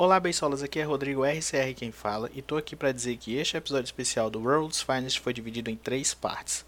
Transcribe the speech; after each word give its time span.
Olá, 0.00 0.20
beisolas, 0.20 0.62
aqui 0.62 0.78
é 0.78 0.84
Rodrigo 0.84 1.24
RCR 1.24 1.74
quem 1.74 1.90
fala 1.90 2.30
e 2.32 2.40
tô 2.40 2.56
aqui 2.56 2.76
para 2.76 2.92
dizer 2.92 3.16
que 3.16 3.34
este 3.34 3.56
episódio 3.56 3.86
especial 3.86 4.30
do 4.30 4.40
World's 4.40 4.80
Finest 4.80 5.18
foi 5.18 5.32
dividido 5.32 5.70
em 5.70 5.76
três 5.76 6.14
partes. 6.14 6.64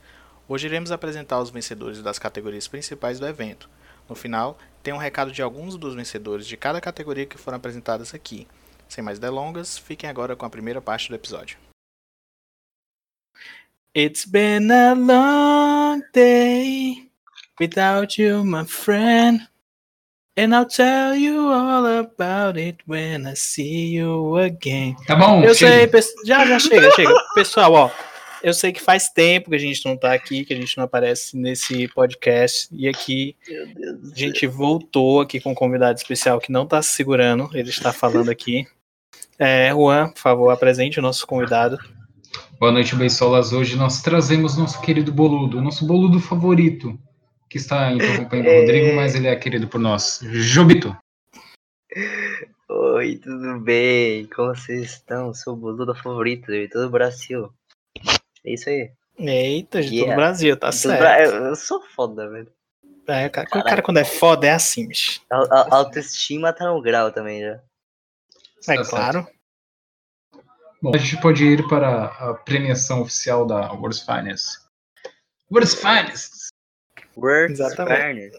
Hoje 0.48 0.66
iremos 0.66 0.90
apresentar 0.90 1.40
os 1.40 1.48
vencedores 1.48 2.02
das 2.02 2.18
categorias 2.18 2.66
principais 2.66 3.20
do 3.20 3.28
evento. 3.28 3.70
No 4.08 4.16
final, 4.16 4.58
tem 4.82 4.92
um 4.92 4.96
recado 4.96 5.30
de 5.30 5.42
alguns 5.42 5.76
dos 5.76 5.94
vencedores 5.94 6.44
de 6.44 6.56
cada 6.56 6.80
categoria 6.80 7.24
que 7.24 7.38
foram 7.38 7.58
apresentadas 7.58 8.12
aqui. 8.12 8.48
Sem 8.88 9.04
mais 9.04 9.20
delongas, 9.20 9.78
fiquem 9.78 10.10
agora 10.10 10.34
com 10.34 10.44
a 10.44 10.50
primeira 10.50 10.82
parte 10.82 11.08
do 11.08 11.14
episódio. 11.14 11.56
It's 13.96 14.24
been 14.24 14.72
a 14.72 14.92
long 14.94 16.02
day 16.12 17.08
without 17.60 18.20
you, 18.20 18.44
my 18.44 18.64
friend. 18.64 19.49
And 20.36 20.54
I'll 20.54 20.66
tell 20.66 21.14
you 21.14 21.52
all 21.52 21.86
about 21.86 22.58
it 22.58 22.78
when 22.86 23.26
I 23.26 23.34
see 23.34 23.96
you 23.96 24.36
again. 24.38 24.96
Tá 25.06 25.16
bom, 25.16 25.42
Eu 25.42 25.54
chega. 25.54 26.00
sei, 26.02 26.14
já, 26.24 26.46
já 26.46 26.58
chega, 26.58 26.90
chega. 26.92 27.12
Pessoal, 27.34 27.72
ó, 27.72 27.90
eu 28.42 28.54
sei 28.54 28.72
que 28.72 28.80
faz 28.80 29.10
tempo 29.10 29.50
que 29.50 29.56
a 29.56 29.58
gente 29.58 29.84
não 29.84 29.96
tá 29.96 30.14
aqui, 30.14 30.44
que 30.44 30.54
a 30.54 30.56
gente 30.56 30.76
não 30.78 30.84
aparece 30.84 31.36
nesse 31.36 31.88
podcast. 31.88 32.68
E 32.72 32.88
aqui 32.88 33.36
a 34.14 34.18
gente 34.18 34.46
voltou 34.46 35.20
aqui 35.20 35.40
com 35.40 35.50
um 35.50 35.54
convidado 35.54 35.98
especial 35.98 36.40
que 36.40 36.52
não 36.52 36.64
tá 36.64 36.80
se 36.80 36.92
segurando, 36.92 37.50
ele 37.52 37.68
está 37.68 37.92
falando 37.92 38.30
aqui. 38.30 38.66
É, 39.38 39.70
Juan, 39.70 40.10
por 40.10 40.20
favor, 40.20 40.50
apresente 40.50 40.98
o 40.98 41.02
nosso 41.02 41.26
convidado. 41.26 41.76
Boa 42.58 42.70
noite, 42.72 42.94
Beisolas. 42.94 43.52
Hoje 43.52 43.74
nós 43.76 44.00
trazemos 44.00 44.56
nosso 44.56 44.80
querido 44.80 45.10
Boludo, 45.12 45.60
nosso 45.60 45.86
Boludo 45.86 46.20
favorito, 46.20 46.98
que 47.50 47.58
está 47.58 47.90
interrompendo 47.92 48.48
o 48.48 48.60
Rodrigo, 48.60 48.94
mas 48.94 49.14
ele 49.16 49.26
é 49.26 49.34
querido 49.34 49.66
por 49.66 49.80
nós. 49.80 50.20
Jobito. 50.22 50.96
Oi, 52.68 53.16
tudo 53.16 53.58
bem? 53.60 54.26
Como 54.26 54.54
vocês 54.54 54.92
estão? 54.92 55.34
Sou 55.34 55.54
o 55.54 55.56
boludo 55.56 55.92
favorito 55.94 56.46
de 56.52 56.68
todo 56.68 56.86
o 56.86 56.90
Brasil. 56.90 57.52
É 58.44 58.52
isso 58.54 58.68
aí. 58.70 58.92
Eita, 59.18 59.82
de 59.82 59.88
todo 59.88 59.96
Yeah. 59.96 60.12
o 60.12 60.16
Brasil, 60.16 60.56
tá 60.56 60.68
Todo 60.68 60.76
certo. 60.78 61.00
Bra- 61.00 61.20
Eu, 61.20 61.56
sou 61.56 61.82
foda, 61.82 62.30
velho. 62.30 62.50
É, 63.08 63.26
o 63.26 63.30
cara, 63.30 63.48
o 63.48 63.64
cara 63.64 63.82
quando 63.82 63.96
é 63.98 64.04
foda 64.04 64.46
é 64.46 64.52
assim, 64.52 64.86
bicho. 64.86 65.20
A, 65.28 65.36
a- 65.36 65.74
autoestima 65.76 66.52
tá 66.52 66.66
no 66.72 66.80
grau 66.80 67.10
também 67.10 67.40
já. 67.40 67.60
É 68.68 68.76
Tá 68.76 68.84
claro. 68.84 69.26
Bom, 70.80 70.92
a 70.94 70.98
gente 70.98 71.20
pode 71.20 71.44
ir 71.44 71.66
para 71.68 72.04
a 72.06 72.34
premiação 72.34 73.02
oficial 73.02 73.44
da 73.44 73.72
World's 73.72 74.00
Finest. 74.02 74.46
World's 75.50 75.74
Finest! 75.74 76.32
Words 77.16 77.60
Exatamente. 77.60 78.38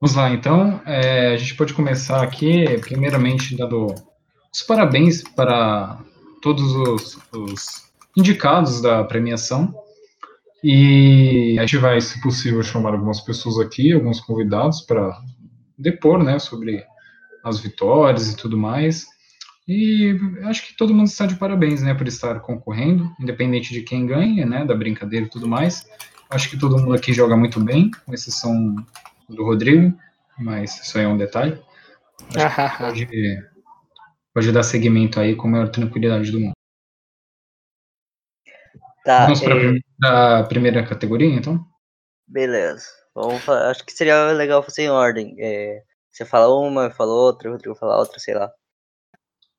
Vamos 0.00 0.16
lá, 0.16 0.30
então. 0.30 0.82
É, 0.84 1.32
a 1.32 1.36
gente 1.36 1.54
pode 1.54 1.72
começar 1.72 2.22
aqui, 2.22 2.64
primeiramente, 2.80 3.56
dando 3.56 3.94
os 4.52 4.62
parabéns 4.62 5.22
para 5.22 5.98
todos 6.42 6.74
os, 6.74 7.18
os 7.32 7.90
indicados 8.16 8.82
da 8.82 9.02
premiação. 9.04 9.74
E 10.62 11.56
a 11.58 11.62
gente 11.62 11.78
vai, 11.78 12.00
se 12.00 12.20
possível, 12.20 12.62
chamar 12.62 12.92
algumas 12.92 13.20
pessoas 13.20 13.58
aqui, 13.58 13.92
alguns 13.92 14.20
convidados, 14.20 14.80
para 14.82 15.18
depor 15.78 16.22
né, 16.22 16.38
sobre 16.38 16.84
as 17.42 17.60
vitórias 17.60 18.32
e 18.32 18.36
tudo 18.36 18.56
mais. 18.56 19.06
E 19.66 20.18
acho 20.44 20.66
que 20.66 20.76
todo 20.76 20.94
mundo 20.94 21.06
está 21.06 21.26
de 21.26 21.36
parabéns 21.36 21.82
né, 21.82 21.94
por 21.94 22.06
estar 22.06 22.40
concorrendo, 22.40 23.10
independente 23.18 23.72
de 23.72 23.82
quem 23.82 24.06
ganha, 24.06 24.44
né, 24.44 24.64
da 24.64 24.74
brincadeira 24.74 25.26
e 25.26 25.30
tudo 25.30 25.48
mais. 25.48 25.86
Acho 26.34 26.50
que 26.50 26.58
todo 26.58 26.76
mundo 26.76 26.94
aqui 26.94 27.12
joga 27.12 27.36
muito 27.36 27.62
bem, 27.62 27.92
com 28.04 28.12
exceção 28.12 28.74
do 29.28 29.44
Rodrigo, 29.44 29.96
mas 30.36 30.80
isso 30.80 30.98
aí 30.98 31.04
é 31.04 31.08
um 31.08 31.16
detalhe. 31.16 31.62
Pode, 32.76 33.08
pode 34.34 34.50
dar 34.50 34.64
seguimento 34.64 35.20
aí 35.20 35.36
com 35.36 35.46
a 35.46 35.50
maior 35.52 35.68
tranquilidade 35.68 36.32
do 36.32 36.40
mundo. 36.40 36.54
Tá, 39.04 39.26
Vamos 39.26 39.40
para 39.42 39.54
é, 39.54 40.40
a 40.40 40.42
primeira 40.42 40.84
categoria, 40.84 41.28
então? 41.28 41.64
beleza. 42.26 42.86
Vamos 43.14 43.48
Acho 43.48 43.84
que 43.84 43.92
seria 43.92 44.32
legal 44.32 44.60
fazer 44.60 44.82
em 44.82 44.90
ordem. 44.90 45.36
É, 45.38 45.84
você 46.10 46.24
fala 46.24 46.52
uma, 46.52 46.86
eu 46.86 46.90
falo 46.90 47.12
outra, 47.12 47.48
o 47.48 47.52
Rodrigo 47.52 47.76
fala 47.76 47.96
outra, 47.96 48.18
sei 48.18 48.34
lá. 48.34 48.50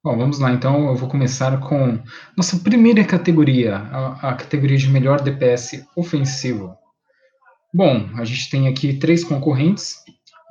Bom, 0.05 0.15
vamos 0.15 0.39
lá, 0.39 0.51
então 0.51 0.89
eu 0.89 0.95
vou 0.95 1.09
começar 1.09 1.59
com 1.61 1.97
nossa 2.37 2.59
primeira 2.59 3.03
categoria, 3.03 3.77
a, 3.77 4.29
a 4.29 4.35
categoria 4.35 4.77
de 4.77 4.87
melhor 4.87 5.19
DPS 5.19 5.83
ofensivo. 5.95 6.77
Bom, 7.73 8.07
a 8.15 8.23
gente 8.23 8.47
tem 8.51 8.67
aqui 8.67 8.99
três 8.99 9.23
concorrentes, 9.23 9.95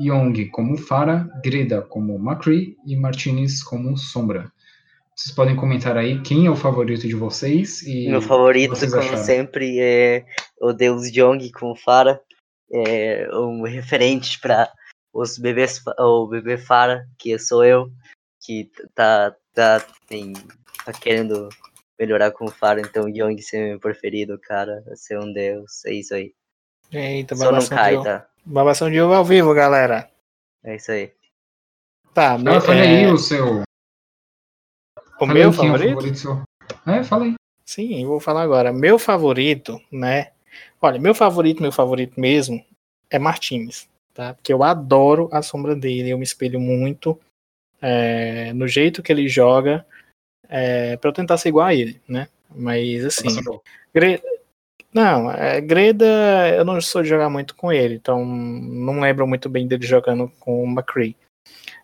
Young 0.01 0.51
como 0.51 0.77
Fara, 0.77 1.31
Greda 1.41 1.83
como 1.83 2.17
McCree 2.17 2.77
e 2.85 2.97
Martinez 2.97 3.63
como 3.63 3.97
Sombra. 3.97 4.51
Vocês 5.15 5.33
podem 5.33 5.55
comentar 5.55 5.97
aí 5.97 6.21
quem 6.23 6.47
é 6.47 6.51
o 6.51 6.57
favorito 6.57 7.07
de 7.07 7.15
vocês 7.15 7.81
e 7.83 8.09
Meu 8.09 8.21
favorito, 8.21 8.71
vocês 8.71 8.93
como 8.93 9.17
sempre, 9.19 9.79
é 9.79 10.25
o 10.61 10.73
Deus 10.73 11.13
Jong 11.13 11.53
com 11.53 11.77
Fara. 11.77 12.21
É 12.73 13.29
um 13.33 13.63
referente 13.63 14.41
para 14.41 14.69
os 15.13 15.39
bebês, 15.39 15.81
o 15.97 16.27
bebê 16.27 16.59
Fara, 16.59 17.07
que 17.17 17.39
sou 17.39 17.65
eu, 17.65 17.89
que 18.45 18.69
tá, 18.97 19.33
tá, 19.55 19.81
tem, 20.07 20.33
tá 20.85 20.93
querendo 20.93 21.49
melhorar 21.99 22.33
com 22.33 22.49
Fara, 22.49 22.81
então 22.81 23.09
Young 23.09 23.41
ser 23.41 23.69
meu 23.69 23.81
preferido, 23.81 24.39
cara, 24.39 24.83
ser 24.97 25.19
um 25.19 25.33
Deus, 25.33 25.85
é 25.85 25.93
isso 25.93 26.15
aí. 26.15 26.35
Eita, 26.93 27.35
Só 27.35 27.45
não 27.45 27.53
babação 27.53 27.77
de 27.77 27.83
cai, 27.83 27.95
ovo. 27.95 28.05
tá? 28.05 28.27
Babação 28.45 28.91
de 28.91 29.01
ovo 29.01 29.15
ao 29.15 29.25
vivo, 29.25 29.55
galera. 29.55 30.11
É 30.63 30.77
isso 30.77 30.93
aí. 30.93 31.13
Tá, 32.13 32.37
meu, 32.39 32.55
Ah, 32.55 32.61
fala 32.61 32.79
é, 32.81 32.83
aí 32.83 33.07
o 33.07 33.17
seu. 33.19 33.63
o 33.63 33.65
fala 35.19 35.33
meu 35.33 35.37
aí 35.37 35.43
é 35.43 35.49
o 35.49 35.53
favorito? 35.53 36.15
seu. 36.17 36.43
É, 36.87 37.03
fala 37.03 37.25
aí. 37.25 37.35
Sim, 37.65 38.03
eu 38.03 38.09
vou 38.09 38.21
falar 38.21 38.43
agora. 38.43 38.73
Meu 38.73 38.99
favorito, 38.99 39.81
né? 39.91 40.33
Olha, 40.81 41.01
meu 41.01 41.15
favorito, 41.15 41.63
meu 41.63 41.73
favorito 41.73 42.21
mesmo 42.21 42.65
é 43.11 43.19
Martins, 43.19 43.89
tá? 44.13 44.35
Porque 44.35 44.53
eu 44.53 44.63
adoro 44.63 45.29
a 45.33 45.41
sombra 45.43 45.75
dele, 45.75 46.11
eu 46.11 46.19
me 46.19 46.25
espelho 46.25 46.61
muito 46.61 47.19
é, 47.87 48.51
no 48.55 48.67
jeito 48.67 49.03
que 49.03 49.13
ele 49.13 49.29
joga 49.29 49.85
é, 50.49 50.97
para 50.97 51.11
eu 51.11 51.13
tentar 51.13 51.37
ser 51.37 51.51
igual 51.51 51.67
a 51.67 51.75
ele, 51.75 52.01
né? 52.09 52.29
Mas 52.49 53.05
assim, 53.05 53.43
Gre- 53.93 54.23
não, 54.93 55.31
é, 55.31 55.61
Greda 55.61 56.07
eu 56.57 56.65
não 56.65 56.81
sou 56.81 57.03
de 57.03 57.09
jogar 57.09 57.29
muito 57.29 57.55
com 57.55 57.71
ele, 57.71 57.97
então 57.97 58.25
não 58.25 59.01
lembro 59.01 59.27
muito 59.27 59.51
bem 59.51 59.67
dele 59.67 59.87
jogando 59.87 60.33
com 60.41 60.65
o 60.65 60.67
McCree. 60.67 61.15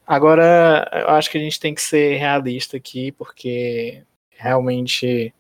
Agora, 0.07 0.89
eu 0.93 1.11
acho 1.11 1.31
que 1.31 1.37
a 1.37 1.41
gente 1.41 1.61
tem 1.61 1.75
que 1.75 1.83
ser 1.83 2.17
realista 2.17 2.79
aqui, 2.79 3.13
porque 3.13 4.03
realmente 4.31 5.35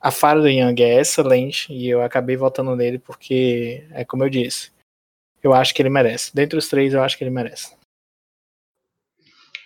a 0.00 0.10
fara 0.10 0.40
do 0.40 0.48
Young 0.48 0.82
é 0.82 1.00
excelente 1.00 1.72
e 1.72 1.88
eu 1.88 2.02
acabei 2.02 2.36
votando 2.36 2.74
nele 2.74 2.98
porque, 2.98 3.86
é 3.92 4.04
como 4.04 4.24
eu 4.24 4.28
disse, 4.28 4.72
eu 5.42 5.54
acho 5.54 5.72
que 5.72 5.80
ele 5.80 5.90
merece. 5.90 6.34
Dentre 6.34 6.58
os 6.58 6.68
três, 6.68 6.92
eu 6.92 7.02
acho 7.02 7.16
que 7.16 7.22
ele 7.22 7.30
merece. 7.30 7.76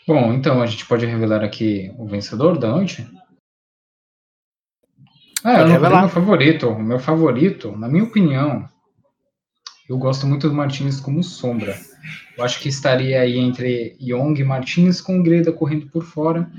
Bom, 0.06 0.32
então 0.32 0.60
a 0.60 0.66
gente 0.66 0.86
pode 0.86 1.06
revelar 1.06 1.44
aqui 1.44 1.92
o 1.98 2.06
vencedor 2.06 2.58
da 2.58 2.68
noite? 2.68 3.06
Ah, 5.44 5.52
Pode 5.56 5.60
eu 5.60 5.68
não 5.68 5.68
falei 5.68 5.72
revelar. 5.72 6.00
meu 6.00 6.08
favorito. 6.08 6.68
O 6.68 6.82
meu 6.82 6.98
favorito, 6.98 7.76
na 7.76 7.88
minha 7.88 8.04
opinião, 8.04 8.68
eu 9.88 9.96
gosto 9.98 10.26
muito 10.26 10.48
do 10.48 10.54
Martins 10.54 11.00
como 11.00 11.22
sombra. 11.22 11.76
Eu 12.36 12.44
acho 12.44 12.60
que 12.60 12.68
estaria 12.68 13.20
aí 13.20 13.38
entre 13.38 13.96
Young 14.00 14.34
e 14.40 14.44
Martins 14.44 15.00
com 15.00 15.18
o 15.18 15.22
Greda 15.22 15.52
correndo 15.52 15.86
por 15.88 16.04
fora. 16.04 16.50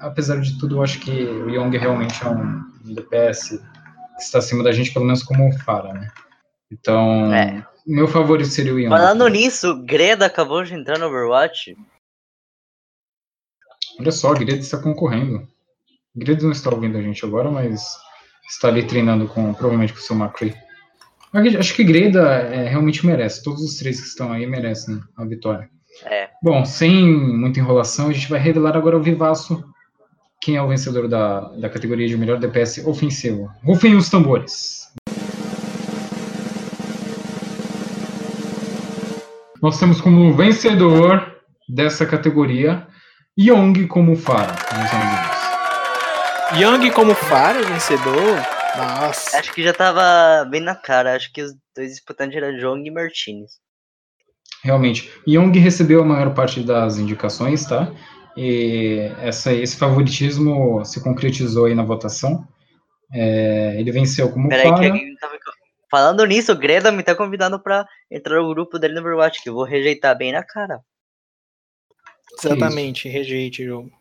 Apesar 0.00 0.40
de 0.40 0.58
tudo, 0.58 0.76
eu 0.76 0.82
acho 0.82 1.00
que 1.00 1.10
o 1.10 1.48
Young 1.50 1.76
realmente 1.76 2.22
é 2.24 2.28
um 2.28 2.62
DPS 2.94 3.58
que 3.58 4.22
está 4.22 4.38
acima 4.38 4.62
da 4.64 4.72
gente, 4.72 4.92
pelo 4.92 5.04
menos 5.04 5.22
como 5.22 5.48
o 5.48 5.52
Fara, 5.60 5.92
né? 5.92 6.08
Então, 6.70 7.32
É. 7.34 7.64
meu 7.86 8.06
favorito 8.08 8.48
seria 8.48 8.74
o 8.74 8.78
Young. 8.78 8.90
Falando 8.90 9.26
nisso, 9.28 9.82
Greda 9.84 10.26
acabou 10.26 10.62
de 10.64 10.74
entrar 10.74 10.98
no 10.98 11.06
Overwatch. 11.06 11.76
Olha 13.98 14.12
só, 14.12 14.30
o 14.30 14.34
Greda 14.34 14.60
está 14.60 14.78
concorrendo. 14.78 15.38
O 16.14 16.18
Greda 16.18 16.44
não 16.44 16.52
está 16.52 16.70
ouvindo 16.70 16.96
a 16.96 17.02
gente 17.02 17.24
agora, 17.24 17.50
mas 17.50 17.82
está 18.48 18.68
ali 18.68 18.84
treinando 18.84 19.26
com, 19.26 19.52
provavelmente 19.52 19.92
com 19.92 19.98
o 19.98 20.02
seu 20.02 20.16
McCree. 20.16 20.54
Mas 21.32 21.56
Acho 21.56 21.74
que 21.74 21.82
Greda 21.82 22.22
é, 22.22 22.68
realmente 22.68 23.04
merece. 23.04 23.42
Todos 23.42 23.62
os 23.62 23.76
três 23.76 24.00
que 24.00 24.06
estão 24.06 24.32
aí 24.32 24.46
merecem 24.46 25.00
a 25.16 25.24
vitória. 25.24 25.68
É. 26.04 26.28
Bom, 26.40 26.64
sem 26.64 27.12
muita 27.12 27.58
enrolação, 27.58 28.08
a 28.08 28.12
gente 28.12 28.30
vai 28.30 28.38
revelar 28.38 28.76
agora 28.76 28.96
ao 28.96 29.02
vivaço 29.02 29.64
quem 30.40 30.54
é 30.54 30.62
o 30.62 30.68
vencedor 30.68 31.08
da, 31.08 31.40
da 31.56 31.68
categoria 31.68 32.06
de 32.06 32.16
melhor 32.16 32.38
DPS 32.38 32.86
ofensivo. 32.86 33.50
Rufem 33.64 33.96
os 33.96 34.08
tambores. 34.08 34.86
Nós 39.60 39.78
temos 39.80 40.00
como 40.00 40.32
vencedor 40.34 41.36
dessa 41.68 42.06
categoria 42.06 42.86
Young 43.38 43.86
como 43.86 44.16
Fara, 44.16 44.52
meus 44.76 44.92
amigos. 44.92 45.38
Young 46.60 46.90
como 46.90 47.14
fara, 47.14 47.62
vencedor. 47.62 48.36
Nossa. 48.76 49.38
Acho 49.38 49.52
que 49.52 49.62
já 49.62 49.72
tava 49.72 50.44
bem 50.46 50.60
na 50.60 50.74
cara. 50.74 51.14
Acho 51.14 51.32
que 51.32 51.42
os 51.42 51.52
dois 51.76 51.90
disputantes 51.90 52.36
eram 52.36 52.56
Jong 52.56 52.88
e 52.88 52.90
Martinez. 52.90 53.52
Realmente. 54.64 55.12
Young 55.26 55.56
recebeu 55.58 56.00
a 56.02 56.04
maior 56.04 56.34
parte 56.34 56.62
das 56.62 56.96
indicações, 56.96 57.64
tá? 57.64 57.92
e 58.36 59.10
essa, 59.20 59.52
esse 59.52 59.76
favoritismo 59.76 60.84
se 60.84 61.02
concretizou 61.02 61.66
aí 61.66 61.74
na 61.74 61.82
votação. 61.82 62.46
É, 63.12 63.76
ele 63.78 63.90
venceu 63.90 64.30
como 64.32 64.48
Peraí, 64.48 64.68
Fara. 64.68 64.80
que 64.80 64.86
alguém 64.86 65.14
tá 65.16 65.28
me... 65.28 65.38
Falando 65.90 66.24
nisso, 66.24 66.52
o 66.52 66.56
Greda 66.56 66.92
me 66.92 67.02
tá 67.02 67.14
convidando 67.14 67.60
pra 67.60 67.86
entrar 68.10 68.40
no 68.40 68.48
grupo 68.48 68.78
dele 68.78 68.94
no 68.94 69.00
Overwatch, 69.00 69.42
que 69.42 69.48
eu 69.48 69.54
vou 69.54 69.64
rejeitar 69.64 70.16
bem 70.16 70.32
na 70.32 70.44
cara. 70.44 70.80
Exatamente, 72.44 73.08
rejeite 73.08 73.62
o 73.62 73.66
jogo. 73.66 73.98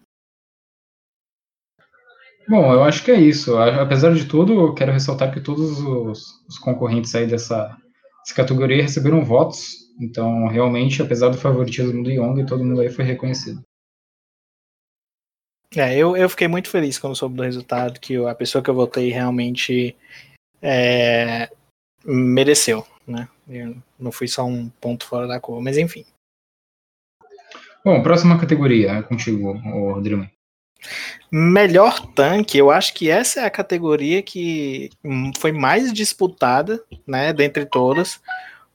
Bom, 2.48 2.72
eu 2.74 2.84
acho 2.84 3.04
que 3.04 3.12
é 3.12 3.19
isso. 3.19 3.57
Apesar 3.57 4.13
de 4.13 4.25
tudo, 4.25 4.54
eu 4.54 4.74
quero 4.74 4.94
ressaltar 4.94 5.34
que 5.34 5.42
todos 5.42 5.80
os, 5.80 6.45
os 6.48 6.57
concorrentes 6.57 7.13
aí 7.13 7.28
dessa, 7.28 7.78
dessa 8.24 8.36
categoria 8.36 8.81
receberam 8.81 9.24
votos. 9.24 9.88
Então, 10.00 10.48
realmente, 10.48 11.01
apesar 11.01 11.30
do 11.30 11.38
favoritismo 11.38 12.04
do 12.04 12.10
Young, 12.10 12.45
todo 12.45 12.63
mundo 12.63 12.81
aí 12.81 12.89
foi 12.89 13.04
reconhecido. 13.04 13.62
É, 15.75 15.98
eu, 15.98 16.16
eu 16.16 16.30
fiquei 16.30 16.48
muito 16.48 16.69
feliz 16.69 16.98
quando 16.98 17.16
soube 17.16 17.36
do 17.36 17.44
resultado, 17.44 18.00
que 18.00 18.16
a 18.16 18.33
pessoa 18.33 18.63
que 18.63 18.69
eu 18.69 18.75
votei 18.75 19.12
realmente 19.12 19.95
é, 20.62 21.50
mereceu, 22.06 22.88
né? 23.06 23.28
Eu 23.50 23.75
não 24.00 24.12
fui 24.12 24.28
só 24.28 24.45
um 24.45 24.69
ponto 24.69 25.06
fora 25.06 25.28
da 25.28 25.40
cor, 25.40 25.62
mas 25.62 25.78
enfim. 25.78 26.06
Bom, 27.88 28.04
próxima 28.04 28.38
categoria, 28.38 28.92
é 28.92 29.01
contigo, 29.01 29.54
Rodrigo. 29.54 30.30
Melhor 31.31 32.06
tanque, 32.07 32.57
eu 32.57 32.69
acho 32.69 32.94
que 32.94 33.10
essa 33.10 33.39
é 33.39 33.45
a 33.45 33.50
categoria 33.50 34.22
que 34.22 34.89
hum, 35.01 35.31
foi 35.38 35.54
mais 35.54 35.94
disputada, 35.94 36.84
né, 37.07 37.31
dentre 37.31 37.66
todas. 37.66 38.19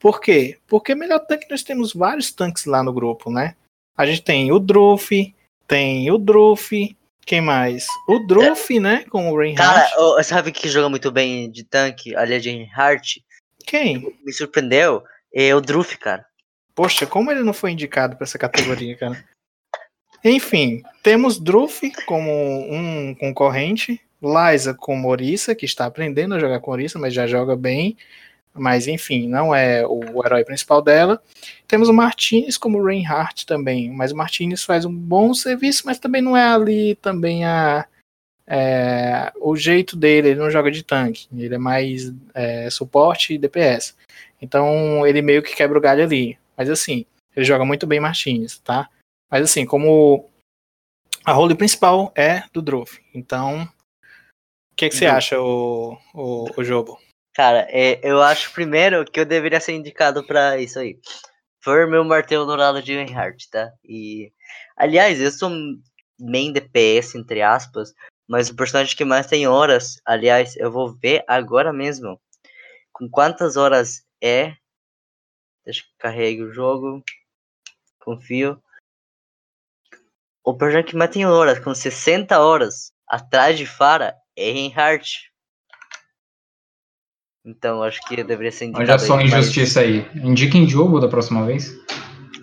Por 0.01 0.19
quê? 0.19 0.57
Porque 0.67 0.95
melhor 0.95 1.19
tanque 1.19 1.47
nós 1.51 1.63
temos 1.63 1.93
vários 1.93 2.33
tanques 2.33 2.65
lá 2.65 2.83
no 2.83 2.91
grupo, 2.91 3.31
né? 3.31 3.55
A 3.95 4.07
gente 4.07 4.23
tem 4.23 4.51
o 4.51 4.59
Druff, 4.59 5.35
tem 5.69 6.11
o 6.11 6.17
Druff, 6.17 6.97
quem 7.27 7.43
mais? 7.43 7.87
O 8.09 8.19
Druff, 8.21 8.81
né, 8.81 9.05
com 9.11 9.31
o 9.31 9.43
É. 9.43 9.53
Cara, 9.53 9.81
Reinhardt. 9.81 9.99
ô, 9.99 10.23
sabe 10.23 10.53
que 10.53 10.71
joga 10.71 10.89
muito 10.89 11.13
bem 11.13 11.51
de 11.51 11.65
tanque, 11.65 12.17
aliás, 12.17 12.43
de 12.43 12.49
Reinhardt? 12.49 13.23
Quem? 13.67 14.17
Me 14.25 14.33
surpreendeu? 14.33 15.03
É 15.35 15.55
o 15.55 15.61
Druff, 15.61 15.99
cara. 15.99 16.25
Poxa, 16.75 17.07
como 17.07 17.31
ele 17.31 17.43
não 17.43 17.53
foi 17.53 17.73
indicado 17.73 18.17
para 18.17 18.25
essa 18.25 18.39
categoria, 18.39 18.97
cara? 18.97 19.25
Enfim, 20.25 20.83
temos 21.03 21.39
Druff 21.39 21.91
como 22.07 22.31
um 22.31 23.15
concorrente, 23.15 24.01
Liza 24.23 24.73
com 24.73 25.05
Orisa, 25.05 25.55
que 25.55 25.67
está 25.67 25.85
aprendendo 25.85 26.35
a 26.35 26.39
jogar 26.39 26.61
com 26.61 26.71
Orisa, 26.71 26.99
mas 26.99 27.13
já 27.13 27.27
joga 27.27 27.57
bem. 27.57 27.97
Mas 28.55 28.87
enfim, 28.87 29.29
não 29.29 29.55
é 29.55 29.85
o 29.87 30.25
herói 30.25 30.45
principal 30.45 30.83
dela. 30.83 31.21
Temos 31.67 31.89
o 31.89 31.93
Martinez 31.93 32.59
como 32.59 32.85
Reinhardt 32.85 33.47
também, 33.47 33.91
mas 33.91 34.13
o 34.13 34.17
Martinez 34.17 34.63
faz 34.63 34.85
um 34.85 34.95
bom 34.95 35.33
serviço, 35.33 35.85
mas 35.87 35.99
também 35.99 36.21
não 36.21 36.37
é 36.37 36.45
ali 36.45 36.95
também 36.97 37.45
a 37.45 37.87
é, 38.47 39.33
o 39.41 39.57
jeito 39.57 39.97
dele, 39.97 40.29
ele 40.29 40.41
não 40.41 40.51
joga 40.51 40.71
de 40.71 40.83
tanque, 40.83 41.27
ele 41.35 41.55
é 41.55 41.59
mais 41.59 42.13
é, 42.35 42.69
suporte 42.69 43.33
e 43.33 43.39
DPS. 43.39 43.97
Então 44.41 45.07
ele 45.07 45.23
meio 45.23 45.43
que 45.43 45.57
quebra 45.57 45.79
o 45.79 45.81
galho 45.81 46.05
ali. 46.05 46.39
Mas 46.57 46.71
assim, 46.71 47.07
ele 47.35 47.45
joga 47.45 47.65
muito 47.65 47.87
bem 47.87 48.01
Martinez, 48.01 48.59
tá? 48.59 48.89
Mas 49.31 49.43
assim, 49.45 49.65
como 49.65 50.31
a 51.25 51.33
role 51.33 51.55
principal 51.55 52.13
é 52.17 52.43
do 52.53 52.61
Druff. 52.61 53.01
Então, 53.15 53.63
o 53.65 54.77
que, 54.77 54.89
que 54.89 54.95
você 54.95 55.07
Druff. 55.07 55.17
acha, 55.17 55.41
o, 55.41 55.97
o, 56.15 56.47
o 56.57 56.65
Jobo? 56.65 56.99
Cara, 57.35 57.67
é, 57.71 57.99
eu 58.03 58.23
acho 58.23 58.53
primeiro 58.53 59.05
que 59.05 59.21
eu 59.21 59.25
deveria 59.25 59.61
ser 59.61 59.73
indicado 59.73 60.27
pra 60.27 60.59
isso 60.59 60.79
aí. 60.79 60.99
Foi 61.63 61.87
meu 61.87 62.05
martelo 62.05 62.45
dourado 62.45 62.83
de 62.83 62.95
Reinhardt, 62.95 63.49
tá? 63.51 63.73
E. 63.85 64.33
Aliás, 64.77 65.21
eu 65.21 65.31
sou 65.31 65.51
main 66.19 66.53
DPS, 66.53 67.17
entre 67.17 67.41
aspas, 67.41 67.95
mas 68.29 68.51
o 68.51 68.57
personagem 68.57 68.97
que 68.97 69.05
mais 69.05 69.27
tem 69.27 69.47
horas, 69.47 70.01
aliás, 70.05 70.57
eu 70.57 70.71
vou 70.71 70.95
ver 70.95 71.25
agora 71.27 71.73
mesmo. 71.73 72.21
Com 72.93 73.09
quantas 73.09 73.57
horas 73.57 74.05
é. 74.23 74.55
Deixa 75.65 75.83
que 75.83 75.91
carregue 75.99 76.43
o 76.43 76.53
jogo. 76.53 77.03
Confio. 78.01 78.63
O 80.45 80.55
personagem 80.55 80.91
que 80.91 80.97
mais 80.97 81.11
tem 81.11 81.25
horas, 81.25 81.61
com 81.61 81.73
60 81.73 82.39
horas, 82.41 82.93
atrás 83.09 83.57
de 83.57 83.65
Fara, 83.65 84.17
é 84.37 84.51
Reinhardt. 84.51 85.31
Então, 87.45 87.83
acho 87.83 88.01
que 88.07 88.23
deveria 88.23 88.51
ser 88.53 88.67
indicado. 88.67 88.91
Olha 88.91 88.99
só 88.99 89.17
aí, 89.19 89.31
mas- 89.31 89.35
injustiça 89.47 89.81
aí. 89.81 90.01
Indiquem 90.17 90.67
Diogo 90.67 91.01
da 91.01 91.09
próxima 91.09 91.45
vez. 91.47 91.73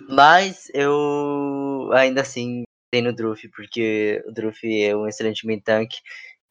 Mas 0.08 0.70
eu 0.74 1.90
ainda 1.92 2.22
assim 2.22 2.64
tenho 2.92 3.10
o 3.10 3.12
Druff, 3.14 3.48
porque 3.50 4.22
o 4.26 4.32
Druff 4.32 4.60
é 4.82 4.96
um 4.96 5.06
excelente 5.06 5.46
main 5.46 5.60
tank. 5.60 5.90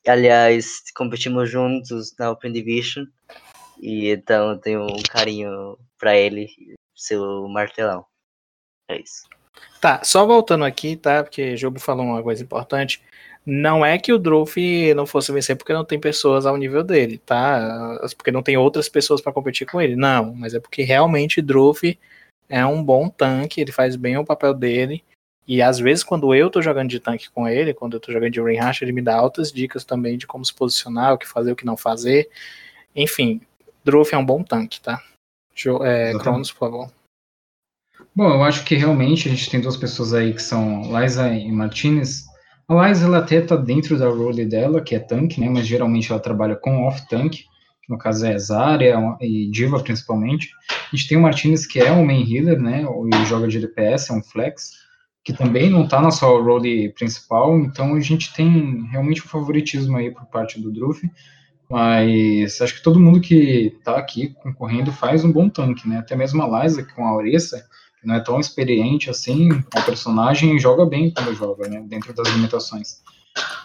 Aliás, 0.07 0.81
competimos 0.95 1.50
juntos 1.50 2.15
na 2.18 2.31
Open 2.31 2.51
Division. 2.51 3.06
E 3.80 4.10
então 4.10 4.52
eu 4.52 4.58
tenho 4.58 4.84
um 4.84 5.02
carinho 5.10 5.78
pra 5.98 6.16
ele, 6.18 6.48
seu 6.96 7.48
martelão. 7.48 8.06
É 8.90 9.00
isso. 9.00 9.28
Tá, 9.80 10.04
só 10.04 10.26
voltando 10.26 10.66
aqui, 10.66 10.96
tá? 10.96 11.24
Porque 11.24 11.54
o 11.54 11.58
Jobo 11.58 11.80
falou 11.80 12.06
uma 12.06 12.22
coisa 12.24 12.44
importante. 12.44 13.02
Não 13.46 13.86
é 13.86 13.98
que 13.98 14.12
o 14.12 14.20
Druff 14.20 14.94
não 14.94 15.06
fosse 15.06 15.31
vencer 15.31 15.56
porque 15.56 15.74
não 15.74 15.86
tem 15.86 16.00
pessoas 16.00 16.46
ao 16.46 16.58
nível 16.58 16.84
dele, 16.84 17.18
tá? 17.18 17.98
Porque 18.18 18.31
não 18.31 18.44
tem 18.44 18.58
outras 18.58 18.90
pessoas 18.90 19.22
pra 19.22 19.34
competir 19.34 19.66
com 19.66 19.82
ele. 19.82 19.96
Não, 19.96 20.34
mas 20.36 20.54
é 20.54 20.60
porque 20.60 20.84
realmente 20.84 21.42
Druff 21.42 21.98
é 22.50 22.66
um 22.66 22.84
bom 22.84 23.10
tanque, 23.10 23.62
ele 23.62 23.72
faz 23.72 23.96
bem 23.96 24.18
o 24.18 24.25
papel 24.25 24.54
dele. 24.54 25.04
E 25.48 25.62
às 25.62 25.80
vezes, 25.80 26.04
quando 26.04 26.36
eu 26.36 26.50
tô 26.50 26.62
jogando 26.62 26.90
de 26.90 27.00
tanque 27.00 27.30
com 27.32 27.48
ele, 27.48 27.74
quando 27.74 27.96
eu 27.96 28.00
tô 28.00 28.12
jogando 28.12 28.32
de 28.32 28.42
Reinhardt, 28.42 28.84
ele 28.84 28.92
me 28.92 29.02
dá 29.02 29.16
altas 29.16 29.52
dicas 29.52 29.84
também 29.84 30.18
de 30.18 30.28
como 30.28 30.46
se 30.46 30.54
posicionar, 30.54 31.14
o 31.14 31.18
que 31.18 31.28
fazer, 31.28 31.52
o 31.52 31.56
que 31.56 31.66
não 31.66 31.75
fazer. 31.75 32.30
Enfim, 32.96 33.42
Druff 33.84 34.14
é 34.14 34.18
um 34.18 34.26
bom 34.26 34.44
tanque, 34.44 34.81
tá? 34.81 35.02
Jo 35.56 35.84
é. 35.84 36.14
Cronos, 36.18 36.52
por 36.52 36.60
favor. 36.60 36.92
Bom, 38.16 38.30
eu 38.30 38.44
acho 38.44 38.64
que 38.66 38.76
realmente 38.76 39.28
a 39.28 39.31
gente 39.31 39.50
tem 39.50 39.62
duas 39.62 39.78
pessoas 39.78 40.14
aí 40.14 40.34
que 40.34 40.42
são 40.42 40.81
Liza 41.00 41.30
e 41.34 41.52
Martinez. 41.52 42.26
A 42.68 42.88
Liza, 42.88 43.06
ela 43.06 43.20
até 43.20 43.42
tá 43.42 43.56
dentro 43.56 43.98
da 43.98 44.10
role 44.10 44.46
dela, 44.46 44.81
que 44.81 44.96
é 44.96 45.00
tanque, 45.00 45.40
né? 45.40 45.50
Mas 45.50 45.68
geralmente 45.68 46.12
ela 46.12 46.20
trabalha 46.20 46.56
com 46.56 46.86
off-tank, 46.86 47.38
que 47.38 47.90
no 47.90 47.98
caso 47.98 48.26
é 48.26 48.38
Zarya 48.38 48.96
e 49.22 49.50
Diva 49.50 49.82
principalmente. 49.82 50.52
A 50.92 50.96
gente 50.96 51.08
tem 51.08 51.18
o 51.18 51.22
Martinez, 51.22 51.66
que 51.66 51.80
é 51.80 51.92
um 51.92 52.06
main 52.06 52.24
healer, 52.30 52.60
né? 52.60 52.84
E 52.84 53.25
joga 53.25 53.48
de 53.48 53.60
DPS, 53.60 54.12
é 54.12 54.14
um 54.14 54.24
flex, 54.24 54.72
que 55.24 55.34
também 55.34 55.70
não 55.70 55.88
tá 55.88 56.02
na 56.02 56.12
sua 56.12 56.42
role 56.42 56.94
principal. 56.94 57.58
Então 57.60 57.96
a 57.96 58.00
gente 58.00 58.34
tem 58.34 58.88
realmente 58.92 59.22
um 59.22 59.27
favoritismo 59.27 59.98
aí 59.98 60.12
por 60.12 60.25
parte 60.25 60.60
do 60.60 60.72
Druff. 60.72 61.01
Mas 61.70 62.60
acho 62.62 62.76
que 62.76 62.84
todo 62.84 63.00
mundo 63.00 63.22
que 63.22 63.78
tá 63.84 63.98
aqui 63.98 64.30
concorrendo 64.42 64.92
faz 64.92 65.24
um 65.24 65.32
bom 65.32 65.48
tanque, 65.48 65.88
né? 65.88 66.00
Até 66.00 66.16
mesmo 66.16 66.42
a 66.42 66.64
Liza 66.64 66.84
com 66.96 67.06
a 67.06 67.16
Orisa, 67.16 67.64
que 68.02 68.08
não 68.08 68.16
é 68.16 68.20
tão 68.20 68.40
experiente 68.40 69.10
assim, 69.10 69.50
a 69.76 69.82
personagem 69.82 70.58
joga 70.58 70.86
bem 70.86 71.12
quando 71.12 71.36
joga, 71.36 71.70
né? 71.70 71.84
Dentro 71.88 72.14
das 72.14 72.28
limitações. 72.30 73.04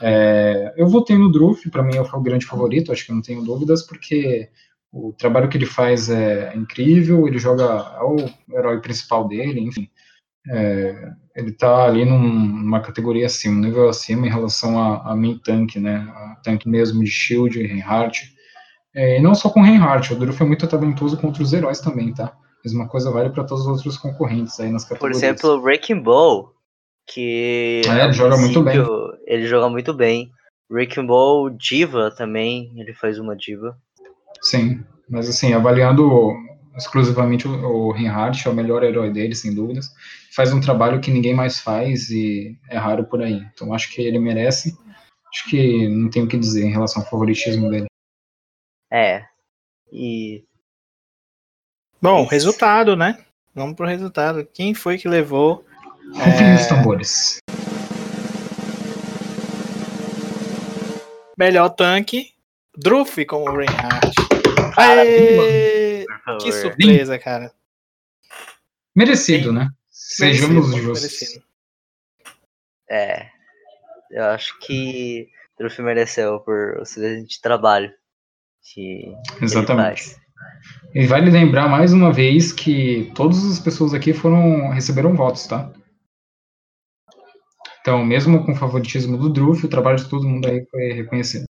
É, 0.03 0.75
eu 0.77 0.87
votei 0.87 1.17
no 1.17 1.33
Druff, 1.33 1.69
para 1.71 1.83
mim 1.83 1.97
é 1.97 2.03
o 2.03 2.21
grande 2.21 2.45
favorito, 2.45 2.93
acho 2.93 3.07
que 3.07 3.13
não 3.13 3.23
tenho 3.23 3.43
dúvidas, 3.43 3.83
porque 3.83 4.51
o 4.93 5.13
trabalho 5.13 5.49
que 5.49 5.57
ele 5.57 5.67
faz 5.67 6.11
é 6.11 6.55
incrível, 6.55 7.27
ele 7.27 7.39
joga 7.39 7.65
é 7.65 8.03
o 8.03 8.17
herói 8.57 8.81
principal 8.81 9.27
dele, 9.27 9.61
enfim. 9.61 9.89
É, 10.49 11.13
ele 11.35 11.53
tá 11.53 11.85
ali 11.85 12.05
num, 12.05 12.19
numa 12.19 12.81
categoria 12.81 13.27
acima, 13.27 13.57
um 13.57 13.61
nível 13.61 13.89
acima 13.89 14.27
em 14.27 14.31
relação 14.31 14.79
a, 14.79 15.13
a 15.13 15.17
main 15.17 15.39
tank, 15.39 15.77
né? 15.77 16.07
A 16.15 16.37
tanque 16.43 16.69
mesmo 16.69 17.03
de 17.03 17.11
Shield, 17.11 17.61
Reinhardt. 17.61 18.33
É, 18.95 19.19
e 19.19 19.21
não 19.21 19.35
só 19.35 19.51
com 19.51 19.61
Reinhardt, 19.61 20.13
o 20.13 20.17
Druff 20.17 20.41
é 20.41 20.47
muito 20.47 20.67
talentoso 20.67 21.17
contra 21.17 21.43
os 21.43 21.53
heróis 21.53 21.81
também, 21.81 22.15
tá? 22.15 22.33
Mesma 22.65 22.89
coisa 22.89 23.11
vale 23.11 23.31
para 23.31 23.45
todos 23.45 23.67
os 23.67 23.69
outros 23.69 23.99
concorrentes 23.99 24.59
aí 24.61 24.71
nas 24.71 24.85
Por 24.85 24.91
categorias. 24.91 25.23
exemplo, 25.23 25.51
o 25.51 25.61
Wrecking 25.61 26.01
Ball, 26.01 26.53
que. 27.07 27.83
É, 27.87 27.91
ele 27.91 28.01
a 28.01 28.13
joga 28.13 28.37
muito 28.37 28.63
bem. 28.63 28.77
Ele 29.27 29.47
joga 29.47 29.69
muito 29.69 29.93
bem. 29.93 30.31
Wrecking 30.71 31.07
Ball, 31.07 31.51
Diva 31.51 32.11
também, 32.17 32.73
ele 32.77 32.95
faz 32.95 33.19
uma 33.19 33.37
Diva. 33.37 33.77
Sim, 34.41 34.83
mas 35.11 35.29
assim, 35.29 35.53
avaliando 35.53 36.33
exclusivamente 36.77 37.47
o, 37.47 37.53
o 37.53 37.93
Reinhardt, 37.93 38.47
é 38.47 38.51
o 38.51 38.55
melhor 38.55 38.83
herói 38.83 39.11
dele, 39.11 39.35
sem 39.35 39.55
dúvidas. 39.55 39.87
Faz 40.35 40.53
um 40.53 40.61
trabalho 40.61 41.01
que 41.01 41.11
ninguém 41.11 41.35
mais 41.35 41.61
faz 41.61 42.11
e 42.11 42.59
é 42.69 42.77
raro 42.77 43.05
por 43.05 43.23
aí. 43.23 43.45
Então 43.53 43.73
acho 43.73 43.93
que 43.93 44.03
ele 44.03 44.19
merece. 44.19 44.77
Acho 45.33 45.51
que 45.51 45.89
não 45.89 46.11
tenho 46.11 46.27
o 46.27 46.29
que 46.29 46.39
dizer 46.39 46.65
em 46.65 46.71
relação 46.73 47.03
ao 47.03 47.09
favoritismo 47.09 47.71
dele. 47.71 47.87
É. 48.93 49.25
E. 49.93 50.45
Bom, 52.01 52.23
Isso. 52.23 52.31
resultado, 52.31 52.97
né? 52.97 53.19
Vamos 53.55 53.77
pro 53.77 53.87
resultado. 53.87 54.47
Quem 54.53 54.75
foi 54.75 54.99
que 54.99 55.09
levou? 55.09 55.65
É. 56.17 56.55
os 56.57 56.67
tambores. 56.67 57.39
Melhor 61.37 61.71
tanque, 61.71 62.33
Druff 62.77 63.25
como 63.25 63.51
Reinhardt. 63.51 64.34
Aê! 64.77 66.07
Que 66.41 66.53
surpresa, 66.53 67.19
cara. 67.19 67.53
Merecido, 68.95 69.53
né? 69.53 69.71
Sejamos 69.91 70.69
Merecido, 70.69 70.83
justos. 70.83 71.13
merecido. 71.21 71.45
É. 72.91 73.29
Eu 74.11 74.25
acho 74.27 74.59
que 74.61 75.29
o 75.55 75.63
Druff 75.63 75.83
mereceu 75.83 76.41
por 76.41 76.79
o 76.79 76.83
excelente 76.83 77.41
trabalho 77.41 77.93
que 78.63 79.13
Exatamente. 79.41 80.03
ele 80.03 80.11
faz. 80.11 80.25
E 80.95 81.07
vale 81.07 81.31
lembrar 81.31 81.69
mais 81.69 81.93
uma 81.93 82.13
vez 82.13 82.53
que 82.53 83.11
todas 83.15 83.45
as 83.45 83.59
pessoas 83.59 83.93
aqui 83.93 84.13
foram 84.13 84.71
receberam 84.71 85.15
votos, 85.15 85.47
tá? 85.47 85.73
Então, 87.81 88.05
mesmo 88.05 88.45
com 88.45 88.53
o 88.53 88.57
favoritismo 88.57 89.19
do 89.19 89.29
Druff, 89.29 89.67
o 89.67 89.69
trabalho 89.69 89.99
de 89.99 90.09
todo 90.09 90.29
mundo 90.29 90.49
aí 90.49 90.65
foi 90.71 90.93
reconhecido. 90.93 91.45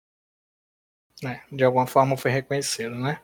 É, 1.23 1.39
de 1.51 1.63
alguma 1.63 1.85
forma 1.85 2.17
foi 2.17 2.31
reconhecido, 2.31 2.95
né? 2.95 3.19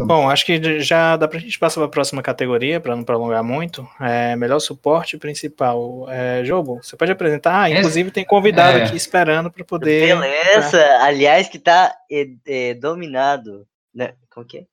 Bom, 0.00 0.28
acho 0.28 0.44
que 0.44 0.80
já 0.80 1.16
dá 1.16 1.28
pra 1.28 1.38
gente 1.38 1.58
passar 1.58 1.80
para 1.80 1.86
a 1.86 1.90
próxima 1.90 2.22
categoria, 2.22 2.80
para 2.80 2.94
não 2.96 3.04
prolongar 3.04 3.42
muito. 3.42 3.88
É, 4.00 4.34
melhor 4.36 4.58
suporte 4.58 5.16
principal. 5.16 6.06
É, 6.10 6.44
Jobo, 6.44 6.80
você 6.82 6.96
pode 6.96 7.12
apresentar? 7.12 7.62
Ah, 7.62 7.70
inclusive 7.70 8.10
tem 8.10 8.24
convidado 8.24 8.78
é. 8.78 8.84
aqui 8.84 8.96
esperando 8.96 9.50
para 9.50 9.64
poder. 9.64 10.16
Beleza! 10.16 10.84
Aliás, 11.00 11.48
que 11.48 11.58
tá 11.58 11.94
é, 12.10 12.26
é, 12.46 12.74
dominado. 12.74 13.66
Né? 13.94 14.14
Como 14.30 14.46
que 14.46 14.58
é? 14.58 14.64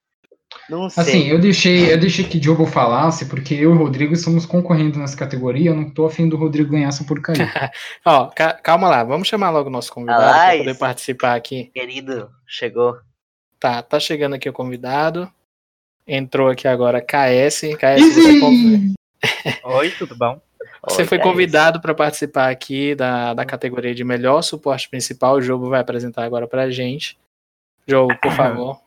Não 0.69 0.89
sei. 0.89 1.03
Assim, 1.03 1.27
eu 1.27 1.39
deixei, 1.39 1.91
eu 1.93 1.97
deixei 1.99 2.25
que 2.25 2.39
Diogo 2.39 2.65
falasse, 2.65 3.25
porque 3.25 3.53
eu 3.53 3.61
e 3.71 3.73
o 3.73 3.77
Rodrigo 3.77 4.13
estamos 4.13 4.45
concorrendo 4.45 4.97
nessa 4.99 5.17
categoria, 5.17 5.69
eu 5.71 5.75
não 5.75 5.89
tô 5.89 6.05
afim 6.05 6.27
do 6.29 6.37
Rodrigo 6.37 6.71
ganhar 6.71 6.87
essa 6.89 7.03
porcaria. 7.03 7.49
Ó, 8.05 8.27
ca- 8.27 8.53
calma 8.53 8.89
lá, 8.89 9.03
vamos 9.03 9.27
chamar 9.27 9.49
logo 9.49 9.69
o 9.69 9.71
nosso 9.71 9.91
convidado 9.91 10.21
para 10.23 10.41
Aliás. 10.41 10.59
poder 10.59 10.77
participar 10.77 11.35
aqui. 11.35 11.71
Querido, 11.73 12.29
chegou. 12.47 12.97
Tá, 13.59 13.81
tá 13.81 13.99
chegando 13.99 14.35
aqui 14.35 14.47
o 14.49 14.53
convidado. 14.53 15.31
Entrou 16.07 16.49
aqui 16.49 16.67
agora 16.67 17.01
KS. 17.01 17.61
KS, 17.77 18.13
você, 18.13 18.39
conv- 18.39 18.93
Oi, 19.63 19.89
tudo 19.91 20.15
bom? 20.15 20.41
você 20.85 21.03
Oi, 21.03 21.07
foi 21.07 21.19
convidado 21.19 21.79
para 21.79 21.93
participar 21.95 22.49
aqui 22.49 22.93
da, 22.93 23.33
da 23.33 23.45
categoria 23.45 23.95
de 23.95 24.03
melhor 24.03 24.41
suporte 24.41 24.89
principal. 24.89 25.35
O 25.35 25.41
jogo 25.41 25.69
vai 25.69 25.79
apresentar 25.79 26.23
agora 26.25 26.45
pra 26.45 26.69
gente. 26.69 27.17
Jogo, 27.87 28.13
por 28.21 28.31
favor. 28.35 28.81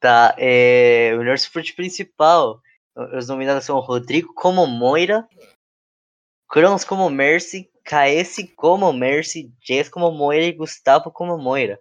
Tá, 0.00 0.34
é, 0.38 1.12
o 1.14 1.18
melhor 1.18 1.38
suporte 1.38 1.74
principal. 1.74 2.60
Os 3.16 3.28
nominados 3.28 3.64
são 3.64 3.78
Rodrigo 3.78 4.32
como 4.34 4.66
Moira, 4.66 5.28
Cronos 6.48 6.84
como 6.84 7.08
Mercy, 7.08 7.70
KS 7.84 8.52
como 8.56 8.92
Mercy, 8.92 9.52
Jess 9.60 9.88
como 9.88 10.10
Moira 10.10 10.44
e 10.44 10.52
Gustavo 10.52 11.10
como 11.10 11.38
Moira. 11.38 11.78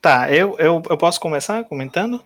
Tá, 0.00 0.32
eu, 0.32 0.56
eu, 0.58 0.80
eu 0.88 0.96
posso 0.96 1.20
começar 1.20 1.64
comentando? 1.64 2.24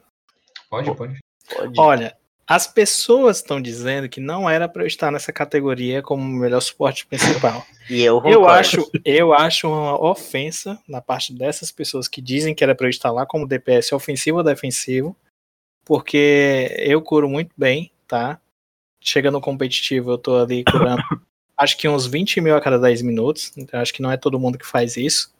Pode, 0.68 0.94
pode. 0.94 1.18
Pode. 1.54 1.80
Olha, 1.80 2.16
as 2.54 2.66
pessoas 2.66 3.38
estão 3.38 3.62
dizendo 3.62 4.10
que 4.10 4.20
não 4.20 4.48
era 4.48 4.68
para 4.68 4.82
eu 4.82 4.86
estar 4.86 5.10
nessa 5.10 5.32
categoria 5.32 6.02
como 6.02 6.22
melhor 6.22 6.60
suporte 6.60 7.06
principal. 7.06 7.64
E 7.88 8.02
eu 8.02 8.22
Eu 8.26 8.46
acho, 8.46 8.90
eu 9.06 9.32
acho 9.32 9.66
uma 9.66 9.98
ofensa 9.98 10.78
na 10.86 11.00
parte 11.00 11.32
dessas 11.32 11.72
pessoas 11.72 12.06
que 12.06 12.20
dizem 12.20 12.54
que 12.54 12.62
era 12.62 12.74
para 12.74 12.86
eu 12.86 12.90
estar 12.90 13.10
lá 13.10 13.24
como 13.24 13.46
DPS 13.46 13.92
ofensivo 13.92 14.38
ou 14.38 14.44
defensivo, 14.44 15.16
porque 15.82 16.76
eu 16.78 17.00
curo 17.00 17.26
muito 17.26 17.52
bem, 17.56 17.90
tá? 18.06 18.38
Chega 19.02 19.30
no 19.30 19.40
competitivo, 19.40 20.10
eu 20.10 20.18
tô 20.18 20.36
ali 20.36 20.62
curando 20.62 21.02
acho 21.56 21.78
que 21.78 21.88
uns 21.88 22.06
20 22.06 22.38
mil 22.42 22.54
a 22.54 22.60
cada 22.60 22.78
10 22.78 23.00
minutos, 23.00 23.50
então 23.56 23.80
acho 23.80 23.94
que 23.94 24.02
não 24.02 24.12
é 24.12 24.18
todo 24.18 24.38
mundo 24.38 24.58
que 24.58 24.66
faz 24.66 24.98
isso. 24.98 25.34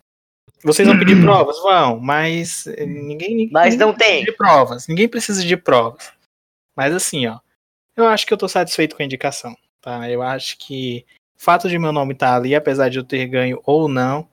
Vocês 0.64 0.88
vão 0.88 0.99
pedir 0.99 1.21
provas? 1.23 1.59
Vão, 1.61 2.00
mas 2.00 2.66
eh, 2.69 2.87
ninguém, 2.87 3.37
ninguém 3.37 3.50
Mas 3.52 3.76
não 3.76 3.92
tem. 3.92 4.25
de 4.25 4.33
provas, 4.33 4.88
ninguém 4.88 5.07
precisa 5.07 5.45
de 5.45 5.59
provas. 5.59 6.11
Mas 6.76 6.95
assim, 6.95 7.26
ó, 7.26 7.38
eu 7.97 8.07
acho 8.07 8.26
que 8.26 8.33
eu 8.33 8.38
tô 8.38 8.49
satisfeito 8.49 8.97
com 8.97 9.02
a 9.02 9.07
indicação, 9.07 9.57
tá? 9.81 10.09
Eu 10.11 10.23
acho 10.23 10.57
que 10.59 11.05
o 11.38 11.43
fato 11.43 11.69
de 11.69 11.79
meu 11.79 11.93
nome 11.93 12.14
estar 12.14 12.35
ali, 12.37 12.55
apesar 12.55 12.88
de 12.88 12.99
eu 12.99 13.05
ter 13.05 13.26
ganho 13.26 13.61
ou 13.64 13.88
não, 13.88 14.26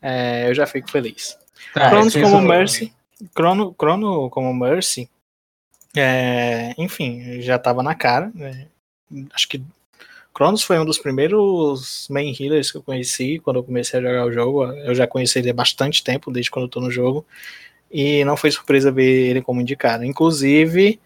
é, 0.00 0.48
eu 0.48 0.54
já 0.54 0.66
fico 0.66 0.90
feliz. 0.90 1.38
Tá, 1.74 1.90
Cronos 1.90 2.14
como 2.14 2.36
esse- 2.38 2.46
Mercy. 2.46 2.94
Crono, 3.34 3.74
Crono 3.74 4.30
como 4.30 4.52
Mercy. 4.54 5.08
é, 5.96 6.72
enfim, 6.78 7.40
já 7.42 7.58
tava 7.58 7.82
na 7.82 7.94
cara. 7.94 8.30
né? 8.34 8.66
Acho 9.32 9.48
que 9.48 9.62
Cronos 10.32 10.62
foi 10.62 10.78
um 10.78 10.84
dos 10.84 10.98
primeiros 10.98 12.06
main 12.08 12.32
healers 12.38 12.70
que 12.70 12.78
eu 12.78 12.82
conheci 12.82 13.40
quando 13.40 13.56
eu 13.56 13.64
comecei 13.64 13.98
a 13.98 14.02
jogar 14.02 14.24
o 14.26 14.32
jogo. 14.32 14.64
Eu 14.64 14.94
já 14.94 15.06
conheci 15.06 15.38
ele 15.40 15.50
há 15.50 15.54
bastante 15.54 16.04
tempo, 16.04 16.30
desde 16.30 16.50
quando 16.50 16.64
eu 16.66 16.68
tô 16.70 16.80
no 16.80 16.90
jogo. 16.90 17.26
E 17.90 18.24
não 18.24 18.36
foi 18.36 18.50
surpresa 18.52 18.92
ver 18.92 19.30
ele 19.30 19.42
como 19.42 19.60
indicado. 19.60 20.04
Inclusive, 20.04 21.00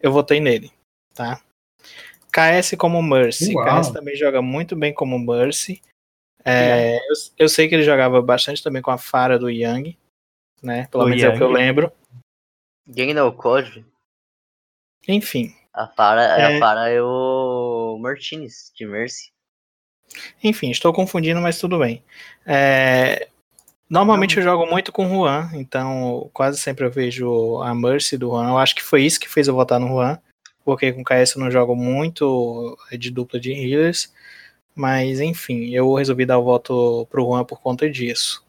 eu 0.00 0.12
votei 0.12 0.40
nele, 0.40 0.72
tá? 1.14 1.42
KS 2.32 2.76
como 2.78 3.02
Mercy. 3.02 3.54
Uau. 3.54 3.64
KS 3.82 3.90
também 3.92 4.14
joga 4.16 4.40
muito 4.42 4.76
bem 4.76 4.92
como 4.92 5.18
Mercy. 5.18 5.80
É, 6.44 6.96
eu, 6.96 7.14
eu 7.38 7.48
sei 7.48 7.68
que 7.68 7.74
ele 7.74 7.82
jogava 7.82 8.22
bastante 8.22 8.62
também 8.62 8.80
com 8.80 8.90
a 8.90 8.98
Fara 8.98 9.38
do 9.38 9.50
Yang, 9.50 9.98
né? 10.62 10.86
Pelo 10.86 11.04
O 11.04 11.06
menos 11.08 11.22
é 11.22 11.28
o 11.28 11.36
que 11.36 11.42
eu 11.42 11.48
Yang. 11.50 11.58
lembro. 11.58 11.92
Gang 12.86 13.12
no 13.14 13.32
Code. 13.32 13.84
Enfim, 15.06 15.54
A 15.72 15.86
Fara 15.88 16.22
É. 16.22 16.56
a 16.56 16.58
Fara 16.60 16.88
é 16.90 17.02
o 17.02 17.98
Martinez, 18.00 18.70
de 18.74 18.86
Mercy. 18.86 19.30
enfim, 20.42 20.70
estou 20.70 20.92
confundindo, 20.92 21.40
mas 21.40 21.58
tudo 21.58 21.78
bem. 21.78 22.02
É, 22.46 23.28
normalmente 23.88 24.36
eu 24.36 24.42
jogo 24.42 24.66
muito 24.66 24.92
com 24.92 25.06
o 25.06 25.08
Juan, 25.08 25.50
então 25.54 26.30
quase 26.32 26.58
sempre 26.58 26.84
eu 26.84 26.90
vejo 26.90 27.60
a 27.62 27.74
Mercy 27.74 28.16
do 28.16 28.28
Juan. 28.30 28.48
Eu 28.48 28.58
acho 28.58 28.74
que 28.74 28.82
foi 28.82 29.02
isso 29.02 29.20
que 29.20 29.28
fez 29.28 29.48
eu 29.48 29.54
votar 29.54 29.80
no 29.80 29.88
Juan, 29.88 30.18
porque 30.64 30.92
com 30.92 31.04
KS 31.04 31.34
eu 31.34 31.40
não 31.42 31.50
jogo 31.50 31.74
muito 31.74 32.76
de 32.98 33.10
dupla 33.10 33.40
de 33.40 33.52
healers. 33.52 34.12
Mas 34.74 35.18
enfim, 35.20 35.70
eu 35.70 35.92
resolvi 35.94 36.24
dar 36.24 36.38
o 36.38 36.44
voto 36.44 37.06
pro 37.10 37.24
Juan 37.24 37.44
por 37.44 37.60
conta 37.60 37.90
disso. 37.90 38.44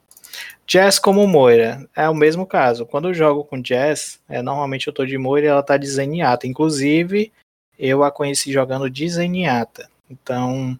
Jazz 0.68 1.00
como 1.00 1.26
Moira, 1.26 1.90
é 1.96 2.08
o 2.08 2.14
mesmo 2.14 2.46
caso. 2.46 2.86
Quando 2.86 3.08
eu 3.08 3.14
jogo 3.16 3.44
com 3.44 3.60
Jazz, 3.60 4.20
é, 4.30 4.40
normalmente 4.42 4.88
eu 4.88 4.94
tô 4.94 5.04
de 5.04 5.18
Moira 5.18 5.48
e 5.48 5.50
ela 5.50 5.64
tá 5.64 5.78
de 5.78 5.88
Zenyatta. 5.88 6.46
Inclusive, 6.46 7.32
eu 7.80 8.04
a 8.04 8.12
conheci 8.12 8.52
jogando 8.52 8.88
de 8.88 9.10
Zenyatta. 9.10 9.90
Então, 10.08 10.80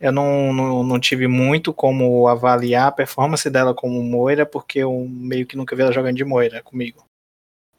eu 0.00 0.12
não, 0.12 0.52
não, 0.52 0.82
não 0.82 1.00
tive 1.00 1.26
muito 1.26 1.72
como 1.72 2.28
avaliar 2.28 2.88
a 2.88 2.92
performance 2.92 3.48
dela 3.48 3.74
como 3.74 4.02
Moira, 4.02 4.44
porque 4.44 4.80
eu 4.80 5.06
meio 5.08 5.46
que 5.46 5.56
nunca 5.56 5.74
vi 5.74 5.82
ela 5.82 5.92
jogando 5.92 6.16
de 6.16 6.24
Moira 6.24 6.62
comigo. 6.62 7.04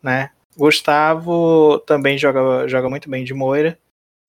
Né? 0.01 0.31
Gustavo 0.57 1.79
também 1.79 2.17
joga, 2.17 2.67
joga 2.67 2.89
muito 2.89 3.09
bem 3.09 3.23
de 3.23 3.33
Moira. 3.33 3.77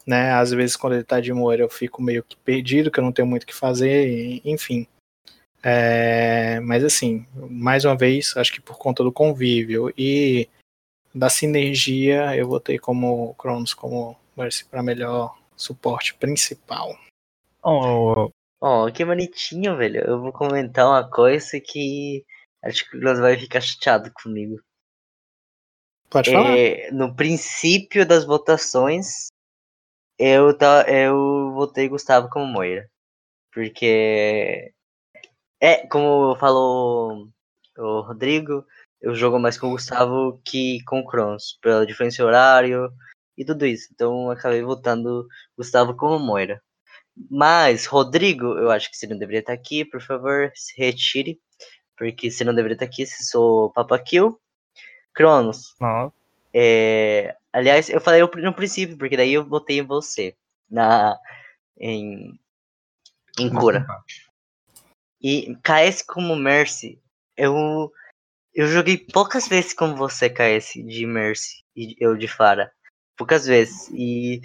Né? 0.07 0.33
Às 0.33 0.52
vezes, 0.52 0.76
quando 0.76 0.95
ele 0.95 1.05
tá 1.05 1.21
de 1.21 1.33
Moira, 1.33 1.62
eu 1.62 1.69
fico 1.69 2.02
meio 2.02 2.23
que 2.23 2.37
perdido, 2.37 2.90
que 2.90 3.00
eu 3.00 3.05
não 3.05 3.12
tenho 3.12 3.26
muito 3.26 3.45
o 3.45 3.47
que 3.47 3.55
fazer, 3.55 4.40
enfim. 4.45 4.87
É, 5.62 6.61
mas 6.61 6.85
assim, 6.85 7.26
mais 7.50 7.85
uma 7.85 7.97
vez, 7.97 8.37
acho 8.37 8.52
que 8.52 8.61
por 8.61 8.78
conta 8.78 9.02
do 9.02 9.11
convívio 9.11 9.93
e 9.99 10.49
da 11.14 11.28
sinergia, 11.28 12.37
eu 12.37 12.47
votei 12.47 12.78
como 12.78 13.35
Cronos 13.35 13.75
como 13.75 14.16
para 14.71 14.83
melhor 14.83 15.37
suporte 15.57 16.14
principal. 16.14 16.97
Oh, 17.68 18.30
Oh, 18.61 18.90
que 18.90 19.04
bonitinho, 19.04 19.76
velho. 19.76 20.02
Eu 20.06 20.20
vou 20.20 20.32
comentar 20.32 20.87
uma 20.87 21.08
coisa 21.08 21.61
que 21.61 22.25
acho 22.64 22.88
que 22.88 22.96
o 22.96 23.00
Glass 23.00 23.18
vai 23.18 23.37
ficar 23.37 23.61
chateado 23.61 24.11
comigo. 24.12 24.61
Pode 26.11 26.30
falar? 26.30 26.56
É, 26.56 26.90
no 26.90 27.14
princípio 27.14 28.06
das 28.06 28.25
votações, 28.25 29.28
eu, 30.18 30.56
tá, 30.56 30.85
eu 30.88 31.52
votei 31.52 31.88
Gustavo 31.88 32.28
como 32.30 32.46
Moira. 32.46 32.88
Porque. 33.52 34.73
É, 35.61 35.87
como 35.88 36.37
falou 36.37 37.28
o 37.78 38.00
Rodrigo, 38.00 38.66
eu 39.00 39.14
jogo 39.14 39.38
mais 39.38 39.58
com 39.58 39.68
o 39.68 39.70
Gustavo 39.73 40.40
que 40.44 40.82
com 40.85 41.00
o 41.00 41.06
Cronos, 41.06 41.58
pela 41.62 41.87
diferença 41.87 42.16
de 42.16 42.23
horário 42.23 42.90
e 43.37 43.44
tudo 43.44 43.66
isso. 43.66 43.88
Então 43.92 44.30
acabei 44.30 44.62
votando 44.62 45.26
Gustavo 45.56 45.94
como 45.94 46.18
Moira. 46.18 46.62
Mas, 47.30 47.87
Rodrigo, 47.87 48.58
eu 48.58 48.70
acho 48.70 48.90
que 48.90 48.96
você 48.96 49.06
não 49.06 49.16
deveria 49.16 49.40
estar 49.40 49.52
aqui, 49.52 49.85
por 49.85 50.00
favor, 50.02 50.52
se 50.54 50.75
retire. 50.76 51.40
Porque 51.96 52.30
você 52.30 52.44
não 52.44 52.54
deveria 52.54 52.75
estar 52.75 52.85
aqui 52.85 53.06
se 53.06 53.25
sou 53.25 53.73
Papa 53.73 53.99
Kill. 53.99 54.38
Cronos, 55.14 55.75
nossa. 55.80 56.14
é, 56.52 57.35
aliás, 57.50 57.88
eu 57.88 58.02
falei 58.02 58.20
no 58.20 58.52
princípio, 58.52 58.99
porque 58.99 59.16
daí 59.16 59.32
eu 59.32 59.42
botei 59.42 59.80
você. 59.80 60.37
Na, 60.68 61.18
em, 61.78 62.38
em 63.38 63.50
cura. 63.50 63.87
E 65.23 65.56
KS 65.62 66.02
como 66.02 66.37
Mercy, 66.37 67.00
eu, 67.37 67.90
eu 68.54 68.66
joguei 68.66 68.99
poucas 68.99 69.49
vezes 69.49 69.73
como 69.73 69.96
você, 69.96 70.28
KS, 70.28 70.75
de 70.75 71.06
Mercy, 71.06 71.64
e 71.75 71.96
eu 71.99 72.16
de 72.16 72.28
Fara. 72.28 72.70
Poucas 73.16 73.46
vezes. 73.46 73.88
E 73.92 74.42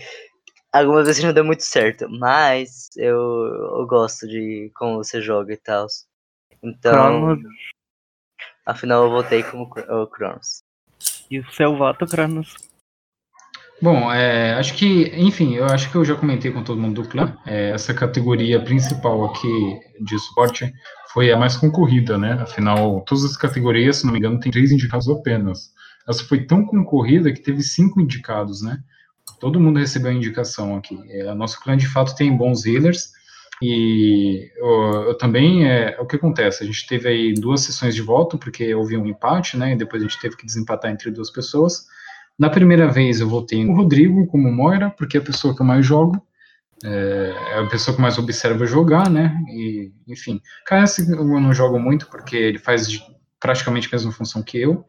algumas 0.72 1.06
vezes 1.08 1.24
não 1.24 1.34
deu 1.34 1.44
muito 1.44 1.64
certo. 1.64 2.08
Mas 2.10 2.90
eu, 2.96 3.18
eu 3.18 3.86
gosto 3.88 4.28
de 4.28 4.72
como 4.76 4.98
você 4.98 5.22
joga 5.22 5.54
e 5.54 5.58
tal. 5.58 5.88
Então, 6.64 6.94
Cronos. 6.94 7.40
afinal 8.66 9.04
eu 9.06 9.12
votei 9.12 9.44
como 9.44 9.64
o 9.64 10.08
Cronos. 10.08 10.64
E 11.30 11.40
o 11.40 11.52
seu 11.52 11.76
voto, 11.76 12.06
Cronos? 12.06 12.56
Bom, 13.82 14.12
é, 14.14 14.54
acho 14.54 14.76
que, 14.76 15.12
enfim, 15.16 15.56
eu 15.56 15.66
acho 15.66 15.90
que 15.90 15.98
eu 15.98 16.06
já 16.06 16.14
comentei 16.14 16.52
com 16.52 16.64
todo 16.64 16.80
mundo 16.80 17.02
do 17.02 17.10
clã. 17.10 17.36
É, 17.48 17.72
essa 17.72 17.96
categoria 17.96 18.64
principal 18.64 19.26
aqui 19.26 19.80
de 20.00 20.20
suporte 20.20 20.72
foi 21.12 21.32
a 21.32 21.38
mais 21.38 21.58
concorrida, 21.58 22.16
né? 22.16 22.34
Afinal, 22.34 23.02
todas 23.02 23.26
as 23.26 23.36
categorias, 23.36 23.98
se 23.98 24.06
não 24.06 24.14
me 24.14 24.20
engano, 24.20 24.40
tem 24.40 24.52
três 24.52 24.72
indicados 24.72 25.10
apenas. 25.10 25.72
Essa 26.08 26.24
foi 26.24 26.46
tão 26.46 26.64
concorrida 26.64 27.34
que 27.34 27.42
teve 27.42 27.64
cinco 27.64 28.00
indicados, 28.00 28.62
né? 28.62 28.78
Todo 29.42 29.60
mundo 29.60 29.80
recebeu 29.80 30.12
a 30.12 30.14
indicação 30.14 30.78
aqui. 30.78 30.96
É, 31.10 31.34
nosso 31.34 31.60
clã, 31.60 31.76
de 31.76 31.88
fato, 31.88 32.16
tem 32.16 32.38
bons 32.38 32.64
healers. 32.64 33.12
E 33.60 34.52
eu, 34.56 35.08
eu 35.08 35.18
também, 35.18 35.68
é, 35.68 35.98
o 36.00 36.06
que 36.06 36.16
acontece, 36.16 36.64
a 36.64 36.66
gente 36.66 36.86
teve 36.86 37.10
aí 37.10 37.34
duas 37.34 37.62
sessões 37.62 37.96
de 37.96 38.04
voto, 38.04 38.38
porque 38.38 38.74
houve 38.74 38.96
um 38.96 39.06
empate, 39.08 39.58
né? 39.58 39.74
E 39.74 39.76
depois 39.76 40.04
a 40.04 40.06
gente 40.06 40.22
teve 40.22 40.38
que 40.38 40.46
desempatar 40.46 40.92
entre 40.92 41.10
duas 41.10 41.32
pessoas. 41.32 41.88
Na 42.38 42.52
primeira 42.52 42.88
vez 42.88 43.20
eu 43.20 43.28
votei 43.28 43.66
no 43.66 43.74
Rodrigo 43.74 44.28
como 44.28 44.52
Moira, 44.52 44.92
porque 44.92 45.18
é 45.18 45.20
a 45.20 45.24
pessoa 45.24 45.56
que 45.56 45.62
eu 45.62 45.66
mais 45.66 45.84
jogo, 45.84 46.24
é, 46.84 47.34
é 47.54 47.60
a 47.60 47.66
pessoa 47.66 47.96
que 47.96 48.02
mais 48.02 48.20
observa 48.20 48.66
jogar, 48.68 49.10
né? 49.10 49.36
E, 49.50 49.92
enfim, 50.08 50.40
KS 50.68 51.00
eu 51.10 51.24
não 51.24 51.52
jogo 51.52 51.80
muito 51.80 52.08
porque 52.10 52.36
ele 52.36 52.60
faz 52.60 52.88
praticamente 53.40 53.88
a 53.88 53.98
mesma 53.98 54.12
função 54.12 54.44
que 54.44 54.60
eu. 54.60 54.86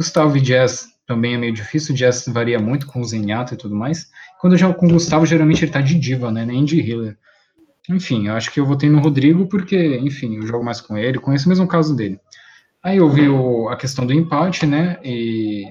Gustavo 0.00 0.34
e 0.38 0.40
Jazz 0.40 0.88
também 1.06 1.34
é 1.34 1.36
meio 1.36 1.52
difícil, 1.52 1.94
Jazz 1.94 2.24
varia 2.28 2.58
muito 2.58 2.86
com 2.86 3.02
o 3.02 3.04
Zenyatta 3.04 3.52
e 3.52 3.56
tudo 3.56 3.76
mais. 3.76 4.08
Quando 4.40 4.54
eu 4.54 4.58
jogo 4.58 4.72
com 4.72 4.86
o 4.86 4.92
Gustavo, 4.92 5.26
geralmente 5.26 5.62
ele 5.62 5.70
tá 5.70 5.82
de 5.82 5.94
diva, 5.94 6.32
né? 6.32 6.42
Nem 6.42 6.64
de 6.64 6.80
healer. 6.80 7.18
Enfim, 7.86 8.28
eu 8.28 8.32
acho 8.32 8.50
que 8.50 8.58
eu 8.58 8.64
votei 8.64 8.88
no 8.88 8.98
Rodrigo 8.98 9.46
porque, 9.46 9.98
enfim, 9.98 10.36
eu 10.36 10.46
jogo 10.46 10.64
mais 10.64 10.80
com 10.80 10.96
ele, 10.96 11.18
conheço 11.18 11.44
o 11.44 11.48
mesmo 11.50 11.68
caso 11.68 11.94
dele. 11.94 12.18
Aí 12.82 12.96
eu 12.96 13.10
vi 13.10 13.28
o, 13.28 13.68
a 13.68 13.76
questão 13.76 14.06
do 14.06 14.14
empate, 14.14 14.64
né? 14.64 14.98
E 15.04 15.66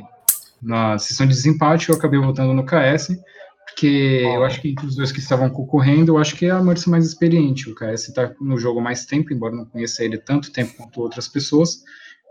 na 0.62 1.00
sessão 1.00 1.26
de 1.26 1.34
desempate, 1.34 1.90
eu 1.90 1.96
acabei 1.96 2.20
votando 2.20 2.54
no 2.54 2.64
KS, 2.64 3.18
porque 3.66 4.22
eu 4.24 4.44
acho 4.44 4.62
que 4.62 4.70
entre 4.70 4.86
os 4.86 4.96
dois 4.96 5.12
que 5.12 5.20
estavam 5.20 5.50
concorrendo, 5.50 6.12
eu 6.12 6.18
acho 6.20 6.36
que 6.36 6.46
é 6.46 6.52
a 6.52 6.62
Mercy 6.62 6.88
mais 6.88 7.04
experiente. 7.04 7.68
O 7.68 7.74
KS 7.74 8.10
está 8.10 8.32
no 8.40 8.60
jogo 8.60 8.80
mais 8.80 9.08
tempo, 9.08 9.34
embora 9.34 9.56
não 9.56 9.66
conheça 9.66 10.04
ele 10.04 10.20
tanto 10.20 10.52
tempo 10.52 10.76
quanto 10.78 11.02
outras 11.02 11.28
pessoas. 11.28 11.80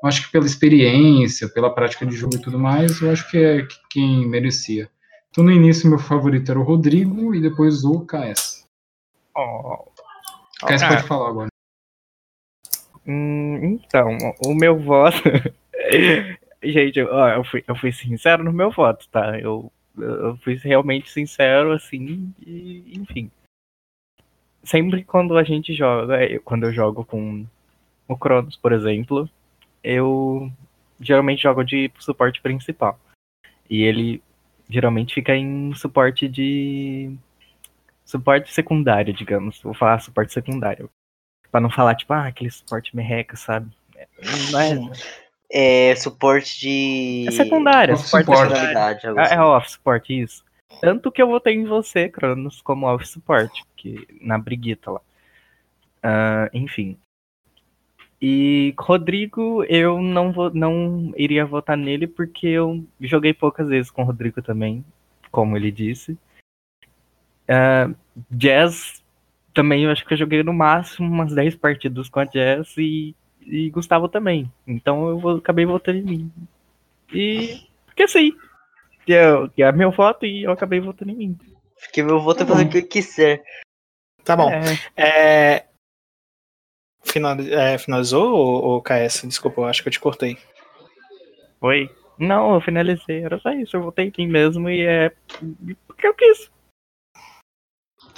Eu 0.02 0.08
acho 0.08 0.24
que 0.24 0.32
pela 0.32 0.46
experiência, 0.46 1.48
pela 1.48 1.74
prática 1.74 2.06
de 2.06 2.14
jogo 2.14 2.36
e 2.36 2.40
tudo 2.40 2.58
mais, 2.58 3.00
eu 3.00 3.10
acho 3.10 3.28
que 3.30 3.36
é 3.36 3.66
quem 3.90 4.26
merecia. 4.26 4.88
Então, 5.30 5.44
no 5.44 5.50
início, 5.50 5.88
meu 5.88 5.98
favorito 5.98 6.50
era 6.50 6.58
o 6.58 6.62
Rodrigo 6.62 7.34
e 7.34 7.40
depois 7.40 7.84
o 7.84 8.06
KS. 8.06 8.64
Oh. 9.36 9.88
O 10.62 10.66
KS 10.66 10.82
ah. 10.82 10.88
pode 10.88 11.02
falar 11.02 11.28
agora. 11.28 11.48
Hum, 13.06 13.78
então, 13.80 14.18
o 14.44 14.54
meu 14.54 14.78
voto 14.78 15.22
Gente, 16.62 17.00
ó, 17.02 17.28
eu, 17.28 17.44
fui, 17.44 17.64
eu 17.66 17.76
fui 17.76 17.92
sincero 17.92 18.42
no 18.42 18.52
meu 18.52 18.70
voto, 18.70 19.08
tá? 19.10 19.38
Eu, 19.38 19.70
eu 19.96 20.36
fui 20.38 20.54
realmente 20.56 21.10
sincero, 21.10 21.72
assim, 21.72 22.34
e, 22.44 22.98
enfim. 22.98 23.30
Sempre 24.64 25.04
quando 25.04 25.36
a 25.38 25.44
gente 25.44 25.72
joga, 25.72 26.18
quando 26.40 26.64
eu 26.64 26.72
jogo 26.72 27.04
com 27.04 27.46
o 28.08 28.16
Cronos, 28.16 28.56
por 28.56 28.72
exemplo, 28.72 29.30
eu 29.88 30.52
geralmente 31.00 31.42
jogo 31.42 31.64
de 31.64 31.90
suporte 31.98 32.42
principal. 32.42 33.00
E 33.70 33.82
ele 33.82 34.22
geralmente 34.68 35.14
fica 35.14 35.34
em 35.34 35.74
suporte 35.74 36.28
de. 36.28 37.16
Suporte 38.04 38.52
secundário, 38.52 39.14
digamos. 39.14 39.60
Vou 39.62 39.72
falar 39.72 39.98
suporte 40.00 40.32
secundário. 40.32 40.90
Pra 41.50 41.60
não 41.60 41.70
falar, 41.70 41.94
tipo, 41.94 42.12
ah, 42.12 42.26
aquele 42.26 42.50
suporte 42.50 42.94
merreca, 42.94 43.34
sabe? 43.34 43.70
Não 44.50 44.60
é, 44.60 45.90
é, 45.90 45.96
suporte 45.96 46.60
de. 46.60 47.24
É 47.26 47.30
secundária, 47.30 47.94
off 47.94 48.04
suporte 48.04 48.26
personalidade. 48.26 49.06
É, 49.06 49.10
assim. 49.10 49.34
é 49.34 49.40
off 49.40 49.70
support, 49.70 50.10
isso. 50.10 50.44
Tanto 50.82 51.10
que 51.10 51.22
eu 51.22 51.28
votei 51.28 51.54
em 51.54 51.64
você, 51.64 52.10
Cronos, 52.10 52.60
como 52.60 52.86
off 52.86 53.06
support, 53.06 53.50
que, 53.74 54.06
na 54.20 54.36
briguita 54.36 54.90
lá. 54.90 55.00
Uh, 56.04 56.50
enfim. 56.52 56.98
E 58.20 58.74
Rodrigo, 58.78 59.64
eu 59.64 60.00
não, 60.00 60.32
vou, 60.32 60.52
não 60.52 61.12
iria 61.16 61.46
votar 61.46 61.76
nele 61.76 62.06
porque 62.06 62.48
eu 62.48 62.84
joguei 63.00 63.32
poucas 63.32 63.68
vezes 63.68 63.90
com 63.90 64.02
o 64.02 64.04
Rodrigo 64.04 64.42
também, 64.42 64.84
como 65.30 65.56
ele 65.56 65.70
disse. 65.70 66.18
Uh, 67.48 67.94
Jazz, 68.30 69.02
também 69.54 69.84
eu 69.84 69.90
acho 69.90 70.04
que 70.04 70.14
eu 70.14 70.18
joguei 70.18 70.42
no 70.42 70.52
máximo 70.52 71.08
umas 71.08 71.32
10 71.32 71.54
partidas 71.56 72.08
com 72.08 72.20
a 72.20 72.24
Jazz 72.24 72.76
e 72.76 73.14
e 73.48 73.70
Gustavo 73.70 74.08
também. 74.08 74.52
Então 74.66 75.08
eu 75.08 75.18
vou, 75.18 75.36
acabei 75.36 75.64
votando 75.64 75.98
em 75.98 76.02
mim. 76.02 76.32
E. 77.12 77.66
Porque 77.86 78.02
assim. 78.02 78.32
Que 79.06 79.14
é, 79.14 79.62
é 79.62 79.72
meu 79.72 79.90
voto 79.90 80.26
e 80.26 80.44
eu 80.44 80.52
acabei 80.52 80.80
votando 80.80 81.10
em 81.10 81.16
mim. 81.16 81.38
Porque 81.80 82.02
meu 82.02 82.20
voto 82.20 82.42
é 82.42 82.46
fazer 82.46 82.64
o 82.64 82.68
que 82.68 82.78
eu 82.78 82.86
quiser. 82.86 83.42
Tá 84.22 84.36
bom. 84.36 84.50
É... 84.50 84.62
é... 84.96 85.64
Final... 87.10 87.36
é 87.40 87.78
finalizou, 87.78 88.76
o 88.76 88.82
KS? 88.82 89.22
Desculpa, 89.26 89.62
eu 89.62 89.64
acho 89.66 89.82
que 89.82 89.88
eu 89.88 89.92
te 89.92 90.00
cortei. 90.00 90.36
Oi? 91.60 91.90
Não, 92.18 92.54
eu 92.54 92.60
finalizei. 92.60 93.22
Era 93.22 93.38
só 93.38 93.50
isso. 93.52 93.76
Eu 93.76 93.82
votei 93.82 94.06
em 94.06 94.26
mim 94.26 94.32
mesmo 94.32 94.68
e 94.68 94.84
é. 94.84 95.12
Porque 95.86 96.06
eu 96.06 96.14
quis. 96.14 96.50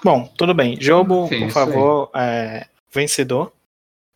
Bom, 0.03 0.26
tudo 0.37 0.55
bem. 0.55 0.81
Jogo, 0.81 1.29
Sim, 1.29 1.40
por 1.40 1.50
favor, 1.50 2.11
é... 2.14 2.66
vencedor. 2.90 3.53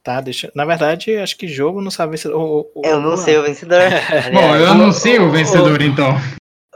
Tá, 0.02 0.20
deixa. 0.20 0.50
Na 0.54 0.64
verdade, 0.64 1.16
acho 1.16 1.36
que 1.36 1.48
jogo 1.48 1.80
não 1.80 1.90
sabe 1.90 2.12
vencedor. 2.12 2.38
O, 2.38 2.70
o, 2.74 2.86
eu 2.86 3.00
não 3.00 3.16
sei 3.16 3.38
o 3.38 3.42
vencedor. 3.42 3.80
Bom, 4.32 4.56
eu 4.56 4.72
não 4.76 4.92
sei 4.92 5.18
o 5.18 5.30
vencedor, 5.30 5.80
então. 5.80 6.14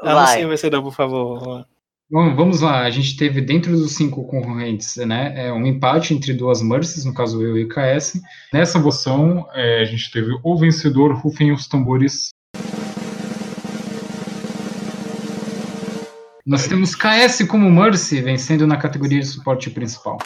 Eu 0.03 0.15
não 0.15 0.27
sei 0.27 0.45
o 0.45 0.49
vencedor, 0.49 0.83
por 0.83 0.95
favor. 0.95 1.67
Bom, 2.11 2.35
vamos 2.35 2.63
lá. 2.63 2.85
A 2.85 2.91
gente 2.91 3.19
teve 3.19 3.43
dentro 3.43 3.73
dos 3.73 3.95
cinco 3.95 4.27
concorrentes, 4.27 4.97
né, 4.97 5.35
é 5.37 5.53
um 5.53 5.67
empate 5.67 6.15
entre 6.15 6.33
duas 6.33 6.63
Mercies, 6.63 7.05
no 7.05 7.13
caso 7.13 7.43
eu 7.43 7.59
e 7.59 7.65
o 7.65 7.69
KS. 7.69 8.23
Nessa 8.51 8.79
votação, 8.79 9.47
é, 9.53 9.83
a 9.83 9.85
gente 9.85 10.11
teve 10.11 10.39
o 10.43 10.57
vencedor, 10.57 11.13
rufem 11.13 11.53
os 11.53 11.69
tambores. 11.69 12.31
Nós 16.47 16.67
temos 16.67 16.95
KS 16.95 17.47
como 17.47 17.71
Mercy, 17.71 18.23
vencendo 18.23 18.67
na 18.67 18.79
categoria 18.79 19.21
de 19.21 19.27
suporte 19.27 19.69
principal. 19.69 20.17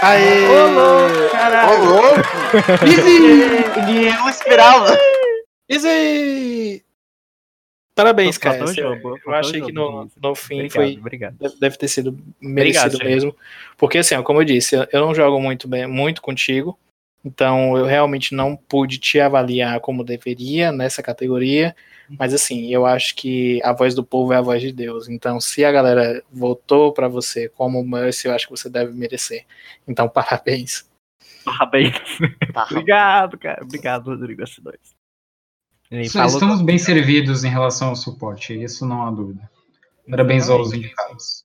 Aê! 0.00 0.46
Ô, 0.48 0.66
louco! 0.70 1.30
Caralho! 1.30 1.82
Ô, 1.82 1.84
louco! 1.84 2.20
Easy! 2.86 3.80
Ninguém 3.86 4.28
esperava! 4.30 4.96
Easy! 5.68 6.87
Parabéns, 7.98 8.38
cara. 8.38 8.64
Eu, 8.76 9.18
eu 9.26 9.34
achei 9.34 9.60
que 9.60 9.72
no, 9.72 10.08
no 10.22 10.34
fim 10.36 10.66
obrigado, 10.66 10.72
foi. 10.72 10.98
Obrigado. 10.98 11.36
Deve 11.58 11.76
ter 11.76 11.88
sido 11.88 12.16
merecido 12.40 12.94
obrigado, 12.94 13.10
mesmo. 13.10 13.36
Porque, 13.76 13.98
assim, 13.98 14.22
como 14.22 14.40
eu 14.40 14.44
disse, 14.44 14.76
eu 14.76 15.00
não 15.00 15.12
jogo 15.12 15.40
muito 15.40 15.66
bem, 15.66 15.84
muito 15.88 16.22
contigo. 16.22 16.78
Então, 17.24 17.76
eu 17.76 17.84
realmente 17.84 18.36
não 18.36 18.54
pude 18.54 18.98
te 18.98 19.18
avaliar 19.18 19.80
como 19.80 20.04
deveria 20.04 20.70
nessa 20.70 21.02
categoria. 21.02 21.74
Mas 22.08 22.32
assim, 22.32 22.72
eu 22.72 22.86
acho 22.86 23.16
que 23.16 23.60
a 23.64 23.72
voz 23.72 23.96
do 23.96 24.04
povo 24.04 24.32
é 24.32 24.36
a 24.36 24.40
voz 24.42 24.62
de 24.62 24.72
Deus. 24.72 25.08
Então, 25.08 25.40
se 25.40 25.64
a 25.64 25.72
galera 25.72 26.22
votou 26.30 26.92
para 26.92 27.08
você 27.08 27.48
como 27.48 27.82
Mercy, 27.82 28.28
eu 28.28 28.32
acho 28.32 28.46
que 28.46 28.52
você 28.52 28.70
deve 28.70 28.92
merecer. 28.92 29.44
Então, 29.88 30.06
parabéns. 30.08 30.88
Parabéns. 31.44 31.96
Obrigado, 32.70 33.36
cara. 33.36 33.64
Obrigado, 33.64 34.06
Rodrigo 34.06 34.40
S2. 34.44 34.97
Estamos 35.90 36.60
bem 36.60 36.78
servidos 36.78 37.44
em 37.44 37.48
relação 37.48 37.88
ao 37.88 37.96
suporte, 37.96 38.52
isso 38.52 38.84
não 38.84 39.06
há 39.06 39.10
dúvida. 39.10 39.50
Parabéns 40.08 40.48
aos 40.48 40.72
indicados. 40.72 41.44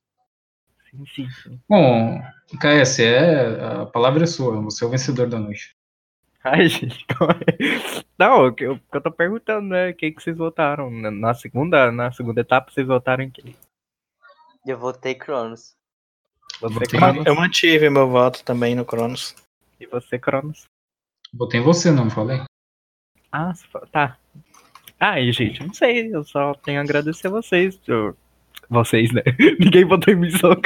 Sim, 0.90 1.04
sim, 1.14 1.30
sim. 1.30 1.60
Bom, 1.68 2.20
KS, 2.60 3.00
é, 3.00 3.64
a 3.82 3.86
palavra 3.86 4.24
é 4.24 4.26
sua, 4.26 4.60
você 4.60 4.84
é 4.84 4.86
o 4.86 4.90
vencedor 4.90 5.28
da 5.28 5.38
noite. 5.38 5.74
Ai, 6.42 6.68
gente, 6.68 7.06
é? 7.48 8.04
Não, 8.18 8.46
o 8.46 8.52
que 8.52 8.64
eu, 8.64 8.78
eu 8.92 9.00
tô 9.00 9.10
perguntando, 9.10 9.68
né? 9.68 9.94
Quem 9.94 10.12
que 10.12 10.22
vocês 10.22 10.36
votaram? 10.36 10.90
Na 10.90 11.32
segunda, 11.32 11.90
na 11.90 12.12
segunda 12.12 12.42
etapa, 12.42 12.70
vocês 12.70 12.86
votaram 12.86 13.24
em 13.24 13.30
quem? 13.30 13.56
Eu 14.66 14.78
votei 14.78 15.14
Cronos. 15.14 15.74
Você, 16.60 16.86
Cronos? 16.86 17.26
Eu 17.26 17.34
mantive 17.34 17.88
meu 17.88 18.08
voto 18.08 18.44
também 18.44 18.74
no 18.74 18.84
Cronos. 18.84 19.34
E 19.80 19.86
você, 19.86 20.18
Cronos? 20.18 20.66
Votei 21.32 21.60
em 21.60 21.62
você, 21.62 21.90
não 21.90 22.10
falei? 22.10 22.42
Ah, 23.32 23.52
tá. 23.90 24.18
Ah, 24.98 25.20
e, 25.20 25.32
gente, 25.32 25.62
não 25.62 25.74
sei, 25.74 26.14
eu 26.14 26.24
só 26.24 26.54
tenho 26.54 26.78
a 26.80 26.82
agradecer 26.82 27.26
a 27.26 27.30
vocês. 27.30 27.78
Eu... 27.86 28.16
Vocês, 28.70 29.12
né? 29.12 29.22
Ninguém 29.60 29.84
votou 29.84 30.12
em 30.14 30.16
mim, 30.16 30.30
só 30.30 30.52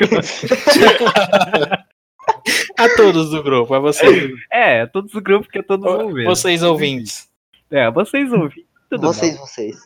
A 2.78 2.88
todos 2.96 3.30
do 3.30 3.42
grupo, 3.42 3.74
a 3.74 3.80
vocês. 3.80 4.32
É, 4.52 4.82
a 4.82 4.86
todos 4.86 5.12
do 5.12 5.20
grupo, 5.20 5.48
que 5.48 5.58
é 5.58 5.62
todos 5.62 5.84
ouvintes. 5.84 6.24
Vocês 6.24 6.62
ouvintes. 6.62 7.28
É, 7.70 7.90
vocês 7.90 8.32
ouvintes. 8.32 8.64
vocês, 8.90 9.36
bom. 9.36 9.40
vocês. 9.40 9.76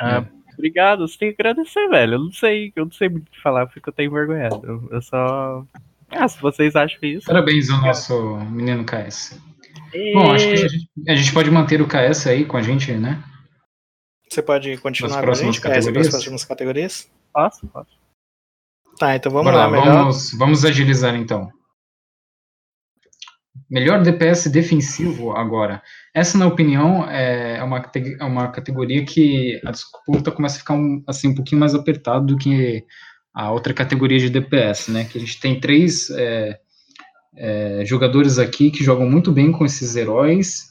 Ah, 0.00 0.24
obrigado, 0.54 1.06
você 1.06 1.18
tem 1.18 1.32
que 1.32 1.40
agradecer, 1.40 1.88
velho. 1.88 2.14
Eu 2.14 2.18
não 2.18 2.32
sei, 2.32 2.72
eu 2.74 2.86
não 2.86 2.92
sei 2.92 3.08
muito 3.08 3.28
o 3.28 3.30
que 3.30 3.40
falar, 3.40 3.66
porque 3.66 3.88
eu 3.88 3.92
tenho 3.92 4.10
envergonhado. 4.10 4.60
Eu, 4.64 4.88
eu 4.90 5.00
só. 5.00 5.64
Ah, 6.10 6.26
se 6.26 6.40
vocês 6.40 6.74
acham 6.74 6.98
isso. 7.02 7.26
Parabéns 7.26 7.70
ao 7.70 7.80
nosso 7.80 8.36
menino 8.50 8.84
KS. 8.84 9.40
E... 9.94 10.12
Bom, 10.12 10.32
acho 10.32 10.48
que 10.48 10.52
a 10.52 10.56
gente, 10.56 10.90
a 11.08 11.14
gente, 11.14 11.32
pode 11.32 11.50
manter 11.50 11.80
o 11.80 11.86
KS 11.86 12.26
aí 12.26 12.44
com 12.44 12.56
a 12.56 12.62
gente, 12.62 12.92
né? 12.92 13.22
Você 14.28 14.42
pode 14.42 14.76
continuar 14.78 15.24
com 15.24 15.30
a 15.30 15.34
gente, 15.34 15.60
para 15.60 15.78
as 15.78 15.86
próximas 15.86 16.44
categorias? 16.44 17.08
Posso, 17.32 17.66
posso. 17.68 17.90
Tá, 18.98 19.14
então 19.14 19.30
vamos 19.30 19.46
Bora 19.46 19.56
lá, 19.58 19.66
lá, 19.66 19.70
melhor. 19.70 19.98
vamos, 19.98 20.32
vamos 20.32 20.64
agilizar 20.64 21.14
então. 21.14 21.50
Melhor 23.68 24.02
DPS 24.02 24.48
defensivo 24.48 25.32
agora. 25.32 25.82
Essa, 26.14 26.38
na 26.38 26.46
opinião, 26.46 27.04
é 27.10 27.62
uma, 27.62 27.84
é 28.18 28.24
uma 28.24 28.48
categoria 28.48 29.04
que 29.04 29.60
a 29.64 29.70
disputa 29.70 30.30
começa 30.30 30.56
a 30.56 30.58
ficar 30.60 30.74
um, 30.74 31.02
assim, 31.06 31.28
um 31.28 31.34
pouquinho 31.34 31.60
mais 31.60 31.74
apertado 31.74 32.26
do 32.26 32.36
que 32.38 32.84
a 33.34 33.50
outra 33.50 33.74
categoria 33.74 34.18
de 34.18 34.30
DPS, 34.30 34.90
né? 34.90 35.04
Que 35.04 35.18
a 35.18 35.20
gente 35.20 35.40
tem 35.40 35.60
três 35.60 36.08
é, 36.10 36.58
é, 37.36 37.84
jogadores 37.84 38.38
aqui 38.38 38.70
que 38.70 38.84
jogam 38.84 39.10
muito 39.10 39.30
bem 39.32 39.52
com 39.52 39.64
esses 39.64 39.96
heróis. 39.96 40.70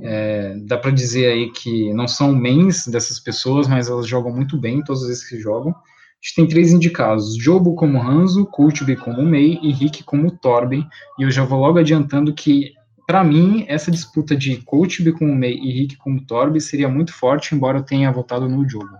É, 0.00 0.54
dá 0.66 0.76
para 0.76 0.90
dizer 0.90 1.26
aí 1.26 1.50
que 1.52 1.92
não 1.92 2.08
são 2.08 2.32
mains 2.32 2.86
dessas 2.86 3.20
pessoas, 3.20 3.68
mas 3.68 3.88
elas 3.88 4.06
jogam 4.06 4.32
muito 4.32 4.58
bem 4.58 4.82
todas 4.82 5.02
as 5.02 5.08
vezes 5.08 5.28
que 5.28 5.38
jogam. 5.38 5.70
A 5.70 6.26
gente 6.26 6.34
tem 6.36 6.48
três 6.48 6.72
indicados: 6.72 7.36
Jobo 7.36 7.74
como 7.74 8.00
Hanzo, 8.00 8.46
Kultube 8.46 8.96
como 8.96 9.22
Mei 9.22 9.58
e 9.62 9.72
Rick 9.72 10.02
como 10.04 10.30
Torben. 10.30 10.88
E 11.18 11.22
eu 11.22 11.30
já 11.30 11.44
vou 11.44 11.60
logo 11.60 11.78
adiantando 11.78 12.34
que, 12.34 12.72
para 13.06 13.22
mim, 13.22 13.64
essa 13.68 13.90
disputa 13.90 14.34
de 14.34 14.56
Kultube 14.62 15.12
como 15.12 15.34
Mei 15.34 15.54
e 15.54 15.70
Rick 15.70 15.96
como 15.96 16.24
Torben 16.24 16.60
seria 16.60 16.88
muito 16.88 17.12
forte, 17.12 17.54
embora 17.54 17.78
eu 17.78 17.84
tenha 17.84 18.10
votado 18.10 18.48
no 18.48 18.68
Jobo. 18.68 18.96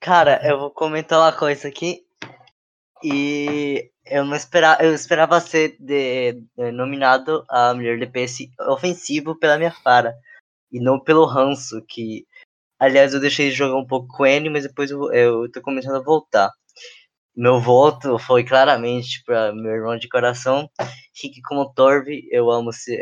Cara, 0.00 0.40
eu 0.44 0.58
vou 0.58 0.70
comentar 0.70 1.18
uma 1.18 1.32
coisa 1.32 1.68
aqui. 1.68 2.02
E 3.02 3.90
eu 4.06 4.24
não 4.24 4.36
esperava, 4.36 4.82
eu 4.82 4.94
esperava 4.94 5.40
ser 5.40 5.76
de- 5.78 6.32
de- 6.56 6.72
nominado 6.72 7.44
a 7.48 7.74
melhor 7.74 7.98
DPS 7.98 8.50
ofensivo 8.60 9.38
pela 9.38 9.58
minha 9.58 9.70
Fara. 9.72 10.14
E 10.72 10.80
não 10.80 11.00
pelo 11.00 11.26
Ranço, 11.26 11.82
que. 11.88 12.26
Aliás, 12.80 13.14
eu 13.14 13.20
deixei 13.20 13.50
de 13.50 13.56
jogar 13.56 13.76
um 13.78 13.86
pouco 13.86 14.08
com 14.16 14.26
ele, 14.26 14.50
mas 14.50 14.64
depois 14.64 14.90
eu, 14.90 15.12
eu 15.12 15.50
tô 15.52 15.62
começando 15.62 15.96
a 15.96 16.02
voltar. 16.04 16.50
Meu 17.36 17.60
voto 17.60 18.18
foi 18.18 18.44
claramente 18.44 19.22
para 19.24 19.52
meu 19.54 19.72
irmão 19.72 19.96
de 19.98 20.08
coração, 20.08 20.70
Rick 21.22 21.40
como 21.42 21.72
Torv. 21.74 22.08
Eu 22.30 22.50
amo 22.50 22.72
se, 22.72 22.94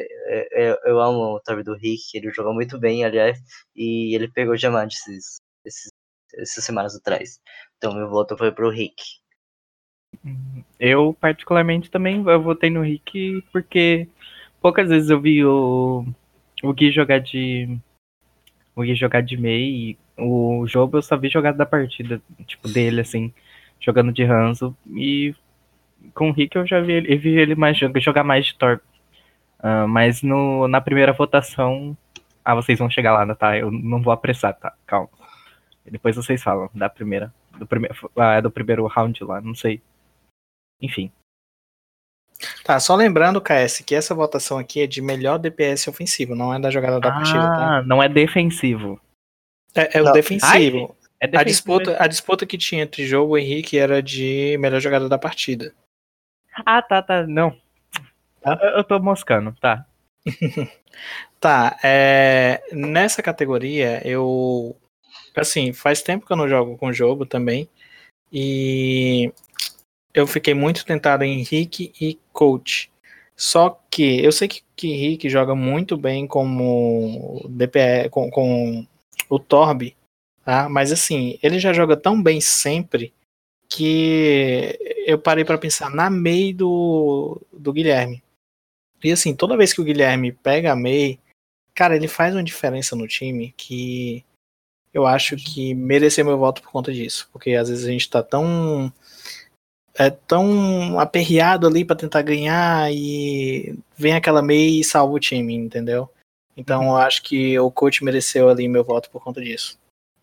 eu, 0.52 0.76
eu 0.86 1.00
amo 1.00 1.36
o 1.36 1.40
Torv 1.40 1.62
do 1.64 1.74
Rick, 1.76 2.02
ele 2.16 2.30
joga 2.32 2.52
muito 2.52 2.78
bem, 2.80 3.04
aliás, 3.04 3.38
e 3.76 4.14
ele 4.14 4.28
pegou 4.32 4.56
diamante 4.56 4.96
esses, 4.96 5.36
esses, 5.64 5.90
essas 6.38 6.64
semanas 6.64 6.94
atrás. 6.96 7.40
Então 7.78 7.94
meu 7.94 8.08
voto 8.10 8.36
foi 8.38 8.52
pro 8.52 8.70
Rick. 8.70 9.21
Eu, 10.78 11.16
particularmente, 11.20 11.90
também 11.90 12.22
eu 12.26 12.42
votei 12.42 12.70
no 12.70 12.82
Rick 12.82 13.44
porque 13.52 14.08
poucas 14.60 14.88
vezes 14.88 15.10
eu 15.10 15.20
vi 15.20 15.44
o, 15.44 16.06
o 16.62 16.72
Gui 16.72 16.90
jogar 16.90 17.18
de. 17.20 17.78
O 18.74 18.82
Gui 18.82 18.94
jogar 18.94 19.22
de 19.22 19.36
Mei 19.36 19.98
o 20.16 20.66
jogo 20.66 20.98
eu 20.98 21.02
só 21.02 21.16
vi 21.16 21.28
jogada 21.28 21.58
da 21.58 21.66
partida, 21.66 22.20
tipo, 22.46 22.68
dele, 22.68 23.00
assim, 23.00 23.32
jogando 23.80 24.12
de 24.12 24.24
Hanzo. 24.24 24.76
E 24.94 25.34
com 26.14 26.30
o 26.30 26.32
Rick 26.32 26.56
eu 26.56 26.66
já 26.66 26.80
vi 26.80 26.92
ele, 26.92 27.16
vi 27.16 27.30
ele 27.38 27.54
mais 27.54 27.78
jogar, 27.78 28.24
mais 28.24 28.46
de 28.46 28.54
Thor. 28.56 28.80
Ah, 29.58 29.86
mas 29.86 30.22
no, 30.22 30.68
na 30.68 30.80
primeira 30.80 31.12
votação. 31.12 31.96
Ah, 32.44 32.54
vocês 32.54 32.78
vão 32.78 32.90
chegar 32.90 33.12
lá, 33.12 33.34
tá? 33.34 33.56
Eu 33.56 33.70
não 33.70 34.02
vou 34.02 34.12
apressar, 34.12 34.54
tá? 34.54 34.74
Calma. 34.86 35.08
Depois 35.90 36.16
vocês 36.16 36.42
falam 36.42 36.70
da 36.74 36.88
primeira. 36.88 37.32
Do, 37.58 37.66
prime, 37.66 37.88
ah, 38.16 38.40
do 38.40 38.50
primeiro 38.50 38.86
round 38.86 39.22
lá, 39.24 39.40
não 39.40 39.54
sei. 39.54 39.82
Enfim. 40.82 41.10
Tá, 42.64 42.80
só 42.80 42.96
lembrando, 42.96 43.40
KS, 43.40 43.84
que 43.86 43.94
essa 43.94 44.14
votação 44.14 44.58
aqui 44.58 44.80
é 44.82 44.86
de 44.86 45.00
melhor 45.00 45.38
DPS 45.38 45.88
ofensivo, 45.88 46.34
não 46.34 46.52
é 46.52 46.58
da 46.58 46.70
jogada 46.70 46.98
da 46.98 47.12
partida, 47.12 47.40
tá? 47.40 47.78
Ah, 47.78 47.82
não 47.82 48.02
é 48.02 48.08
defensivo. 48.08 49.00
É, 49.74 49.98
é 49.98 50.02
o 50.02 50.12
defensivo. 50.12 50.96
É 51.20 51.26
A 51.26 51.28
defensivo. 51.28 51.44
disputa, 51.44 52.02
a 52.02 52.06
disputa 52.08 52.44
que 52.44 52.58
tinha 52.58 52.82
entre 52.82 53.06
Jogo 53.06 53.38
e 53.38 53.42
Henrique 53.42 53.78
era 53.78 54.02
de 54.02 54.56
melhor 54.58 54.80
jogada 54.80 55.08
da 55.08 55.16
partida. 55.16 55.72
Ah, 56.66 56.82
tá, 56.82 57.00
tá. 57.00 57.24
Não. 57.26 57.56
Tá? 58.40 58.58
Eu, 58.60 58.70
eu 58.78 58.84
tô 58.84 58.98
moscando, 58.98 59.54
tá. 59.60 59.86
Tá, 61.40 61.76
é, 61.82 62.62
nessa 62.70 63.20
categoria 63.20 64.00
eu. 64.06 64.76
Assim, 65.34 65.72
faz 65.72 66.02
tempo 66.02 66.24
que 66.24 66.32
eu 66.32 66.36
não 66.36 66.48
jogo 66.48 66.78
com 66.78 66.86
o 66.86 66.92
jogo 66.92 67.26
também. 67.26 67.68
E 68.32 69.32
eu 70.14 70.26
fiquei 70.26 70.54
muito 70.54 70.84
tentado 70.84 71.24
em 71.24 71.40
Henrique 71.40 71.92
e 72.00 72.18
Coach. 72.32 72.90
Só 73.36 73.80
que 73.90 74.22
eu 74.22 74.30
sei 74.30 74.48
que, 74.48 74.62
que 74.76 74.88
Henrique 74.88 75.28
joga 75.28 75.54
muito 75.54 75.96
bem 75.96 76.26
como 76.26 77.44
DPE, 77.48 78.08
com, 78.10 78.30
com 78.30 78.86
o 79.28 79.38
Torb, 79.38 79.96
tá? 80.44 80.68
Mas 80.68 80.92
assim, 80.92 81.38
ele 81.42 81.58
já 81.58 81.72
joga 81.72 81.96
tão 81.96 82.22
bem 82.22 82.40
sempre 82.40 83.12
que 83.68 84.78
eu 85.06 85.18
parei 85.18 85.44
pra 85.44 85.56
pensar 85.56 85.90
na 85.90 86.10
Mei 86.10 86.52
do, 86.52 87.40
do 87.52 87.72
Guilherme. 87.72 88.22
E 89.02 89.10
assim, 89.10 89.34
toda 89.34 89.56
vez 89.56 89.72
que 89.72 89.80
o 89.80 89.84
Guilherme 89.84 90.30
pega 90.30 90.72
a 90.72 90.76
Mei, 90.76 91.18
cara, 91.74 91.96
ele 91.96 92.06
faz 92.06 92.34
uma 92.34 92.44
diferença 92.44 92.94
no 92.94 93.08
time 93.08 93.52
que 93.56 94.24
eu 94.92 95.06
acho 95.06 95.36
que 95.36 95.74
mereceu 95.74 96.24
meu 96.24 96.38
voto 96.38 96.62
por 96.62 96.70
conta 96.70 96.92
disso. 96.92 97.28
Porque 97.32 97.54
às 97.54 97.68
vezes 97.68 97.86
a 97.86 97.90
gente 97.90 98.10
tá 98.10 98.22
tão. 98.22 98.92
É 99.94 100.08
tão 100.08 100.98
aperreado 100.98 101.66
ali 101.66 101.84
pra 101.84 101.94
tentar 101.94 102.22
ganhar 102.22 102.90
e 102.92 103.78
vem 103.96 104.14
aquela 104.14 104.42
Mei 104.42 104.80
e 104.80 104.84
salva 104.84 105.12
o 105.12 105.20
time, 105.20 105.54
entendeu? 105.54 106.08
Então 106.56 106.84
eu 106.84 106.96
acho 106.96 107.22
que 107.22 107.58
o 107.58 107.70
coach 107.70 108.04
mereceu 108.04 108.48
ali 108.48 108.68
meu 108.68 108.84
voto 108.84 109.10
por 109.10 109.22
conta 109.22 109.40
disso. 109.40 109.78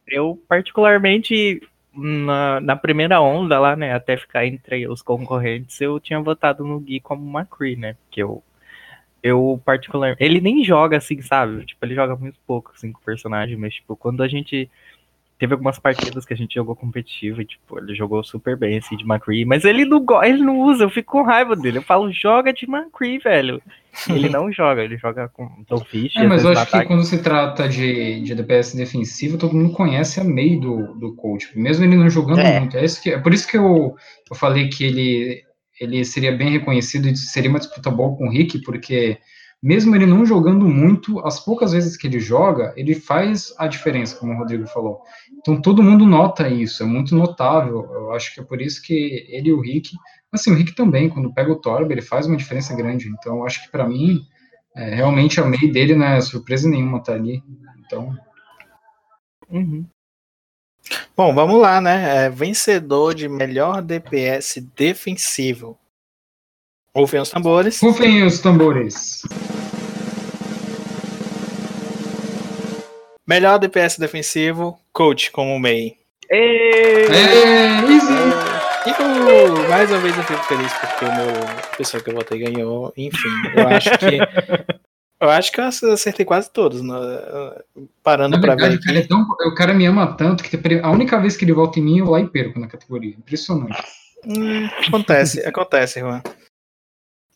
Eu, 0.07 0.41
particularmente, 0.47 1.61
na, 1.93 2.59
na 2.59 2.75
primeira 2.75 3.21
onda 3.21 3.59
lá, 3.59 3.75
né, 3.75 3.93
até 3.93 4.17
ficar 4.17 4.45
entre 4.45 4.87
os 4.87 5.01
concorrentes, 5.01 5.79
eu 5.81 5.99
tinha 5.99 6.19
votado 6.19 6.63
no 6.65 6.79
Gui 6.79 6.99
como 6.99 7.37
McCree, 7.37 7.75
né, 7.75 7.95
porque 8.03 8.23
eu, 8.23 8.43
eu 9.21 9.61
particular, 9.63 10.15
ele 10.19 10.41
nem 10.41 10.63
joga 10.63 10.97
assim, 10.97 11.21
sabe, 11.21 11.65
tipo, 11.65 11.83
ele 11.85 11.95
joga 11.95 12.15
muito 12.15 12.39
pouco, 12.45 12.71
assim, 12.75 12.91
com 12.91 12.99
o 12.99 13.03
personagem, 13.03 13.57
mas, 13.57 13.75
tipo, 13.75 13.95
quando 13.95 14.23
a 14.23 14.27
gente 14.27 14.69
teve 15.39 15.53
algumas 15.53 15.79
partidas 15.79 16.25
que 16.25 16.33
a 16.33 16.37
gente 16.37 16.53
jogou 16.55 16.75
competitivo 16.75 17.41
e, 17.41 17.45
tipo, 17.45 17.79
ele 17.79 17.95
jogou 17.95 18.21
super 18.23 18.57
bem, 18.57 18.77
assim, 18.77 18.97
de 18.97 19.03
McCree, 19.05 19.45
mas 19.45 19.63
ele 19.63 19.85
não, 19.85 20.05
ele 20.23 20.43
não 20.43 20.59
usa, 20.59 20.83
eu 20.83 20.89
fico 20.89 21.13
com 21.13 21.23
raiva 21.23 21.55
dele, 21.55 21.77
eu 21.77 21.81
falo, 21.81 22.11
joga 22.11 22.51
de 22.51 22.65
McCree, 22.65 23.17
velho, 23.19 23.61
ele 24.09 24.27
não 24.29 24.51
joga, 24.51 24.83
ele 24.83 24.97
joga 24.97 25.29
com 25.29 25.49
Dollfish, 25.67 26.17
É, 26.17 26.27
mas 26.27 26.43
eu 26.43 26.51
acho 26.51 26.59
no 26.59 26.65
que 26.67 26.75
ataque. 26.75 26.87
quando 26.87 27.03
se 27.05 27.23
trata 27.23 27.69
de, 27.69 28.21
de 28.21 28.35
DPS 28.35 28.75
defensivo, 28.75 29.37
todo 29.37 29.55
mundo 29.55 29.71
conhece 29.73 30.19
a 30.19 30.23
Mei 30.25 30.59
do, 30.59 30.93
do 30.95 31.15
coach, 31.15 31.57
mesmo 31.57 31.85
ele 31.85 31.95
não 31.95 32.09
jogando 32.09 32.41
É. 32.41 32.59
muito. 32.59 32.77
É, 32.77 32.83
isso 32.83 33.01
que, 33.01 33.09
é 33.11 33.17
por 33.17 33.33
isso 33.33 33.47
que 33.47 33.57
eu, 33.57 33.95
eu 34.29 34.35
falei 34.35 34.67
que 34.67 34.83
ele, 34.83 35.41
ele 35.79 36.03
seria 36.03 36.33
bem 36.35 36.49
reconhecido 36.49 37.07
e 37.07 37.15
seria 37.15 37.49
uma 37.49 37.59
disputa 37.59 37.89
boa 37.89 38.15
com 38.17 38.27
o 38.27 38.31
Rick, 38.31 38.61
porque 38.63 39.17
mesmo 39.61 39.95
ele 39.95 40.05
não 40.05 40.25
jogando 40.25 40.67
muito, 40.67 41.19
as 41.25 41.39
poucas 41.39 41.71
vezes 41.73 41.97
que 41.97 42.07
ele 42.07 42.19
joga, 42.19 42.73
ele 42.77 42.95
faz 42.95 43.53
a 43.57 43.67
diferença, 43.67 44.15
como 44.15 44.33
o 44.33 44.37
Rodrigo 44.37 44.67
falou. 44.67 45.01
Então 45.37 45.61
todo 45.61 45.83
mundo 45.83 46.05
nota 46.05 46.47
isso, 46.47 46.83
é 46.83 46.85
muito 46.85 47.15
notável. 47.15 47.89
Eu 47.91 48.13
acho 48.13 48.33
que 48.33 48.39
é 48.39 48.43
por 48.43 48.61
isso 48.61 48.81
que 48.81 49.25
ele 49.29 49.49
e 49.49 49.53
o 49.53 49.61
Rick, 49.61 49.91
assim, 50.31 50.51
o 50.51 50.55
Rick 50.55 50.73
também, 50.73 51.09
quando 51.09 51.33
pega 51.33 51.51
o 51.51 51.59
Torb, 51.59 51.91
ele 51.91 52.01
faz 52.01 52.25
uma 52.25 52.37
diferença 52.37 52.75
grande. 52.75 53.09
Então 53.09 53.37
eu 53.37 53.45
acho 53.45 53.63
que 53.63 53.71
para 53.71 53.87
mim, 53.87 54.21
é, 54.75 54.95
realmente 54.95 55.39
a 55.39 55.45
Mei 55.45 55.71
dele 55.71 55.95
não 55.95 56.05
é 56.05 56.21
surpresa 56.21 56.69
nenhuma 56.69 57.03
tá 57.03 57.13
ali. 57.13 57.43
Então, 57.85 58.15
Uhum. 59.51 59.85
Bom, 61.15 61.33
vamos 61.33 61.59
lá, 61.59 61.81
né? 61.81 62.25
É, 62.25 62.29
vencedor 62.29 63.13
de 63.13 63.27
melhor 63.27 63.81
DPS 63.81 64.61
defensivo. 64.75 65.77
Ouvem 66.93 67.21
os 67.21 67.29
tambores. 67.29 67.79
rufem 67.81 68.23
os 68.23 68.39
tambores. 68.39 69.21
Melhor 73.27 73.59
DPS 73.59 73.99
defensivo, 73.99 74.79
coach 74.91 75.31
como 75.31 75.55
o 75.55 75.59
Mei. 75.59 75.97
Ê! 76.31 77.05
É, 77.05 77.75
easy. 77.91 78.13
Uhul! 78.87 79.69
Mais 79.69 79.91
uma 79.91 79.99
vez 79.99 80.17
eu 80.17 80.23
fico 80.23 80.43
feliz 80.45 80.71
porque 80.73 81.05
o 81.05 81.15
meu 81.15 81.29
a 81.47 81.75
pessoa 81.77 82.01
que 82.01 82.09
eu 82.09 82.15
votei 82.15 82.39
ganhou. 82.39 82.91
Enfim, 82.97 83.27
eu 83.55 83.67
acho 83.67 83.89
que. 83.97 84.17
Eu 85.21 85.29
acho 85.29 85.51
que 85.51 85.59
eu 85.59 85.65
acertei 85.65 86.25
quase 86.25 86.49
todos. 86.49 86.81
né? 86.81 86.95
Parando 88.01 88.37
Na 88.37 88.41
pra 88.41 88.55
ver 88.55 88.61
verdade, 88.61 88.77
o 88.77 88.85
cara, 88.85 88.99
é 88.99 89.05
tão, 89.05 89.21
o 89.21 89.53
cara 89.53 89.73
me 89.73 89.85
ama 89.85 90.15
tanto 90.15 90.41
que 90.41 90.57
a 90.81 90.89
única 90.91 91.19
vez 91.19 91.35
que 91.35 91.43
ele 91.43 91.51
volta 91.51 91.77
em 91.77 91.83
mim, 91.83 91.99
eu 91.99 92.05
lá 92.09 92.21
e 92.21 92.27
perco 92.29 92.57
na 92.57 92.67
categoria. 92.69 93.15
Impressionante. 93.17 93.83
Hum, 94.25 94.69
acontece, 94.87 95.45
acontece, 95.45 95.99
Juan. 95.99 96.21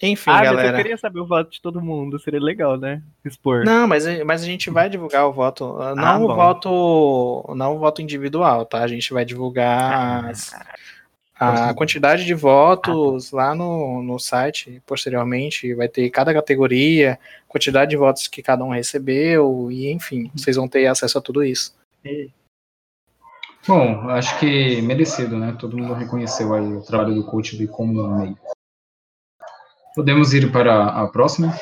Enfim, 0.06 0.30
ah, 0.32 0.34
mas 0.34 0.48
eu 0.50 0.56
galera. 0.58 0.78
queria 0.78 0.98
saber 0.98 1.22
o 1.22 1.26
voto 1.26 1.50
de 1.50 1.62
todo 1.62 1.80
mundo, 1.80 2.20
seria 2.20 2.42
legal, 2.42 2.76
né? 2.78 3.02
Expor. 3.24 3.64
Não, 3.64 3.88
mas, 3.88 4.04
mas 4.26 4.44
a 4.44 4.46
gente 4.46 4.70
vai 4.70 4.90
divulgar 4.90 5.26
o 5.26 5.32
voto. 5.32 5.78
Não 5.96 6.26
o 6.26 6.28
bom. 6.28 6.36
voto. 6.36 7.56
Não 7.56 7.78
o 7.78 7.80
voto 7.80 8.02
individual, 8.02 8.66
tá? 8.66 8.84
A 8.84 8.88
gente 8.88 9.14
vai 9.14 9.24
divulgar 9.24 10.26
as- 10.30 10.54
a 11.36 11.74
quantidade 11.74 12.26
de 12.26 12.34
votos 12.34 13.32
lá 13.32 13.56
no, 13.56 14.04
no 14.04 14.20
site 14.20 14.82
posteriormente. 14.86 15.74
Vai 15.74 15.88
ter 15.88 16.10
cada 16.10 16.34
categoria, 16.34 17.18
quantidade 17.48 17.92
de 17.92 17.98
votos 17.98 18.28
que 18.28 18.42
cada 18.44 18.64
um 18.66 18.72
recebeu, 18.72 19.70
e 19.72 19.90
enfim, 19.90 20.30
vocês 20.36 20.58
vão 20.58 20.68
ter 20.68 20.86
acesso 20.88 21.18
a 21.18 21.22
tudo 21.22 21.46
isso. 21.46 21.74
Bom, 23.66 24.10
acho 24.10 24.38
que 24.40 24.82
merecido, 24.82 25.38
né? 25.38 25.56
Todo 25.58 25.78
mundo 25.78 25.94
reconheceu 25.94 26.54
aí 26.54 26.74
o 26.76 26.82
trabalho 26.82 27.16
do 27.16 27.24
coach 27.26 27.56
B 27.56 27.68
como 27.68 28.06
meio. 28.18 28.38
Podemos 29.96 30.34
ir 30.34 30.52
para 30.52 30.86
a 30.88 31.08
próxima? 31.08 31.58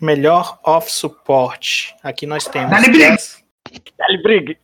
Melhor 0.00 0.58
off-suporte. 0.62 1.94
Aqui 2.02 2.26
nós 2.26 2.44
temos. 2.46 2.70
Dale 2.70 2.88
Brig! 2.90 2.98
Jazz- 3.10 3.44
Dale 3.98 4.22
Brig! 4.22 4.58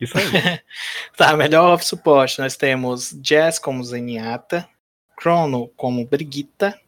Isso 0.00 0.18
aí. 0.18 0.24
Tá, 1.16 1.36
melhor 1.36 1.72
off-suporte. 1.74 2.38
Nós 2.40 2.56
temos 2.56 3.12
Jazz 3.20 3.58
como 3.58 3.82
Zenyatta, 3.84 4.68
Chrono 5.20 5.68
como 5.76 6.04
Brigitta 6.06 6.78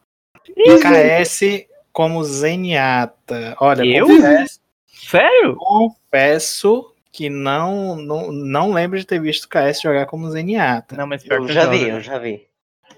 e 0.55 0.77
KS 0.79 1.67
como 1.91 2.23
Zenyatta. 2.23 3.55
Olha, 3.59 3.83
Eu? 3.85 4.05
confesso, 4.07 4.59
Sério? 4.87 5.55
confesso 5.55 6.93
que 7.11 7.29
não, 7.29 7.95
não, 7.95 8.31
não 8.31 8.73
lembro 8.73 8.99
de 8.99 9.05
ter 9.05 9.19
visto 9.21 9.45
o 9.45 9.49
KS 9.49 9.81
jogar 9.81 10.05
como 10.05 10.29
Zenyatta. 10.29 10.95
Não, 10.97 11.07
mas 11.07 11.23
pior 11.23 11.39
Eu 11.39 11.45
que 11.45 11.53
já 11.53 11.65
vi, 11.67 11.87
eu 11.87 12.01
já 12.01 12.19
vi. 12.19 12.45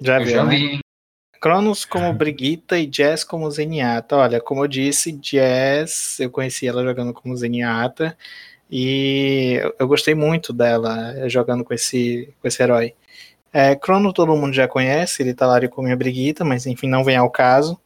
Já 0.02 0.20
Eu 0.20 0.26
viu, 0.26 0.34
já 0.36 0.44
né? 0.44 0.56
vi, 0.56 0.66
hein? 0.74 0.80
Cronos 1.48 1.86
como 1.86 2.12
Brigitta 2.14 2.78
e 2.78 2.86
Jazz 2.86 3.24
como 3.24 3.50
Zenyatta. 3.50 4.18
Olha, 4.18 4.42
como 4.42 4.64
eu 4.64 4.68
disse, 4.68 5.14
Jazz, 5.14 6.20
eu 6.20 6.30
conheci 6.30 6.68
ela 6.68 6.84
jogando 6.84 7.14
como 7.14 7.36
Zenyatta 7.38 8.18
e 8.70 9.62
eu- 9.80 9.88
gostei 9.88 10.14
muito 10.14 10.52
dela 10.52 11.14
eh, 11.18 11.30
jogando 11.30 11.64
com 11.64 11.74
esse, 11.74 12.34
com 12.42 12.48
esse 12.50 12.62
herói. 12.62 12.94
É, 13.54 13.76
Crono 13.78 14.12
todo 14.12 14.36
mundo 14.36 14.54
já 14.54 14.68
conhece, 14.68 15.24
ele 15.24 15.34
tá 15.34 15.48
lá 15.48 15.66
com 15.70 15.82
minha 15.82 15.96
Brigitta, 15.96 16.44
mas 16.44 16.66
enfim, 16.66 16.88
não 16.90 17.04
vem 17.04 17.16
ao 17.16 17.30
caso. 17.32 17.80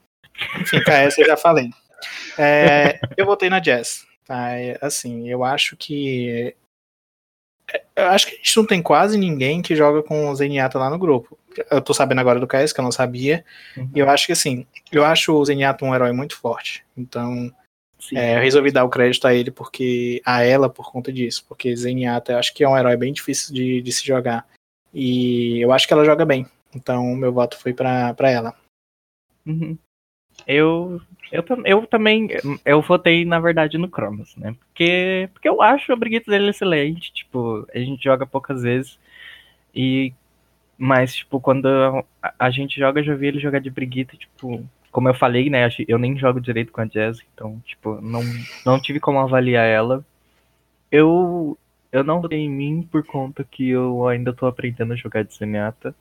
Enfim, 0.60 0.80
KS 0.84 1.20
eu 1.20 1.28
já 1.28 1.38
falei. 1.38 1.70
É, 2.40 3.00
eu 3.16 3.28
votei 3.28 3.48
na 3.50 3.60
Jazz. 3.60 4.06
Tá? 4.26 4.54
É, 4.54 4.78
Assim, 4.82 5.30
eu 5.30 5.44
acho 5.44 5.78
que. 5.78 6.56
é, 7.72 7.84
Eu 8.04 8.08
acho 8.08 8.26
que 8.26 8.34
a 8.34 8.38
gente 8.38 8.58
não 8.58 8.66
tem 8.66 8.82
quase 8.82 9.18
ninguém 9.20 9.62
que 9.62 9.76
joga 9.76 10.02
com 10.02 10.30
o 10.30 10.36
Zenyatta 10.36 10.80
lá 10.80 10.90
no 10.90 10.98
grupo. 10.98 11.38
Eu 11.70 11.82
tô 11.82 11.94
sabendo 11.94 12.20
agora 12.22 12.40
do 12.40 12.48
KS, 12.48 12.74
que 12.74 12.80
eu 12.80 12.84
não 12.84 12.92
sabia. 12.92 13.44
E 13.94 14.00
eu 14.00 14.10
acho 14.10 14.26
que 14.26 14.32
assim, 14.32 14.66
eu 14.92 15.06
acho 15.06 15.34
o 15.34 15.46
Zenyatta 15.46 15.86
um 15.86 15.94
herói 15.94 16.12
muito 16.12 16.38
forte. 16.38 16.84
Então, 16.98 17.52
é, 18.14 18.36
eu 18.36 18.42
resolvi 18.42 18.72
dar 18.72 18.84
o 18.84 18.90
crédito 18.90 19.28
a 19.28 19.34
ele 19.34 19.52
porque. 19.52 20.22
a 20.26 20.44
ela 20.44 20.70
por 20.70 20.92
conta 20.92 21.12
disso. 21.12 21.46
Porque 21.48 21.76
Zenyatta 21.76 22.34
eu 22.34 22.38
acho 22.38 22.54
que 22.54 22.64
é 22.64 22.70
um 22.70 22.78
herói 22.78 22.96
bem 22.98 23.14
difícil 23.14 23.54
de, 23.54 23.82
de 23.82 23.92
se 23.92 24.06
jogar. 24.06 24.48
E 24.94 25.60
eu 25.62 25.72
acho 25.72 25.88
que 25.88 25.94
ela 25.94 26.06
joga 26.06 26.26
bem. 26.26 26.46
Então, 26.76 27.16
meu 27.16 27.32
voto 27.32 27.58
foi 27.58 27.74
pra, 27.74 28.14
pra 28.14 28.30
ela. 28.30 28.56
Uhum. 29.46 29.78
Eu, 30.48 31.02
eu, 31.32 31.44
eu 31.66 31.88
também, 31.88 32.30
eu 32.66 32.82
votei, 32.82 33.26
na 33.26 33.40
verdade, 33.40 33.78
no 33.78 33.90
Cronos, 33.90 34.36
né? 34.36 34.56
Porque, 34.60 35.30
porque 35.34 35.48
eu 35.48 35.62
acho 35.62 35.92
a 35.92 35.96
Brigitte 35.96 36.30
dele 36.30 36.50
excelente, 36.50 37.14
tipo, 37.14 37.68
a 37.74 37.80
gente 37.80 38.04
joga 38.04 38.26
poucas 38.26 38.64
vezes, 38.64 38.98
e, 39.74 40.14
mas, 40.84 41.14
tipo, 41.14 41.40
quando 41.40 41.68
a, 42.40 42.50
gente 42.50 42.80
joga, 42.80 43.02
eu 43.02 43.04
já 43.04 43.14
vi 43.14 43.28
ele 43.28 43.40
jogar 43.40 43.60
de 43.60 43.70
Brigitte, 43.70 44.18
tipo, 44.18 44.68
como 44.92 45.08
eu 45.08 45.14
falei, 45.14 45.48
né, 45.48 45.70
eu 45.88 46.00
nem 46.00 46.18
jogo 46.18 46.42
direito 46.42 46.72
com 46.72 46.82
a 46.82 46.86
Jazz, 46.86 47.20
então, 47.32 47.62
tipo, 47.64 48.02
não, 48.02 48.22
não 48.66 48.82
tive 48.82 49.00
como 49.00 49.20
avaliar 49.20 49.68
ela. 49.68 50.04
Eu, 50.92 51.56
eu 51.92 52.04
não 52.04 52.20
votei 52.20 52.40
em 52.40 52.50
mim 52.50 52.82
por 52.92 53.06
conta 53.06 53.44
que 53.44 53.70
eu 53.70 54.08
ainda 54.08 54.34
tô 54.34 54.48
aprendendo 54.48 54.94
a 54.94 54.96
jogar 54.96 55.24
de 55.24 55.36
Zenyatta, 55.36 55.94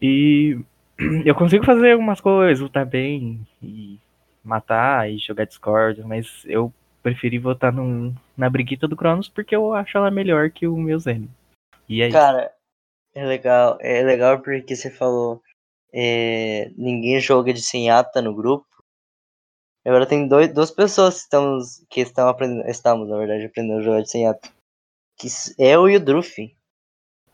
e 0.00 0.58
eu 1.24 1.34
consigo 1.34 1.64
fazer 1.64 1.92
algumas 1.92 2.20
coisas, 2.20 2.60
lutar 2.60 2.84
bem 2.84 3.46
e 3.62 3.98
matar 4.44 5.10
e 5.10 5.16
jogar 5.16 5.46
Discord, 5.46 6.02
mas 6.04 6.44
eu 6.44 6.70
preferi 7.02 7.38
votar 7.38 7.72
no, 7.72 8.14
na 8.36 8.50
Brigitta 8.50 8.86
do 8.86 8.94
Cronos 8.94 9.30
porque 9.30 9.56
eu 9.56 9.72
acho 9.72 9.96
ela 9.96 10.10
melhor 10.10 10.50
que 10.50 10.66
o 10.66 10.76
meu 10.76 10.98
Zen. 10.98 11.30
E 11.88 12.02
é 12.02 12.08
isso. 12.08 12.18
É 13.14 13.24
legal. 13.24 13.78
É 13.80 14.02
legal 14.02 14.40
porque 14.40 14.74
você 14.74 14.90
falou. 14.90 15.40
é, 15.92 16.70
ninguém 16.76 17.20
joga 17.20 17.52
de 17.52 17.62
senhata 17.62 18.20
no 18.20 18.34
grupo. 18.34 18.66
Agora 19.86 20.06
tem 20.06 20.26
dois, 20.26 20.52
duas 20.52 20.70
pessoas 20.70 21.14
que, 21.16 21.20
estamos, 21.20 21.84
que 21.90 22.00
estão 22.00 22.28
aprendendo. 22.28 22.68
Estamos, 22.68 23.08
na 23.08 23.16
verdade, 23.18 23.44
aprendendo 23.44 23.78
a 23.80 23.82
jogar 23.82 24.00
de 24.00 24.10
senhata. 24.10 24.48
Que 25.18 25.26
s- 25.28 25.54
eu 25.58 25.88
e 25.88 25.96
o 25.96 26.00
Druff. 26.00 26.56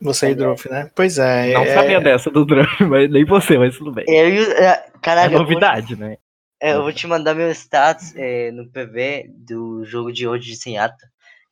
Você 0.00 0.30
e 0.30 0.34
Druff, 0.34 0.68
né? 0.68 0.90
Pois 0.94 1.18
é. 1.18 1.52
Não 1.54 1.62
é- 1.62 1.74
sabia 1.74 2.00
dessa 2.00 2.30
do 2.30 2.44
Drum, 2.44 2.64
mas 2.90 3.10
nem 3.10 3.24
você, 3.24 3.56
mas 3.56 3.76
tudo 3.78 3.92
bem. 3.92 4.04
Eu 4.08 4.28
e 4.28 4.40
o. 4.40 4.52
é, 4.52 4.64
É 4.64 4.92
Caralho, 5.00 5.28
eu 5.34 5.38
vou- 5.38 5.40
novidade, 5.42 5.96
né? 5.96 6.16
É, 6.62 6.74
eu 6.74 6.82
vou 6.82 6.92
te 6.92 7.06
mandar 7.06 7.34
meu 7.34 7.50
status 7.52 8.14
é, 8.16 8.50
no 8.50 8.68
PV 8.70 9.30
do 9.34 9.82
jogo 9.86 10.12
de 10.12 10.28
hoje 10.28 10.50
de 10.50 10.56
Senhata. 10.56 10.98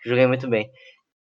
eu 0.04 0.10
Joguei 0.10 0.26
muito 0.26 0.46
bem. 0.48 0.70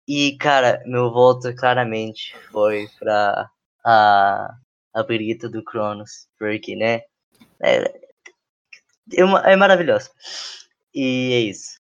E, 0.08 0.38
cara, 0.38 0.84
meu 0.86 1.12
voto 1.12 1.54
claramente 1.56 2.36
foi 2.52 2.88
pra 3.00 3.50
a, 3.84 4.56
a 4.94 5.04
Brigitta 5.04 5.50
do 5.50 5.64
Cronos. 5.64 6.28
Porque, 6.38 6.76
né? 6.76 7.02
É, 7.62 7.78
é, 9.18 9.22
é 9.46 9.56
maravilhoso. 9.56 10.10
E 10.94 11.34
é 11.34 11.40
isso. 11.40 11.80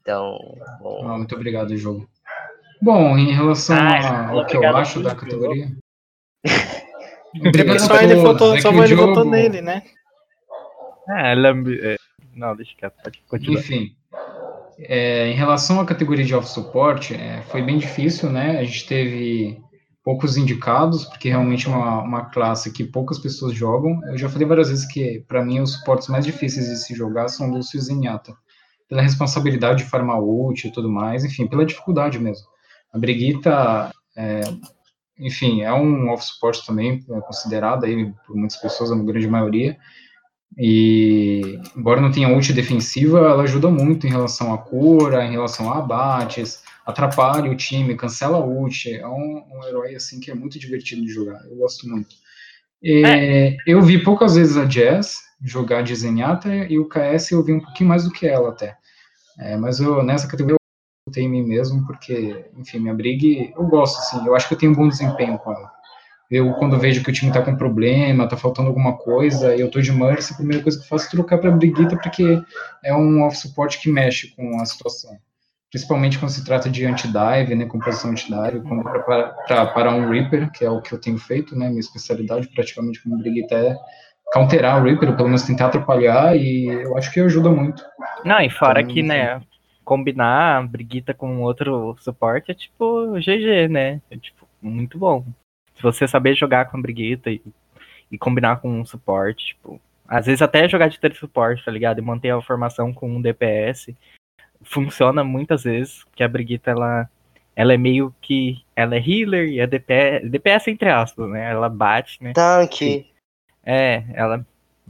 Então, 0.00 0.38
bom. 0.80 1.06
Ah, 1.08 1.16
muito 1.16 1.34
obrigado, 1.34 1.76
jogo. 1.76 2.08
Bom, 2.82 3.16
em 3.16 3.32
relação 3.32 3.76
Ah, 3.76 4.28
ao 4.28 4.46
que 4.46 4.56
eu 4.56 4.76
acho 4.76 5.02
da 5.02 5.14
categoria. 5.14 5.68
Obrigado 7.40 7.80
só 7.80 7.94
a 7.94 8.04
ele 8.04 8.14
votou, 8.16 8.54
É 8.54 8.60
só 8.60 8.70
ele 8.70 8.94
votou 8.94 9.14
jogo- 9.24 9.30
nele, 9.30 9.60
né? 9.60 9.82
Ah, 11.08 11.28
ela. 11.28 11.48
é, 11.82 11.96
Não, 12.34 12.54
deixa 12.54 12.74
quieto, 12.76 12.94
pode 13.02 13.20
continuar. 13.22 13.60
Enfim, 13.60 13.96
é, 14.78 15.28
em 15.28 15.34
relação 15.34 15.80
à 15.80 15.84
categoria 15.84 16.24
de 16.24 16.34
off-support, 16.34 17.14
é, 17.14 17.42
foi 17.42 17.62
bem 17.62 17.78
difícil, 17.78 18.30
né? 18.30 18.58
A 18.58 18.64
gente 18.64 18.86
teve 18.86 19.58
poucos 20.04 20.36
indicados, 20.36 21.06
porque 21.06 21.30
realmente 21.30 21.66
é 21.66 21.70
uma, 21.70 22.02
uma 22.02 22.24
classe 22.26 22.70
que 22.70 22.84
poucas 22.84 23.18
pessoas 23.18 23.54
jogam. 23.54 24.00
Eu 24.06 24.18
já 24.18 24.28
falei 24.28 24.46
várias 24.46 24.68
vezes 24.68 24.86
que, 24.86 25.24
para 25.26 25.44
mim, 25.44 25.60
os 25.60 25.72
suportes 25.72 26.08
mais 26.08 26.26
difíceis 26.26 26.66
de 26.66 26.76
se 26.76 26.94
jogar 26.94 27.28
são 27.28 27.50
Lúcio 27.50 27.78
e 27.78 27.80
Zenyatta. 27.80 28.34
Pela 28.86 29.00
responsabilidade 29.00 29.82
de 29.82 29.88
farmar 29.88 30.20
ult 30.20 30.66
e 30.66 30.70
tudo 30.70 30.90
mais, 30.90 31.24
enfim, 31.24 31.46
pela 31.46 31.64
dificuldade 31.64 32.18
mesmo. 32.18 32.46
A 32.92 32.98
Brigitta, 32.98 33.90
é, 34.16 34.42
enfim, 35.18 35.62
é 35.62 35.72
um 35.72 36.10
off-support 36.10 36.66
também, 36.66 37.02
é 37.10 37.20
considerada 37.22 37.86
aí 37.86 38.12
por 38.26 38.36
muitas 38.36 38.58
pessoas, 38.58 38.92
a 38.92 38.96
grande 38.96 39.26
maioria. 39.26 39.76
E, 40.56 41.58
embora 41.76 42.00
não 42.00 42.12
tenha 42.12 42.28
ult 42.28 42.52
defensiva, 42.52 43.18
ela 43.18 43.42
ajuda 43.42 43.68
muito 43.68 44.06
em 44.06 44.10
relação 44.10 44.52
à 44.54 44.58
cura, 44.58 45.24
em 45.24 45.32
relação 45.32 45.72
a 45.72 45.78
abates, 45.78 46.62
atrapalha 46.86 47.50
o 47.50 47.56
time, 47.56 47.96
cancela 47.96 48.38
a 48.38 48.44
ult. 48.44 48.92
É 48.92 49.06
um, 49.06 49.44
um 49.50 49.64
herói 49.66 49.94
assim 49.94 50.20
que 50.20 50.30
é 50.30 50.34
muito 50.34 50.58
divertido 50.58 51.02
de 51.02 51.12
jogar. 51.12 51.44
Eu 51.44 51.56
gosto 51.56 51.88
muito. 51.88 52.14
E, 52.82 53.56
Eu 53.66 53.82
vi 53.82 54.02
poucas 54.02 54.36
vezes 54.36 54.56
a 54.56 54.64
Jazz 54.64 55.24
jogar 55.42 55.82
de 55.82 55.94
Zenyatta 55.94 56.54
e 56.54 56.78
o 56.78 56.88
KS 56.88 57.32
eu 57.32 57.42
vi 57.42 57.52
um 57.52 57.60
pouquinho 57.60 57.88
mais 57.88 58.04
do 58.04 58.10
que 58.10 58.26
ela 58.26 58.50
até. 58.50 58.76
É, 59.38 59.56
mas 59.56 59.80
eu, 59.80 60.02
nessa 60.02 60.28
categoria 60.28 60.54
eu 60.54 61.10
botei 61.10 61.24
em 61.24 61.28
mim 61.28 61.42
mesmo, 61.42 61.84
porque, 61.86 62.46
enfim, 62.56 62.78
minha 62.78 62.94
briga, 62.94 63.52
eu 63.56 63.66
gosto, 63.66 63.98
assim, 63.98 64.26
eu 64.26 64.34
acho 64.34 64.48
que 64.48 64.54
eu 64.54 64.58
tenho 64.58 64.72
um 64.72 64.74
bom 64.74 64.88
desempenho 64.88 65.38
com 65.38 65.52
ela. 65.52 65.73
Eu, 66.34 66.52
quando 66.54 66.76
vejo 66.80 67.00
que 67.04 67.10
o 67.10 67.12
time 67.12 67.30
tá 67.30 67.40
com 67.40 67.54
problema, 67.54 68.26
tá 68.26 68.36
faltando 68.36 68.66
alguma 68.66 68.96
coisa, 68.96 69.54
e 69.54 69.60
eu 69.60 69.70
tô 69.70 69.80
de 69.80 69.92
Mercy, 69.92 70.32
a 70.32 70.36
primeira 70.36 70.60
coisa 70.60 70.76
que 70.76 70.84
eu 70.84 70.88
faço 70.88 71.06
é 71.06 71.10
trocar 71.10 71.38
pra 71.38 71.52
Brigitta, 71.52 71.96
porque 71.96 72.42
é 72.82 72.92
um 72.92 73.22
off-support 73.22 73.80
que 73.80 73.88
mexe 73.88 74.34
com 74.34 74.60
a 74.60 74.64
situação. 74.64 75.16
Principalmente 75.70 76.18
quando 76.18 76.32
se 76.32 76.44
trata 76.44 76.68
de 76.68 76.84
anti-dive, 76.84 77.54
né, 77.54 77.66
composição 77.66 78.10
anti-dive, 78.10 78.62
quando 78.62 78.82
pra, 78.82 78.98
pra, 78.98 79.28
pra 79.28 79.66
parar 79.66 79.94
um 79.94 80.10
Reaper, 80.10 80.50
que 80.50 80.64
é 80.64 80.70
o 80.70 80.82
que 80.82 80.92
eu 80.92 81.00
tenho 81.00 81.18
feito, 81.18 81.56
né, 81.56 81.68
minha 81.68 81.78
especialidade 81.78 82.48
praticamente 82.48 83.00
como 83.00 83.16
Brigitta 83.16 83.54
é 83.54 83.76
counterar 84.32 84.80
o 84.80 84.84
Reaper, 84.84 85.10
ou 85.10 85.16
pelo 85.16 85.28
menos 85.28 85.44
tentar 85.44 85.66
atrapalhar, 85.66 86.36
e 86.36 86.66
eu 86.66 86.96
acho 86.96 87.12
que 87.12 87.20
ajuda 87.20 87.48
muito. 87.48 87.80
Não, 88.24 88.40
e 88.40 88.50
fora 88.50 88.80
Então, 88.80 88.92
que, 88.92 89.04
né, 89.04 89.40
combinar 89.84 90.58
a 90.58 90.62
Brigitta 90.66 91.14
com 91.14 91.42
outro 91.42 91.94
suporte 92.00 92.50
é 92.50 92.54
tipo 92.54 93.12
GG, 93.20 93.68
né? 93.68 94.00
É 94.10 94.16
tipo, 94.16 94.48
muito 94.60 94.98
bom. 94.98 95.24
Você 95.84 96.08
saber 96.08 96.34
jogar 96.34 96.66
com 96.66 96.76
a 96.76 96.80
Brigitta 96.80 97.30
e, 97.30 97.42
e 98.10 98.18
combinar 98.18 98.56
com 98.56 98.80
um 98.80 98.84
suporte, 98.84 99.48
tipo, 99.48 99.80
às 100.08 100.26
vezes 100.26 100.42
até 100.42 100.68
jogar 100.68 100.88
de 100.88 100.98
ter 100.98 101.14
suporte, 101.14 101.64
tá 101.64 101.70
ligado? 101.70 101.98
E 101.98 102.02
manter 102.02 102.30
a 102.30 102.40
formação 102.40 102.92
com 102.92 103.10
um 103.10 103.20
DPS. 103.20 103.94
Funciona 104.62 105.22
muitas 105.22 105.64
vezes, 105.64 106.04
porque 106.04 106.22
a 106.22 106.28
Brigitta, 106.28 106.70
ela, 106.70 107.08
ela 107.54 107.74
é 107.74 107.76
meio 107.76 108.14
que. 108.20 108.64
Ela 108.74 108.96
é 108.96 108.98
healer 108.98 109.48
e 109.48 109.60
é 109.60 109.66
DPS, 109.66 110.28
DPS 110.28 110.68
entre 110.68 110.88
aspas, 110.88 111.28
né? 111.28 111.50
Ela 111.50 111.68
bate, 111.68 112.22
né? 112.22 112.32
Tanque. 112.32 113.10
É, 113.64 114.04
ela, 114.14 114.46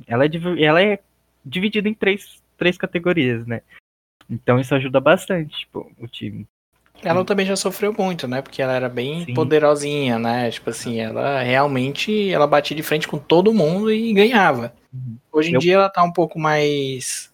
ela, 0.07 0.25
é, 0.25 0.31
ela 0.59 0.83
é 0.83 0.99
dividida 1.45 1.89
em 1.89 1.95
três, 1.95 2.43
três 2.57 2.79
categorias, 2.79 3.47
né? 3.47 3.63
Então 4.29 4.59
isso 4.59 4.75
ajuda 4.75 5.01
bastante, 5.01 5.59
tipo, 5.59 5.91
o 5.99 6.07
time. 6.07 6.47
Ela 7.03 7.25
também 7.25 7.45
já 7.45 7.57
sofreu 7.57 7.95
muito, 7.97 8.27
né? 8.27 8.41
Porque 8.41 8.63
ela 8.63 8.73
era 8.73 8.89
bem 8.89 9.25
Sim. 9.27 9.35
poderosinha, 9.35 10.19
né? 10.19 10.51
Tipo 10.51 10.71
assim, 10.71 11.01
ela 11.01 11.43
realmente 11.43 12.31
ela 12.31 12.47
batia 12.47 12.77
de 12.77 12.83
frente 12.83 13.07
com 13.07 13.19
todo 13.19 13.53
mundo 13.53 13.93
e 13.93 14.13
ganhava. 14.13 14.73
Uhum. 14.93 15.17
Hoje 15.33 15.51
em 15.51 15.55
Eu- 15.55 15.61
dia 15.61 15.75
ela 15.75 15.91
tá 15.91 16.03
um 16.03 16.13
pouco 16.13 16.39
mais 16.39 17.33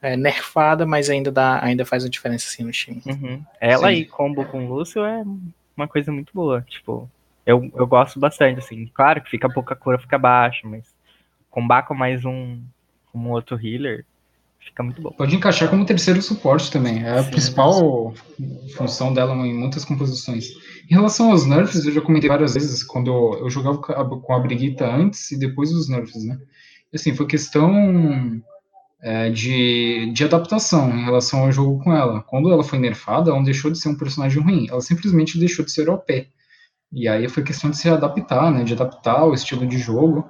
é, 0.00 0.16
nerfada, 0.16 0.86
mas 0.86 1.10
ainda 1.10 1.30
dá, 1.30 1.62
ainda 1.62 1.84
faz 1.84 2.02
uma 2.04 2.10
diferença 2.10 2.48
assim 2.48 2.64
no 2.64 2.72
time. 2.72 3.02
Uhum. 3.06 3.44
Ela 3.60 3.88
Sim. 3.88 3.94
e 3.98 4.04
combo 4.06 4.44
com 4.46 4.64
o 4.66 4.68
Lúcio 4.74 5.04
é 5.04 5.22
uma 5.76 5.86
coisa 5.86 6.10
muito 6.10 6.32
boa. 6.34 6.62
Tipo, 6.62 7.08
eu, 7.44 7.70
eu 7.74 7.86
gosto 7.86 8.18
bastante, 8.18 8.58
assim. 8.60 8.86
Claro 8.94 9.20
que 9.20 9.30
fica 9.30 9.48
pouca 9.48 9.76
cura, 9.76 9.98
fica 9.98 10.18
baixo, 10.18 10.66
mas 10.66 10.86
combar 11.50 11.82
com 11.82 11.94
mais 11.94 12.24
um, 12.24 12.60
um 13.14 13.30
outro 13.30 13.56
healer 13.64 14.04
fica 14.64 14.82
muito 14.82 15.00
bom. 15.02 15.10
Pode 15.12 15.34
encaixar 15.36 15.68
como 15.68 15.84
terceiro 15.84 16.20
suporte 16.22 16.70
também. 16.70 17.02
É 17.02 17.18
a 17.18 17.22
Sim. 17.24 17.30
principal 17.30 18.14
função 18.76 19.12
dela 19.12 19.34
em 19.46 19.54
muitas 19.54 19.84
composições. 19.84 20.46
Em 20.90 20.94
relação 20.94 21.30
aos 21.30 21.44
nerfs, 21.46 21.84
eu 21.84 21.92
já 21.92 22.00
comentei 22.00 22.28
várias 22.28 22.54
vezes 22.54 22.82
quando 22.82 23.10
eu 23.38 23.50
jogava 23.50 23.78
com 23.78 23.92
a- 23.92 24.20
com 24.20 24.32
a 24.34 24.38
Brigitta 24.40 24.86
antes 24.86 25.30
e 25.30 25.38
depois 25.38 25.70
dos 25.70 25.88
nerfs, 25.88 26.24
né? 26.24 26.38
Assim, 26.94 27.14
foi 27.14 27.26
questão 27.26 28.42
é, 29.04 29.30
de, 29.30 30.12
de 30.12 30.24
adaptação 30.24 30.88
em 30.96 31.04
relação 31.04 31.40
ao 31.40 31.50
jogo 31.52 31.82
com 31.82 31.92
ela. 31.92 32.22
Quando 32.22 32.52
ela 32.52 32.62
foi 32.62 32.78
nerfada, 32.78 33.30
ela 33.30 33.38
não 33.38 33.44
deixou 33.44 33.70
de 33.70 33.78
ser 33.78 33.88
um 33.88 33.96
personagem 33.96 34.40
ruim, 34.40 34.68
ela 34.70 34.80
simplesmente 34.80 35.38
deixou 35.38 35.64
de 35.64 35.72
ser 35.72 35.88
OP. 35.90 36.28
E 36.92 37.08
aí 37.08 37.28
foi 37.28 37.42
questão 37.42 37.70
de 37.70 37.78
se 37.78 37.88
adaptar, 37.88 38.52
né? 38.52 38.62
De 38.64 38.74
adaptar 38.74 39.24
o 39.24 39.34
estilo 39.34 39.66
de 39.66 39.78
jogo. 39.78 40.28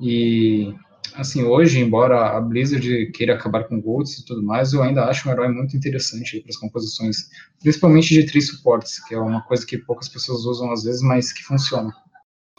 E 0.00 0.72
assim, 1.14 1.42
hoje, 1.44 1.80
embora 1.80 2.36
a 2.36 2.40
Blizzard 2.40 3.10
queira 3.12 3.34
acabar 3.34 3.64
com 3.64 3.80
Golds 3.80 4.18
e 4.18 4.24
tudo 4.26 4.42
mais, 4.42 4.72
eu 4.72 4.82
ainda 4.82 5.04
acho 5.04 5.28
um 5.28 5.32
herói 5.32 5.48
muito 5.48 5.76
interessante 5.76 6.40
para 6.40 6.50
as 6.50 6.56
composições, 6.56 7.28
principalmente 7.60 8.08
de 8.14 8.26
três 8.26 8.48
suportes, 8.48 9.02
que 9.06 9.14
é 9.14 9.18
uma 9.18 9.42
coisa 9.42 9.64
que 9.66 9.78
poucas 9.78 10.08
pessoas 10.08 10.44
usam 10.44 10.72
às 10.72 10.84
vezes, 10.84 11.02
mas 11.02 11.32
que 11.32 11.42
funciona. 11.42 11.92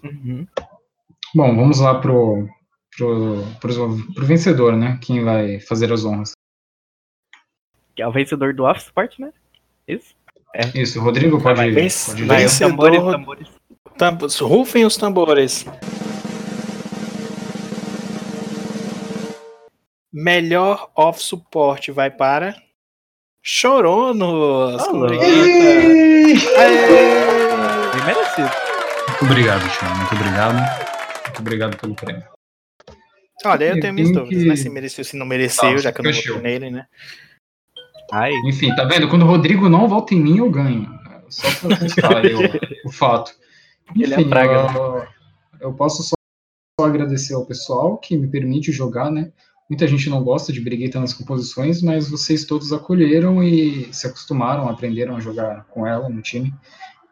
Uhum. 0.04 0.48
Bom, 1.36 1.56
vamos 1.56 1.80
lá 1.80 2.00
pro, 2.00 2.48
pro, 2.98 3.44
pro, 3.60 4.14
pro 4.14 4.26
vencedor, 4.26 4.76
né? 4.76 4.98
Quem 5.02 5.24
vai 5.24 5.60
fazer 5.60 5.92
as 5.92 6.06
honras. 6.06 6.32
Que 7.96 8.02
é 8.02 8.08
o 8.08 8.12
vencedor 8.12 8.54
do 8.54 8.64
Office 8.66 8.86
Support, 8.86 9.20
né? 9.20 9.32
Isso? 9.88 10.16
Isso, 10.74 11.02
Rodrigo 11.02 11.42
pode, 11.42 11.58
Vai, 11.58 11.72
vence- 11.72 12.12
pode 12.12 12.24
vai. 12.24 12.46
tambores, 12.48 13.00
tambores. 13.02 13.48
Tambores, 13.98 14.40
rufem 14.40 14.86
os 14.86 14.96
tambores. 14.98 15.66
Melhor 20.18 20.90
off 20.96 21.22
suporte 21.22 21.92
vai 21.92 22.10
para 22.10 22.56
Choronos. 23.44 24.82
Bem 27.92 28.06
merecido. 28.06 28.50
Muito 29.10 29.26
obrigado, 29.26 29.70
Tiago. 29.78 29.98
Muito 29.98 30.16
obrigado. 30.16 30.56
Muito 31.26 31.40
obrigado 31.40 31.78
pelo 31.78 31.96
prêmio. 31.96 32.24
Olha, 33.46 33.66
eu 33.66 33.80
tenho 33.82 33.94
minhas 33.94 34.12
dúvidas, 34.14 34.42
que- 34.44 34.48
né? 34.50 34.56
Se 34.56 34.70
mereceu, 34.70 35.04
se 35.04 35.18
não 35.18 35.26
mereceu, 35.26 35.72
Tá, 35.72 35.78
já 35.78 35.92
que 35.92 36.00
eu 36.00 36.04
não 36.06 36.12
votei 36.14 36.38
nele, 36.40 36.70
né? 36.72 36.88
Ai, 38.14 38.32
Enfim, 38.48 38.74
tá 38.74 38.86
vendo? 38.86 39.10
Quando 39.10 39.24
o 39.24 39.28
Rodrigo 39.28 39.68
não 39.68 39.88
volta 39.90 40.14
em 40.16 40.22
mim, 40.22 40.38
eu 40.38 40.50
ganho. 40.50 40.88
Só 41.28 41.68
pra 41.68 41.78
constar 41.78 42.18
aí 42.26 42.34
o, 42.34 42.88
o 42.88 42.92
fato. 42.92 43.34
Ele 43.96 44.14
é 44.14 44.20
Enfim, 44.22 44.30
praga, 44.30 44.54
eu, 44.74 45.08
eu 45.60 45.74
posso 45.74 46.04
só, 46.04 46.16
só 46.80 46.88
agradecer 46.88 47.34
ao 47.34 47.46
pessoal 47.46 47.98
que 47.98 48.18
me 48.18 48.28
permite 48.30 48.72
jogar, 48.72 49.12
né? 49.12 49.32
Muita 49.70 49.88
gente 49.88 50.10
não 50.10 50.24
gosta 50.24 50.54
de 50.54 50.62
Brigitta 50.62 51.00
nas 51.00 51.14
composições, 51.14 51.82
mas 51.82 52.08
vocês 52.08 52.46
todos 52.46 52.72
acolheram 52.72 53.44
e 53.44 53.92
se 53.92 54.06
acostumaram, 54.06 54.70
aprenderam 54.70 55.16
a 55.16 55.20
jogar 55.20 55.66
com 55.66 55.88
ela 55.88 56.08
no 56.08 56.22
time. 56.22 56.54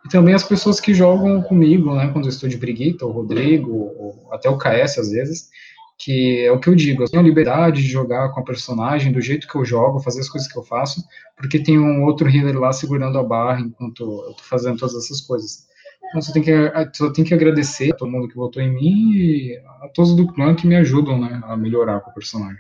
E 0.06 0.10
também 0.10 0.36
as 0.36 0.44
pessoas 0.44 0.80
que 0.80 0.94
jogam 0.94 1.42
comigo, 1.42 1.96
né? 1.96 2.10
Quando 2.10 2.26
eu 2.26 2.30
estou 2.30 2.48
de 2.48 2.58
Brigitta, 2.58 3.06
o 3.06 3.12
Rodrigo, 3.12 3.72
ou 3.72 4.28
até 4.32 4.50
o 4.50 4.58
KS 4.58 5.00
às 5.00 5.10
vezes, 5.10 5.50
que 5.98 6.46
é 6.46 6.52
o 6.52 6.60
que 6.60 6.68
eu 6.68 6.76
digo, 6.76 7.04
eu 7.04 7.10
tenho 7.10 7.24
liberdade 7.24 7.82
de 7.82 7.88
jogar 7.88 8.30
com 8.30 8.40
a 8.40 8.44
personagem 8.44 9.12
do 9.12 9.22
jeito 9.22 9.48
que 9.48 9.56
eu 9.56 9.66
jogo, 9.66 10.02
fazer 10.02 10.20
as 10.20 10.30
coisas 10.30 10.52
que 10.52 10.58
eu 10.58 10.64
faço, 10.64 11.02
porque 11.36 11.58
tem 11.58 11.80
um 11.80 12.04
outro 12.04 12.30
healer 12.30 12.60
lá 12.60 12.74
segurando 12.74 13.18
a 13.18 13.24
barra 13.24 13.62
enquanto 13.62 14.04
eu 14.04 14.34
tô 14.34 14.44
fazendo 14.44 14.78
todas 14.78 14.96
essas 14.96 15.22
coisas. 15.22 15.66
Então 16.14 16.22
só 16.22 16.32
tem 16.32 16.44
que, 16.44 16.52
só 16.94 17.12
tem 17.12 17.26
que 17.26 17.34
agradecer 17.34 17.92
a 17.92 17.96
todo 17.96 18.12
mundo 18.12 18.28
que 18.28 18.36
votou 18.36 18.62
em 18.62 18.72
mim 18.72 19.14
e 19.16 19.58
a 19.82 19.90
todos 19.90 20.16
do 20.16 20.32
clã 20.32 20.54
que 20.54 20.68
me 20.68 20.76
ajudam, 20.76 21.20
né, 21.20 21.42
a 21.44 21.58
melhorar 21.58 22.02
com 22.02 22.12
o 22.12 22.14
personagem. 22.14 22.60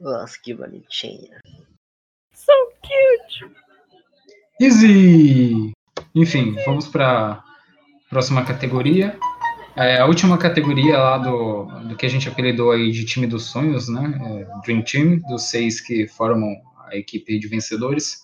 Nossa, 0.00 0.36
que 0.42 0.52
bonitinha. 0.52 1.38
so 2.34 2.52
cute. 2.82 3.54
Easy! 4.60 5.70
Enfim, 6.12 6.56
vamos 6.66 6.88
para 6.88 7.44
próxima 8.10 8.44
categoria. 8.44 9.16
É, 9.76 10.00
a 10.00 10.06
última 10.06 10.36
categoria 10.36 10.98
lá 10.98 11.18
do, 11.18 11.66
do 11.88 11.96
que 11.96 12.06
a 12.06 12.08
gente 12.08 12.28
apelidou 12.28 12.72
aí 12.72 12.90
de 12.90 13.04
time 13.04 13.28
dos 13.28 13.44
sonhos, 13.44 13.88
né? 13.88 14.18
É, 14.20 14.60
Dream 14.62 14.82
Team, 14.82 15.20
dos 15.28 15.44
seis 15.44 15.80
que 15.80 16.08
formam 16.08 16.56
a 16.88 16.96
equipe 16.96 17.38
de 17.38 17.46
vencedores. 17.46 18.18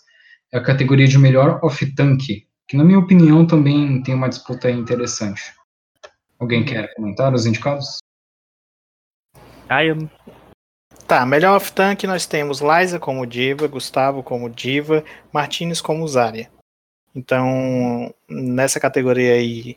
É 0.53 0.59
a 0.59 0.63
categoria 0.63 1.07
de 1.07 1.19
melhor 1.19 1.61
off-tank, 1.63 2.50
que 2.71 2.77
na 2.77 2.85
minha 2.85 3.01
opinião 3.01 3.45
também 3.45 4.01
tem 4.01 4.15
uma 4.15 4.29
disputa 4.29 4.71
interessante. 4.71 5.53
Alguém 6.39 6.65
quer 6.65 6.95
comentar 6.95 7.35
os 7.35 7.45
indicados? 7.45 7.99
Ai, 9.69 9.91
eu 9.91 9.97
Tá, 11.05 11.27
melhor 11.27 11.57
off-tank 11.57 12.07
nós 12.07 12.27
temos 12.27 12.61
Liza 12.61 13.01
como 13.01 13.27
diva, 13.27 13.67
Gustavo 13.67 14.23
como 14.23 14.49
diva, 14.49 15.05
Martinez 15.33 15.81
como 15.81 16.07
Zarya. 16.07 16.49
Então, 17.13 18.15
nessa 18.29 18.79
categoria 18.79 19.33
aí, 19.33 19.77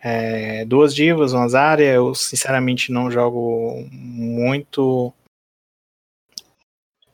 é, 0.00 0.64
duas 0.64 0.94
divas, 0.94 1.34
uma 1.34 1.46
Zarya, 1.46 1.92
eu 1.92 2.14
sinceramente 2.14 2.90
não 2.90 3.10
jogo 3.10 3.86
muito... 3.92 5.12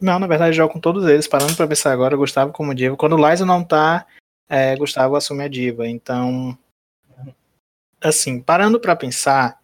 Não, 0.01 0.21
na 0.21 0.29
verdade 0.29 0.57
jogo 0.57 0.73
com 0.73 0.79
todos 0.79 1.05
eles, 1.09 1.27
parando 1.27 1.57
pra 1.57 1.67
pensar 1.67 1.91
agora, 1.91 2.17
Gustavo 2.17 2.53
como 2.53 2.73
diva. 2.73 2.97
Quando 2.97 3.17
o 3.17 3.29
Liza 3.29 3.45
não 3.45 3.65
tá, 3.65 4.07
é, 4.51 4.75
Gustavo 4.77 5.15
assume 5.15 5.45
a 5.45 5.49
diva. 5.49 5.89
Então, 5.89 6.59
assim, 8.01 8.41
parando 8.41 8.81
pra 8.81 8.97
pensar, 8.97 9.61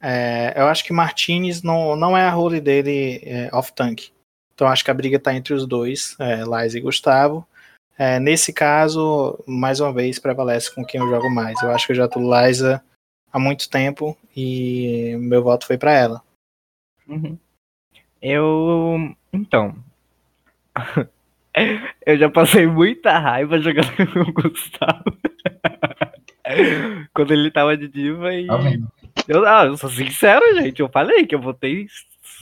é, 0.00 0.54
eu 0.56 0.68
acho 0.68 0.84
que 0.84 0.92
Martinez 0.92 1.60
não, 1.62 1.96
não 1.96 2.16
é 2.16 2.22
a 2.22 2.30
role 2.30 2.60
dele 2.60 3.20
é, 3.24 3.50
off-tank. 3.52 4.12
Então 4.54 4.68
acho 4.68 4.84
que 4.84 4.90
a 4.90 4.94
briga 4.94 5.18
tá 5.18 5.34
entre 5.34 5.52
os 5.54 5.66
dois, 5.66 6.16
é, 6.20 6.42
e 6.74 6.80
Gustavo. 6.80 7.46
É, 7.98 8.20
nesse 8.20 8.52
caso, 8.52 9.36
mais 9.44 9.80
uma 9.80 9.92
vez, 9.92 10.20
prevalece 10.20 10.72
com 10.72 10.84
quem 10.84 11.00
eu 11.00 11.08
jogo 11.08 11.28
mais. 11.28 11.60
Eu 11.60 11.72
acho 11.72 11.86
que 11.86 11.92
eu 11.92 11.96
já 11.96 12.06
tô 12.06 12.20
Liza 12.20 12.80
há 13.32 13.40
muito 13.40 13.68
tempo 13.68 14.16
e 14.36 15.16
meu 15.18 15.42
voto 15.42 15.66
foi 15.66 15.76
para 15.76 15.92
ela. 15.92 16.22
Uhum. 17.08 17.36
Eu. 18.22 19.14
Então. 19.32 19.74
eu 22.04 22.18
já 22.18 22.30
passei 22.30 22.66
muita 22.66 23.18
raiva 23.18 23.60
jogando 23.60 23.94
com 24.12 24.20
o 24.20 24.32
Gustavo. 24.32 25.18
Quando 27.14 27.32
ele 27.32 27.50
tava 27.50 27.76
de 27.76 27.88
diva 27.88 28.34
e. 28.34 28.46
Eu, 29.26 29.46
ah, 29.46 29.66
eu 29.66 29.76
sou 29.76 29.90
sincero, 29.90 30.42
gente. 30.54 30.80
Eu 30.80 30.88
falei 30.88 31.26
que 31.26 31.34
eu 31.34 31.40
votei 31.40 31.86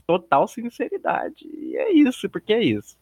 total 0.06 0.46
sinceridade. 0.46 1.44
E 1.44 1.76
é 1.76 1.92
isso, 1.92 2.28
porque 2.30 2.52
é 2.52 2.62
isso. 2.62 2.96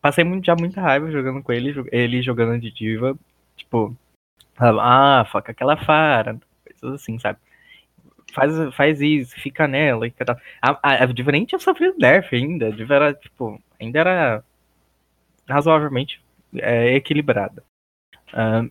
Passei 0.00 0.24
muito, 0.24 0.44
já 0.44 0.54
muita 0.54 0.80
raiva 0.80 1.10
jogando 1.10 1.42
com 1.42 1.52
ele, 1.52 1.74
ele 1.90 2.22
jogando 2.22 2.60
de 2.60 2.70
diva. 2.70 3.16
Tipo, 3.56 3.96
ah, 4.58 5.26
foca 5.30 5.52
aquela 5.52 5.76
fara. 5.76 6.38
Coisas 6.64 7.00
assim, 7.00 7.18
sabe? 7.18 7.38
Faz, 8.32 8.52
faz 8.74 9.00
isso, 9.00 9.34
fica 9.40 9.66
nela. 9.66 10.06
E 10.06 10.10
tal. 10.10 10.36
A, 10.60 10.78
a, 10.82 11.04
a 11.04 11.06
diva 11.06 11.32
nem 11.32 11.44
tinha 11.44 11.58
sofrido 11.58 11.96
nerf 11.98 12.34
ainda. 12.34 12.68
A 12.68 12.70
diva 12.70 12.94
era, 12.94 13.14
tipo, 13.14 13.62
ainda 13.80 13.98
era 14.00 14.44
razoavelmente 15.52 16.20
é, 16.56 16.94
equilibrada. 16.94 17.62
Ah, 18.32 18.64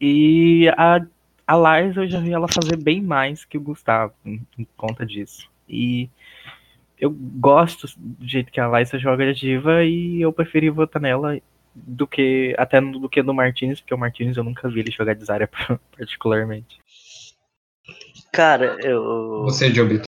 e 0.00 0.68
a, 0.76 1.00
a 1.46 1.80
Liza 1.80 2.02
eu 2.04 2.08
já 2.08 2.20
vi 2.20 2.32
ela 2.32 2.48
fazer 2.48 2.76
bem 2.76 3.00
mais 3.00 3.44
que 3.44 3.56
o 3.56 3.60
Gustavo 3.60 4.12
em, 4.24 4.46
em 4.58 4.66
conta 4.76 5.06
disso. 5.06 5.48
E 5.68 6.10
eu 6.98 7.10
gosto 7.10 7.86
do 7.96 8.26
jeito 8.28 8.52
que 8.52 8.60
a 8.60 8.68
Liza 8.78 8.98
joga 8.98 9.32
de 9.32 9.40
diva 9.40 9.84
e 9.84 10.20
eu 10.20 10.32
preferi 10.32 10.68
votar 10.70 11.00
nela 11.00 11.38
do 11.74 12.06
que 12.06 12.54
até 12.58 12.80
no- 12.80 12.98
do 12.98 13.08
que 13.08 13.22
no 13.22 13.34
Martinez, 13.34 13.80
porque 13.80 13.94
o 13.94 13.98
Martinez 13.98 14.36
eu 14.36 14.44
nunca 14.44 14.68
vi 14.68 14.80
ele 14.80 14.90
jogar 14.90 15.14
de 15.14 15.24
Zarya 15.24 15.48
particularmente. 15.96 16.78
Cara, 18.32 18.78
eu, 18.82 19.44
Você, 19.44 19.72
Jobito. 19.72 20.04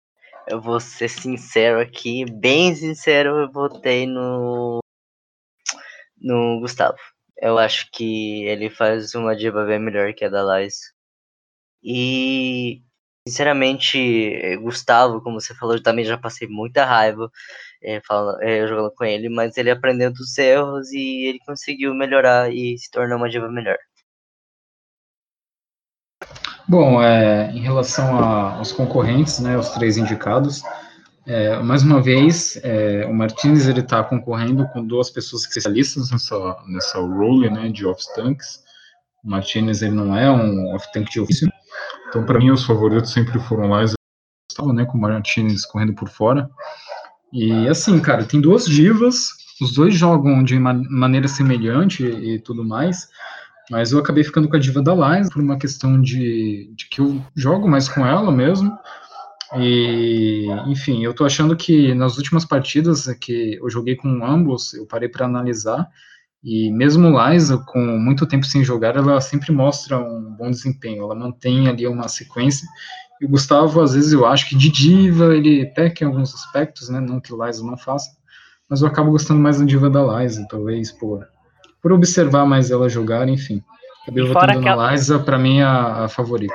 eu 0.49 0.61
vou 0.61 0.81
ser 0.81 1.09
sincero 1.09 1.81
aqui, 1.81 2.25
bem 2.31 2.75
sincero, 2.75 3.37
eu 3.39 3.51
votei 3.51 4.07
no. 4.07 4.81
No 6.21 6.61
Gustavo. 6.61 6.97
Eu 7.41 7.59
acho 7.59 7.89
que 7.93 8.45
ele 8.47 8.71
faz 8.71 9.15
uma 9.15 9.37
diva 9.37 9.65
bem 9.65 9.79
melhor 9.79 10.13
que 10.15 10.25
a 10.25 10.29
da 10.29 10.43
Lais. 10.43 10.77
E, 11.83 12.83
sinceramente, 13.27 14.57
Gustavo, 14.63 15.23
como 15.23 15.41
você 15.41 15.55
falou, 15.55 15.77
eu 15.77 15.83
também 15.83 16.05
já 16.05 16.19
passei 16.19 16.49
muita 16.49 16.85
raiva 16.85 17.31
eh, 17.83 18.01
fala- 18.07 18.39
eh, 18.43 18.67
jogando 18.67 18.93
com 18.95 19.05
ele, 19.05 19.29
mas 19.29 19.57
ele 19.57 19.71
aprendeu 19.71 20.13
dos 20.13 20.37
erros 20.39 20.91
e 20.93 21.29
ele 21.29 21.39
conseguiu 21.47 21.95
melhorar 21.95 22.53
e 22.53 22.77
se 22.79 22.91
tornar 22.91 23.17
uma 23.17 23.31
diva 23.31 23.49
melhor. 23.51 23.79
Bom, 26.69 27.03
é, 27.03 27.51
em 27.53 27.61
relação 27.61 28.19
a- 28.19 28.57
aos 28.57 28.73
concorrentes, 28.73 29.39
né, 29.41 29.57
os 29.57 29.71
três 29.71 29.97
indicados, 29.97 30.63
É, 31.29 31.59
mais 31.63 31.83
uma 31.83 32.01
vez, 32.01 32.59
é, 32.63 33.05
o 33.05 33.13
Martinez 33.13 33.69
ele 33.69 33.81
está 33.81 34.03
concorrendo 34.03 34.67
com 34.69 34.83
duas 34.83 35.11
pessoas 35.11 35.43
especialistas 35.43 36.11
nessa, 36.11 36.57
nessa 36.67 36.99
role 37.01 37.51
né, 37.51 37.69
de 37.69 37.85
off-tanks. 37.85 38.65
O 39.23 39.29
Martinez 39.29 39.83
ele 39.83 39.95
não 39.95 40.17
é 40.17 40.31
um 40.31 40.75
off-tank 40.75 41.11
de 41.11 41.21
ofício. 41.21 41.53
Então, 42.09 42.25
para 42.25 42.39
mim, 42.39 42.51
os 42.51 42.65
favoritos 42.65 43.13
sempre 43.13 43.39
foram 43.41 43.69
lá 43.69 43.83
Gustavo, 43.83 44.73
né, 44.73 44.87
com 44.87 44.97
o 44.97 45.01
Martinez 45.03 45.67
correndo 45.67 45.95
por 45.95 46.09
fora. 46.09 46.49
E 47.31 47.69
assim, 47.69 48.01
cara, 48.01 48.25
tem 48.25 48.41
duas 48.41 48.65
divas, 48.65 49.29
os 49.61 49.75
dois 49.75 49.95
jogam 49.95 50.43
de 50.43 50.59
maneira 50.59 51.29
semelhante 51.29 52.07
e 52.07 52.39
tudo 52.39 52.65
mais, 52.65 53.07
mas 53.71 53.93
eu 53.93 53.99
acabei 53.99 54.25
ficando 54.25 54.49
com 54.49 54.57
a 54.57 54.59
diva 54.59 54.81
da 54.81 54.95
Liza 54.95 55.29
por 55.31 55.43
uma 55.43 55.59
questão 55.59 56.01
de, 56.01 56.73
de 56.75 56.89
que 56.89 57.03
eu 57.03 57.23
jogo 57.37 57.69
mais 57.69 57.87
com 57.87 58.07
ela 58.07 58.33
mesmo. 58.33 58.75
E, 59.57 60.47
enfim, 60.67 61.03
eu 61.05 61.15
tô 61.15 61.25
achando 61.25 61.57
que 61.57 61.95
nas 61.95 62.19
últimas 62.19 62.45
partidas 62.45 63.07
que 63.21 63.59
eu 63.61 63.71
joguei 63.71 63.97
com 63.97 64.25
ambos, 64.25 64.75
eu 64.75 64.87
parei 64.87 65.09
para 65.09 65.25
analisar, 65.25 65.89
e 66.43 66.71
mesmo 66.71 67.09
Liza, 67.09 67.59
com 67.59 67.81
muito 67.81 68.27
tempo 68.27 68.47
sem 68.47 68.63
jogar, 68.63 68.97
ela 68.97 69.21
sempre 69.21 69.51
mostra 69.51 69.99
um 69.99 70.35
bom 70.37 70.51
desempenho, 70.51 71.03
ela 71.03 71.15
mantém 71.15 71.69
ali 71.69 71.87
uma 71.87 72.09
sequência. 72.09 72.67
E 73.21 73.27
o 73.27 73.29
Gustavo, 73.29 73.81
às 73.81 73.95
vezes, 73.95 74.13
eu 74.13 74.25
acho 74.25 74.49
que 74.49 74.57
de 74.57 74.71
diva 74.71 75.35
ele 75.35 75.67
peca 75.67 76.05
em 76.05 76.07
alguns 76.07 76.33
aspectos, 76.35 76.89
né? 76.89 77.01
Não 77.01 77.21
que 77.21 77.33
Liza 77.33 77.65
não 77.65 77.77
faça, 77.77 78.11
mas 78.69 78.83
eu 78.83 78.87
acabo 78.87 79.11
gostando 79.11 79.41
mais 79.41 79.59
da 79.59 79.65
diva 79.65 79.91
da 79.91 80.21
Liza, 80.21 80.47
talvez 80.49 80.93
por, 80.93 81.27
por 81.83 81.93
observar 81.93 82.47
mais 82.47 82.71
ela 82.71 82.89
jogar, 82.89 83.29
enfim. 83.29 83.63
Acabei 84.03 84.25
votando 84.25 84.61
na 84.61 84.71
ela... 84.71 84.93
Liza, 84.93 85.19
pra 85.19 85.39
mim, 85.39 85.61
a, 85.61 86.05
a 86.05 86.09
favorita. 86.09 86.55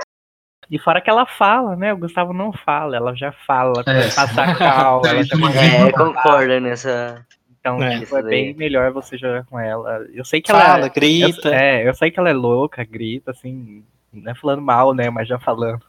E 0.69 0.79
fora 0.79 1.01
que 1.01 1.09
ela 1.09 1.25
fala, 1.25 1.75
né? 1.75 1.93
O 1.93 1.97
Gustavo 1.97 2.33
não 2.33 2.51
fala, 2.51 2.95
ela 2.95 3.15
já 3.15 3.31
fala, 3.31 3.83
é. 3.85 4.09
passa 4.15 4.55
cal, 4.55 5.01
ela 5.05 5.23
já 5.23 5.35
É, 5.35 5.91
concordo 5.91 6.59
nessa. 6.59 7.25
Então, 7.59 7.81
é, 7.81 7.99
tipo, 7.99 8.17
é 8.17 8.23
bem 8.23 8.53
melhor 8.53 8.91
você 8.91 9.17
jogar 9.17 9.45
com 9.45 9.57
ela. 9.57 10.05
Eu 10.13 10.25
sei 10.25 10.41
que 10.41 10.51
Fala, 10.51 10.79
ela. 10.79 10.87
grita. 10.89 11.47
Eu, 11.47 11.53
é, 11.53 11.87
eu 11.87 11.93
sei 11.93 12.11
que 12.11 12.19
ela 12.19 12.29
é 12.29 12.33
louca, 12.33 12.83
grita, 12.83 13.31
assim. 13.31 13.83
Não 14.11 14.31
é 14.31 14.35
falando 14.35 14.61
mal, 14.61 14.93
né? 14.93 15.09
Mas 15.09 15.29
já 15.29 15.39
falando. 15.39 15.81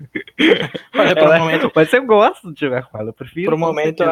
Olha, 0.96 1.14
por 1.14 1.28
um 1.28 1.38
momento... 1.38 1.72
Mas 1.74 1.92
eu 1.92 2.06
gosto 2.06 2.50
de 2.54 2.60
jogar 2.60 2.84
com 2.84 2.98
ela, 2.98 3.10
eu 3.10 3.12
prefiro. 3.12 3.44
Por 3.44 3.54
um 3.54 3.58
momento 3.58 4.02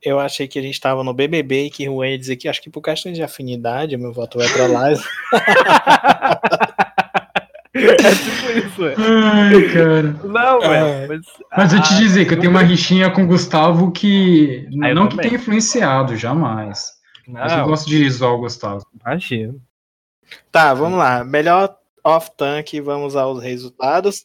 eu 0.00 0.20
achei 0.20 0.46
que 0.46 0.60
a 0.60 0.62
gente 0.62 0.80
tava 0.80 1.02
no 1.02 1.12
BBB 1.12 1.64
e 1.64 1.70
que 1.70 1.88
o 1.88 2.04
ia 2.04 2.16
dizer 2.16 2.36
que 2.36 2.48
acho 2.48 2.62
que 2.62 2.70
por 2.70 2.80
questão 2.80 3.12
de 3.12 3.22
afinidade, 3.22 3.96
meu 3.96 4.12
voto 4.12 4.38
vai 4.38 4.48
pra 4.48 4.68
lá. 4.68 4.90
É 7.76 7.94
tipo 7.94 8.58
isso, 8.58 8.86
é. 8.86 8.94
Ai, 8.96 9.62
cara. 9.72 10.02
Não, 10.24 10.60
velho. 10.60 11.08
Mas, 11.08 11.26
mas 11.56 11.72
eu 11.72 11.82
te 11.82 11.96
dizer 11.96 12.26
que 12.26 12.34
eu 12.34 12.38
tenho 12.38 12.50
uma 12.50 12.62
rixinha 12.62 13.10
com 13.10 13.24
o 13.24 13.26
Gustavo 13.26 13.90
que. 13.90 14.66
Ah, 14.82 14.94
não 14.94 15.08
que 15.08 15.16
tenha 15.16 15.34
influenciado, 15.34 16.16
jamais. 16.16 16.86
Não. 17.26 17.40
Mas 17.40 17.52
eu 17.52 17.64
gosto 17.64 17.88
de 17.88 18.08
zoar 18.10 18.32
o 18.32 18.38
Gustavo. 18.38 18.84
Imagino. 19.04 19.60
Tá, 20.50 20.72
vamos 20.74 20.98
lá. 20.98 21.24
Melhor 21.24 21.76
off-tank, 22.02 22.80
vamos 22.80 23.16
aos 23.16 23.42
resultados. 23.42 24.24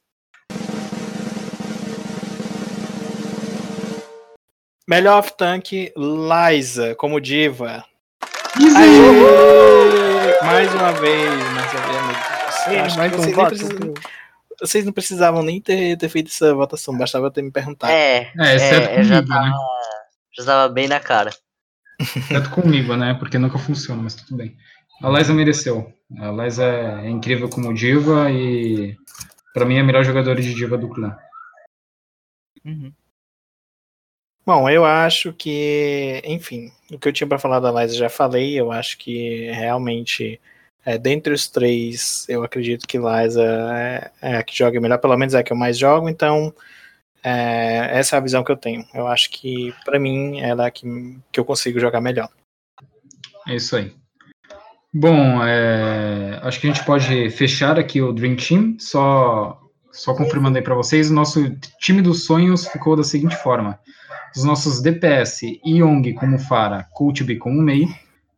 Melhor 4.88 5.20
off-tank, 5.20 5.92
Liza, 5.96 6.96
como 6.96 7.22
diva. 7.22 7.86
Mais 10.44 10.74
uma 10.74 10.92
vez, 10.94 11.30
mais 11.54 11.74
uma 11.74 12.14
vez. 12.14 12.31
Acho 12.68 12.98
mais 12.98 13.12
vocês, 13.12 13.36
precisam, 13.36 13.94
vocês 14.60 14.86
não 14.86 14.94
precisavam 14.94 15.44
nem 15.44 15.60
ter, 15.60 15.98
ter 15.98 16.10
feito 16.10 16.28
essa 16.28 16.54
votação, 16.54 16.98
bastava 16.98 17.32
ter 17.32 17.42
me 17.42 17.52
perguntado. 17.52 17.92
É, 17.92 18.32
é, 18.38 18.56
exceto 18.56 18.88
é, 18.88 18.96
comigo, 18.96 19.04
já 19.04 19.26
tava, 19.26 19.46
né? 19.46 19.54
Já 20.38 20.46
tava 20.46 20.74
bem 20.74 20.88
na 20.88 21.00
cara. 21.00 21.32
Exceto 22.00 22.50
comigo, 22.52 22.96
né? 22.96 23.14
Porque 23.16 23.38
nunca 23.38 23.58
funciona, 23.58 24.02
mas 24.02 24.16
tudo 24.16 24.38
bem. 24.38 24.56
A 25.02 25.10
Liza 25.10 25.34
mereceu. 25.34 25.92
A 26.20 26.32
Liza 26.32 26.66
é 26.66 27.10
incrível 27.10 27.50
como 27.50 27.74
diva 27.74 28.30
e 28.32 28.96
para 29.54 29.66
mim 29.66 29.78
é 29.78 29.82
a 29.82 29.84
melhor 29.84 30.04
jogadora 30.04 30.42
de 30.42 30.54
diva 30.54 30.78
do 30.78 30.90
clã. 30.90 31.18
Uhum. 32.64 32.94
Bom, 34.46 34.70
eu 34.70 34.84
acho 34.84 35.34
que, 35.34 36.22
enfim, 36.26 36.72
o 36.92 36.98
que 36.98 37.08
eu 37.08 37.14
tinha 37.14 37.28
para 37.28 37.40
falar 37.40 37.60
da 37.60 37.72
Liza 37.72 37.96
já 37.96 38.10
falei. 38.10 38.60
Eu 38.60 38.72
acho 38.72 38.98
que 38.98 39.52
realmente 39.52 40.40
é, 40.86 40.98
dentre 40.98 41.34
os 41.34 41.48
três, 41.48 42.26
eu 42.28 42.44
acredito 42.44 42.88
que 42.88 42.98
Liza 42.98 43.44
é, 43.44 44.12
é, 44.22 44.38
a 44.38 44.44
que 44.44 44.58
joga 44.58 44.80
melhor, 44.80 44.98
pelo 44.98 45.18
menos 45.18 45.34
é 45.34 45.40
a 45.40 45.44
que 45.44 45.54
eu 45.54 45.58
mais 45.58 45.78
jogo, 45.78 46.10
então 46.10 46.54
é, 47.24 48.00
essa 48.00 48.16
é 48.16 48.18
a 48.18 48.22
visão 48.22 48.44
que 48.44 48.52
eu 48.52 48.58
tenho. 48.58 48.86
Eu 48.94 49.08
acho 49.08 49.30
que, 49.30 49.74
para 49.86 50.00
mim, 50.00 50.40
ela 50.42 50.66
é 50.66 50.68
a 50.68 50.72
que, 50.72 50.86
que 51.32 51.40
eu 51.40 51.46
consigo 51.46 51.80
jogar 51.80 52.02
melhor. 52.02 52.30
É 53.48 53.56
isso 53.56 53.76
aí. 53.76 53.94
Bom, 54.94 55.42
é, 55.44 56.40
acho 56.44 56.60
que 56.60 56.68
a 56.68 56.74
gente 56.74 56.86
pode 56.86 57.30
fechar 57.30 57.80
aqui 57.80 58.02
o 58.02 58.12
Dream 58.12 58.36
Team, 58.36 58.76
só, 58.78 59.62
só 59.92 60.14
confirmando 60.14 60.58
aí 60.58 60.64
para 60.64 60.76
vocês, 60.76 61.10
o 61.10 61.14
nosso 61.14 61.56
time 61.80 62.02
dos 62.02 62.26
sonhos 62.26 62.68
ficou 62.68 62.96
da 62.96 63.04
seguinte 63.04 63.36
forma. 63.38 63.80
Os 64.36 64.44
nossos 64.44 64.82
DPS, 64.82 65.60
Yong 65.66 66.14
como 66.14 66.38
Fara, 66.38 66.88
Kultb 66.94 67.38
como 67.38 67.62
Mei, 67.62 67.88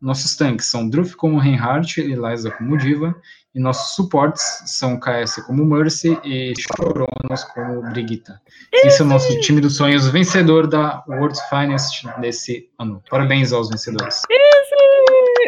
nossos 0.04 0.36
tanques 0.36 0.68
são 0.68 0.89
Druff 0.89 1.16
como 1.16 1.39
Reinhardt 1.39 2.01
e 2.01 2.14
Liza 2.14 2.51
como 2.51 2.78
Diva, 2.78 3.16
e 3.56 3.60
nossos 3.60 3.95
suportes 3.95 4.43
são 4.66 4.99
KS 4.99 5.43
como 5.47 5.66
Mercy 5.66 6.20
e 6.26 6.54
Choronos 6.60 7.43
como 7.54 7.82
Brigitte. 7.91 8.34
Esse 8.74 9.01
é 9.01 9.06
o 9.06 9.08
nosso 9.08 9.39
time 9.39 9.62
dos 9.62 9.78
sonhos 9.78 10.08
vencedor 10.10 10.68
da 10.68 11.04
World's 11.08 11.41
Finest 11.49 12.06
desse 12.20 12.70
ano. 12.78 13.01
Parabéns 13.10 13.54
aos 13.54 13.70
vencedores. 13.70 14.22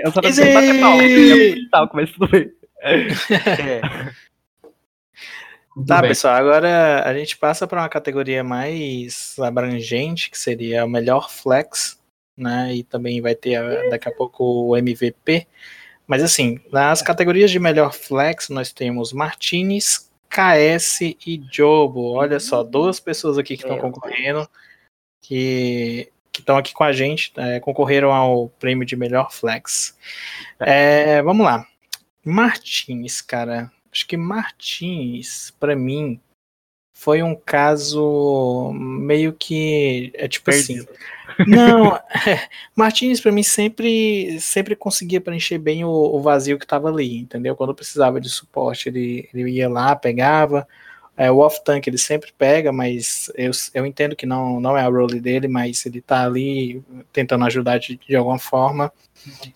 Eu 0.03 0.11
só 0.11 0.21
não 0.21 0.31
sei 0.31 0.53
bater 0.53 0.79
palma, 0.79 1.91
mas 1.93 2.11
tudo 2.11 2.29
bem. 2.29 2.49
É. 2.81 3.07
Tá, 5.85 5.99
bem. 5.99 6.11
pessoal, 6.11 6.35
agora 6.35 7.03
a 7.05 7.13
gente 7.13 7.35
passa 7.37 7.67
para 7.67 7.81
uma 7.81 7.89
categoria 7.89 8.41
mais 8.45 9.35
abrangente, 9.39 10.31
que 10.31 10.37
seria 10.37 10.85
o 10.85 10.89
melhor 10.89 11.29
flex 11.29 11.99
né? 12.37 12.75
E 12.75 12.83
também 12.83 13.21
vai 13.21 13.35
ter 13.35 13.89
daqui 13.89 14.09
a 14.09 14.11
pouco 14.11 14.43
o 14.43 14.77
MVP. 14.77 15.47
Mas 16.07 16.21
assim, 16.21 16.59
nas 16.71 17.01
categorias 17.01 17.49
de 17.49 17.59
melhor 17.59 17.93
flex, 17.93 18.49
nós 18.49 18.71
temos 18.71 19.11
Martinez, 19.11 20.11
KS 20.29 21.01
e 21.01 21.41
Jobo. 21.51 22.13
Olha 22.13 22.39
só, 22.39 22.63
duas 22.63 22.99
pessoas 22.99 23.37
aqui 23.37 23.57
que 23.57 23.63
estão 23.63 23.79
concorrendo, 23.79 24.47
que 25.21 26.11
estão 26.37 26.57
aqui 26.57 26.73
com 26.73 26.83
a 26.83 26.91
gente, 26.91 27.31
é, 27.37 27.59
concorreram 27.59 28.11
ao 28.11 28.49
prêmio 28.49 28.85
de 28.85 28.95
melhor 28.95 29.31
flex. 29.31 29.97
É, 30.59 31.21
vamos 31.21 31.45
lá. 31.45 31.65
Martins, 32.23 33.21
cara. 33.21 33.71
Acho 33.91 34.05
que 34.07 34.17
Martins, 34.17 35.51
para 35.59 35.75
mim, 35.75 36.19
foi 36.97 37.21
um 37.21 37.35
caso 37.35 38.71
meio 38.73 39.33
que. 39.33 40.11
É 40.15 40.29
tipo 40.29 40.45
Perdido. 40.45 40.87
assim. 40.89 41.45
Não, 41.45 41.97
é, 42.25 42.47
Martins 42.73 43.19
para 43.19 43.33
mim 43.33 43.43
sempre 43.43 44.39
sempre 44.39 44.77
conseguia 44.77 45.19
preencher 45.19 45.57
bem 45.57 45.83
o, 45.83 45.89
o 45.89 46.21
vazio 46.21 46.57
que 46.57 46.63
estava 46.63 46.87
ali, 46.87 47.17
entendeu? 47.19 47.53
Quando 47.53 47.75
precisava 47.75 48.21
de 48.21 48.29
suporte, 48.29 48.87
ele, 48.87 49.29
ele 49.33 49.51
ia 49.51 49.69
lá, 49.69 49.93
pegava. 49.93 50.65
É, 51.17 51.29
o 51.29 51.39
off-tank 51.39 51.85
ele 51.85 51.97
sempre 51.97 52.31
pega, 52.37 52.71
mas 52.71 53.29
eu, 53.35 53.51
eu 53.73 53.85
entendo 53.85 54.15
que 54.15 54.25
não, 54.25 54.59
não 54.59 54.77
é 54.77 54.81
a 54.81 54.89
role 54.89 55.19
dele, 55.19 55.47
mas 55.49 55.85
ele 55.85 56.01
tá 56.01 56.25
ali 56.25 56.81
tentando 57.11 57.45
ajudar 57.45 57.77
de, 57.77 57.97
de 57.97 58.15
alguma 58.15 58.39
forma. 58.39 58.91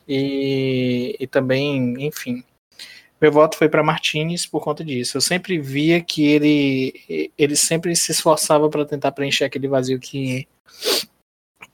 E, 0.08 1.16
e 1.20 1.28
também, 1.28 1.96
enfim, 2.06 2.44
meu 3.22 3.32
voto 3.32 3.58
foi 3.58 3.68
para 3.68 3.84
Martinez 3.84 4.46
por 4.46 4.62
conta 4.62 4.84
disso. 4.84 5.18
Eu 5.18 5.22
sempre 5.22 5.60
via 5.60 6.02
que 6.02 6.26
ele, 6.26 7.32
ele 7.38 7.56
sempre 7.56 7.96
se 7.96 8.12
esforçava 8.12 8.70
para 8.70 8.86
tentar 8.86 9.12
preencher 9.12 9.46
aquele 9.46 9.68
vazio 9.68 10.00
que 10.00 10.48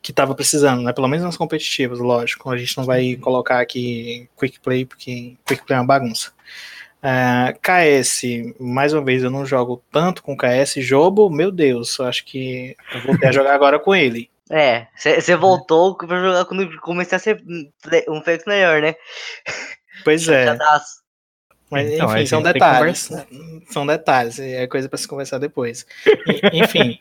que 0.01 0.11
estava 0.11 0.35
precisando, 0.35 0.83
né? 0.83 0.93
Pelo 0.93 1.07
menos 1.07 1.25
nas 1.25 1.35
competitivas, 1.35 1.97
lógico. 1.97 2.51
A 2.51 2.57
gente 2.57 2.77
não 2.77 2.85
vai 2.85 3.15
colocar 3.15 3.59
aqui 3.59 4.29
quick 4.37 4.59
play 4.59 4.85
porque 4.85 5.35
quick 5.43 5.65
play 5.65 5.77
é 5.77 5.81
uma 5.81 5.87
bagunça. 5.87 6.31
Uh, 7.01 7.49
é, 7.51 7.53
KS, 7.61 8.21
mais 8.59 8.93
uma 8.93 9.03
vez, 9.03 9.23
eu 9.23 9.31
não 9.31 9.45
jogo 9.45 9.81
tanto 9.91 10.21
com 10.21 10.37
KS. 10.37 10.75
Jobo, 10.77 11.29
meu 11.29 11.51
Deus, 11.51 11.97
eu 11.97 12.05
acho 12.05 12.23
que 12.23 12.75
eu 12.93 13.01
vou 13.01 13.17
ter 13.17 13.27
a 13.27 13.31
jogar 13.31 13.53
agora 13.55 13.79
com 13.79 13.95
ele. 13.95 14.29
É, 14.49 14.87
você 14.95 15.35
voltou 15.35 15.97
pra 15.97 16.21
jogar 16.21 16.45
quando 16.45 16.79
comecei 16.81 17.15
a 17.15 17.19
ser 17.19 17.43
um 18.07 18.21
flex 18.21 18.45
melhor, 18.45 18.81
né? 18.81 18.95
Pois 20.03 20.27
é. 20.29 20.55
Mas, 21.69 21.91
então, 21.91 22.15
enfim, 22.15 22.25
são 22.25 22.41
detalhes. 22.41 23.09
São 23.69 23.85
detalhes, 23.85 24.39
é 24.39 24.67
coisa 24.67 24.87
para 24.87 24.97
se 24.97 25.07
conversar 25.07 25.39
depois. 25.39 25.85
enfim, 26.53 26.99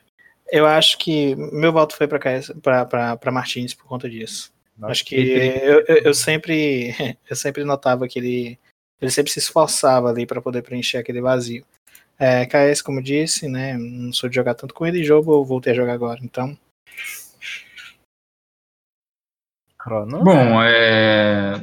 eu 0.50 0.66
acho 0.66 0.98
que 0.98 1.34
meu 1.34 1.72
voto 1.72 1.96
foi 1.96 2.08
para 2.08 3.32
Martins 3.32 3.74
por 3.74 3.86
conta 3.86 4.08
disso. 4.08 4.52
Nossa, 4.76 4.92
acho 4.92 5.04
que 5.04 5.14
eu, 5.14 5.84
eu, 5.86 5.96
eu, 6.04 6.14
sempre 6.14 6.94
eu 7.28 7.36
sempre 7.36 7.64
notava 7.64 8.08
que 8.08 8.18
ele, 8.18 8.58
ele 9.00 9.10
sempre 9.10 9.30
se 9.30 9.38
esforçava 9.38 10.08
ali 10.08 10.26
para 10.26 10.42
poder 10.42 10.62
preencher 10.62 10.98
aquele 10.98 11.20
vazio. 11.20 11.64
É, 12.18 12.46
KS, 12.46 12.80
como 12.80 13.02
disse, 13.02 13.48
né? 13.48 13.76
Não 13.76 14.12
sou 14.12 14.28
de 14.28 14.36
jogar 14.36 14.54
tanto 14.54 14.72
com 14.72 14.86
ele, 14.86 15.04
jogo 15.04 15.32
eu 15.32 15.44
voltei 15.44 15.72
a 15.72 15.76
jogar 15.76 15.92
agora, 15.92 16.20
então 16.22 16.56
Cronos? 19.85 20.24
Bom, 20.24 20.62
é, 20.62 21.61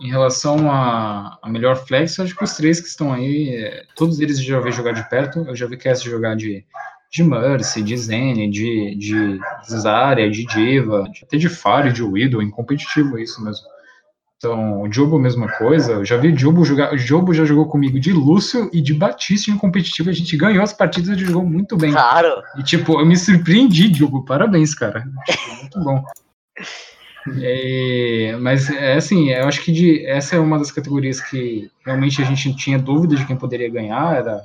em 0.00 0.10
relação 0.10 0.70
a, 0.70 1.38
a 1.42 1.48
melhor 1.48 1.74
flex, 1.76 2.18
eu 2.18 2.24
acho 2.24 2.36
que 2.36 2.44
os 2.44 2.54
três 2.54 2.80
que 2.80 2.86
estão 2.88 3.12
aí, 3.12 3.48
é, 3.48 3.84
todos 3.96 4.20
eles 4.20 4.36
eu 4.38 4.44
já 4.44 4.60
vi 4.60 4.70
jogar 4.70 4.92
de 4.92 5.08
perto. 5.08 5.40
Eu 5.48 5.56
já 5.56 5.66
vi 5.66 5.78
Cass 5.78 6.02
jogar 6.02 6.36
de, 6.36 6.64
de 7.10 7.24
Mercy, 7.24 7.82
de 7.82 7.96
Zen, 7.96 8.50
de, 8.50 8.94
de 8.96 9.40
Zarya, 9.66 10.30
de 10.30 10.44
Diva, 10.44 11.04
de- 11.10 11.24
até 11.24 11.38
de 11.38 11.48
Fire, 11.48 11.92
de 11.92 12.02
Widow, 12.02 12.42
em 12.42 12.50
competitivo, 12.50 13.18
é 13.18 13.22
isso 13.22 13.42
mesmo. 13.42 13.64
Então, 14.36 14.82
o 14.82 14.92
Jobo, 14.92 15.20
mesma 15.20 15.48
coisa. 15.52 15.92
Eu 15.92 16.04
já 16.04 16.16
vi 16.16 16.32
o 16.32 16.36
Jobo 16.36 16.64
jogar. 16.64 16.92
O 16.92 16.98
Jobo 16.98 17.32
já 17.32 17.44
jogou 17.44 17.68
comigo 17.68 18.00
de 18.00 18.12
Lúcio 18.12 18.68
e 18.72 18.82
de 18.82 18.92
Batista 18.92 19.52
em 19.52 19.56
competitivo. 19.56 20.10
A 20.10 20.12
gente 20.12 20.36
ganhou 20.36 20.64
as 20.64 20.72
partidas 20.72 21.10
e 21.10 21.12
ele 21.12 21.24
jogou 21.26 21.44
muito 21.48 21.76
bem. 21.76 21.92
Claro. 21.92 22.42
E, 22.58 22.62
tipo, 22.64 23.00
eu 23.00 23.06
me 23.06 23.16
surpreendi, 23.16 23.88
Diogo. 23.88 24.24
Parabéns, 24.24 24.74
cara. 24.74 25.04
Tipo, 25.24 25.56
muito 25.60 25.80
bom. 25.80 26.02
É, 27.40 28.36
mas, 28.40 28.68
é 28.70 28.94
assim, 28.94 29.30
eu 29.30 29.46
acho 29.46 29.62
que 29.64 29.72
de, 29.72 30.04
essa 30.06 30.36
é 30.36 30.38
uma 30.38 30.58
das 30.58 30.72
categorias 30.72 31.20
que 31.20 31.70
realmente 31.84 32.20
a 32.20 32.24
gente 32.24 32.54
tinha 32.56 32.78
dúvida 32.78 33.14
de 33.14 33.26
quem 33.26 33.36
poderia 33.36 33.70
ganhar. 33.70 34.16
Era, 34.16 34.42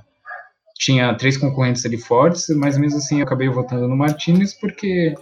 tinha 0.78 1.14
três 1.16 1.38
concorrentes 1.38 1.86
ali 1.86 1.98
fortes, 1.98 2.48
mas 2.56 2.78
mesmo 2.78 2.98
assim 2.98 3.20
eu 3.20 3.26
acabei 3.26 3.50
votando 3.50 3.88
no 3.88 3.98
Martinez, 3.98 4.54
porque, 4.54 5.16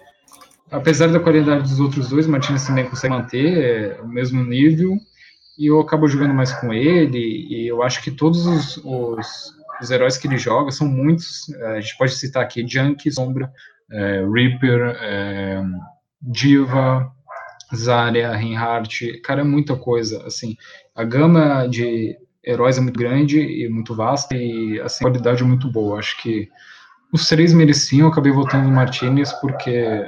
apesar 0.69 1.07
da 1.07 1.19
qualidade 1.19 1.63
dos 1.63 1.79
outros 1.79 2.09
dois, 2.09 2.27
o 2.27 2.31
Martinez 2.31 2.67
também 2.67 2.89
consegue 2.89 3.13
manter 3.13 3.57
é, 3.57 4.01
o 4.01 4.07
mesmo 4.07 4.43
nível. 4.43 4.97
E 5.57 5.67
eu 5.67 5.79
acabo 5.79 6.07
jogando 6.07 6.33
mais 6.33 6.51
com 6.51 6.73
ele, 6.73 7.47
e 7.49 7.65
eu 7.65 7.81
acho 7.81 8.03
que 8.03 8.11
todos 8.11 8.45
os, 8.45 8.77
os, 8.83 9.53
os 9.81 9.89
heróis 9.89 10.17
que 10.17 10.27
ele 10.27 10.37
joga 10.37 10.69
são 10.71 10.85
muitos. 10.85 11.49
É, 11.53 11.77
a 11.77 11.79
gente 11.79 11.97
pode 11.97 12.11
citar 12.13 12.43
aqui 12.43 12.67
Junk, 12.67 13.09
Sombra, 13.09 13.49
é, 13.89 14.25
Reaper, 14.29 14.97
é, 14.99 15.63
Diva, 16.21 17.14
Zarya, 17.73 18.35
Reinhardt, 18.35 19.19
cara, 19.21 19.41
é 19.41 19.43
muita 19.43 19.75
coisa, 19.75 20.25
assim, 20.25 20.55
a 20.93 21.03
gama 21.03 21.67
de 21.67 22.17
heróis 22.45 22.77
é 22.77 22.81
muito 22.81 22.99
grande 22.99 23.39
e 23.39 23.67
muito 23.69 23.95
vasta 23.95 24.35
e 24.35 24.79
assim, 24.81 25.03
a 25.03 25.09
qualidade 25.09 25.41
é 25.41 25.45
muito 25.45 25.71
boa, 25.71 25.97
acho 25.97 26.21
que 26.21 26.49
os 27.11 27.27
três 27.27 27.53
mereciam, 27.53 28.07
eu 28.07 28.11
acabei 28.11 28.31
votando 28.31 28.67
no 28.67 28.75
Martinez 28.75 29.31
porque, 29.33 30.05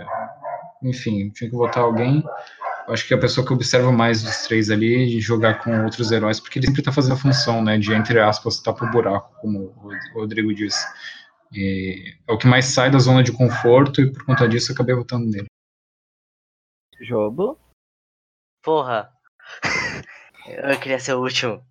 enfim, 0.84 1.30
tinha 1.30 1.49
que 1.49 1.55
votar 1.55 1.84
alguém, 1.84 2.24
acho 2.89 3.08
que 3.08 3.14
é 3.14 3.18
a 3.18 3.20
pessoa 3.20 3.45
que 3.45 3.53
observa 3.53 3.91
mais 3.91 4.22
dos 4.22 4.38
três 4.47 4.70
ali 4.70 5.08
de 5.10 5.20
jogar 5.20 5.64
com 5.64 5.84
outros 5.84 6.12
heróis, 6.12 6.39
porque 6.39 6.60
ele 6.60 6.68
sempre 6.68 6.82
tá 6.84 6.91
fazendo 6.91 7.14
a 7.14 7.18
função, 7.18 7.64
né, 7.64 7.78
de, 7.78 7.93
entre 7.93 8.20
aspas, 8.20 8.60
tapar 8.60 8.89
o 8.89 8.91
buraco, 8.91 9.32
como 9.41 9.74
o 10.14 10.20
Rodrigo 10.20 10.53
disse. 10.53 10.86
E 11.53 12.14
é 12.28 12.32
o 12.32 12.38
que 12.38 12.47
mais 12.47 12.66
sai 12.66 12.91
da 12.91 12.99
zona 12.99 13.24
de 13.24 13.32
conforto 13.32 14.01
e 14.01 14.12
por 14.12 14.26
conta 14.26 14.47
disso 14.47 14.72
eu 14.72 14.74
acabei 14.74 14.95
votando 14.95 15.26
nele. 15.30 15.47
Jogo? 17.00 17.60
Porra. 18.64 19.12
Eu 20.48 20.80
queria 20.80 21.00
ser 21.00 21.14
o 21.14 21.22
último. 21.22 21.64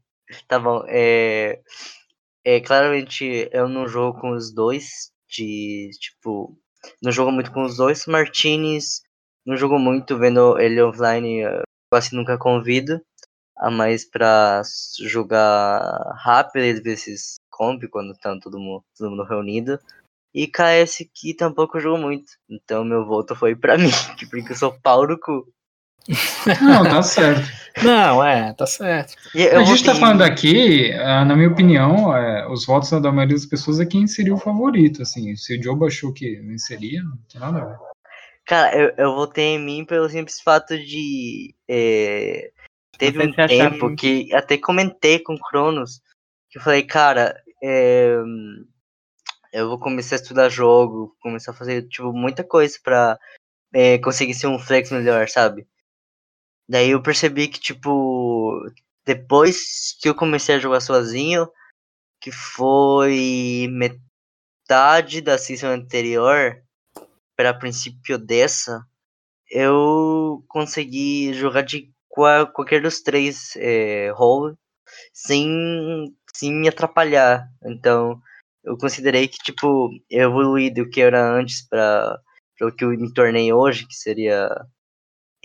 Tá 0.49 0.59
bom. 0.59 0.85
É, 0.89 1.61
é, 2.45 2.61
claramente 2.61 3.49
eu 3.53 3.69
não 3.69 3.89
jogo 3.89 4.21
com 4.21 4.31
os 4.33 4.53
dois. 4.53 5.11
De 5.29 5.91
tipo. 6.01 6.57
Não 7.03 7.11
jogo 7.11 7.33
muito 7.33 7.53
com 7.53 7.65
os 7.65 7.77
dois. 7.77 8.07
Martinez. 8.07 9.03
Não 9.45 9.57
jogo 9.57 9.79
muito 9.79 10.17
vendo 10.19 10.59
ele 10.59 10.81
offline. 10.81 11.43
Quase 11.91 12.15
nunca 12.15 12.39
convido. 12.39 13.01
A 13.57 13.71
mais 13.71 14.05
pra 14.05 14.63
jogar 15.01 15.81
rápido 16.17 16.65
às 16.65 16.83
vezes 16.83 17.37
comp 17.51 17.83
quando 17.91 18.15
tá 18.19 18.39
todo 18.39 18.59
mundo, 18.59 18.85
todo 18.97 19.11
mundo 19.11 19.25
reunido. 19.25 19.79
E 20.37 20.47
KS 20.47 20.99
que 21.15 21.33
tampouco 21.33 21.79
eu 21.79 21.81
jogo 21.81 21.99
muito. 21.99 22.33
Então 22.47 22.85
meu 22.85 23.07
voto 23.07 23.35
foi 23.35 23.57
pra 23.57 23.79
mim. 23.79 23.89
Porque 24.31 24.53
eu 24.53 24.57
sou 24.57 24.79
pau 24.83 25.07
no 25.07 25.19
cu. 25.19 25.47
Não, 26.61 26.85
tá 26.85 27.03
certo. 27.03 27.51
Não, 27.83 28.25
é, 28.25 28.55
tá 28.55 28.67
certo. 28.67 29.15
E 29.35 29.43
eu 29.43 29.61
a 29.61 29.65
gente 29.65 29.85
tá 29.85 29.95
falando 29.95 30.23
aqui, 30.23 30.93
ah, 30.93 31.25
na 31.25 31.35
minha 31.35 31.49
opinião, 31.49 32.17
é, 32.17 32.47
os 32.49 32.65
votos 32.65 32.91
da 32.91 33.13
maioria 33.13 33.37
das 33.37 33.45
pessoas 33.45 33.81
é 33.81 33.87
quem 33.87 34.07
seria 34.07 34.35
o 34.35 34.39
favorito, 34.39 35.03
assim. 35.03 35.35
Se 35.37 35.59
o 35.59 35.63
Joe 35.63 35.87
achou 35.87 36.13
que 36.13 36.37
venceria, 36.37 37.03
não 37.03 37.19
tem 37.31 37.41
nada 37.41 37.59
a 37.59 37.65
ver. 37.67 37.77
Cara, 38.47 38.79
eu, 38.79 38.95
eu 38.97 39.15
votei 39.15 39.57
em 39.57 39.59
mim 39.59 39.85
pelo 39.85 40.09
simples 40.09 40.41
fato 40.41 40.79
de. 40.79 41.55
é, 41.69 42.51
teve 42.99 43.27
um 43.27 43.33
tempo 43.33 43.95
que 43.97 44.33
até 44.35 44.57
comentei 44.57 45.19
com 45.19 45.35
o 45.35 45.41
Cronos 45.41 46.01
que 46.51 46.59
eu 46.59 46.63
falei, 46.63 46.83
cara, 46.83 47.35
é, 47.63 48.17
eu 49.53 49.69
vou 49.69 49.79
começar 49.79 50.17
a 50.17 50.19
estudar 50.19 50.49
jogo, 50.49 51.17
começar 51.21 51.53
a 51.53 51.55
fazer 51.55 51.87
tipo, 51.89 52.13
muita 52.13 52.45
coisa 52.45 52.79
pra 52.83 53.19
é, 53.73 53.99
conseguir 53.99 54.35
ser 54.35 54.47
um 54.47 54.59
flex 54.59 54.91
melhor, 54.91 55.29
sabe? 55.29 55.67
Daí 56.69 56.91
eu 56.91 57.03
percebi 57.03 57.49
que, 57.49 57.61
tipo, 57.61 58.61
depois 59.05 59.97
que 60.01 60.09
eu 60.09 60.15
comecei 60.15 60.57
a 60.57 60.59
jogar 60.59 60.81
sozinho, 60.81 61.49
que 62.21 62.33
foi 62.33 63.69
metade 63.71 65.21
da 65.21 65.39
season 65.39 65.69
anterior 65.69 66.61
para 67.37 67.55
princípio 67.55 68.19
dessa, 68.19 68.85
eu 69.51 70.45
consegui 70.49 71.33
jogar 71.35 71.63
de 71.63 71.93
qua- 72.09 72.47
qualquer 72.47 72.83
dos 72.83 73.01
três 73.01 73.55
é, 73.57 74.11
sem, 75.13 76.15
sem 76.35 76.53
me 76.53 76.69
atrapalhar. 76.69 77.49
Então, 77.65 78.21
eu 78.67 78.77
considerei 78.77 79.29
que, 79.29 79.39
tipo, 79.39 79.91
eu 80.11 80.29
evoluí 80.29 80.71
do 80.71 80.91
que 80.91 81.01
era 81.01 81.23
antes 81.23 81.67
para 81.69 82.21
o 82.61 82.73
que 82.73 82.85
eu 82.85 82.91
me 82.91 83.13
tornei 83.15 83.53
hoje, 83.53 83.87
que 83.87 83.95
seria. 83.95 84.51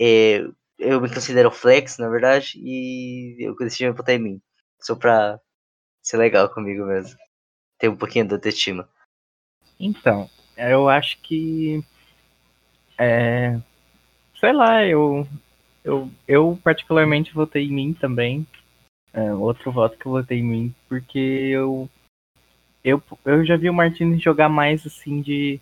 é, 0.00 0.40
eu 0.76 1.00
me 1.00 1.08
considero 1.08 1.50
flex, 1.50 1.98
na 1.98 2.08
verdade, 2.08 2.54
e 2.56 3.36
eu 3.38 3.54
decidi 3.56 3.88
votar 3.90 4.16
em 4.16 4.18
mim. 4.18 4.42
Só 4.80 4.96
pra 4.96 5.38
ser 6.02 6.16
legal 6.16 6.48
comigo 6.52 6.84
mesmo. 6.84 7.16
Ter 7.78 7.88
um 7.88 7.96
pouquinho 7.96 8.26
de 8.26 8.34
autoestima. 8.34 8.88
Então, 9.78 10.28
eu 10.56 10.88
acho 10.88 11.20
que. 11.22 11.84
É, 12.98 13.60
sei 14.38 14.52
lá, 14.52 14.84
eu, 14.84 15.26
eu, 15.84 16.10
eu 16.26 16.58
particularmente 16.64 17.32
votei 17.32 17.66
em 17.66 17.72
mim 17.72 17.94
também. 17.94 18.44
É, 19.12 19.32
outro 19.32 19.70
voto 19.70 19.96
que 19.96 20.06
eu 20.06 20.12
votei 20.12 20.38
em 20.38 20.44
mim, 20.44 20.74
porque 20.88 21.18
eu, 21.18 21.88
eu, 22.84 23.02
eu 23.24 23.44
já 23.44 23.56
vi 23.56 23.70
o 23.70 23.74
Martins 23.74 24.22
jogar 24.22 24.48
mais 24.48 24.86
assim 24.86 25.20
de. 25.20 25.60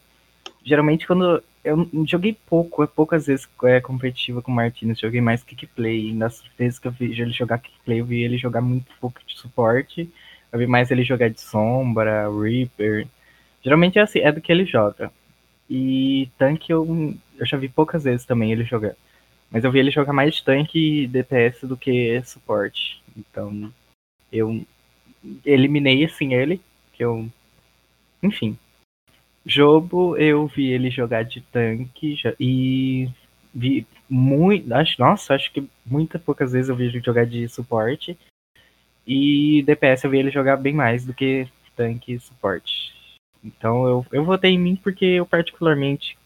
Geralmente 0.65 1.07
quando. 1.07 1.43
Eu 1.63 1.87
joguei 2.07 2.35
pouco, 2.47 2.87
poucas 2.89 3.27
vezes 3.27 3.47
é, 3.65 3.83
competitiva 3.83 4.41
com 4.41 4.51
o 4.51 4.55
Martins, 4.55 4.99
joguei 4.99 5.21
mais 5.21 5.43
kickplay. 5.43 6.15
Nas 6.15 6.43
vezes 6.59 6.79
que 6.79 6.89
eu 6.89 6.93
vi 6.93 7.13
ele 7.21 7.33
jogar 7.33 7.59
kickplay, 7.59 8.01
eu 8.01 8.07
vi 8.07 8.23
ele 8.23 8.39
jogar 8.39 8.63
muito 8.63 8.91
pouco 8.99 9.21
de 9.27 9.39
suporte. 9.39 10.09
Eu 10.51 10.59
vi 10.59 10.67
mais 10.67 10.91
ele 10.91 11.05
jogar 11.05 11.29
de 11.29 11.41
sombra, 11.41 12.29
Reaper. 12.31 13.07
Geralmente 13.63 13.99
é 13.99 14.03
assim, 14.03 14.21
é 14.21 14.33
do 14.33 14.41
que 14.41 14.51
ele 14.51 14.65
joga. 14.65 15.13
E 15.69 16.31
tanque 16.39 16.73
eu, 16.73 17.15
eu 17.39 17.47
já 17.47 17.57
vi 17.57 17.69
poucas 17.69 18.05
vezes 18.05 18.25
também 18.25 18.53
ele 18.53 18.65
jogar. 18.65 18.97
Mas 19.51 19.63
eu 19.65 19.71
vi 19.71 19.81
ele 19.81 19.91
jogar 19.91 20.13
mais 20.13 20.41
tanque 20.41 21.03
e 21.03 21.07
DPS 21.07 21.67
do 21.67 21.77
que 21.77 22.23
suporte. 22.25 23.03
Então 23.17 23.73
eu 24.33 24.65
eliminei 25.45 26.05
assim 26.05 26.35
ele, 26.35 26.61
que 27.01 27.05
eu. 27.05 27.27
Enfim. 28.23 28.59
Jobo 29.47 30.19
eu 30.19 30.47
vi 30.47 30.71
ele 30.71 30.91
jogar 30.91 31.23
de 31.23 31.41
tanque 31.41 32.15
e 32.39 33.09
vi 33.55 33.87
muito. 34.07 34.71
Acho, 34.75 35.01
nossa, 35.01 35.35
acho 35.35 35.51
que 35.51 35.67
muitas 35.87 36.21
poucas 36.21 36.53
vezes 36.53 36.69
eu 36.69 36.77
vi 36.77 36.85
ele 36.85 37.01
jogar 37.01 37.25
de 37.25 37.49
suporte. 37.49 38.19
E 39.07 39.63
DPS 39.63 40.05
eu 40.05 40.11
vi 40.11 40.19
ele 40.19 40.31
jogar 40.31 40.59
bem 40.59 40.75
mais 40.75 41.07
do 41.07 41.15
que 41.15 41.49
tanque 41.75 42.13
e 42.13 42.21
suporte. 42.21 42.93
Então 43.43 43.89
eu, 43.89 44.07
eu 44.13 44.23
votei 44.23 44.51
em 44.51 44.59
mim 44.59 44.77
porque 44.77 45.07
eu 45.07 45.25
particularmente 45.25 46.19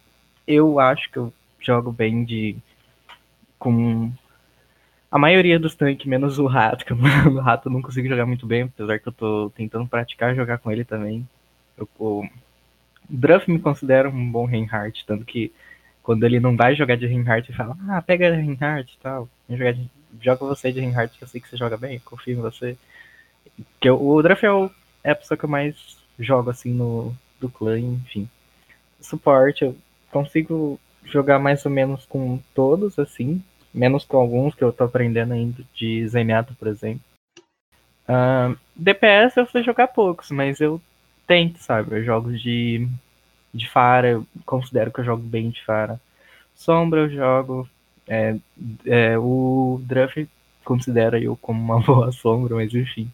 eu 0.44 0.80
acho 0.80 1.08
que 1.08 1.18
eu 1.18 1.32
jogo 1.60 1.92
bem 1.92 2.24
de 2.24 2.56
com 3.60 4.12
a 5.14 5.18
maioria 5.18 5.60
dos 5.60 5.76
tanques, 5.76 6.06
menos 6.06 6.40
o 6.40 6.46
rato, 6.46 6.84
que 6.84 6.92
o 7.30 7.40
rato 7.40 7.68
eu 7.68 7.72
não 7.72 7.80
consigo 7.82 8.08
jogar 8.08 8.26
muito 8.26 8.46
bem, 8.46 8.62
apesar 8.64 8.98
que 8.98 9.08
eu 9.08 9.12
tô 9.12 9.52
tentando 9.56 9.86
praticar 9.88 10.34
jogar 10.34 10.58
com 10.58 10.72
ele 10.72 10.84
também. 10.84 11.26
Eu, 11.78 11.88
o 12.00 12.24
Druff 13.08 13.50
me 13.50 13.58
considera 13.60 14.08
um 14.10 14.32
bom 14.32 14.46
Reinhardt, 14.46 15.04
tanto 15.06 15.24
que 15.24 15.52
quando 16.02 16.24
ele 16.24 16.40
não 16.40 16.56
vai 16.56 16.74
jogar 16.76 16.96
de 16.96 17.06
Reinhardt, 17.06 17.50
ele 17.50 17.58
fala, 17.58 17.76
ah, 17.88 18.02
pega 18.02 18.34
Reinhardt 18.34 18.94
e 18.94 18.98
tal. 19.02 19.28
De- 19.48 19.90
Joga 20.22 20.46
você 20.46 20.72
de 20.72 20.80
Reinhardt, 20.80 21.18
que 21.18 21.24
eu 21.24 21.28
sei 21.28 21.40
que 21.40 21.48
você 21.48 21.56
joga 21.56 21.76
bem, 21.76 21.98
confio 22.00 22.38
em 22.38 22.42
você. 22.42 22.76
Que 23.80 23.88
eu- 23.88 24.00
o 24.04 24.22
Druff 24.22 24.44
é, 24.44 24.50
o- 24.52 24.70
é 25.02 25.10
a 25.10 25.14
pessoa 25.16 25.36
que 25.38 25.44
eu 25.44 25.48
mais 25.48 25.96
jogo 26.18 26.50
assim 26.50 26.72
no 26.72 27.14
do 27.40 27.48
clã, 27.48 27.78
enfim. 27.78 28.28
Suporte, 29.00 29.64
eu 29.64 29.76
consigo 30.12 30.80
jogar 31.04 31.38
mais 31.38 31.64
ou 31.66 31.72
menos 31.72 32.06
com 32.06 32.40
todos, 32.54 32.98
assim. 32.98 33.42
Menos 33.74 34.04
com 34.04 34.16
alguns 34.16 34.54
que 34.54 34.62
eu 34.62 34.72
tô 34.72 34.84
aprendendo 34.84 35.32
ainda, 35.32 35.64
de 35.74 36.06
Zenyatta, 36.06 36.54
por 36.58 36.68
exemplo. 36.68 37.02
Ahn, 38.06 38.54
DPS 38.76 39.36
eu 39.36 39.46
sei 39.46 39.62
jogar 39.62 39.88
poucos, 39.88 40.30
mas 40.30 40.60
eu 40.60 40.80
tento, 41.26 41.58
sabe? 41.58 41.96
Eu 41.96 42.04
jogo 42.04 42.32
de 42.32 42.86
De 43.52 43.68
Fara, 43.68 44.10
eu 44.10 44.26
considero 44.46 44.92
que 44.92 45.00
eu 45.00 45.04
jogo 45.04 45.22
bem 45.22 45.50
de 45.50 45.64
Fara. 45.64 46.00
Sombra 46.54 47.00
eu 47.00 47.10
jogo. 47.10 47.68
É, 48.06 48.36
é, 48.86 49.18
o 49.18 49.80
Druff 49.82 50.28
considera 50.64 51.18
eu 51.18 51.36
como 51.36 51.60
uma 51.60 51.80
boa 51.84 52.12
sombra, 52.12 52.54
mas 52.54 52.74
enfim. 52.74 53.10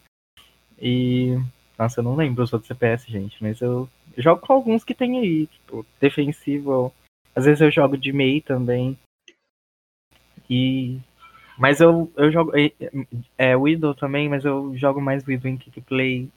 E. 0.79 1.37
Nossa, 1.77 1.99
eu 1.99 2.03
não 2.03 2.15
lembro 2.15 2.43
os 2.43 2.53
outros 2.53 2.67
CPS, 2.67 3.09
gente, 3.09 3.37
mas 3.41 3.59
eu 3.59 3.89
jogo 4.15 4.41
com 4.41 4.53
alguns 4.53 4.83
que 4.83 4.93
tem 4.93 5.17
aí, 5.17 5.47
tipo, 5.47 5.85
defensivo. 5.99 6.93
Às 7.35 7.45
vezes 7.45 7.61
eu 7.61 7.71
jogo 7.71 7.97
de 7.97 8.11
MEI 8.13 8.41
também. 8.41 8.97
E. 10.51 10.99
Mas 11.57 11.79
eu, 11.79 12.11
eu 12.17 12.29
jogo. 12.29 12.51
É, 12.57 12.73
é 13.37 13.55
Widow 13.55 13.95
também, 13.95 14.27
mas 14.27 14.43
eu 14.43 14.75
jogo 14.75 15.01
mais 15.01 15.25
Widow 15.25 15.49
em 15.49 15.57
kickplay. 15.57 16.29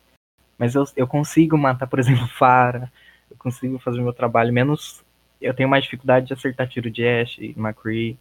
Mas 0.56 0.76
eu, 0.76 0.84
eu 0.96 1.06
consigo 1.06 1.58
matar, 1.58 1.88
por 1.88 1.98
exemplo, 1.98 2.26
Fara. 2.38 2.92
Eu 3.28 3.36
consigo 3.36 3.76
fazer 3.80 3.98
o 3.98 4.04
meu 4.04 4.12
trabalho. 4.12 4.52
Menos. 4.52 5.02
Eu 5.40 5.52
tenho 5.52 5.68
mais 5.68 5.84
dificuldade 5.84 6.26
de 6.28 6.32
acertar 6.32 6.68
tiro 6.68 6.90
de 6.90 7.04
Ashe, 7.06 7.54
McCree. 7.56 8.16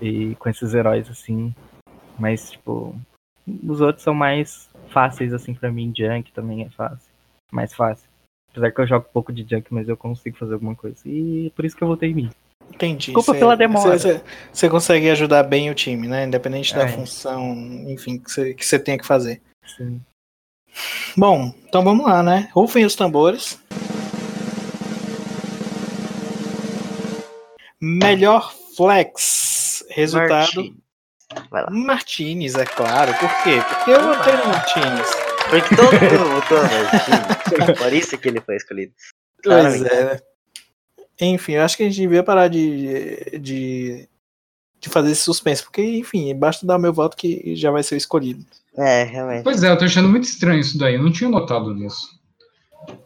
E 0.00 0.34
com 0.36 0.48
esses 0.48 0.72
heróis 0.72 1.10
assim. 1.10 1.54
Mas, 2.18 2.52
tipo. 2.52 2.98
Os 3.46 3.82
outros 3.82 4.02
são 4.02 4.14
mais 4.14 4.70
fáceis, 4.88 5.34
assim, 5.34 5.52
para 5.54 5.70
mim. 5.70 5.92
Junk 5.94 6.32
também 6.32 6.62
é 6.62 6.70
fácil. 6.70 7.12
Mais 7.52 7.74
fácil. 7.74 8.08
Apesar 8.50 8.70
que 8.70 8.80
eu 8.80 8.86
jogo 8.86 9.08
pouco 9.12 9.32
de 9.32 9.42
Junk, 9.42 9.66
mas 9.74 9.86
eu 9.86 9.96
consigo 9.98 10.38
fazer 10.38 10.54
alguma 10.54 10.74
coisa. 10.74 10.96
E 11.04 11.52
por 11.54 11.64
isso 11.64 11.76
que 11.76 11.82
eu 11.82 11.88
voltei 11.88 12.10
em 12.10 12.14
mim. 12.14 12.30
Entendi. 12.72 13.06
Desculpa 13.12 13.32
Cê- 13.32 13.38
pela 13.38 13.56
demora. 13.56 13.98
Você, 14.52 14.68
consegue 14.68 15.08
ajudar 15.10 15.42
bem 15.44 15.70
o 15.70 15.74
time, 15.74 16.08
né? 16.08 16.24
Independente 16.24 16.74
da 16.74 16.82
É. 16.84 16.88
função, 16.88 17.52
enfim, 17.88 18.18
que 18.18 18.30
você, 18.30 18.54
que 18.54 18.78
tenha 18.80 18.98
que 18.98 19.06
fazer. 19.06 19.40
Sim. 19.76 20.00
Bom, 21.16 21.54
então 21.68 21.84
vamos 21.84 22.04
lá, 22.04 22.22
né? 22.22 22.48
Rufem 22.52 22.84
os 22.84 22.96
tambores. 22.96 23.58
Melhor 27.80 28.52
flex. 28.76 29.84
Resultado. 29.90 30.30
Martin. 30.56 30.76
Vai 31.50 31.62
lá. 31.62 31.70
Martinez, 31.70 32.54
é 32.54 32.64
claro. 32.64 33.12
Por 33.14 33.28
quê? 33.42 33.60
Porque 33.68 33.90
eu 33.90 34.02
votei 34.02 34.36
no 34.36 34.46
Martinez. 34.46 35.10
Porque 35.50 35.76
todo 35.76 35.92
mundo 35.92 36.40
votou 36.40 36.58
no. 36.62 37.76
Por 37.76 37.92
isso 37.92 38.16
que 38.18 38.28
ele 38.28 38.40
foi 38.40 38.56
escolhido. 38.56 38.92
Pois 39.42 39.60
Claramente. 39.60 39.92
é. 39.92 40.04
né? 40.14 40.20
Enfim, 41.20 41.52
eu 41.52 41.62
acho 41.62 41.76
que 41.76 41.82
a 41.82 41.86
gente 41.86 42.00
devia 42.00 42.22
parar 42.22 42.48
de, 42.48 43.38
de, 43.40 44.08
de 44.80 44.88
fazer 44.88 45.12
esse 45.12 45.22
suspense, 45.22 45.62
porque, 45.62 45.82
enfim, 45.82 46.34
basta 46.34 46.66
dar 46.66 46.76
o 46.76 46.80
meu 46.80 46.92
voto 46.92 47.16
que 47.16 47.54
já 47.56 47.70
vai 47.70 47.82
ser 47.82 47.96
escolhido. 47.96 48.44
É, 48.76 49.04
realmente. 49.04 49.44
Pois 49.44 49.62
é, 49.62 49.70
eu 49.70 49.78
tô 49.78 49.84
achando 49.84 50.08
muito 50.08 50.24
estranho 50.24 50.58
isso 50.60 50.76
daí. 50.76 50.94
Eu 50.94 51.02
não 51.02 51.12
tinha 51.12 51.30
notado 51.30 51.72
nisso. 51.74 52.08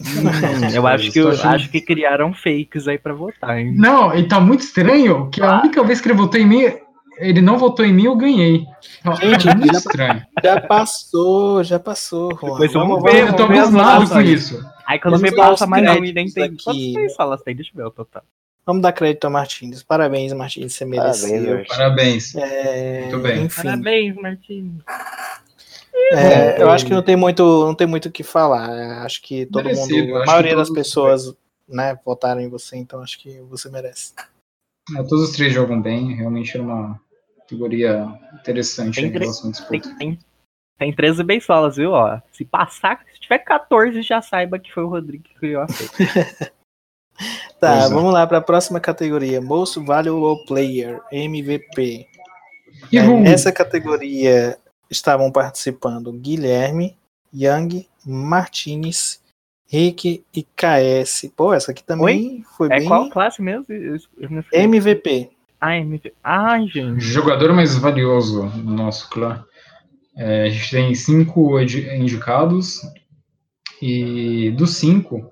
Hum, 0.01 0.69
eu 0.75 0.87
acho 0.87 1.13
que, 1.13 1.19
eu, 1.19 1.29
achando- 1.31 1.55
acho 1.55 1.71
que 1.71 1.81
criaram 1.81 2.33
fakes 2.35 2.89
aí 2.89 2.99
pra 2.99 3.13
votar, 3.13 3.59
hein? 3.59 3.75
Não, 3.77 4.15
e 4.17 4.27
tá 4.27 4.41
muito 4.41 4.61
estranho 4.61 5.29
que 5.31 5.43
a 5.43 5.61
única 5.61 5.85
vez 5.85 6.01
que 6.01 6.09
ele 6.09 6.17
votou 6.19 6.41
em 6.41 6.47
mim, 6.47 6.63
ele 7.19 7.41
não 7.43 7.59
votou 7.59 7.85
em 7.85 7.93
mim, 7.93 8.05
eu 8.07 8.17
ganhei. 8.17 8.65
Tá 9.05 9.15
Gente, 9.15 9.47
muito 9.57 9.73
já- 9.73 9.79
estranho. 9.79 10.23
Já 10.43 10.61
passou, 10.63 11.63
já 11.63 11.79
passou, 11.79 12.31
Juan. 12.41 12.53
Depois 12.53 12.73
vamos 12.73 12.97
Vamos- 12.97 13.13
ver, 13.13 13.29
Eu 13.29 13.37
tô 13.37 13.43
abismado 13.45 14.09
com 14.09 14.21
isso. 14.23 14.65
Aí 14.89 14.99
quando 14.99 15.21
dar 15.21 15.31
passa 15.33 15.67
mais 15.67 15.85
não 15.85 16.03
e 16.03 16.15
nem 16.15 16.31
tem. 16.33 16.57
Quantas 16.57 17.15
tem? 17.43 17.55
Deixa 17.55 17.73
eu 17.73 17.77
ver 17.77 17.85
o 17.85 17.91
total. 17.91 18.23
Vamos 18.65 18.81
dar 18.81 18.93
crédito 18.93 19.27
ao 19.27 19.31
Martins. 19.31 19.83
Parabéns, 19.83 20.33
Martins, 20.33 20.73
você 20.73 20.87
mereceu. 20.87 21.63
Parabéns. 21.69 22.35
É, 22.35 23.03
Muito 23.03 23.19
bem. 23.19 23.45
Enfim, 23.45 23.63
Parabéns, 23.63 24.17
Martim. 24.17 24.79
é, 26.13 26.63
eu 26.63 26.71
acho 26.71 26.87
que 26.87 26.93
não 26.93 27.03
tem 27.03 27.17
muito, 27.17 27.43
não 27.67 27.75
tem 27.75 27.87
muito 27.87 28.07
o 28.07 28.11
que 28.11 28.23
falar. 28.23 28.71
É, 28.75 28.93
Acho 29.01 29.21
que 29.21 29.45
todo 29.45 29.65
Merecido, 29.65 30.09
mundo, 30.09 30.23
a 30.23 30.27
maioria 30.27 30.57
das 30.57 30.71
pessoas, 30.71 31.35
né, 31.69 31.99
votaram 32.05 32.41
em 32.41 32.49
você, 32.49 32.77
então 32.77 33.03
acho 33.03 33.19
que 33.21 33.41
você 33.43 33.69
merece. 33.71 34.15
É, 34.97 35.03
todos 35.03 35.29
os 35.29 35.37
três 35.37 35.53
jogam 35.53 35.83
bem, 35.83 36.15
realmente 36.15 36.55
era 36.55 36.63
uma 36.63 36.99
categoria 37.41 38.07
interessante 38.41 38.97
Tem 38.97 39.07
em 39.07 39.11
relação 39.19 39.51
disputa. 39.51 39.71
tem, 39.81 39.97
tem 39.97 40.19
13 40.93 41.23
beisolas, 41.25 41.77
viu? 41.77 41.93
Ó, 41.93 42.19
se 42.33 42.45
passar, 42.45 43.05
se 43.13 43.21
tiver 43.21 43.39
14, 43.39 44.01
já 44.03 44.23
saiba 44.23 44.59
que 44.59 44.73
foi 44.73 44.85
o 44.85 44.89
Rodrigo 44.89 45.25
que 45.25 45.35
criou 45.35 45.63
a 45.63 45.69
fake. 45.69 46.53
Tá, 47.59 47.87
é. 47.87 47.89
vamos 47.89 48.13
lá 48.13 48.25
para 48.25 48.39
a 48.39 48.41
próxima 48.41 48.79
categoria, 48.79 49.41
Most 49.41 49.81
Valuable 49.81 50.45
Player, 50.47 51.01
MVP. 51.11 52.07
E 52.93 52.97
É, 52.97 53.03
nessa 53.03 53.51
categoria 53.51 54.57
estavam 54.89 55.33
participando 55.33 56.13
Guilherme, 56.13 56.97
Young, 57.35 57.87
Martinez, 58.07 59.21
Rick 59.67 60.25
e 60.35 60.43
KS. 60.43 61.31
Pô, 61.37 61.53
essa 61.53 61.73
aqui 61.73 61.83
também 61.83 62.45
foi 62.57 62.69
É 62.69 62.79
bem 62.79 62.89
qual 62.89 63.11
classe 63.11 63.43
mesmo? 63.43 63.67
MVP. 64.53 65.31
Ah, 65.61 65.77
MVP. 65.77 66.15
Ai, 66.23 66.67
gente. 66.69 67.01
jogador 67.01 67.53
mais 67.53 67.77
valioso 67.77 68.45
no 68.45 68.77
nosso 68.77 69.11
clã. 69.11 69.45
É, 70.19 70.43
a 70.43 70.49
gente 70.49 70.71
tem 70.71 70.95
cinco 70.95 71.61
indicados 71.61 72.81
e 73.81 74.51
dos 74.51 74.77
cinco, 74.77 75.31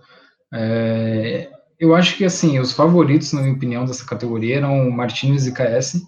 é, 0.54 1.50
eu 1.78 1.94
acho 1.94 2.16
que 2.16 2.24
assim 2.24 2.58
os 2.60 2.72
favoritos, 2.72 3.32
na 3.32 3.42
minha 3.42 3.54
opinião, 3.54 3.84
dessa 3.84 4.06
categoria 4.06 4.58
eram 4.58 4.88
Martinez 4.90 5.46
e 5.46 5.52
KS, 5.52 6.06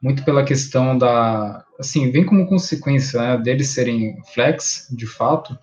muito 0.00 0.24
pela 0.24 0.44
questão 0.44 0.96
da, 0.96 1.64
assim, 1.78 2.10
vem 2.12 2.24
como 2.24 2.46
consequência 2.46 3.20
né, 3.20 3.38
deles 3.38 3.70
serem 3.70 4.16
flex, 4.32 4.86
de 4.90 5.06
fato, 5.06 5.58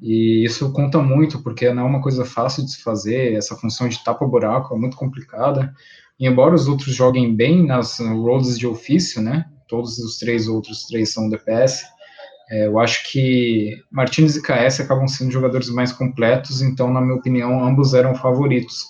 e 0.00 0.44
isso 0.44 0.72
conta 0.72 0.98
muito 0.98 1.42
porque 1.42 1.70
não 1.72 1.82
é 1.82 1.86
uma 1.86 2.00
coisa 2.00 2.24
fácil 2.24 2.64
de 2.64 2.72
se 2.72 2.82
fazer. 2.82 3.34
Essa 3.34 3.54
função 3.54 3.88
de 3.88 4.02
tapa 4.02 4.26
buraco 4.26 4.74
é 4.74 4.78
muito 4.78 4.96
complicada. 4.96 5.74
E 6.18 6.26
embora 6.26 6.54
os 6.54 6.66
outros 6.66 6.94
joguem 6.94 7.34
bem 7.36 7.64
nas 7.64 7.98
roles 7.98 8.58
de 8.58 8.66
ofício, 8.66 9.20
né? 9.20 9.44
Todos 9.70 9.96
os 9.98 10.18
três 10.18 10.48
outros 10.48 10.84
três 10.86 11.12
são 11.12 11.28
DPS. 11.30 11.84
é, 12.50 12.66
eu 12.66 12.78
acho 12.80 13.08
que 13.10 13.80
Martinez 13.90 14.34
e 14.36 14.42
KS 14.42 14.80
acabam 14.80 15.06
sendo 15.06 15.30
jogadores 15.30 15.70
mais 15.70 15.92
completos, 15.92 16.60
então, 16.60 16.92
na 16.92 17.00
minha 17.00 17.14
opinião, 17.14 17.64
ambos 17.64 17.94
eram 17.94 18.14
favoritos. 18.16 18.84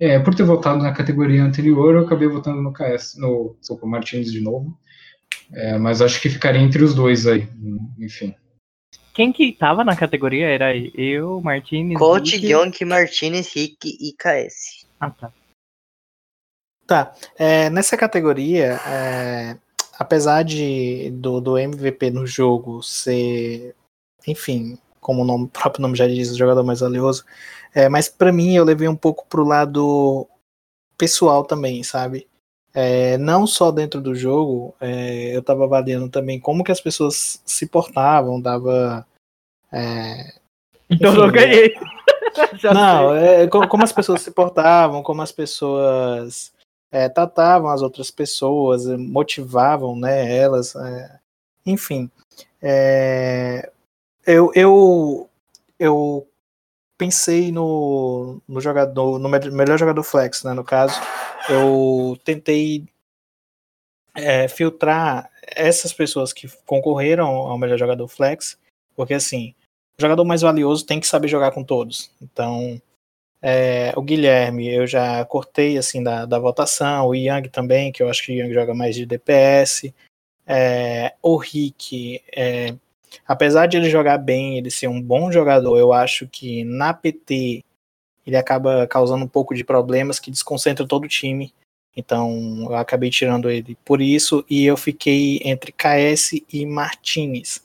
É, 0.00 0.18
por 0.18 0.34
ter 0.34 0.42
votado 0.44 0.82
na 0.82 0.92
categoria 0.92 1.44
anterior, 1.44 1.94
eu 1.94 2.06
acabei 2.06 2.26
votando 2.28 2.62
no 2.62 2.72
KS, 2.72 3.16
no 3.18 3.54
desculpa, 3.60 3.86
Martinez 3.86 4.32
de 4.32 4.40
novo. 4.40 4.76
É, 5.52 5.76
mas 5.78 6.00
acho 6.00 6.20
que 6.20 6.30
ficaria 6.30 6.60
entre 6.62 6.82
os 6.82 6.94
dois 6.94 7.26
aí, 7.26 7.46
enfim. 7.98 8.34
Quem 9.12 9.32
que 9.32 9.52
tava 9.52 9.84
na 9.84 9.94
categoria 9.94 10.48
era 10.48 10.74
eu, 10.76 11.40
Martinez. 11.42 11.96
Coach, 11.98 12.36
Rick- 12.36 12.46
Yonk, 12.52 12.84
Martinez, 12.84 13.52
Rick 13.54 13.86
e 14.00 14.12
KS. 14.14 14.86
Ah, 14.98 15.10
tá. 15.10 15.30
Tá, 16.86 17.14
é, 17.38 17.70
nessa 17.70 17.96
categoria, 17.96 18.78
é, 18.86 19.56
apesar 19.98 20.42
de 20.44 21.10
do, 21.12 21.40
do 21.40 21.58
MVP 21.58 22.10
no 22.10 22.26
jogo 22.26 22.82
ser, 22.82 23.74
enfim, 24.26 24.78
como 25.00 25.22
o, 25.22 25.24
nome- 25.24 25.44
o 25.44 25.48
próprio 25.48 25.82
nome 25.82 25.96
já 25.96 26.06
diz, 26.06 26.30
o 26.30 26.36
jogador 26.38 26.62
mais 26.64 26.80
valioso, 26.80 27.24
é, 27.74 27.88
mas 27.88 28.08
pra 28.08 28.32
mim 28.32 28.54
eu 28.54 28.64
levei 28.64 28.88
um 28.88 28.96
pouco 28.96 29.26
pro 29.28 29.44
lado 29.44 30.26
pessoal 30.96 31.44
também, 31.44 31.82
sabe? 31.82 32.26
É, 32.72 33.16
não 33.18 33.46
só 33.46 33.70
dentro 33.70 34.00
do 34.00 34.14
jogo, 34.14 34.74
é, 34.80 35.36
eu 35.36 35.42
tava 35.42 35.64
avaliando 35.64 36.08
também 36.08 36.40
como 36.40 36.64
que 36.64 36.72
as 36.72 36.80
pessoas 36.80 37.40
se 37.44 37.66
portavam, 37.66 38.40
dava. 38.40 39.06
é, 39.72 40.34
Então 40.90 41.12
Enfim, 41.12 41.22
eu 41.22 41.30
ganhei. 41.32 41.74
Não, 42.74 43.14
é, 43.14 43.46
co- 43.46 43.68
como 43.68 43.84
as 43.84 43.92
pessoas 43.92 44.22
se 44.22 44.30
portavam, 44.32 45.02
como 45.04 45.22
as 45.22 45.30
pessoas 45.30 46.52
é, 46.94 47.08
tratavam 47.08 47.70
as 47.70 47.82
outras 47.82 48.08
pessoas, 48.08 48.86
eh, 48.86 48.96
motivavam 48.96 49.96
né, 49.96 50.32
elas, 50.36 50.76
é, 50.76 51.18
enfim. 51.66 52.08
é, 52.62 53.68
eu, 54.24 54.52
eu, 54.54 55.28
eu 55.76 56.28
pensei 56.96 57.50
no, 57.50 58.40
no 58.46 58.60
jogador, 58.60 59.18
no 59.18 59.28
me- 59.28 59.50
melhor 59.50 59.76
jogador 59.76 60.04
flex, 60.04 60.44
né, 60.44 60.52
no 60.52 60.62
caso, 60.62 61.00
eu 61.50 62.16
tentei 62.24 62.86
é, 64.14 64.46
filtrar 64.46 65.28
essas 65.42 65.92
pessoas 65.92 66.32
que 66.32 66.48
concorreram 66.64 67.26
ao 67.26 67.58
melhor 67.58 67.76
jogador 67.76 68.06
flex, 68.06 68.56
porque 68.94 69.14
assim, 69.14 69.52
o 69.98 70.02
jogador 70.02 70.24
mais 70.24 70.42
valioso 70.42 70.86
tem 70.86 71.00
que 71.00 71.08
saber 71.08 71.26
jogar 71.26 71.50
com 71.50 71.64
todos. 71.64 72.08
Então, 72.22 72.80
é, 73.46 73.92
o 73.94 74.00
Guilherme, 74.00 74.72
eu 74.72 74.86
já 74.86 75.22
cortei 75.26 75.76
assim 75.76 76.02
da, 76.02 76.24
da 76.24 76.38
votação, 76.38 77.08
o 77.08 77.14
Yang 77.14 77.50
também, 77.50 77.92
que 77.92 78.02
eu 78.02 78.08
acho 78.08 78.24
que 78.24 78.32
o 78.32 78.34
Yang 78.34 78.54
joga 78.54 78.72
mais 78.72 78.96
de 78.96 79.04
DPS. 79.04 79.92
É, 80.46 81.12
o 81.20 81.36
Rick, 81.36 82.22
é, 82.34 82.74
apesar 83.28 83.66
de 83.66 83.76
ele 83.76 83.90
jogar 83.90 84.16
bem, 84.16 84.56
ele 84.56 84.70
ser 84.70 84.88
um 84.88 84.98
bom 84.98 85.30
jogador, 85.30 85.76
eu 85.76 85.92
acho 85.92 86.26
que 86.26 86.64
na 86.64 86.94
PT 86.94 87.62
ele 88.26 88.36
acaba 88.38 88.86
causando 88.86 89.26
um 89.26 89.28
pouco 89.28 89.54
de 89.54 89.62
problemas 89.62 90.18
que 90.18 90.30
desconcentra 90.30 90.86
todo 90.86 91.04
o 91.04 91.08
time. 91.08 91.52
Então 91.94 92.62
eu 92.62 92.76
acabei 92.76 93.10
tirando 93.10 93.50
ele 93.50 93.76
por 93.84 94.00
isso 94.00 94.42
e 94.48 94.64
eu 94.64 94.76
fiquei 94.78 95.38
entre 95.44 95.70
KS 95.70 96.42
e 96.50 96.64
Martinez, 96.64 97.62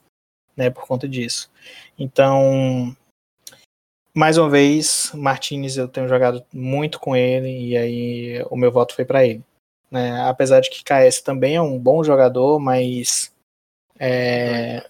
né, 0.57 0.69
por 0.69 0.85
conta 0.85 1.07
disso. 1.07 1.49
Então 1.97 2.93
mais 4.13 4.37
uma 4.37 4.49
vez, 4.49 5.11
Martinez 5.13 5.77
eu 5.77 5.87
tenho 5.87 6.07
jogado 6.07 6.43
muito 6.53 6.99
com 6.99 7.15
ele 7.15 7.69
e 7.69 7.77
aí 7.77 8.45
o 8.49 8.55
meu 8.55 8.71
voto 8.71 8.95
foi 8.95 9.05
para 9.05 9.25
ele. 9.25 9.43
Né? 9.89 10.21
Apesar 10.27 10.59
de 10.59 10.69
que 10.69 10.83
KS 10.83 11.21
também 11.21 11.55
é 11.55 11.61
um 11.61 11.77
bom 11.77 12.03
jogador, 12.03 12.59
mas 12.59 13.33
é, 13.99 14.85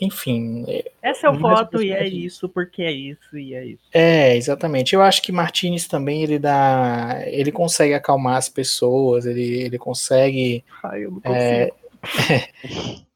enfim. 0.00 0.64
Esse 1.02 1.24
é 1.24 1.30
o 1.30 1.38
voto 1.38 1.82
e 1.82 1.92
é 1.92 2.06
isso, 2.06 2.48
porque 2.48 2.82
é 2.82 2.92
isso 2.92 3.38
e 3.38 3.54
é 3.54 3.64
isso. 3.64 3.82
É, 3.92 4.36
exatamente. 4.36 4.94
Eu 4.94 5.02
acho 5.02 5.22
que 5.22 5.32
Martinez 5.32 5.86
também 5.86 6.22
ele 6.22 6.38
dá, 6.38 7.22
ele 7.26 7.52
consegue 7.52 7.94
acalmar 7.94 8.36
as 8.36 8.48
pessoas, 8.48 9.24
ele, 9.24 9.62
ele 9.62 9.78
consegue. 9.78 10.64
Ai, 10.82 11.04
eu 11.04 11.10
não 11.12 11.20
É, 11.24 11.70
consigo. 12.02 13.06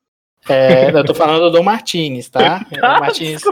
é, 0.48 0.90
eu 0.90 1.04
tô 1.04 1.14
falando 1.14 1.50
do 1.50 1.62
Martinez, 1.62 2.28
tá? 2.28 2.64
Ah, 2.80 3.00
Martinez, 3.00 3.42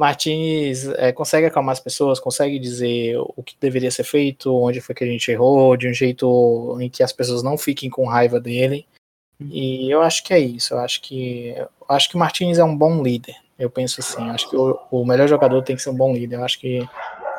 Martinez 0.00 0.88
é, 0.88 1.12
consegue 1.12 1.46
acalmar 1.46 1.74
as 1.74 1.80
pessoas, 1.80 2.18
consegue 2.18 2.58
dizer 2.58 3.18
o 3.18 3.42
que 3.42 3.54
deveria 3.60 3.90
ser 3.90 4.04
feito, 4.04 4.50
onde 4.54 4.80
foi 4.80 4.94
que 4.94 5.04
a 5.04 5.06
gente 5.06 5.30
errou, 5.30 5.76
de 5.76 5.86
um 5.86 5.92
jeito 5.92 6.78
em 6.80 6.88
que 6.88 7.02
as 7.02 7.12
pessoas 7.12 7.42
não 7.42 7.58
fiquem 7.58 7.90
com 7.90 8.08
raiva 8.08 8.40
dele. 8.40 8.86
E 9.38 9.90
eu 9.90 10.00
acho 10.00 10.24
que 10.24 10.32
é 10.32 10.38
isso. 10.38 10.72
Eu 10.72 10.78
acho 10.78 11.02
que 11.02 11.54
eu 11.56 11.68
acho 11.88 12.08
que 12.08 12.16
o 12.16 12.18
Martinez 12.18 12.58
é 12.58 12.64
um 12.64 12.76
bom 12.76 13.02
líder. 13.02 13.34
Eu 13.58 13.68
penso 13.68 14.00
assim. 14.00 14.26
eu 14.26 14.32
Acho 14.32 14.48
que 14.48 14.56
o, 14.56 14.78
o 14.90 15.04
melhor 15.04 15.28
jogador 15.28 15.62
tem 15.62 15.76
que 15.76 15.82
ser 15.82 15.90
um 15.90 15.96
bom 15.96 16.14
líder. 16.14 16.36
Eu 16.36 16.44
acho 16.44 16.58
que 16.58 16.86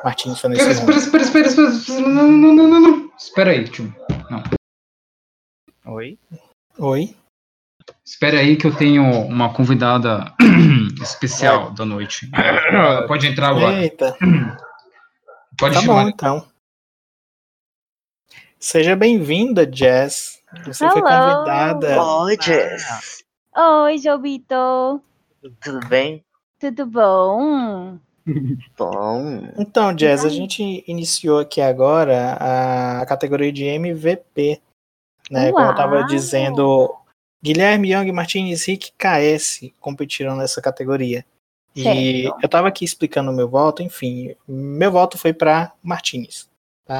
Martinez 0.03 0.39
foi 0.39 0.51
nesse 0.51 0.69
espera, 0.69 0.97
espera, 0.97 1.23
espera, 1.23 1.47
espera, 1.47 1.67
espera, 1.69 2.01
não, 2.01 2.31
não, 2.31 2.53
não, 2.53 2.67
não, 2.67 2.79
não. 2.79 3.11
Espera 3.17 3.51
aí, 3.51 3.67
tio. 3.67 3.93
Não. 4.29 4.43
Oi? 5.93 6.17
Oi. 6.77 7.15
Espera 8.03 8.39
aí 8.39 8.55
que 8.55 8.67
eu 8.67 8.75
tenho 8.75 9.03
uma 9.25 9.53
convidada 9.53 10.33
especial 11.01 11.71
da 11.71 11.85
noite. 11.85 12.29
Ela 12.33 13.07
Pode 13.07 13.27
entrar 13.27 13.49
agora. 13.49 13.81
Eita. 13.81 14.15
Pode 15.57 15.75
Tá 15.75 15.81
bom, 15.81 15.87
chamar. 15.87 16.09
então. 16.09 16.45
Seja 18.59 18.95
bem-vinda, 18.95 19.69
Jess. 19.71 20.39
Você 20.65 20.87
foi 20.89 21.01
Hello. 21.01 21.35
convidada. 21.37 22.03
Oi, 22.23 22.37
Jess. 22.39 23.23
Oi, 23.55 23.97
Jobito. 23.97 25.01
Tudo 25.61 25.87
bem? 25.87 26.23
Tudo 26.59 26.85
bom? 26.85 27.97
Bom. 28.77 29.47
Então, 29.57 29.97
Jess, 29.97 30.23
a 30.25 30.29
gente 30.29 30.83
iniciou 30.87 31.39
aqui 31.39 31.59
agora 31.59 32.37
a, 32.39 33.05
categoria 33.07 33.51
de 33.51 33.65
MVP. 33.65 34.61
Né? 35.31 35.51
Como 35.51 35.65
eu 35.65 35.71
estava 35.71 36.03
dizendo, 36.03 36.93
Guilherme 37.43 37.91
Young, 37.91 38.11
Martins, 38.11 38.65
Rick 38.65 38.91
KS 38.97 39.71
competiram 39.79 40.35
nessa 40.35 40.61
categoria. 40.61 41.25
E 41.75 41.83
Certo. 41.83 42.37
eu 42.41 42.45
estava 42.45 42.67
aqui 42.67 42.83
explicando 42.85 43.31
o 43.31 43.33
meu 43.33 43.47
voto, 43.49 43.81
enfim, 43.81 44.35
meu 44.47 44.91
voto 44.91 45.17
foi 45.17 45.33
para 45.33 45.73
Martins. 45.81 46.49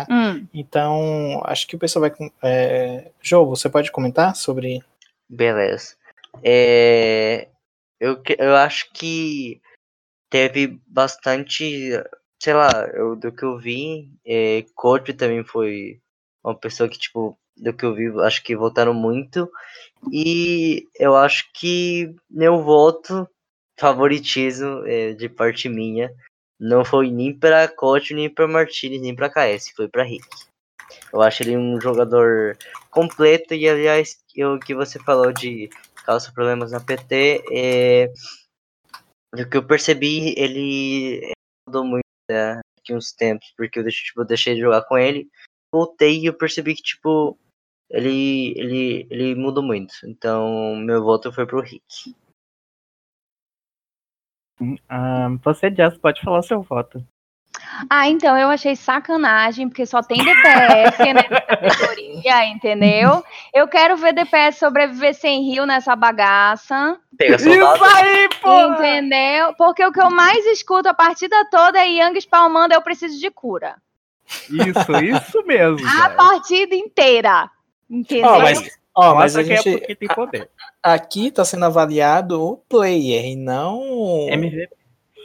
Hum, 0.10 0.48
Então, 0.54 1.42
acho 1.44 1.68
que 1.68 1.76
o 1.76 1.80
pessoal 1.80 2.02
vai. 2.02 2.10
com- 2.12 2.32
É... 2.42 3.12
Jô, 3.22 3.46
você 3.46 3.70
pode 3.70 3.92
comentar 3.92 4.34
sobre. 4.38 4.82
Beleza. 5.30 5.96
É, 6.42 7.50
eu, 8.00 8.22
que- 8.22 8.38
eu 8.40 8.56
acho 8.56 8.90
que 8.94 9.62
teve 10.30 10.80
bastante, 10.88 11.92
sei 12.42 12.54
lá, 12.54 12.70
eu, 12.94 13.18
do 13.18 13.34
que 13.34 13.44
eu 13.44 13.58
vi, 13.60 14.10
é, 14.26 14.64
Coach 14.76 15.14
também 15.14 15.44
foi 15.44 16.00
uma 16.44 16.56
pessoa 16.56 16.90
que, 16.90 16.98
tipo, 16.98 17.38
do 17.58 17.74
que 17.74 17.86
eu 17.86 17.94
vi, 17.94 18.08
acho 18.22 18.44
que 18.44 18.56
votaram 18.56 18.94
muito. 18.94 19.50
E 20.12 20.88
eu 21.00 21.16
acho 21.16 21.50
que 21.54 22.14
meu 22.30 22.64
voto, 22.64 23.28
favoritismo 23.80 24.84
é, 24.86 25.14
de 25.14 25.30
parte 25.30 25.70
minha, 25.70 26.12
não 26.60 26.86
foi 26.86 27.10
nem 27.10 27.38
para 27.38 27.68
Coach, 27.68 28.14
nem 28.14 28.30
para 28.30 28.48
Martinez, 28.48 29.02
nem 29.02 29.16
para 29.16 29.30
KS, 29.30 29.72
foi 29.76 29.88
para 29.88 30.04
Rick. 30.04 30.28
Eu 31.12 31.22
acho 31.22 31.44
ele 31.44 31.58
um 31.58 31.80
jogador 31.80 32.58
completo 32.90 33.54
e 33.54 33.68
aliás 33.68 34.18
o 34.38 34.60
que 34.60 34.76
você 34.76 35.00
falou 35.00 35.32
de 35.32 35.70
causa 36.06 36.32
problemas 36.32 36.72
na 36.72 36.80
PT 36.80 37.44
é 37.52 38.14
do 39.34 39.50
que 39.50 39.58
eu 39.58 39.66
percebi 39.66 40.34
ele 40.38 41.34
mudou 41.66 41.86
muito 41.86 42.04
né, 42.30 42.60
aqui 42.78 42.94
uns 42.94 43.14
tempos 43.14 43.54
porque 43.56 43.80
eu 43.80 43.88
tipo, 43.88 44.22
eu 44.22 44.26
deixei 44.26 44.56
de 44.56 44.62
jogar 44.62 44.82
com 44.84 44.98
ele 44.98 45.30
voltei 45.74 46.20
e 46.20 46.26
eu 46.26 46.34
percebi 46.34 46.76
que 46.76 46.84
tipo 46.84 47.38
ele 47.90 48.54
ele 48.58 49.08
ele 49.10 49.36
mudou 49.36 49.64
muito 49.64 49.94
então 50.04 50.76
meu 50.76 51.04
voto 51.04 51.32
foi 51.32 51.46
pro 51.46 51.62
Rick 51.62 52.16
Ah, 54.88 55.30
você, 55.44 55.74
Jess, 55.74 55.98
pode 55.98 56.22
falar 56.22 56.44
seu 56.44 56.62
voto. 56.62 57.04
Ah, 57.90 58.08
então 58.08 58.38
eu 58.38 58.50
achei 58.50 58.76
sacanagem, 58.76 59.68
porque 59.68 59.86
só 59.86 60.02
tem 60.02 60.18
DPS 60.18 61.14
nessa 61.14 61.42
categoria, 61.42 62.46
entendeu? 62.48 63.24
Eu 63.54 63.68
quero 63.68 63.98
ver 63.98 64.14
DPS 64.14 64.60
sobreviver 64.60 65.14
sem 65.14 65.44
rio 65.44 65.66
nessa 65.66 65.96
bagaça, 65.96 67.00
pega 67.18 67.38
soldado 67.40 67.84
aí, 67.84 68.30
entendeu? 68.70 69.54
Porque 69.56 69.86
o 69.86 69.92
que 69.92 70.02
eu 70.02 70.10
mais 70.10 70.46
escuto 70.48 70.90
a 70.90 70.94
partida 70.94 71.46
toda 71.50 71.80
é 71.80 71.90
Young 71.90 72.18
espalmando, 72.18 72.74
eu 72.74 72.82
preciso 72.82 73.20
de 73.20 73.30
cura. 73.32 73.76
Isso, 74.50 74.92
isso 75.04 75.44
mesmo. 75.46 75.88
A 76.02 76.10
partida 76.10 76.76
inteira. 76.76 77.50
Entendeu? 77.90 78.30
Ó, 78.32 78.40
mas, 78.40 78.70
ó, 78.96 79.16
mas 79.16 79.36
a 79.36 79.44
que 79.44 79.54
é 79.54 79.58
gente. 79.58 79.78
porque 79.80 79.96
tem 79.96 80.08
poder. 80.10 80.50
Aqui 80.82 81.28
está 81.28 81.44
sendo 81.46 81.66
avaliado 81.66 82.42
o 82.42 82.58
player 82.58 83.26
e 83.26 83.36
não. 83.36 83.82
MVP. 84.30 84.70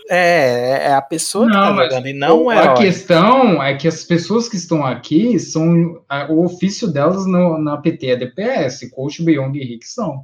É, 0.09 0.85
é 0.89 0.93
a 0.95 1.03
pessoa 1.03 1.47
que 1.49 1.53
Não, 1.53 1.63
tá 1.67 1.73
mas 1.73 1.89
jogando 1.89 2.07
e 2.07 2.13
não 2.13 2.45
o 2.45 2.51
a 2.51 2.57
herói. 2.57 2.77
questão 2.77 3.61
é 3.61 3.75
que 3.77 3.89
as 3.89 4.05
pessoas 4.05 4.49
que 4.49 4.55
estão 4.57 4.87
aqui 4.87 5.37
são 5.41 6.01
a- 6.09 6.27
o 6.31 6.45
ofício 6.45 6.87
delas 6.87 7.27
no- 7.27 7.59
na 7.59 7.77
PT 7.77 8.11
é 8.11 8.17
DPS, 8.17 8.89
Coach, 8.91 9.21
Beyong 9.25 9.59
e 9.59 9.65
Rick 9.65 9.85
são. 9.85 10.23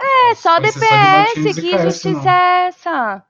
É 0.00 0.34
só 0.34 0.58
DPS, 0.58 1.38
e 1.40 1.54
que 1.54 1.78
justiça 1.78 2.30
é 2.30 2.66
essa? 2.68 3.22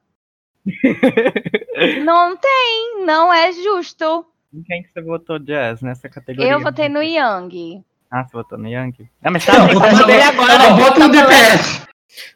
não 2.04 2.36
tem, 2.36 3.04
não 3.04 3.32
é 3.32 3.52
justo. 3.52 4.24
Em 4.52 4.62
quem 4.62 4.82
que 4.82 4.90
você 4.92 5.00
votou, 5.00 5.38
Jazz, 5.38 5.80
nessa 5.82 6.08
categoria? 6.08 6.52
Eu 6.52 6.60
votei 6.60 6.88
no 6.88 7.02
Young. 7.02 7.82
Ah, 8.10 8.24
você 8.24 8.32
votou 8.32 8.58
no 8.58 8.68
Yankee? 8.68 9.08
Ah, 9.24 9.30
mas 9.30 9.46
tá, 9.46 9.52
votou- 9.66 9.80
falar 9.80 10.04
dele 10.04 10.22
agora. 10.22 10.52
ela 10.52 10.76
né? 10.76 10.82
vota 10.82 11.00
no 11.00 11.08
DPS. 11.08 11.82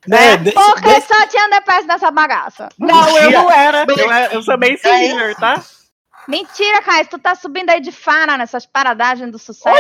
Né, 0.09 0.39
Porque 0.55 0.89
desse- 0.89 1.07
só 1.09 1.27
tinha 1.29 1.51
DPS 1.51 1.87
nessa 1.87 2.11
bagaça. 2.11 2.71
Não, 2.79 3.19
eu 3.19 3.31
não 3.31 3.51
era. 3.51 3.85
Eu, 3.87 4.11
era- 4.11 4.33
eu 4.33 4.43
sou 4.43 4.57
bem 4.57 4.75
senior, 4.79 5.35
tá? 5.35 5.63
Mentira, 6.27 6.81
Caio, 6.83 7.07
tu 7.07 7.19
tá 7.19 7.35
subindo 7.35 7.69
aí 7.71 7.81
de 7.81 7.93
fara 7.93 8.39
nessas 8.39 8.65
paradagens 8.65 9.31
do 9.31 9.39
sucesso. 9.39 9.77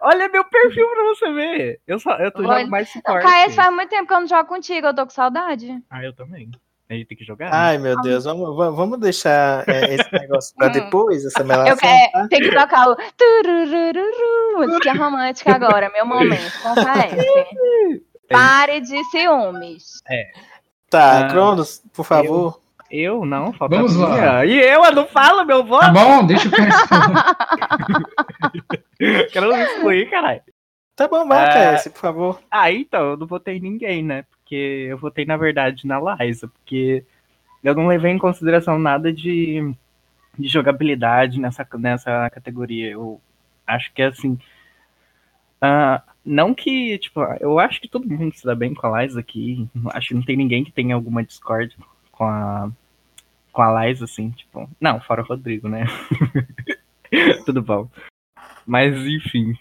Olha 0.00 0.28
meu 0.30 0.44
perfil 0.44 0.88
pra 0.90 1.02
você 1.04 1.32
ver. 1.32 1.80
Eu, 1.86 2.00
só, 2.00 2.16
eu 2.16 2.32
tô 2.32 2.38
Olha, 2.40 2.48
jogando 2.48 2.70
mais 2.70 2.86
Não, 2.88 2.92
suporte. 2.94 3.22
Caio, 3.22 3.50
faz 3.52 3.74
muito 3.74 3.90
tempo 3.90 4.08
que 4.08 4.14
eu 4.14 4.20
não 4.20 4.26
jogo 4.26 4.48
contigo, 4.48 4.86
eu 4.86 4.94
tô 4.94 5.04
com 5.04 5.10
saudade. 5.10 5.78
Ah, 5.90 6.02
eu 6.02 6.12
também. 6.14 6.50
A 6.90 6.94
gente 6.94 7.06
tem 7.06 7.18
que 7.18 7.24
jogar? 7.24 7.52
Ai, 7.52 7.76
meu 7.76 8.00
Deus, 8.00 8.24
vamos, 8.24 8.56
vamos- 8.56 8.98
deixar 8.98 9.62
é, 9.68 9.94
esse 9.94 10.10
negócio 10.12 10.54
pra 10.56 10.68
Hum. 10.68 10.72
depois, 10.72 11.24
essa 11.24 11.40
Eu 11.40 11.46
melação. 11.46 11.76
quero, 11.76 12.28
tem 12.30 12.40
que 12.40 12.50
tocar 12.50 12.88
o 12.88 12.96
tururururu, 13.16 14.56
música 14.66 14.92
romântica 14.94 15.54
agora, 15.54 15.90
meu 15.90 16.06
momento, 16.06 16.50
confere. 16.62 17.20
Pare 18.30 18.80
de 18.80 19.04
ciúmes. 19.10 20.02
Tá, 20.90 21.26
Ah, 21.26 21.28
Cronos, 21.28 21.82
por 21.94 22.04
favor. 22.04 22.58
Eu 22.90 23.26
não, 23.26 23.52
falta 23.52 23.76
Vamos 23.76 23.94
a 24.00 24.06
lá. 24.08 24.14
minha. 24.14 24.44
E 24.46 24.58
eu, 24.58 24.82
eu 24.82 24.92
não 24.92 25.06
falo 25.06 25.44
meu 25.44 25.62
Tá 25.62 25.68
voto. 25.68 25.92
bom, 25.92 26.24
deixa 26.26 26.48
o 26.48 26.50
cara. 26.50 27.36
Quero 29.30 29.52
excluir, 29.54 30.08
caralho. 30.10 30.40
Tá 30.96 31.06
bom, 31.06 31.26
vai, 31.28 31.44
Ah. 31.44 31.76
KS, 31.76 31.88
por 31.90 32.00
favor. 32.00 32.40
Ah, 32.50 32.72
então, 32.72 33.10
eu 33.10 33.16
não 33.16 33.26
votei 33.26 33.60
ninguém, 33.60 34.02
né? 34.02 34.24
Porque 34.48 34.86
eu 34.88 34.96
votei, 34.96 35.26
na 35.26 35.36
verdade, 35.36 35.86
na 35.86 36.00
Liza, 36.00 36.48
porque 36.48 37.04
eu 37.62 37.74
não 37.74 37.86
levei 37.86 38.12
em 38.12 38.18
consideração 38.18 38.78
nada 38.78 39.12
de, 39.12 39.74
de 40.38 40.48
jogabilidade 40.48 41.38
nessa, 41.38 41.68
nessa 41.74 42.30
categoria. 42.30 42.92
Eu 42.92 43.20
acho 43.66 43.92
que, 43.92 44.00
assim, 44.00 44.38
ah, 45.60 46.02
não 46.24 46.54
que, 46.54 46.96
tipo, 46.96 47.20
eu 47.40 47.58
acho 47.58 47.78
que 47.78 47.88
todo 47.88 48.08
mundo 48.08 48.34
se 48.34 48.46
dá 48.46 48.54
bem 48.54 48.72
com 48.72 48.86
a 48.86 49.02
Liza 49.02 49.20
aqui. 49.20 49.68
Acho 49.88 50.08
que 50.08 50.14
não 50.14 50.22
tem 50.22 50.34
ninguém 50.34 50.64
que 50.64 50.72
tenha 50.72 50.94
alguma 50.94 51.22
discord 51.22 51.76
com 52.10 52.24
a, 52.24 52.70
com 53.52 53.60
a 53.60 53.84
Liza, 53.84 54.06
assim, 54.06 54.30
tipo, 54.30 54.66
não, 54.80 54.98
fora 54.98 55.20
o 55.20 55.26
Rodrigo, 55.26 55.68
né? 55.68 55.84
Tudo 57.44 57.60
bom. 57.60 57.86
Mas, 58.66 58.96
enfim, 58.96 59.58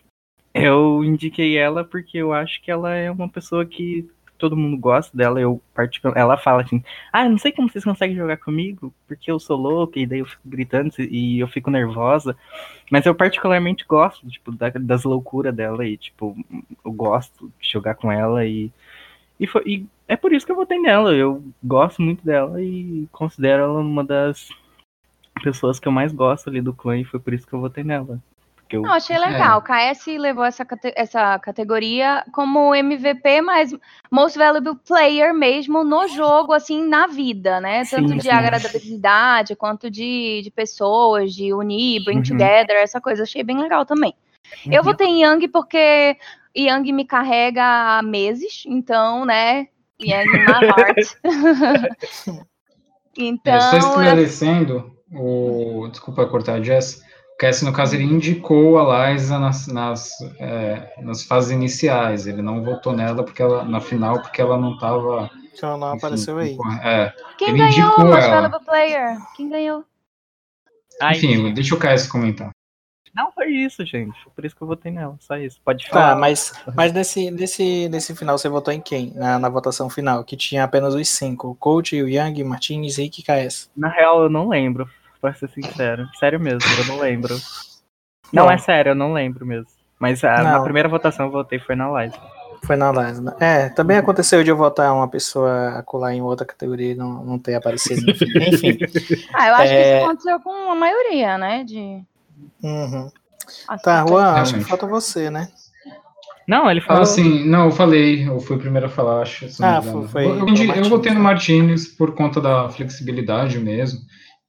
eu 0.53 1.03
indiquei 1.03 1.57
ela 1.57 1.83
porque 1.83 2.19
eu 2.19 2.31
acho 2.31 2.61
que 2.61 2.71
ela 2.71 2.95
é 2.95 3.11
uma 3.11 3.27
pessoa 3.27 3.65
que 3.65 4.09
todo 4.37 4.55
mundo 4.57 4.77
gosta 4.77 5.15
dela. 5.17 5.39
Eu 5.39 5.61
particu- 5.73 6.13
ela 6.15 6.37
fala 6.37 6.61
assim: 6.63 6.83
"Ah, 7.11 7.27
não 7.27 7.37
sei 7.37 7.51
como 7.51 7.69
vocês 7.69 7.83
conseguem 7.83 8.15
jogar 8.15 8.37
comigo, 8.37 8.93
porque 9.07 9.31
eu 9.31 9.39
sou 9.39 9.57
louca 9.57 9.99
e 9.99 10.05
daí 10.05 10.19
eu 10.19 10.25
fico 10.25 10.41
gritando 10.45 10.91
e 10.99 11.39
eu 11.39 11.47
fico 11.47 11.69
nervosa". 11.71 12.35
Mas 12.91 13.05
eu 13.05 13.13
particularmente 13.15 13.85
gosto, 13.87 14.27
tipo, 14.29 14.51
da- 14.51 14.69
das 14.69 15.03
loucuras 15.03 15.53
dela 15.55 15.85
e 15.85 15.97
tipo, 15.97 16.35
eu 16.85 16.91
gosto 16.91 17.51
de 17.59 17.69
jogar 17.71 17.95
com 17.95 18.11
ela 18.11 18.45
e 18.45 18.71
e, 19.39 19.45
foi- 19.47 19.63
e 19.65 19.85
é 20.07 20.15
por 20.15 20.33
isso 20.33 20.45
que 20.45 20.51
eu 20.51 20.55
votei 20.55 20.79
nela. 20.79 21.13
Eu 21.13 21.43
gosto 21.63 22.01
muito 22.01 22.25
dela 22.25 22.61
e 22.61 23.07
considero 23.11 23.63
ela 23.63 23.79
uma 23.79 24.03
das 24.03 24.49
pessoas 25.43 25.79
que 25.79 25.87
eu 25.87 25.91
mais 25.91 26.11
gosto 26.11 26.49
ali 26.49 26.61
do 26.61 26.73
clã 26.73 26.97
e 26.97 27.05
foi 27.05 27.19
por 27.19 27.33
isso 27.33 27.45
que 27.45 27.53
eu 27.53 27.59
votei 27.61 27.83
nela. 27.83 28.19
Eu, 28.69 28.81
Não, 28.81 28.93
achei 28.93 29.17
legal. 29.17 29.59
O 29.59 29.61
KS 29.61 30.17
levou 30.17 30.43
essa, 30.43 30.65
cate- 30.65 30.93
essa 30.95 31.39
categoria 31.39 32.23
como 32.33 32.75
MVP, 32.75 33.41
mas 33.41 33.73
Most 34.11 34.37
Valuable 34.37 34.75
Player 34.85 35.33
mesmo 35.33 35.83
no 35.83 36.07
jogo, 36.09 36.53
assim, 36.53 36.85
na 36.87 37.07
vida, 37.07 37.59
né? 37.61 37.85
Tanto 37.85 38.09
Sim, 38.09 38.17
de 38.17 38.23
sim. 38.23 38.29
agradabilidade 38.29 39.55
quanto 39.55 39.89
de, 39.89 40.41
de 40.43 40.51
pessoas, 40.51 41.33
de 41.33 41.53
unir, 41.53 42.03
bring 42.03 42.17
Uhum. 42.17 42.23
together, 42.23 42.75
essa 42.75 42.99
coisa. 42.99 43.23
Achei 43.23 43.43
bem 43.43 43.57
legal 43.59 43.85
também. 43.85 44.13
Eu 44.65 44.77
Uhum. 44.79 44.83
votei 44.83 45.07
em 45.07 45.21
Yang 45.23 45.47
porque 45.49 46.17
Yang 46.55 46.91
me 46.93 47.05
carrega 47.05 47.63
há 47.97 48.01
meses, 48.01 48.63
então, 48.65 49.25
né? 49.25 49.67
Yang 49.99 50.35
in 50.35 50.39
my 50.39 50.61
heart. 50.65 50.97
então, 53.17 53.53
É, 53.53 53.59
só 53.61 53.75
eu- 53.77 53.79
esclarecendo, 53.79 54.91
o, 55.13 55.87
desculpa 55.89 56.25
cortar 56.27 56.55
a 56.55 56.61
Jess, 56.61 57.03
o 57.37 57.39
Cass, 57.39 57.61
no 57.61 57.71
caso, 57.71 57.95
ele 57.95 58.03
indicou 58.03 58.79
a 58.79 59.11
Liza 59.11 59.37
nas, 59.37 59.67
nas, 59.67 60.11
é, 60.39 60.91
nas 61.03 61.21
fases 61.21 61.51
iniciais, 61.51 62.25
ele 62.25 62.41
não 62.41 62.63
votou 62.63 62.93
nela 62.93 63.23
porque 63.23 63.43
ela, 63.43 63.63
na 63.63 63.79
final 63.79 64.19
porque 64.19 64.41
ela 64.41 64.57
não 64.57 64.73
estava... 64.73 65.29
Então 65.53 65.77
não 65.77 65.93
apareceu 65.93 66.39
aí. 66.39 66.57
É, 66.83 67.13
quem 67.37 67.49
ele 67.49 67.59
ganhou 67.59 67.89
indicou 67.89 68.07
ela. 68.07 68.41
Valuable 68.41 68.65
Player? 68.65 69.17
Quem 69.35 69.49
ganhou? 69.49 69.85
Ai, 70.99 71.15
enfim, 71.15 71.53
deixa 71.53 71.75
o 71.75 71.79
Cass 71.79 72.07
comentar. 72.07 72.49
Não, 73.15 73.31
foi 73.31 73.47
isso, 73.49 73.85
gente. 73.85 74.15
Foi 74.23 74.31
por 74.35 74.45
isso 74.45 74.55
que 74.55 74.61
eu 74.61 74.67
votei 74.67 74.91
nela. 74.91 75.15
Só 75.19 75.37
isso. 75.37 75.59
Pode 75.63 75.87
falar. 75.87 76.13
Tá, 76.13 76.15
mas, 76.15 76.53
mas 76.75 76.91
nesse, 76.93 77.31
nesse, 77.31 77.89
nesse 77.89 78.15
final 78.15 78.37
você 78.37 78.47
votou 78.47 78.71
em 78.71 78.81
quem? 78.81 79.11
Na, 79.15 79.39
na 79.39 79.49
votação 79.49 79.89
final, 79.89 80.23
que 80.23 80.37
tinha 80.37 80.63
apenas 80.63 80.93
os 80.93 81.09
cinco: 81.09 81.49
o 81.49 81.55
Coach, 81.55 81.99
o 81.99 82.07
Yang, 82.07 82.43
Martinez, 82.43 82.97
Rick 82.97 83.21
e 83.21 83.23
KS. 83.23 83.71
Na 83.75 83.89
real, 83.89 84.21
eu 84.21 84.29
não 84.29 84.49
lembro, 84.49 84.87
pra 85.19 85.33
ser 85.33 85.49
sincero. 85.49 86.07
Sério 86.19 86.39
mesmo, 86.39 86.61
eu 86.79 86.85
não 86.85 86.99
lembro. 87.01 87.35
Não, 88.33 88.43
Bom. 88.45 88.51
é 88.51 88.57
sério, 88.57 88.89
eu 88.89 88.95
não 88.95 89.13
lembro 89.13 89.45
mesmo. 89.45 89.67
Mas 89.97 90.21
a, 90.21 90.43
na 90.43 90.57
Não. 90.57 90.63
primeira 90.65 90.89
votação 90.89 91.27
eu 91.27 91.31
votei 91.31 91.59
foi 91.59 91.75
na 91.77 91.89
live. 91.89 92.13
Foi 92.65 92.75
na 92.75 92.91
live, 92.91 93.21
né? 93.21 93.33
É, 93.39 93.69
também 93.69 93.95
aconteceu 93.97 94.43
de 94.43 94.49
eu 94.49 94.57
votar 94.57 94.93
uma 94.93 95.07
pessoa 95.07 95.81
colar 95.85 96.13
em 96.13 96.21
outra 96.21 96.45
categoria 96.45 96.91
e 96.91 96.95
não, 96.95 97.23
não 97.23 97.39
ter 97.39 97.55
aparecido. 97.55 98.01
Enfim. 98.35 98.77
Ah, 99.33 99.47
eu 99.47 99.55
acho 99.55 99.67
que 99.69 99.79
É. 99.79 99.95
isso 99.97 100.05
aconteceu 100.05 100.39
com 100.41 100.51
a 100.71 100.75
maioria, 100.75 101.37
né? 101.37 101.63
De. 101.63 102.03
Uhum. 102.61 103.09
assim, 103.69 103.83
Tá, 103.83 104.05
Juan, 104.05 104.33
acho 104.33 104.55
que 104.55 104.59
falta 104.65 104.85
você, 104.85 105.29
né? 105.29 105.47
Não, 106.45 106.69
ele 106.69 106.81
falou. 106.81 107.03
Ah, 107.03 107.05
sim, 107.05 107.45
não, 107.47 107.65
eu 107.67 107.71
falei, 107.71 108.27
eu 108.27 108.39
fui 108.41 108.57
o 108.57 108.59
primeiro 108.59 108.87
a 108.87 108.89
falar, 108.89 109.21
acho. 109.21 109.45
não 109.61 109.69
Ah, 109.69 109.81
foi- 109.81 109.91
eu, 110.01 110.07
foi 110.09 110.25
eu, 110.25 110.35
eu 110.39 110.45
Martins, 110.45 110.87
votei 110.89 111.13
no? 111.13 111.19
Martinez 111.21 111.87
por 111.87 112.13
conta 112.13 112.41
da 112.41 112.69
flexibilidade 112.69 113.57
mesmo. 113.57 113.99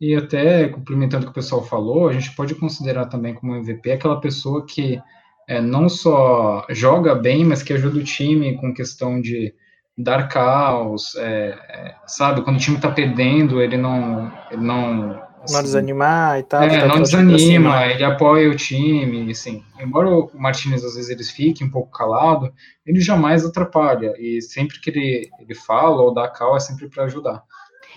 E 0.01 0.15
até 0.15 0.69
complementando 0.69 1.25
o 1.25 1.27
que 1.27 1.33
o 1.33 1.35
pessoal 1.35 1.65
falou, 1.65 2.09
a 2.09 2.13
gente 2.13 2.35
pode 2.35 2.55
considerar 2.55 3.07
também 3.07 3.35
como 3.35 3.57
MVP 3.57 3.93
aquela 3.93 4.21
pessoa 4.21 4.65
que 4.65 5.01
é, 5.49 5.61
não 5.61 5.89
só 5.89 6.65
joga 6.71 7.15
bem, 7.15 7.45
mas 7.45 7.63
que 7.63 7.73
ajuda 7.73 7.99
o 7.99 8.05
time 8.05 8.57
com 8.59 8.75
questão 8.75 9.21
de 9.21 9.55
dar 9.97 10.29
caos, 10.29 11.17
é, 11.17 11.59
é, 11.69 11.95
sabe? 12.07 12.43
Quando 12.43 12.57
o 12.57 12.61
time 12.61 12.79
tá 12.79 12.91
perdendo, 12.91 13.61
ele 13.61 13.77
não. 13.77 14.33
Ele 14.51 14.63
não, 14.63 15.09
Não 15.09 15.25
assim, 15.43 15.63
desanimar 15.63 16.39
e 16.39 16.43
tal. 16.45 16.63
é, 16.63 16.81
tá 16.81 16.87
não 16.87 17.03
desanima, 17.03 17.87
ele 17.87 18.05
apoia 18.05 18.49
o 18.49 18.55
time, 18.55 19.31
assim, 19.33 19.65
embora 19.81 20.09
o 20.09 20.31
Martinez 20.35 20.85
às 20.85 20.95
vezes 20.95 21.11
ele 21.11 21.25
fique 21.25 21.65
um 21.65 21.71
pouco 21.71 21.91
calado, 21.91 22.53
ele 22.87 23.01
jamais 23.01 23.45
atrapalha, 23.45 24.15
e 24.19 24.41
sempre 24.41 24.81
que 24.81 24.91
ele, 24.91 25.29
ele 25.41 25.55
fala 25.55 26.03
ou 26.03 26.15
dá 26.15 26.29
cal 26.29 26.57
é 26.57 26.61
sempre 26.61 26.89
para 26.89 27.05
ajudar. 27.05 27.43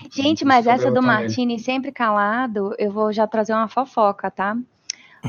Gente, 0.09 0.45
mas 0.45 0.67
essa 0.67 0.89
do 0.89 1.01
nele. 1.01 1.05
Martini 1.05 1.59
sempre 1.59 1.91
calado, 1.91 2.73
eu 2.77 2.91
vou 2.91 3.11
já 3.11 3.27
trazer 3.27 3.53
uma 3.53 3.67
fofoca, 3.67 4.31
tá? 4.31 4.55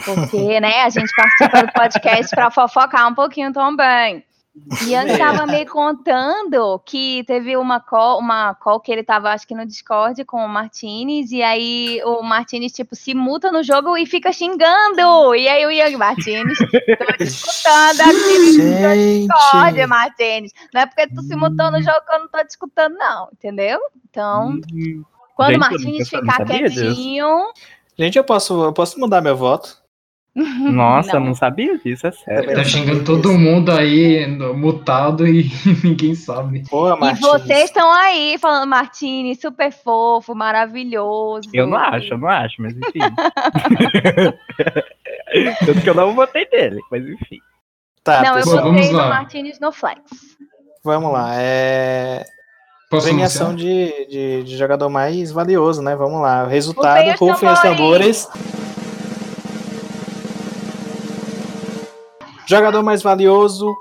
Porque, 0.04 0.58
né, 0.60 0.82
a 0.82 0.88
gente 0.88 1.12
participa 1.14 1.66
do 1.66 1.72
podcast 1.72 2.34
para 2.34 2.50
fofocar 2.50 3.08
um 3.08 3.14
pouquinho 3.14 3.52
também. 3.52 4.24
E 4.86 4.92
eu 4.92 5.06
estava 5.06 5.46
me 5.46 5.64
contando 5.64 6.78
que 6.84 7.24
teve 7.24 7.56
uma 7.56 7.80
call, 7.80 8.18
uma 8.18 8.54
call 8.54 8.80
que 8.80 8.92
ele 8.92 9.02
tava, 9.02 9.30
acho 9.30 9.48
que 9.48 9.54
no 9.54 9.64
Discord 9.64 10.22
com 10.26 10.44
o 10.44 10.48
Martinez, 10.48 11.32
e 11.32 11.42
aí 11.42 12.02
o 12.04 12.22
Martinez, 12.22 12.72
tipo, 12.72 12.94
se 12.94 13.14
muta 13.14 13.50
no 13.50 13.62
jogo 13.62 13.96
e 13.96 14.04
fica 14.04 14.30
xingando. 14.30 15.34
E 15.34 15.48
aí 15.48 15.64
o 15.64 15.70
Young 15.70 15.96
Martinez, 15.96 16.58
tô 16.58 16.66
te 17.16 17.24
escutando 17.24 18.00
aqui 18.02 18.38
no 18.38 19.26
Discord, 19.26 19.86
Martinez. 19.86 20.52
Não 20.74 20.82
é 20.82 20.86
porque 20.86 21.06
tu 21.06 21.22
se 21.22 21.34
mutou 21.34 21.70
no 21.70 21.82
jogo 21.82 22.00
que 22.06 22.14
eu 22.14 22.18
não 22.18 22.28
tô 22.28 22.44
te 22.44 22.50
escutando, 22.50 22.94
não, 22.96 23.28
entendeu? 23.32 23.80
Então, 24.10 24.60
Hum, 24.72 25.02
quando 25.34 25.52
Gente, 25.52 25.86
o 25.86 25.98
não 25.98 26.04
ficar 26.04 26.36
sabia 26.36 26.68
disso. 26.68 26.82
quietinho. 26.82 27.52
gente, 27.98 28.18
eu 28.18 28.24
posso, 28.24 28.64
eu 28.64 28.72
posso 28.72 29.00
mudar 29.00 29.22
meu 29.22 29.34
voto? 29.36 29.81
Nossa, 30.34 31.12
Não. 31.12 31.20
eu 31.20 31.26
não 31.26 31.34
sabia 31.34 31.76
disso, 31.76 32.06
é 32.06 32.12
sério. 32.12 32.54
Tá 32.54 32.64
xingando 32.64 33.04
todo 33.04 33.32
mundo 33.32 33.70
aí, 33.70 34.26
mutado, 34.54 35.26
e 35.26 35.50
ninguém 35.84 36.14
sabe. 36.14 36.62
Boa, 36.70 36.98
E 37.10 37.14
vocês 37.16 37.64
estão 37.64 37.92
aí 37.92 38.38
falando, 38.38 38.68
Martini, 38.70 39.36
super 39.36 39.70
fofo, 39.70 40.34
maravilhoso. 40.34 41.50
Eu 41.52 41.66
não 41.66 41.76
acho, 41.76 42.14
eu 42.14 42.18
não 42.18 42.28
acho, 42.28 42.62
mas 42.62 42.74
enfim. 42.74 43.00
Tanto 45.66 45.80
que 45.82 45.90
eu 45.90 45.94
não 45.94 46.14
votei 46.14 46.48
nele, 46.50 46.80
mas 46.90 47.06
enfim. 47.06 47.38
Tá, 48.02 48.22
Não, 48.22 48.28
eu 48.30 48.34
pessoal, 48.36 48.64
vamos 48.64 48.80
botei 48.80 48.90
no 48.92 48.98
lá. 48.98 49.08
Martins 49.08 49.60
no 49.60 49.70
Flex. 49.70 50.00
vamos 50.82 51.12
lá. 51.12 51.34
É... 51.36 52.24
Posso 52.90 53.06
Premiação 53.06 53.54
de, 53.54 54.06
de, 54.06 54.42
de 54.44 54.56
jogador 54.56 54.88
mais 54.90 55.30
valioso, 55.30 55.80
né? 55.80 55.96
Vamos 55.96 56.20
lá. 56.20 56.46
Resultado, 56.46 57.08
rufem 57.18 57.48
os 57.48 57.60
tambores. 57.60 58.26
tambores. 58.26 58.71
Jogador 62.52 62.82
mais 62.82 63.02
valioso, 63.02 63.74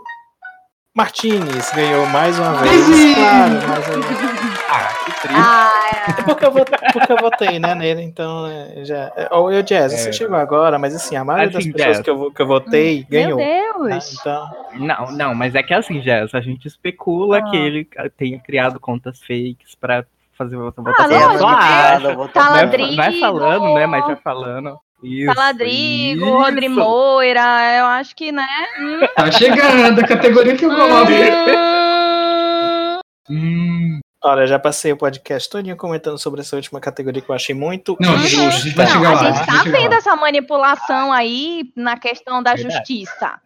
Martinez 0.95 1.71
ganhou 1.73 2.05
mais 2.07 2.39
uma 2.39 2.53
vez. 2.53 2.85
Claro, 3.15 3.67
mas 3.67 3.89
aí- 3.89 4.51
Ah, 4.73 4.93
que 5.03 5.11
triste. 5.21 5.35
Ah, 5.37 6.13
é 6.17 6.21
porque 6.23 6.45
eu 6.45 6.51
votei, 6.51 6.77
porque 6.93 7.11
eu 7.11 7.17
votei 7.17 7.59
né, 7.59 7.75
nele, 7.75 8.01
então 8.01 8.47
é, 8.47 8.85
já. 8.85 9.11
Ou 9.31 9.51
eu, 9.51 9.61
Jazz, 9.61 9.91
você 9.91 10.07
É. 10.09 10.13
chegou 10.13 10.37
agora, 10.37 10.79
mas 10.79 10.95
assim, 10.95 11.17
a 11.17 11.25
maioria 11.25 11.49
Assim, 11.57 11.69
das 11.71 11.75
pessoas 11.77 11.95
Jazz. 11.97 12.03
que 12.05 12.09
eu, 12.09 12.31
que 12.31 12.41
eu 12.41 12.47
votei 12.47 13.03
ganhou. 13.09 13.37
meu 13.37 13.79
tá? 13.79 13.87
Deus. 13.89 14.13
Então, 14.19 14.49
Não, 14.75 15.11
não, 15.11 15.35
mas 15.35 15.53
é 15.53 15.61
que 15.63 15.73
assim, 15.73 16.01
Jess, 16.01 16.33
a 16.33 16.39
gente 16.39 16.65
especula 16.67 17.39
Ah. 17.39 17.49
que 17.49 17.57
ele 17.57 17.85
tenha 18.17 18.39
criado 18.39 18.79
contas 18.79 19.19
fakes 19.19 19.75
pra 19.79 20.05
fazer 20.37 20.55
Ah, 20.55 20.59
votação. 20.59 20.95
lógico, 21.09 21.39
Só 21.39 21.49
né? 21.51 22.29
Tá 22.33 22.49
Vai, 22.95 23.19
falando, 23.19 23.73
né? 23.73 23.85
Mas 23.85 24.05
vai 24.05 24.15
falando. 24.15 24.79
Isso, 25.03 25.33
Saladrigo, 25.33 26.25
isso. 26.25 26.31
Rodri 26.37 26.69
Moira, 26.69 27.75
eu 27.79 27.85
acho 27.85 28.15
que, 28.15 28.31
né? 28.31 28.45
Hum, 28.79 28.99
Tá 29.15 29.31
chegando 29.31 29.99
a 29.99 30.07
categoria 30.07 30.55
que 30.55 30.65
eu 30.65 30.69
coloco. 30.69 31.11
hum, 31.11 32.99
Hum, 33.29 33.99
olha, 34.23 34.45
já 34.45 34.59
passei 34.59 34.91
o 34.91 34.97
podcast 34.97 35.49
todinho 35.49 35.77
comentando 35.77 36.17
sobre 36.17 36.41
essa 36.41 36.55
última 36.55 36.79
categoria 36.79 37.21
que 37.21 37.29
eu 37.29 37.35
achei 37.35 37.55
muito 37.55 37.95
Não, 37.99 38.13
a 38.13 38.17
gente, 38.17 38.39
a 38.39 38.43
injusta. 38.47 38.61
gente 38.61 38.75
vai 38.75 38.85
Não, 38.85 39.07
a 39.17 39.31
gente 39.31 39.45
tá 39.45 39.63
vendo 39.63 39.91
lá. 39.91 39.95
essa 39.97 40.15
manipulação 40.15 41.11
aí 41.11 41.71
na 41.75 41.97
questão 41.97 42.43
da 42.43 42.53
Verdade. 42.53 42.75
justiça. 42.75 43.39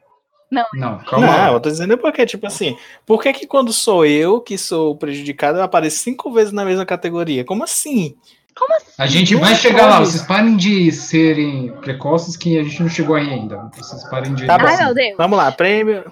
Não, 0.74 0.99
calma 0.99 1.28
Não, 1.28 1.53
eu 1.53 1.60
tô 1.60 1.70
dizendo 1.70 1.97
porque, 1.97 2.26
tipo 2.26 2.47
assim, 2.47 2.78
por 3.06 3.22
que 3.22 3.34
que 3.34 3.47
quando 3.47 3.74
sou 3.74 4.06
eu 4.06 4.39
que 4.39 4.58
sou 4.58 4.95
prejudicado, 4.95 5.58
eu 5.58 5.64
apareço 5.64 5.97
cinco 5.97 6.32
vezes 6.32 6.53
na 6.53 6.64
mesma 6.64 6.86
categoria? 6.86 7.43
Como 7.43 7.64
assim? 7.64 8.16
A 8.97 9.06
gente 9.06 9.36
vai 9.36 9.53
chegar 9.56 9.88
lá. 9.88 9.99
Vocês 9.99 10.24
parem 10.24 10.56
de 10.56 10.91
serem 10.91 11.74
precoces 11.82 12.38
que 12.38 12.58
a 12.58 12.64
gente 12.64 12.82
não 12.82 12.89
chegou 12.89 13.16
aí 13.16 13.30
ainda. 13.30 13.70
Vocês 13.76 14.03
parem 14.10 14.34
de. 14.34 14.45
Tá 14.47 14.58
bom. 14.58 14.66
Ai, 14.68 14.78
meu 14.86 14.93
Deus. 14.93 15.18
Vamos 15.18 15.38
lá, 15.38 15.51
prêmio, 15.51 16.03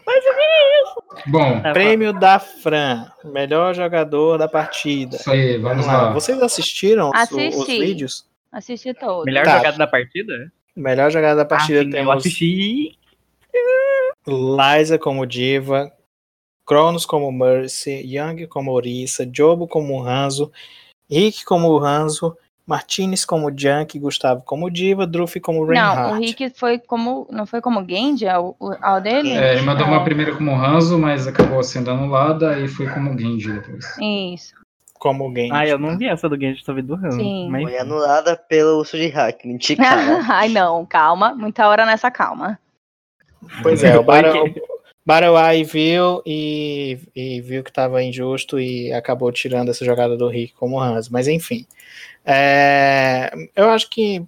Bom, 1.28 1.62
tá, 1.62 1.72
prêmio 1.72 2.12
da 2.12 2.39
Fran, 2.39 3.06
melhor 3.24 3.74
jogador 3.74 4.38
da 4.38 4.48
partida. 4.48 5.16
isso 5.16 5.32
aí, 5.32 5.58
vamos 5.58 5.86
Vamos 5.86 5.86
lá. 5.86 6.02
lá. 6.08 6.12
Vocês 6.14 6.41
assistiram 6.41 7.12
os, 7.12 7.32
os 7.32 7.38
Assisti. 7.38 7.80
vídeos? 7.80 8.26
Assisti 8.52 8.94
todo. 8.94 9.24
melhor 9.26 9.46
Tá. 9.46 9.58
jogada 9.58 9.78
da 9.78 9.88
partida? 9.88 10.52
Melhor 10.76 11.12
jogada 11.12 11.36
da 11.38 11.46
partida 11.46 11.80
Ah, 11.80 11.84
sim, 11.84 11.88
eu 11.89 11.94
temos 11.94 12.16
assisti. 12.18 12.98
Liza 14.28 14.98
como 14.98 15.26
diva, 15.26 15.91
Cronos 16.66 17.06
como 17.06 17.32
Mercy, 17.32 18.02
Young 18.06 18.48
como 18.48 18.72
Orisa, 18.72 19.30
Jobo 19.32 19.68
como 19.68 20.02
Hanzo, 20.04 20.52
Rick 21.10 21.43
como 21.45 21.78
Hanzo, 21.84 22.36
Martinez 22.66 23.26
como 23.26 23.51
Junk, 23.56 23.99
Gustavo 23.99 24.41
como 24.43 24.70
diva, 24.72 25.06
Druff 25.06 25.39
como 25.39 25.60
Não, 25.60 25.66
o 25.66 25.70
Reinhardt. 25.70 26.20
Rick 26.20 26.49
foi 26.58 26.80
como. 26.80 27.28
Não 27.30 27.45
foi 27.45 27.60
como 27.62 27.86
Genji 27.88 28.28
ao, 28.28 28.56
ao 28.82 29.01
dele? 29.01 29.32
É, 29.34 29.54
ele 29.54 29.62
mandou 29.64 29.86
É. 29.86 29.89
uma 29.89 30.04
primeira 30.04 30.34
como 30.36 30.56
Hanzo, 30.56 30.97
mas 30.97 31.28
acabou 31.28 31.62
sendo 31.64 31.91
anulada 31.91 32.58
e 32.60 32.68
foi 32.68 32.88
como 32.88 33.18
Genji 33.20 33.51
depois. 33.51 33.86
Isso. 33.99 34.54
Como 34.93 35.30
Genji. 35.36 35.51
Ah, 35.51 35.68
eu 35.68 35.78
não 35.78 35.97
vi 35.97 36.08
essa 36.08 36.30
do 36.30 36.39
Genji, 36.39 36.64
só 36.64 36.74
vi 36.74 36.82
do 36.82 36.95
Ramos. 36.95 37.16
Sim. 37.16 37.49
Mas... 37.49 37.64
Foi 37.64 37.78
anulada 37.78 38.38
pelo 38.38 38.80
uso 38.80 38.95
de 38.95 39.08
hack. 39.10 39.43
Mentira. 39.43 39.84
Ai, 40.30 40.47
não, 40.47 40.86
calma. 40.86 41.36
Muita 41.36 41.68
hora 41.68 41.86
nessa 41.86 42.10
calma. 42.10 42.58
Pois 43.62 43.84
é, 43.84 43.99
o 43.99 44.04
Barão, 44.04 44.45
Porque- 45.04 45.20
Barawai 45.20 45.64
viu 45.64 46.22
e, 46.26 46.97
e 47.16 47.41
viu 47.41 47.64
que 47.64 47.70
estava 47.70 48.01
injusto 48.01 48.60
e 48.60 48.91
acabou 48.93 49.32
tirando 49.32 49.70
essa 49.70 49.84
jogada 49.84 50.16
do 50.16 50.28
Rick 50.30 50.54
como 50.54 50.80
Hans. 50.80 51.10
Mas 51.10 51.28
enfim. 51.28 51.66
É, 52.26 53.30
eu 53.54 53.70
acho 53.70 53.89
que, 53.89 54.24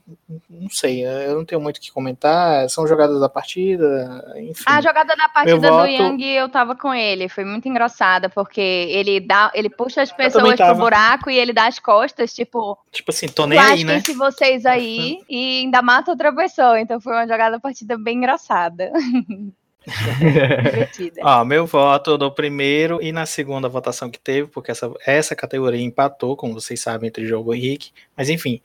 não 0.50 0.70
sei, 0.70 1.06
eu 1.06 1.34
não 1.36 1.46
tenho 1.46 1.62
muito 1.62 1.78
o 1.78 1.80
que 1.82 1.90
comentar. 1.92 2.70
São 2.70 2.86
jogadas 2.86 3.22
da 3.22 3.30
partida, 3.30 4.22
enfim. 4.38 4.64
A 4.66 4.82
jogada 4.82 5.16
da 5.16 5.30
partida 5.30 5.56
do 5.58 5.68
voto- 5.70 5.88
Young, 5.90 6.22
eu 6.24 6.50
tava 6.50 6.76
com 6.76 6.94
ele. 6.94 7.30
Foi 7.30 7.46
muito 7.46 7.70
engraçada, 7.70 8.28
porque 8.28 8.60
ele 8.60 9.22
dá, 9.22 9.50
ele 9.56 9.70
puxa 9.70 10.02
as 10.02 10.12
pessoas 10.12 10.56
pro 10.58 10.76
buraco 10.76 11.30
e 11.30 11.38
ele 11.38 11.54
dá 11.54 11.68
as 11.68 11.80
costas, 11.80 12.34
tipo, 12.34 12.78
Tipo 12.92 13.12
assim, 13.12 13.30
tô 13.30 13.48
nem 13.48 13.58
aí, 13.58 13.84
né? 13.86 14.02
vocês 14.18 14.66
aí 14.66 15.20
e 15.30 15.62
ainda 15.62 15.82
mata 15.82 16.12
outra 16.12 16.36
pessoa. 16.36 16.78
Então 16.82 17.00
foi 17.00 17.14
uma 17.14 17.26
jogada 17.28 17.52
da 17.52 17.60
partida 17.62 17.98
bem 17.98 18.18
engraçada. 18.18 18.92
Divertida. 20.64 21.22
Ó, 21.24 21.46
meu 21.46 21.66
voto 21.66 22.18
no 22.18 22.32
primeiro 22.32 23.02
e 23.02 23.12
na 23.12 23.26
segunda 23.26 23.70
votação 23.70 24.10
que 24.10 24.20
teve, 24.20 24.48
porque 24.50 24.72
essa, 24.72 24.92
essa 25.06 25.36
categoria 25.36 25.82
empatou, 25.82 26.36
como 26.36 26.54
vocês 26.54 26.80
sabem, 26.80 27.08
entre 27.08 27.26
Jogo 27.26 27.54
e 27.54 27.60
Rick. 27.60 27.92
Mas 28.16 28.30
enfim, 28.30 28.62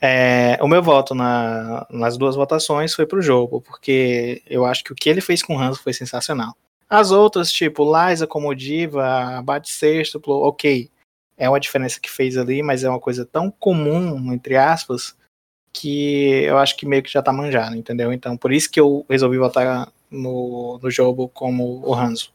é, 0.00 0.58
o 0.62 0.68
meu 0.68 0.82
voto 0.82 1.14
na- 1.14 1.86
nas 1.90 2.16
duas 2.16 2.34
votações 2.36 2.94
foi 2.94 3.06
pro 3.06 3.20
jogo, 3.20 3.60
porque 3.60 4.42
eu 4.46 4.64
acho 4.64 4.82
que 4.82 4.92
o 4.92 4.96
que 4.96 5.08
ele 5.10 5.20
fez 5.20 5.42
com 5.42 5.56
o 5.56 5.58
Hanzo 5.58 5.82
foi 5.82 5.92
sensacional. 5.92 6.56
As 6.88 7.10
outras, 7.10 7.52
tipo, 7.52 7.84
Liza 7.84 8.26
como 8.26 8.54
diva, 8.54 9.40
bate 9.42 9.70
sextuplo, 9.70 10.42
ok. 10.42 10.90
É 11.36 11.48
uma 11.48 11.60
diferença 11.60 12.00
que 12.00 12.10
fez 12.10 12.36
ali, 12.36 12.62
mas 12.62 12.82
é 12.82 12.88
uma 12.88 12.98
coisa 12.98 13.24
tão 13.24 13.50
comum, 13.50 14.32
entre 14.32 14.56
aspas, 14.56 15.14
que 15.72 16.42
eu 16.42 16.58
acho 16.58 16.76
que 16.76 16.84
meio 16.84 17.02
que 17.02 17.12
já 17.12 17.22
tá 17.22 17.32
manjado, 17.32 17.76
entendeu? 17.76 18.12
Então, 18.12 18.36
por 18.36 18.52
isso 18.52 18.70
que 18.70 18.80
eu 18.80 19.06
resolvi 19.08 19.38
votar 19.38 19.90
no, 20.10 20.78
no 20.82 20.90
jogo 20.90 21.28
como 21.28 21.86
o 21.86 21.94
Hanzo. 21.94 22.32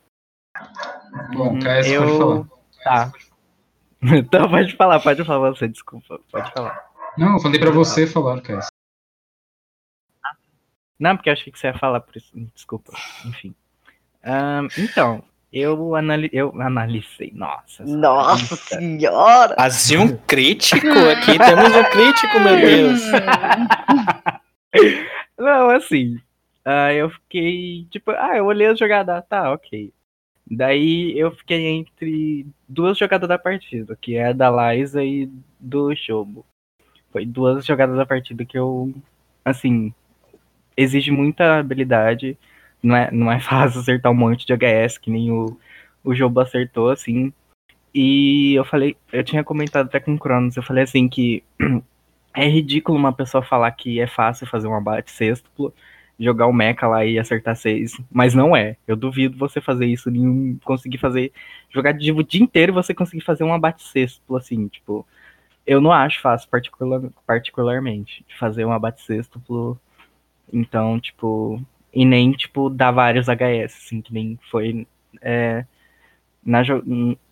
Bom, 1.33 1.59
KS 1.59 1.87
eu... 1.87 2.01
pode 2.03 2.17
falar. 2.17 2.47
Tá. 2.83 3.11
Então 4.07 4.47
pode 4.47 4.75
falar, 4.75 4.99
pode 4.99 5.23
falar 5.25 5.49
você, 5.49 5.67
desculpa. 5.67 6.19
Pode 6.31 6.51
falar. 6.51 6.79
Não, 7.17 7.33
eu 7.33 7.39
falei 7.39 7.59
pra 7.59 7.71
você 7.71 8.05
falar, 8.05 8.39
KS. 8.39 8.67
Não, 10.99 11.15
porque 11.15 11.29
eu 11.29 11.33
achei 11.33 11.51
que 11.51 11.57
você 11.57 11.67
ia 11.67 11.77
falar 11.77 12.01
por 12.01 12.15
isso. 12.15 12.31
Desculpa. 12.53 12.93
Enfim. 13.25 13.55
Ahn, 14.23 14.67
então, 14.77 15.23
eu, 15.51 15.95
anali 15.95 16.29
eu 16.33 16.53
analisei. 16.61 17.31
Nossa. 17.33 17.83
Nossa 17.83 18.57
puta. 18.57 18.77
senhora! 18.77 19.55
Assim, 19.57 19.97
um 19.97 20.17
crítico 20.17 20.87
aqui, 20.87 21.37
temos 21.37 21.75
um 21.75 21.83
crítico, 21.91 22.39
meu 22.39 22.57
Deus. 22.59 23.01
Não, 25.37 25.69
assim. 25.69 26.19
Ah, 26.65 26.93
eu 26.93 27.09
fiquei, 27.11 27.85
tipo, 27.91 28.11
ah, 28.11 28.37
eu 28.37 28.45
olhei 28.45 28.67
a 28.67 28.75
jogada, 28.75 29.21
tá, 29.21 29.53
ok. 29.53 29.93
Daí 30.49 31.17
eu 31.17 31.31
fiquei 31.31 31.67
entre 31.67 32.47
duas 32.67 32.97
jogadas 32.97 33.29
da 33.29 33.37
partida, 33.39 33.95
que 33.95 34.15
é 34.15 34.29
a 34.29 34.33
da 34.33 34.49
Liza 34.73 35.03
e 35.03 35.29
do 35.59 35.95
Shobo. 35.95 36.45
Foi 37.11 37.25
duas 37.25 37.65
jogadas 37.65 37.95
da 37.97 38.05
partida 38.05 38.45
que 38.45 38.57
eu, 38.57 38.93
assim, 39.43 39.93
exige 40.77 41.11
muita 41.11 41.59
habilidade. 41.59 42.37
Não 42.83 42.95
é, 42.95 43.11
não 43.11 43.31
é 43.31 43.39
fácil 43.41 43.81
acertar 43.81 44.11
um 44.11 44.15
monte 44.15 44.45
de 44.45 44.53
HS, 44.53 44.97
que 44.97 45.11
nem 45.11 45.31
o, 45.31 45.57
o 46.03 46.13
Jobo 46.15 46.39
acertou, 46.39 46.89
assim. 46.89 47.33
E 47.93 48.53
eu 48.55 48.65
falei, 48.65 48.97
eu 49.13 49.23
tinha 49.23 49.43
comentado 49.43 49.87
até 49.87 49.99
com 49.99 50.15
o 50.15 50.19
Cronos, 50.19 50.57
eu 50.57 50.63
falei 50.63 50.83
assim 50.83 51.07
que 51.07 51.43
é 52.35 52.47
ridículo 52.47 52.97
uma 52.97 53.13
pessoa 53.13 53.43
falar 53.43 53.71
que 53.71 53.99
é 53.99 54.07
fácil 54.07 54.45
fazer 54.47 54.67
um 54.67 54.75
abate 54.75 55.11
sextuplo, 55.11 55.73
jogar 56.19 56.47
o 56.47 56.53
mecha 56.53 56.87
lá 56.87 57.05
e 57.05 57.19
acertar 57.19 57.55
seis, 57.55 57.99
mas 58.11 58.33
não 58.33 58.55
é. 58.55 58.77
Eu 58.87 58.95
duvido 58.95 59.37
você 59.37 59.61
fazer 59.61 59.85
isso, 59.85 60.09
nenhum 60.11 60.57
conseguir 60.63 60.97
fazer, 60.97 61.31
jogar 61.69 61.91
de 61.93 62.11
o 62.11 62.23
dia 62.23 62.41
inteiro 62.43 62.71
e 62.71 62.75
você 62.75 62.93
conseguir 62.93 63.21
fazer 63.23 63.43
um 63.43 63.53
abate 63.53 63.83
sextuplo, 63.83 64.37
assim, 64.37 64.67
tipo, 64.67 65.05
eu 65.65 65.81
não 65.81 65.91
acho 65.91 66.21
fácil 66.21 66.49
particular, 66.49 67.01
particularmente 67.27 68.25
de 68.27 68.37
fazer 68.37 68.65
um 68.65 68.71
abate 68.73 69.01
sextuplo, 69.03 69.79
então, 70.51 70.99
tipo, 70.99 71.61
e 71.93 72.05
nem, 72.05 72.31
tipo, 72.33 72.69
dar 72.69 72.91
vários 72.91 73.29
HS, 73.29 73.77
assim, 73.85 74.01
que 74.01 74.13
nem 74.13 74.39
foi 74.51 74.87
é, 75.21 75.65
na, 76.43 76.63
jo- 76.63 76.83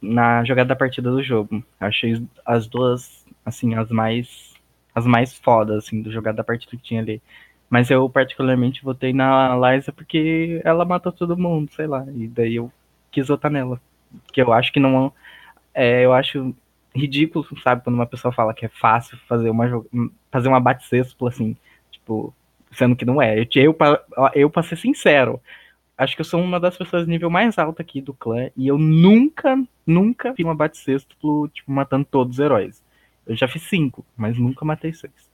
na 0.01 0.43
jogada 0.43 0.69
da 0.69 0.75
partida 0.75 1.11
do 1.11 1.21
jogo. 1.23 1.63
Eu 1.79 1.87
achei 1.87 2.27
as 2.45 2.67
duas, 2.67 3.25
assim, 3.45 3.75
as 3.75 3.89
mais 3.89 4.53
as 4.95 5.07
mais 5.07 5.33
fodas, 5.35 5.85
assim, 5.85 6.01
do 6.03 6.11
jogada 6.11 6.37
da 6.37 6.43
partida 6.43 6.71
que 6.77 6.83
tinha 6.83 7.01
ali. 7.01 7.19
Mas 7.73 7.89
eu 7.89 8.07
particularmente 8.07 8.83
votei 8.83 9.13
na 9.13 9.55
Liza 9.57 9.91
porque 9.91 10.61
ela 10.63 10.85
matou 10.85 11.11
todo 11.11 11.35
mundo, 11.35 11.71
sei 11.73 11.87
lá. 11.87 12.05
E 12.15 12.27
daí 12.27 12.57
eu 12.57 12.71
quis 13.11 13.27
votar 13.27 13.49
nela. 13.49 13.81
Que 14.31 14.43
eu 14.43 14.53
acho 14.53 14.71
que 14.71 14.79
não. 14.79 15.11
É, 15.73 16.05
eu 16.05 16.13
acho 16.13 16.55
ridículo, 16.95 17.43
sabe, 17.63 17.83
quando 17.83 17.95
uma 17.95 18.05
pessoa 18.05 18.31
fala 18.31 18.53
que 18.53 18.63
é 18.67 18.69
fácil 18.69 19.17
fazer 19.27 19.49
uma 19.49 19.65
fazer 20.31 20.49
uma 20.49 20.59
bate 20.59 20.85
sexto, 20.85 21.25
assim, 21.25 21.57
tipo, 21.89 22.31
sendo 22.71 22.95
que 22.95 23.05
não 23.05 23.19
é. 23.19 23.39
Eu, 23.39 23.47
eu, 23.55 23.75
eu, 24.35 24.49
pra 24.51 24.61
ser 24.61 24.75
sincero, 24.75 25.41
acho 25.97 26.15
que 26.15 26.21
eu 26.21 26.25
sou 26.25 26.39
uma 26.43 26.59
das 26.59 26.77
pessoas 26.77 27.07
nível 27.07 27.31
mais 27.31 27.57
alto 27.57 27.81
aqui 27.81 28.01
do 28.01 28.13
clã 28.13 28.51
e 28.55 28.67
eu 28.67 28.77
nunca, 28.77 29.57
nunca 29.83 30.31
vi 30.31 30.43
uma 30.43 30.53
bate 30.53 30.77
sexto, 30.77 31.49
tipo, 31.51 31.71
matando 31.71 32.05
todos 32.05 32.37
os 32.37 32.39
heróis. 32.39 32.83
Eu 33.25 33.35
já 33.35 33.47
fiz 33.47 33.63
cinco, 33.63 34.05
mas 34.15 34.37
nunca 34.37 34.63
matei 34.63 34.93
seis. 34.93 35.32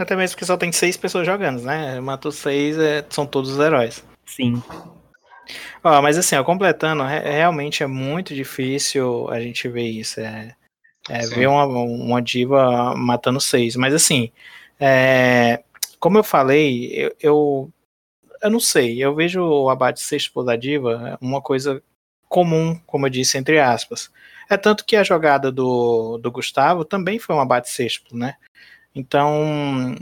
Até 0.00 0.16
mesmo 0.16 0.34
porque 0.34 0.46
só 0.46 0.56
tem 0.56 0.72
seis 0.72 0.96
pessoas 0.96 1.26
jogando, 1.26 1.60
né? 1.60 2.00
Matou 2.00 2.32
seis, 2.32 2.78
é, 2.78 3.04
são 3.10 3.26
todos 3.26 3.50
os 3.50 3.58
heróis. 3.58 4.02
Sim. 4.24 4.62
Ó, 5.84 6.00
mas 6.00 6.16
assim, 6.16 6.36
ó, 6.36 6.42
completando, 6.42 7.02
re- 7.02 7.20
realmente 7.20 7.82
é 7.82 7.86
muito 7.86 8.34
difícil 8.34 9.28
a 9.28 9.38
gente 9.38 9.68
ver 9.68 9.86
isso. 9.86 10.18
É, 10.18 10.56
é 11.10 11.26
ver 11.26 11.48
uma, 11.48 11.66
uma 11.66 12.22
diva 12.22 12.94
matando 12.96 13.38
seis. 13.42 13.76
Mas 13.76 13.92
assim, 13.92 14.32
é, 14.80 15.62
como 15.98 16.16
eu 16.16 16.24
falei, 16.24 16.90
eu, 16.94 17.16
eu, 17.20 17.72
eu 18.42 18.50
não 18.50 18.60
sei, 18.60 19.04
eu 19.04 19.14
vejo 19.14 19.42
o 19.42 19.68
abate 19.68 20.00
sexto 20.00 20.42
da 20.42 20.56
diva 20.56 21.18
uma 21.20 21.42
coisa 21.42 21.82
comum, 22.26 22.80
como 22.86 23.04
eu 23.04 23.10
disse, 23.10 23.36
entre 23.36 23.60
aspas. 23.60 24.10
É 24.48 24.56
tanto 24.56 24.86
que 24.86 24.96
a 24.96 25.04
jogada 25.04 25.52
do, 25.52 26.16
do 26.16 26.32
Gustavo 26.32 26.86
também 26.86 27.18
foi 27.18 27.36
um 27.36 27.40
abate 27.40 27.68
sexto, 27.68 28.16
né? 28.16 28.36
Então, 28.94 29.94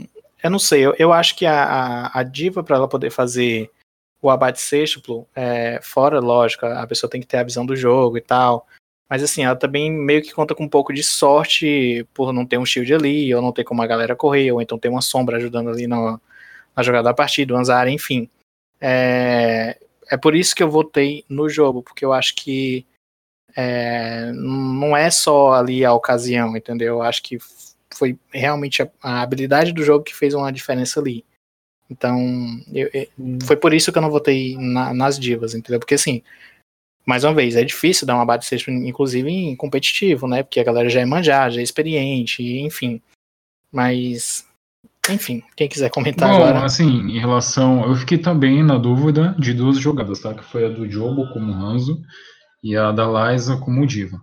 eu 0.43 0.49
não 0.49 0.59
sei, 0.59 0.85
eu, 0.85 0.95
eu 0.97 1.13
acho 1.13 1.35
que 1.35 1.45
a, 1.45 1.63
a, 1.63 2.19
a 2.19 2.23
diva, 2.23 2.63
para 2.63 2.77
ela 2.77 2.87
poder 2.87 3.11
fazer 3.11 3.69
o 4.21 4.29
abate 4.29 4.61
sextuplo, 4.61 5.27
é, 5.35 5.79
fora, 5.81 6.19
lógico, 6.19 6.65
a 6.65 6.85
pessoa 6.87 7.09
tem 7.09 7.21
que 7.21 7.27
ter 7.27 7.37
a 7.37 7.43
visão 7.43 7.65
do 7.65 7.75
jogo 7.75 8.17
e 8.17 8.21
tal. 8.21 8.67
Mas 9.09 9.23
assim, 9.23 9.43
ela 9.43 9.55
também 9.55 9.91
meio 9.91 10.21
que 10.21 10.33
conta 10.33 10.53
com 10.53 10.63
um 10.63 10.69
pouco 10.69 10.93
de 10.93 11.01
sorte 11.03 12.05
por 12.13 12.31
não 12.31 12.45
ter 12.45 12.57
um 12.57 12.65
shield 12.65 12.93
ali, 12.93 13.33
ou 13.33 13.41
não 13.41 13.51
ter 13.51 13.63
como 13.63 13.81
a 13.81 13.87
galera 13.87 14.15
correr, 14.15 14.51
ou 14.51 14.61
então 14.61 14.77
ter 14.77 14.89
uma 14.89 15.01
sombra 15.01 15.37
ajudando 15.37 15.69
ali 15.69 15.87
na, 15.87 16.19
na 16.75 16.83
jogada 16.83 17.05
da 17.05 17.13
partida, 17.13 17.53
o 17.53 17.57
Anzara, 17.57 17.89
enfim. 17.89 18.29
É, 18.79 19.79
é 20.11 20.17
por 20.17 20.35
isso 20.35 20.55
que 20.55 20.61
eu 20.61 20.69
votei 20.69 21.25
no 21.27 21.49
jogo, 21.49 21.81
porque 21.81 22.05
eu 22.05 22.13
acho 22.13 22.35
que 22.35 22.85
é, 23.55 24.31
não 24.33 24.95
é 24.95 25.09
só 25.09 25.53
ali 25.53 25.83
a 25.83 25.93
ocasião, 25.93 26.55
entendeu? 26.55 26.95
Eu 26.95 27.01
acho 27.01 27.23
que 27.23 27.39
foi 27.99 28.17
realmente 28.31 28.81
a, 28.81 28.89
a 29.03 29.21
habilidade 29.21 29.73
do 29.73 29.83
jogo 29.83 30.03
que 30.05 30.15
fez 30.15 30.33
uma 30.33 30.51
diferença 30.51 30.99
ali. 30.99 31.23
Então, 31.91 32.17
eu- 32.73 32.89
eu- 32.93 33.07
foi 33.43 33.57
por 33.57 33.73
isso 33.73 33.91
que 33.91 33.97
eu 33.97 34.01
não 34.01 34.09
votei 34.09 34.55
na- 34.57 34.93
nas 34.93 35.19
divas, 35.19 35.53
entendeu? 35.53 35.79
Porque 35.79 35.95
assim, 35.95 36.21
mais 37.05 37.23
uma 37.23 37.33
vez, 37.33 37.55
é 37.55 37.63
difícil 37.63 38.07
dar 38.07 38.15
um 38.15 38.21
abate 38.21 38.45
sexto, 38.45 38.69
inclusive 38.71 39.29
em 39.29 39.55
competitivo, 39.55 40.27
né? 40.27 40.43
Porque 40.43 40.59
a 40.59 40.63
galera 40.63 40.89
já 40.89 41.01
é 41.01 41.05
manjada, 41.05 41.51
já 41.51 41.59
é 41.59 41.63
experiente, 41.63 42.43
enfim. 42.59 43.01
Mas, 43.71 44.45
enfim, 45.09 45.43
quem 45.55 45.67
quiser 45.67 45.89
comentar 45.89 46.29
Bom, 46.29 46.35
agora. 46.35 46.63
assim, 46.63 46.87
em 46.87 47.19
relação. 47.19 47.83
Eu 47.87 47.95
fiquei 47.95 48.17
também 48.17 48.63
na 48.63 48.77
dúvida 48.77 49.35
de 49.39 49.53
duas 49.53 49.77
jogadas, 49.77 50.21
tá? 50.21 50.33
Que 50.33 50.43
foi 50.43 50.65
a 50.65 50.69
do 50.69 50.89
Jobo 50.89 51.27
como 51.33 51.51
Hanzo 51.53 52.01
e 52.63 52.75
a 52.77 52.91
da 52.91 53.05
Liza 53.31 53.57
como 53.57 53.85
Diva. 53.87 54.19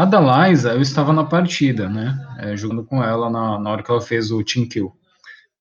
A 0.00 0.06
da 0.06 0.18
Liza, 0.48 0.72
eu 0.72 0.80
estava 0.80 1.12
na 1.12 1.24
partida, 1.24 1.86
né? 1.86 2.18
é, 2.38 2.56
jogando 2.56 2.82
com 2.82 3.04
ela 3.04 3.28
na, 3.28 3.58
na 3.58 3.70
hora 3.70 3.82
que 3.82 3.90
ela 3.90 4.00
fez 4.00 4.30
o 4.30 4.42
Team 4.42 4.66
Kill. 4.66 4.90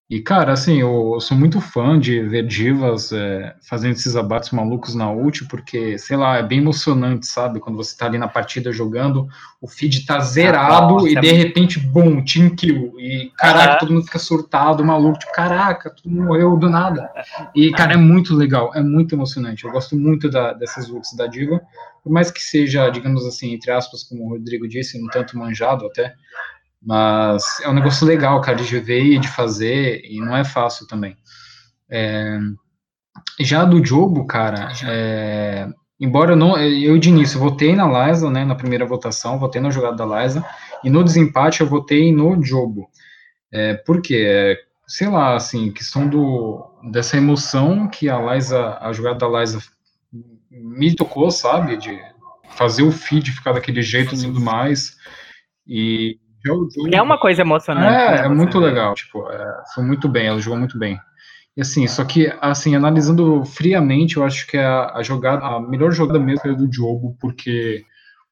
E, 0.09 0.19
cara, 0.19 0.53
assim, 0.53 0.81
eu, 0.81 1.11
eu 1.13 1.19
sou 1.19 1.37
muito 1.37 1.61
fã 1.61 1.99
de 1.99 2.19
ver 2.23 2.47
divas 2.47 3.11
é, 3.11 3.55
fazendo 3.61 3.91
esses 3.91 4.15
abates 4.15 4.49
malucos 4.49 4.95
na 4.95 5.11
ult, 5.11 5.45
porque, 5.45 5.99
sei 5.99 6.17
lá, 6.17 6.37
é 6.37 6.41
bem 6.43 6.57
emocionante, 6.57 7.27
sabe? 7.27 7.59
Quando 7.59 7.75
você 7.75 7.95
tá 7.95 8.07
ali 8.07 8.17
na 8.17 8.27
partida 8.27 8.71
jogando, 8.71 9.27
o 9.61 9.67
feed 9.67 10.07
tá 10.07 10.19
zerado 10.19 10.95
nossa, 10.95 11.09
e 11.09 11.15
é 11.15 11.21
de 11.21 11.27
muito- 11.27 11.37
repente, 11.47 11.79
bum, 11.79 12.23
team 12.25 12.49
kill. 12.55 12.95
E, 12.99 13.31
caraca, 13.37 13.77
todo 13.77 13.93
mundo 13.93 14.05
fica 14.05 14.17
surtado, 14.17 14.83
maluco, 14.83 15.19
tipo, 15.19 15.31
caraca, 15.31 15.93
mundo 16.03 16.23
morreu 16.25 16.57
do 16.57 16.67
nada. 16.67 17.07
E, 17.55 17.69
cara, 17.71 17.93
é 17.93 17.97
muito 17.97 18.35
legal, 18.35 18.71
é 18.73 18.81
muito 18.81 19.13
emocionante. 19.13 19.63
Eu 19.63 19.71
gosto 19.71 19.95
muito 19.95 20.27
da- 20.27 20.53
dessas 20.53 20.89
ults 20.89 21.15
da 21.15 21.27
diva, 21.27 21.61
por 22.03 22.11
mais 22.11 22.31
que 22.31 22.41
seja, 22.41 22.89
digamos 22.89 23.23
assim, 23.27 23.53
entre 23.53 23.69
aspas, 23.71 24.03
como 24.05 24.25
o 24.25 24.29
Rodrigo 24.29 24.67
disse, 24.67 24.99
um 24.99 25.07
tanto 25.09 25.37
manjado 25.37 25.85
até, 25.85 26.15
mas 26.81 27.43
é 27.61 27.69
um 27.69 27.73
negócio 27.73 28.07
legal, 28.07 28.39
cara, 28.41 28.57
de 28.57 28.79
ver 28.79 29.03
e 29.03 29.19
de 29.19 29.27
fazer, 29.27 30.01
e 30.05 30.19
não 30.21 30.35
é 30.35 30.43
fácil 30.45 30.87
também. 30.87 31.17
É, 31.89 32.39
Já 33.39 33.65
do 33.65 33.83
jogo, 33.83 34.25
cara, 34.25 34.71
é, 34.85 35.67
embora 35.99 36.33
eu 36.33 36.35
não, 36.37 36.57
eu 36.57 36.97
de 36.97 37.09
início 37.09 37.39
votei 37.39 37.75
na 37.75 38.07
Liza, 38.07 38.29
né, 38.29 38.45
na 38.45 38.55
primeira 38.55 38.85
votação, 38.85 39.39
votei 39.39 39.61
na 39.61 39.69
jogada 39.71 39.97
da 39.97 40.21
Liza, 40.23 40.45
e 40.83 40.89
no 40.89 41.03
desempate 41.03 41.61
eu 41.61 41.67
votei 41.67 42.13
no 42.13 42.41
jogo. 42.43 42.89
É, 43.51 43.73
por 43.75 44.01
quê? 44.01 44.25
É, 44.27 44.57
sei 44.87 45.07
lá, 45.09 45.35
assim, 45.35 45.71
questão 45.71 46.07
do, 46.07 46.65
dessa 46.91 47.17
emoção 47.17 47.87
que 47.87 48.09
a 48.09 48.33
Liza, 48.33 48.77
a 48.79 48.91
jogada 48.93 49.19
da 49.19 49.39
Liza 49.39 49.61
me 50.51 50.95
tocou, 50.95 51.29
sabe, 51.31 51.77
de 51.77 51.99
fazer 52.51 52.83
o 52.83 52.91
feed 52.91 53.31
ficar 53.31 53.53
daquele 53.53 53.81
jeito 53.81 54.15
e 54.15 54.21
tudo 54.21 54.39
mais, 54.39 54.97
e... 55.67 56.19
É 56.91 57.01
uma 57.01 57.19
coisa 57.19 57.41
emocionante. 57.41 57.87
É, 57.87 58.21
né, 58.21 58.25
é 58.25 58.29
muito 58.29 58.59
legal, 58.59 58.93
tipo, 58.93 59.29
é, 59.29 59.63
foi 59.73 59.83
muito 59.83 60.07
bem, 60.07 60.27
ela 60.27 60.39
jogou 60.39 60.59
muito 60.59 60.77
bem. 60.77 60.99
E 61.57 61.61
assim, 61.61 61.87
só 61.87 62.05
que, 62.05 62.31
assim, 62.39 62.75
analisando 62.75 63.43
friamente, 63.43 64.17
eu 64.17 64.23
acho 64.23 64.47
que 64.47 64.57
a, 64.57 64.93
a 64.95 65.03
jogada, 65.03 65.45
a 65.45 65.59
melhor 65.59 65.91
jogada 65.91 66.19
mesmo 66.19 66.49
é 66.49 66.55
do 66.55 66.67
Diogo, 66.67 67.17
porque 67.19 67.83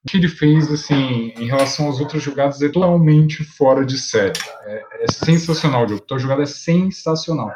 o 0.03 0.09
que 0.09 0.17
ele 0.17 0.29
fez, 0.29 0.71
assim, 0.71 1.33
em 1.37 1.45
relação 1.45 1.89
às 1.89 1.99
outras 1.99 2.23
jogadas 2.23 2.61
é 2.61 2.69
totalmente 2.69 3.43
fora 3.43 3.85
de 3.85 3.97
série. 3.97 4.39
É, 4.65 5.03
é 5.03 5.11
sensacional 5.11 5.85
Diogo. 5.85 6.03
Então, 6.05 6.15
a 6.15 6.19
jogada 6.19 6.43
é 6.43 6.45
sensacional. 6.45 7.51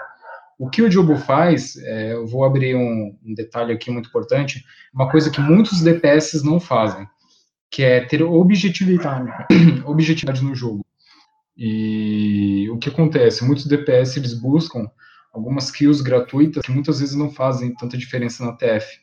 O 0.60 0.70
que 0.70 0.82
o 0.82 0.89
Diogo 0.89 1.16
faz, 1.16 1.76
é, 1.78 2.14
eu 2.14 2.28
vou 2.28 2.43
abrir 2.43 2.76
um, 2.76 3.18
um, 3.26 3.34
detalhe 3.34 3.74
aqui 3.74 3.89
muito 3.89 4.10
importante, 4.10 4.64
uma 4.93 5.10
coisa 5.10 5.32
que 5.32 5.41
muitos 5.41 5.82
DPS 5.82 6.43
não 6.43 6.60
fazem, 6.60 7.08
que 7.72 7.84
é 7.84 8.01
ter 8.01 8.22
objetividade, 8.22 9.32
objetividade 9.86 10.43
no 10.43 10.53
jogo. 10.53 10.86
E 11.57 12.69
o 12.69 12.78
que 12.78 12.89
acontece? 12.89 13.45
Muitos 13.45 13.65
DPS 13.65 14.17
eles 14.17 14.34
buscam 14.34 14.89
algumas 15.34 15.72
kills 15.72 16.03
gratuitas 16.03 16.63
que 16.63 16.72
muitas 16.72 16.99
vezes 16.99 17.15
não 17.15 17.32
fazem 17.32 17.74
tanta 17.76 17.97
diferença 17.97 18.45
na 18.45 18.53
TF. 18.53 18.99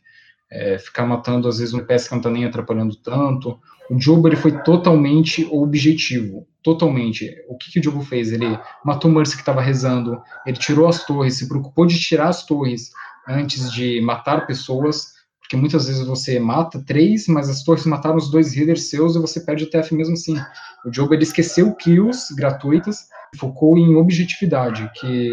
É, 0.50 0.78
ficar 0.78 1.04
matando, 1.04 1.46
às 1.46 1.58
vezes, 1.58 1.74
um 1.74 1.84
PS 1.84 2.08
que 2.08 2.14
não 2.14 2.22
tá 2.22 2.30
nem 2.30 2.46
atrapalhando 2.46 2.96
tanto. 2.96 3.58
O 3.90 4.00
Jobo, 4.00 4.28
ele 4.28 4.36
foi 4.36 4.62
totalmente 4.62 5.46
objetivo, 5.50 6.46
totalmente. 6.62 7.34
O 7.48 7.56
que, 7.56 7.70
que 7.70 7.80
o 7.80 7.82
Jobo 7.82 8.00
fez? 8.00 8.32
Ele 8.32 8.58
matou 8.82 9.10
o 9.10 9.14
Mercy 9.14 9.34
que 9.34 9.42
estava 9.42 9.60
rezando, 9.60 10.18
ele 10.46 10.56
tirou 10.56 10.88
as 10.88 11.04
torres, 11.04 11.36
se 11.36 11.48
preocupou 11.48 11.84
de 11.84 12.00
tirar 12.00 12.28
as 12.28 12.46
torres 12.46 12.90
antes 13.28 13.70
de 13.70 14.00
matar 14.00 14.46
pessoas, 14.46 15.17
porque 15.48 15.56
muitas 15.56 15.86
vezes 15.86 16.06
você 16.06 16.38
mata 16.38 16.78
três, 16.86 17.26
mas 17.26 17.48
as 17.48 17.62
torres 17.64 17.86
mataram 17.86 18.16
os 18.16 18.30
dois 18.30 18.54
healers 18.54 18.90
seus 18.90 19.16
e 19.16 19.18
você 19.18 19.40
perde 19.40 19.64
o 19.64 19.70
TF 19.70 19.94
mesmo 19.94 20.12
assim. 20.12 20.36
O 20.84 20.92
Jobo, 20.92 21.14
ele 21.14 21.22
esqueceu 21.22 21.74
kills 21.74 22.34
gratuitas, 22.36 23.08
focou 23.38 23.78
em 23.78 23.96
objetividade, 23.96 24.90
que 25.00 25.32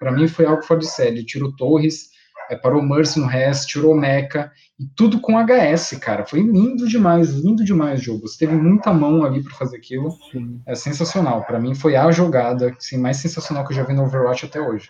para 0.00 0.10
mim 0.10 0.26
foi 0.26 0.46
algo 0.46 0.64
fora 0.64 0.80
de 0.80 0.88
série. 0.88 1.18
Ele 1.18 1.24
tirou 1.24 1.54
Torres, 1.54 2.08
é, 2.50 2.56
parou 2.56 2.82
Mercy 2.82 3.20
no 3.20 3.26
resto, 3.26 3.68
tirou 3.68 3.94
Mecha, 3.94 4.50
e 4.80 4.84
tudo 4.96 5.20
com 5.20 5.38
HS, 5.38 5.96
cara. 6.00 6.26
Foi 6.26 6.40
lindo 6.40 6.88
demais, 6.88 7.30
lindo 7.30 7.64
demais 7.64 8.00
o 8.00 8.02
jogo. 8.02 8.26
Você 8.26 8.44
teve 8.44 8.56
muita 8.56 8.92
mão 8.92 9.24
ali 9.24 9.44
para 9.44 9.54
fazer 9.54 9.76
aquilo. 9.76 10.10
Sim. 10.32 10.60
É 10.66 10.74
sensacional. 10.74 11.44
Para 11.44 11.60
mim 11.60 11.72
foi 11.72 11.94
a 11.94 12.10
jogada 12.10 12.74
assim, 12.76 12.98
mais 12.98 13.18
sensacional 13.18 13.64
que 13.64 13.72
eu 13.72 13.76
já 13.76 13.84
vi 13.84 13.94
no 13.94 14.02
Overwatch 14.02 14.44
até 14.44 14.60
hoje. 14.60 14.88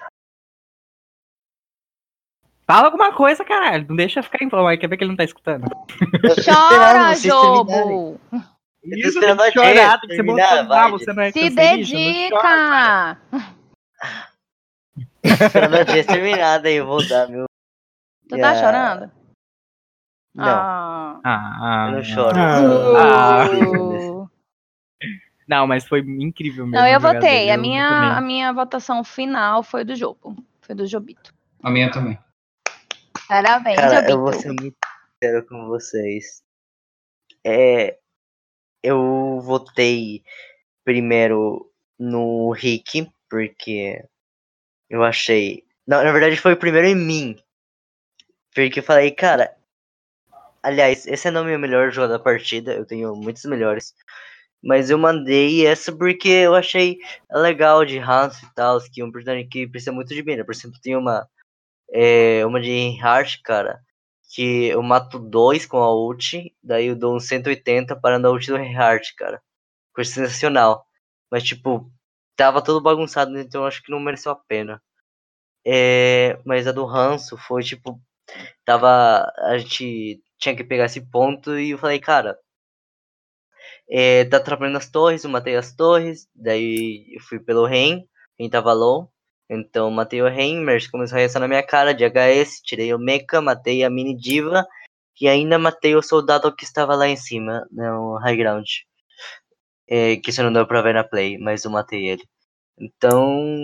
Fala 2.73 2.87
alguma 2.87 3.13
coisa, 3.13 3.45
caralho. 3.45 3.85
Não 3.87 3.95
deixa 3.95 4.23
ficar 4.23 4.43
em 4.43 4.49
aí. 4.67 4.79
Quer 4.79 4.89
ver 4.89 4.97
que 4.97 5.05
ele 5.05 5.11
não 5.11 5.17
tá 5.17 5.25
escutando? 5.25 5.69
Chora, 6.43 7.15
jogo! 7.17 8.19
Isso, 8.83 9.21
tem 9.21 9.37
que 9.37 9.53
chorar, 9.53 10.01
tem 10.01 10.09
que 10.09 10.17
ser 10.17 10.23
você 10.91 11.13
não 11.13 11.23
é 11.23 11.31
Se 11.31 11.51
dedica! 11.51 13.19
Esperando 15.23 15.77
a 15.77 15.83
dia 15.83 16.03
terminada 16.03 16.67
aí, 16.67 16.77
eu 16.77 16.87
vou 16.87 17.07
dar 17.07 17.29
meu. 17.29 17.45
Tu 18.27 18.41
tá 18.41 18.55
chorando? 18.55 19.13
Não. 20.35 20.47
Ah. 20.47 21.21
ah. 21.23 21.87
Eu 21.89 21.97
não 21.97 22.03
choro. 22.03 22.39
Ah. 22.39 23.51
Uh. 23.51 24.31
Não, 25.47 25.67
mas 25.67 25.87
foi 25.87 26.01
incrível 26.01 26.67
mesmo. 26.67 26.81
Não, 26.81 26.87
eu 26.87 26.99
votei. 26.99 27.51
A 27.51 27.59
minha, 27.59 28.17
a 28.17 28.21
minha 28.23 28.51
votação 28.51 29.05
final 29.05 29.63
foi 29.63 29.85
do 29.85 29.95
Jobo. 29.95 30.35
Foi 30.63 30.75
do 30.75 30.87
Jobito. 30.87 31.35
A 31.63 31.71
minha 31.71 31.91
também. 31.91 32.19
Parabéns, 33.33 33.77
Cara, 33.77 34.11
eu 34.11 34.21
vou 34.21 34.31
ser 34.31 34.49
muito 34.49 34.77
sincero 35.15 35.47
com 35.47 35.67
vocês. 35.67 36.43
É, 37.43 37.97
eu 38.83 39.41
votei 39.41 40.23
primeiro 40.85 41.73
no 41.99 42.53
Rick, 42.53 43.11
porque 43.31 44.05
eu 44.91 45.03
achei. 45.03 45.65
Não, 45.87 46.05
na 46.05 46.13
verdade 46.13 46.37
foi 46.37 46.53
o 46.53 46.59
primeiro 46.59 46.89
em 46.89 46.95
mim. 46.95 47.39
Porque 48.55 48.81
eu 48.81 48.85
falei, 48.85 49.11
cara. 49.13 49.57
Aliás, 50.63 51.07
esse 51.07 51.31
não 51.31 51.41
é 51.41 51.45
o 51.45 51.47
meu 51.47 51.59
melhor 51.59 51.91
jogo 51.91 52.09
da 52.09 52.19
partida, 52.19 52.75
eu 52.75 52.85
tenho 52.85 53.17
muitos 53.17 53.47
melhores. 53.47 53.95
Mas 54.63 54.91
eu 54.91 54.99
mandei 54.99 55.67
essa 55.67 55.91
porque 55.91 56.29
eu 56.29 56.55
achei 56.55 56.99
legal 57.31 57.83
de 57.87 57.99
Hans 57.99 58.43
e 58.43 58.55
tal, 58.55 58.79
que 58.93 59.01
é 59.01 59.05
um 59.07 59.11
personagem 59.11 59.49
que 59.49 59.67
precisa 59.67 59.91
muito 59.91 60.15
de 60.15 60.23
mina. 60.23 60.45
Por 60.45 60.53
exemplo, 60.55 60.79
tem 60.83 60.95
uma. 60.95 61.27
É, 61.93 62.45
uma 62.47 62.61
de 62.61 62.69
Reinhardt, 62.71 63.43
cara. 63.43 63.81
Que 64.35 64.69
eu 64.69 64.83
mato 64.83 65.19
dois 65.19 65.67
com 65.67 65.79
a 65.79 65.95
ult, 65.95 66.55
daí 66.63 66.87
eu 66.87 66.97
dou 66.97 67.17
um 67.17 67.21
180 67.21 67.95
parando 68.01 68.29
a 68.29 68.31
ult 68.31 68.47
do 68.47 68.57
Reinhardt, 68.57 69.15
cara. 69.17 69.43
Coisa 69.95 70.11
sensacional. 70.13 70.87
Mas 71.31 71.45
tipo, 71.45 71.91
tava 72.37 72.63
todo 72.63 72.81
bagunçado, 72.83 73.39
então 73.39 73.67
acho 73.67 73.83
que 73.83 73.91
não 73.91 74.01
mereceu 74.01 74.33
a 74.33 74.37
pena. 74.37 74.83
É, 75.67 76.39
mas 76.45 76.67
a 76.67 76.73
do 76.73 76.85
Ranço 76.85 77.37
foi 77.37 77.63
tipo. 77.63 78.01
Tava. 78.65 79.33
A 79.39 79.59
gente 79.59 80.23
tinha 80.39 80.57
que 80.57 80.65
pegar 80.65 80.87
esse 80.87 81.01
ponto 81.11 81.59
e 81.59 81.71
eu 81.71 81.79
falei, 81.79 82.01
cara. 82.01 82.39
É, 83.89 84.25
tá 84.25 84.39
atrapalhando 84.39 84.79
as 84.79 84.91
torres, 84.91 85.25
eu 85.25 85.31
matei 85.31 85.57
as 85.57 85.75
torres, 85.75 86.29
daí 86.35 87.07
eu 87.15 87.21
fui 87.21 87.39
pelo 87.39 87.67
Ren, 87.67 88.05
quem 88.37 88.49
tava 88.49 88.73
low. 88.73 89.13
Então 89.49 89.91
matei 89.91 90.23
o 90.23 90.29
Ren, 90.29 90.61
Mercy 90.61 90.91
começou 90.91 91.17
a 91.17 91.21
reação 91.21 91.41
na 91.41 91.49
minha 91.49 91.63
cara 91.63 91.93
de 91.93 92.05
HS, 92.05 92.61
tirei 92.63 92.95
o 92.95 92.99
Mecha, 92.99 93.41
matei 93.41 93.85
a 93.85 93.91
mini 93.91 94.17
diva 94.17 94.67
e 95.21 95.29
ainda 95.29 95.59
matei 95.59 95.95
o 95.95 96.03
soldado 96.03 96.55
que 96.55 96.65
estava 96.65 96.95
lá 96.95 97.07
em 97.07 97.17
cima, 97.17 97.67
no 97.71 98.17
high 98.19 98.37
ground. 98.37 98.67
É, 99.89 100.17
que 100.17 100.31
isso 100.31 100.43
não 100.43 100.53
deu 100.53 100.67
pra 100.67 100.83
ver 100.83 100.95
na 100.95 101.05
play, 101.05 101.39
mas 101.39 101.65
eu 101.65 101.71
matei 101.71 102.09
ele. 102.09 102.25
Então, 102.79 103.55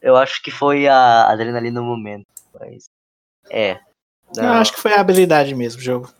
eu 0.00 0.16
acho 0.16 0.42
que 0.42 0.50
foi 0.50 0.88
a 0.88 1.30
adrenalina 1.30 1.80
no 1.80 1.86
momento. 1.86 2.26
Mas, 2.58 2.88
é. 3.50 3.78
Não. 4.34 4.44
Eu 4.44 4.52
acho 4.54 4.72
que 4.72 4.80
foi 4.80 4.92
a 4.92 5.00
habilidade 5.00 5.54
mesmo, 5.54 5.80
o 5.80 5.84
jogo. 5.84 6.12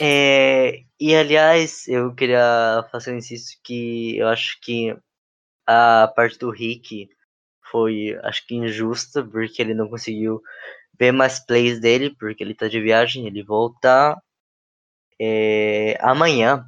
É, 0.00 0.82
e 0.98 1.14
aliás, 1.14 1.86
eu 1.86 2.12
queria 2.14 2.84
fazer 2.90 3.12
um 3.12 3.18
insisto 3.18 3.60
que 3.62 4.16
eu 4.18 4.26
acho 4.26 4.58
que 4.60 4.96
a 5.66 6.12
parte 6.16 6.38
do 6.38 6.50
Rick 6.50 7.08
foi, 7.74 8.16
acho 8.22 8.46
que 8.46 8.54
injusta, 8.54 9.24
porque 9.24 9.60
ele 9.60 9.74
não 9.74 9.88
conseguiu 9.88 10.40
ver 10.96 11.10
mais 11.10 11.44
plays 11.44 11.80
dele, 11.80 12.14
porque 12.16 12.44
ele 12.44 12.54
tá 12.54 12.68
de 12.68 12.80
viagem, 12.80 13.26
ele 13.26 13.42
volta 13.42 14.16
é, 15.20 15.98
amanhã. 16.00 16.64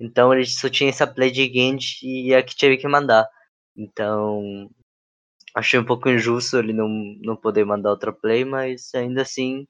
Então 0.00 0.32
ele 0.32 0.46
só 0.46 0.70
tinha 0.70 0.88
essa 0.88 1.06
play 1.06 1.30
de 1.30 1.44
Genji 1.52 1.98
e 2.02 2.34
a 2.34 2.42
que 2.42 2.56
teve 2.56 2.78
que 2.78 2.88
mandar. 2.88 3.28
Então 3.76 4.70
achei 5.54 5.78
um 5.78 5.84
pouco 5.84 6.08
injusto 6.08 6.58
ele 6.58 6.72
não, 6.72 6.88
não 7.20 7.36
poder 7.36 7.66
mandar 7.66 7.90
outra 7.90 8.12
play, 8.12 8.42
mas 8.44 8.94
ainda 8.94 9.22
assim 9.22 9.66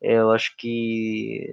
eu 0.00 0.30
acho 0.30 0.56
que 0.56 1.46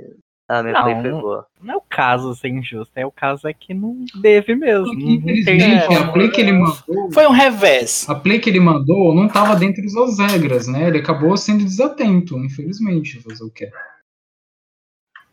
a 0.60 0.64
minha 0.64 0.73
não, 0.73 1.02
foi 1.02 1.11
boa. 1.11 1.48
Não 1.61 1.73
é 1.73 1.78
o 1.78 1.82
caso 1.82 2.36
ser 2.36 2.49
injusto, 2.49 2.91
é 2.95 3.06
o 3.06 3.11
caso 3.11 3.48
é 3.48 3.53
que 3.53 3.73
não 3.73 4.03
deve 4.15 4.53
mesmo. 4.53 4.94
Infelizmente, 4.94 5.94
a 5.94 6.11
play 6.11 6.30
que 6.30 6.41
ele 6.41 6.52
mandou. 6.52 7.11
Foi 7.14 7.26
um 7.26 7.32
revés. 7.32 8.06
A 8.10 8.15
play 8.15 8.40
que 8.40 8.49
ele 8.49 8.60
mandou 8.60 9.15
não 9.15 9.28
estava 9.28 9.56
dentro 9.56 9.82
das 9.82 10.19
regras, 10.19 10.68
né? 10.68 10.90
Ele 10.90 10.98
acabou 10.98 11.38
sendo 11.38 11.64
desatento, 11.64 12.38
infelizmente, 12.38 13.22
fazer 13.22 13.44
o 13.44 13.49
que. 13.49 13.72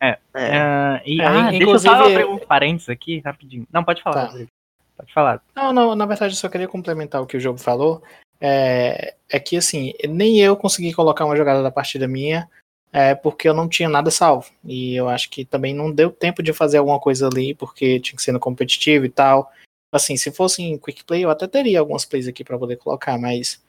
É. 0.00 0.10
é. 0.10 0.16
Uh, 0.16 1.00
e, 1.04 1.20
é, 1.20 1.26
ah, 1.26 1.52
inclusive... 1.52 1.58
deixa 1.58 1.72
eu 1.72 1.78
só 1.78 1.92
abrir 1.94 2.24
um 2.24 2.38
parênteses 2.38 2.88
aqui, 2.88 3.20
rapidinho. 3.24 3.66
Não, 3.72 3.82
pode 3.82 4.02
falar. 4.02 4.28
Tá. 4.28 4.38
Pode 4.96 5.12
falar. 5.12 5.42
Não, 5.54 5.72
não, 5.72 5.94
na 5.96 6.06
verdade 6.06 6.32
eu 6.34 6.36
só 6.36 6.48
queria 6.48 6.68
complementar 6.68 7.20
o 7.20 7.26
que 7.26 7.36
o 7.36 7.40
jogo 7.40 7.58
falou. 7.58 8.02
É, 8.40 9.14
é 9.28 9.40
que 9.40 9.56
assim, 9.56 9.92
nem 10.08 10.40
eu 10.40 10.56
consegui 10.56 10.92
colocar 10.92 11.24
uma 11.24 11.36
jogada 11.36 11.62
da 11.62 11.72
partida 11.72 12.06
minha, 12.06 12.48
é, 12.92 13.14
porque 13.14 13.48
eu 13.48 13.54
não 13.54 13.68
tinha 13.68 13.88
nada 13.88 14.10
salvo. 14.10 14.50
E 14.64 14.94
eu 14.94 15.08
acho 15.08 15.30
que 15.30 15.44
também 15.44 15.74
não 15.74 15.92
deu 15.92 16.10
tempo 16.10 16.42
de 16.42 16.52
fazer 16.52 16.78
alguma 16.78 16.98
coisa 16.98 17.28
ali, 17.28 17.54
porque 17.54 18.00
tinha 18.00 18.16
que 18.16 18.22
ser 18.22 18.32
no 18.32 18.40
competitivo 18.40 19.04
e 19.04 19.10
tal. 19.10 19.50
Assim, 19.92 20.16
se 20.16 20.30
fosse 20.30 20.62
em 20.62 20.78
quick 20.78 21.04
play, 21.04 21.24
eu 21.24 21.30
até 21.30 21.46
teria 21.46 21.80
algumas 21.80 22.04
plays 22.04 22.28
aqui 22.28 22.44
para 22.44 22.58
poder 22.58 22.76
colocar, 22.76 23.18
mas 23.18 23.62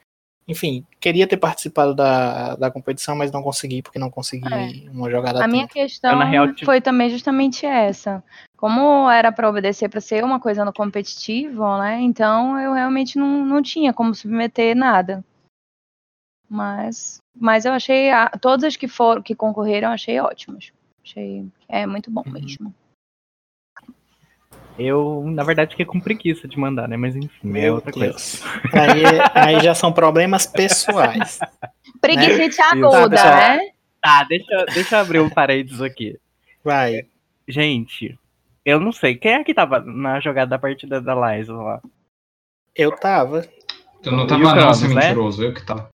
enfim, 0.50 0.84
queria 0.98 1.28
ter 1.28 1.36
participado 1.36 1.94
da, 1.94 2.56
da 2.56 2.70
competição, 2.70 3.14
mas 3.14 3.30
não 3.30 3.40
consegui, 3.42 3.82
porque 3.82 4.00
não 4.00 4.10
consegui 4.10 4.52
é. 4.52 4.90
uma 4.90 5.08
jogada. 5.08 5.44
A 5.44 5.48
minha 5.48 5.68
questão 5.68 6.18
real, 6.18 6.48
foi 6.64 6.80
também 6.80 7.08
justamente 7.08 7.64
essa. 7.64 8.22
Como 8.56 9.08
era 9.08 9.30
para 9.30 9.48
obedecer 9.48 9.88
para 9.88 10.00
ser 10.00 10.24
uma 10.24 10.40
coisa 10.40 10.64
no 10.64 10.72
competitivo, 10.72 11.78
né? 11.78 12.00
Então 12.00 12.58
eu 12.58 12.72
realmente 12.72 13.16
não, 13.16 13.46
não 13.46 13.62
tinha 13.62 13.92
como 13.92 14.14
submeter 14.14 14.76
nada. 14.76 15.24
Mas, 16.50 17.22
mas 17.34 17.64
eu 17.64 17.72
achei 17.72 18.10
a, 18.10 18.28
todas 18.28 18.64
as 18.64 18.76
que 18.76 18.88
foram 18.88 19.22
que 19.22 19.36
concorreram, 19.36 19.88
eu 19.88 19.94
achei 19.94 20.18
ótimas. 20.18 20.72
Achei 21.04 21.46
é 21.68 21.86
muito 21.86 22.10
bom 22.10 22.24
Uhum. 22.26 22.32
mesmo. 22.32 22.74
Eu, 24.76 25.22
na 25.26 25.44
verdade, 25.44 25.70
fiquei 25.72 25.84
com 25.86 26.00
preguiça 26.00 26.48
de 26.48 26.58
mandar, 26.58 26.88
né? 26.88 26.96
Mas 26.96 27.14
enfim, 27.14 27.48
é 27.50 27.52
Meu 27.52 27.74
outra 27.74 27.92
coisa. 27.92 28.08
Deus. 28.08 28.42
Aí, 28.72 29.02
aí 29.34 29.60
já 29.60 29.74
são 29.74 29.92
problemas 29.92 30.46
pessoais. 30.46 31.38
Preguiça 32.00 32.62
Tá, 32.62 32.72
aguda, 32.72 33.10
pessoal? 33.10 33.36
né? 33.36 33.70
Tá, 34.02 34.24
deixa, 34.24 34.64
deixa 34.72 34.96
eu 34.96 35.00
abrir 35.00 35.20
um 35.20 35.28
parênteses 35.28 35.82
aqui. 35.82 36.18
Vai. 36.64 37.06
Gente, 37.46 38.18
eu 38.64 38.80
não 38.80 38.90
sei. 38.92 39.16
Quem 39.16 39.32
é 39.34 39.44
que 39.44 39.52
tava 39.54 39.80
na 39.80 40.18
jogada 40.18 40.50
da 40.50 40.58
partida 40.58 41.00
da 41.00 41.14
Liza 41.36 41.52
lá? 41.54 41.82
Eu 42.74 42.92
tava. 42.92 43.46
Eu 44.02 44.12
não 44.12 44.26
tava 44.26 44.42
não, 44.42 44.52
Cronos, 44.52 44.82
né? 44.82 44.88
mentiroso, 44.88 45.44
eu 45.44 45.52
que 45.52 45.64
tava. 45.64 45.88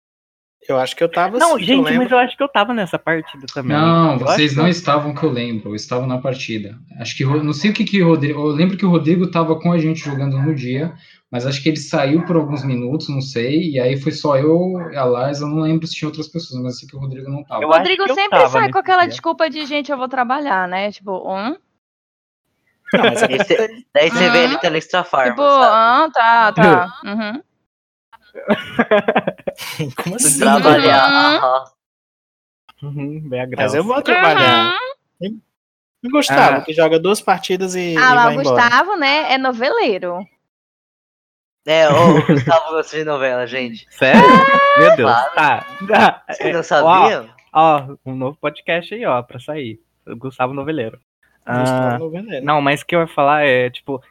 Eu 0.68 0.78
acho 0.78 0.94
que 0.94 1.02
eu 1.02 1.10
tava 1.10 1.38
Não, 1.38 1.48
sim, 1.48 1.52
eu 1.54 1.58
gente, 1.60 1.82
lembro. 1.84 2.02
mas 2.04 2.12
eu 2.12 2.18
acho 2.18 2.36
que 2.36 2.42
eu 2.42 2.48
tava 2.48 2.72
nessa 2.72 2.96
partida 2.98 3.46
também. 3.52 3.76
Não, 3.76 4.12
Eu 4.12 4.18
vocês 4.20 4.54
não 4.54 4.64
que- 4.64 4.70
estavam 4.70 5.12
que 5.12 5.24
eu 5.24 5.30
lembro, 5.30 5.70
eu 5.70 5.74
estava 5.74 6.06
na 6.06 6.18
partida. 6.18 6.78
Acho 7.00 7.16
que, 7.16 7.24
não 7.24 7.52
sei 7.52 7.70
o 7.70 7.74
que 7.74 7.82
que 7.84 8.00
o 8.02 8.06
Rodrigo, 8.08 8.40
eu 8.40 8.46
lembro 8.46 8.76
que 8.76 8.86
o 8.86 8.90
Rodrigo 8.90 9.24
estava 9.24 9.58
com 9.58 9.72
a 9.72 9.78
gente 9.78 9.98
jogando 10.04 10.38
no 10.38 10.54
dia, 10.54 10.94
mas 11.30 11.46
acho 11.46 11.60
que 11.62 11.68
ele 11.68 11.78
saiu 11.78 12.24
por 12.24 12.36
alguns 12.36 12.64
minutos, 12.64 13.08
não 13.08 13.20
sei, 13.20 13.70
e 13.72 13.80
aí 13.80 13.96
foi 14.00 14.12
só 14.12 14.36
eu 14.36 14.78
e 14.92 14.96
a 14.96 15.04
Liza, 15.04 15.44
eu 15.44 15.48
não 15.48 15.62
lembro 15.62 15.84
se 15.86 15.94
tinha 15.96 16.08
outras 16.08 16.28
pessoas, 16.28 16.62
mas 16.62 16.78
sei 16.78 16.88
que 16.88 16.94
o 16.94 17.00
Rodrigo 17.00 17.28
não 17.28 17.40
estava. 17.40 17.62
Eu 17.62 17.68
O 17.68 17.72
Rodrigo 17.72 18.02
eu 18.04 18.14
sempre 18.14 18.30
tava 18.38 18.48
sai 18.48 18.70
com 18.70 18.78
aquela 18.78 19.00
dia. 19.02 19.08
desculpa 19.10 19.50
de 19.50 19.66
gente, 19.66 19.90
eu 19.90 19.98
vou 19.98 20.08
trabalhar, 20.08 20.68
né? 20.68 20.92
Tipo, 20.92 21.10
um, 21.28 21.56
Não, 22.94 23.04
mas 23.04 23.22
é 23.22 23.26
Daí 23.26 23.38
você- 23.38 23.78
você 24.10 24.30
vê 24.30 24.44
ele 24.44 24.58
Farm, 25.04 25.30
tipo, 25.30 25.42
ah, 25.42 26.08
tá, 26.12 26.52
tá. 26.52 26.92
Uhum. 27.04 27.42
como 30.02 30.16
assim? 30.16 30.38
trabalhar. 30.38 31.40
Uhum. 32.82 32.88
Uhum, 32.88 33.20
bem 33.28 33.40
Mas 33.40 33.50
graça. 33.50 33.76
eu 33.76 33.84
vou 33.84 34.02
trabalhar. 34.02 34.76
Uhum. 35.20 35.40
E 36.04 36.08
Gustavo, 36.10 36.56
Ah. 36.58 36.60
que 36.62 36.72
joga 36.72 36.98
duas 36.98 37.20
partidas 37.20 37.74
e, 37.76 37.94
e 37.94 37.96
Ah, 37.96 38.14
vai 38.14 38.16
mas 38.16 38.36
o 38.38 38.40
embora. 38.40 38.62
Gustavo, 38.62 38.96
né, 38.96 39.32
é 39.32 39.38
noveleiro. 39.38 40.26
É, 41.64 41.88
o 41.88 42.26
Gustavo 42.26 42.70
gosta 42.70 42.96
de 42.96 43.04
novela, 43.04 43.46
gente. 43.46 43.86
Sério? 43.90 44.20
Meu 44.78 44.96
Deus. 44.96 45.12
Claro. 45.32 45.64
Tá. 45.86 46.24
Vocês 46.28 46.48
É, 46.50 46.52
não 46.52 46.62
sabiam? 46.64 47.30
Ó, 47.52 47.76
ó, 47.78 47.96
um 48.04 48.16
novo 48.16 48.36
podcast 48.40 48.92
aí, 48.92 49.06
ó, 49.06 49.22
pra 49.22 49.38
sair. 49.38 49.80
O 50.04 50.16
Gustavo 50.16 50.52
Noveleiro. 50.52 50.98
Gustavo 51.46 52.10
Ah, 52.16 52.40
não, 52.42 52.60
mas 52.60 52.80
o 52.82 52.86
que 52.86 52.96
eu 52.96 53.00
ia 53.00 53.06
falar 53.06 53.46
é, 53.46 53.70
tipo. 53.70 54.02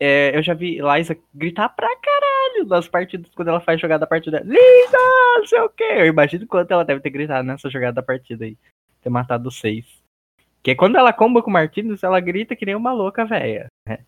É, 0.00 0.36
eu 0.36 0.42
já 0.42 0.54
vi 0.54 0.78
Liza 0.80 1.16
gritar 1.34 1.68
pra 1.70 1.88
caralho 1.96 2.66
nas 2.68 2.86
partidas 2.88 3.30
quando 3.34 3.48
ela 3.48 3.60
faz 3.60 3.80
jogada 3.80 4.00
da 4.00 4.06
partida. 4.06 4.40
Linda! 4.44 4.98
Não 5.38 5.46
sei 5.46 5.60
o 5.60 5.68
quê. 5.68 5.84
Eu 5.84 6.06
imagino 6.06 6.46
quanto 6.46 6.70
ela 6.72 6.84
deve 6.84 7.00
ter 7.00 7.10
gritado 7.10 7.46
nessa 7.46 7.68
jogada 7.70 7.94
da 7.94 8.02
partida 8.02 8.44
aí. 8.44 8.56
Ter 9.02 9.10
matado 9.10 9.50
seis. 9.50 9.84
Porque 10.56 10.74
quando 10.74 10.96
ela 10.96 11.12
comba 11.12 11.42
com 11.42 11.50
o 11.50 11.52
Martins, 11.52 12.02
ela 12.02 12.18
grita 12.20 12.56
que 12.56 12.66
nem 12.66 12.74
uma 12.74 12.92
louca 12.92 13.24
velha. 13.24 13.66
né? 13.88 13.98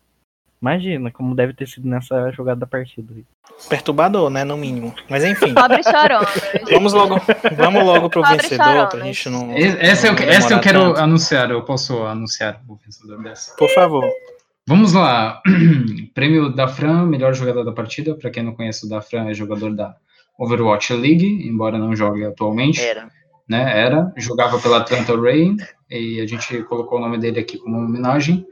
Imagina 0.61 1.09
como 1.09 1.33
deve 1.33 1.53
ter 1.53 1.67
sido 1.67 1.87
nessa 1.87 2.29
jogada 2.31 2.59
da 2.59 2.67
partida. 2.67 3.13
aí. 3.15 3.25
Perturbador, 3.67 4.29
né, 4.29 4.43
no 4.43 4.55
mínimo. 4.57 4.93
Mas 5.09 5.23
enfim, 5.23 5.53
Pobre 5.55 5.81
chorona. 5.81 6.27
vamos 6.69 6.93
logo, 6.93 7.15
vamos 7.55 7.83
logo 7.83 8.09
pro 8.11 8.21
Pobre 8.21 8.37
vencedor, 8.37 8.65
pra 8.65 8.89
chorona. 8.91 9.05
gente 9.05 9.29
não... 9.29 9.51
Essa 9.57 10.07
eu, 10.07 10.13
não 10.13 10.19
essa 10.23 10.53
eu 10.53 10.59
quero 10.61 10.79
tanto. 10.89 10.99
anunciar, 10.99 11.49
eu 11.49 11.63
posso 11.63 12.03
anunciar 12.05 12.61
o 12.67 12.75
vencedor 12.75 13.23
dessa. 13.23 13.55
Por 13.55 13.69
favor. 13.69 14.03
Vamos 14.67 14.93
lá. 14.93 15.41
Prêmio 16.13 16.53
da 16.53 16.67
Fran, 16.67 17.05
melhor 17.05 17.33
jogador 17.33 17.63
da 17.63 17.71
partida. 17.71 18.15
Para 18.15 18.29
quem 18.29 18.43
não 18.43 18.55
conhece, 18.55 18.85
o 18.85 18.89
da 18.89 19.01
Fran 19.01 19.29
é 19.29 19.33
jogador 19.33 19.75
da 19.75 19.95
Overwatch 20.37 20.93
League, 20.93 21.47
embora 21.47 21.77
não 21.77 21.95
jogue 21.95 22.25
atualmente. 22.25 22.81
Era. 22.81 23.09
né? 23.47 23.79
Era, 23.79 24.11
jogava 24.17 24.59
pela 24.59 24.77
Atlanta 24.77 25.15
Ray 25.19 25.55
e 25.89 26.21
a 26.21 26.25
gente 26.25 26.63
colocou 26.63 26.97
o 26.97 27.01
nome 27.01 27.17
dele 27.17 27.39
aqui 27.39 27.57
como 27.57 27.77
homenagem. 27.77 28.45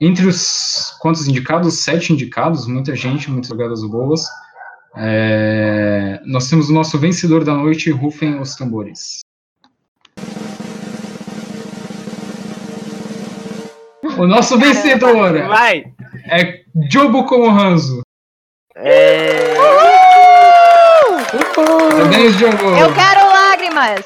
Entre 0.00 0.26
os 0.26 0.94
quantos 1.00 1.26
indicados? 1.26 1.82
Sete 1.82 2.12
indicados, 2.12 2.66
muita 2.66 2.94
gente, 2.94 3.30
muitas 3.30 3.48
jogadas 3.48 3.82
boas. 3.82 4.26
É, 4.94 6.20
nós 6.24 6.48
temos 6.48 6.68
o 6.68 6.72
nosso 6.72 6.98
vencedor 6.98 7.44
da 7.44 7.54
noite, 7.54 7.90
rufem 7.90 8.38
os 8.40 8.56
tambores. 8.56 9.20
O 14.18 14.26
nosso 14.26 14.58
vencedor 14.58 15.32
Vai! 15.48 15.84
é 16.30 16.62
Jobo 16.90 17.24
como 17.26 17.50
Hanzo. 17.50 18.00
É... 18.76 19.54
Parabéns, 21.54 22.34
Jobo! 22.34 22.70
Eu 22.76 22.92
quero 22.94 23.26
lágrimas. 23.26 24.04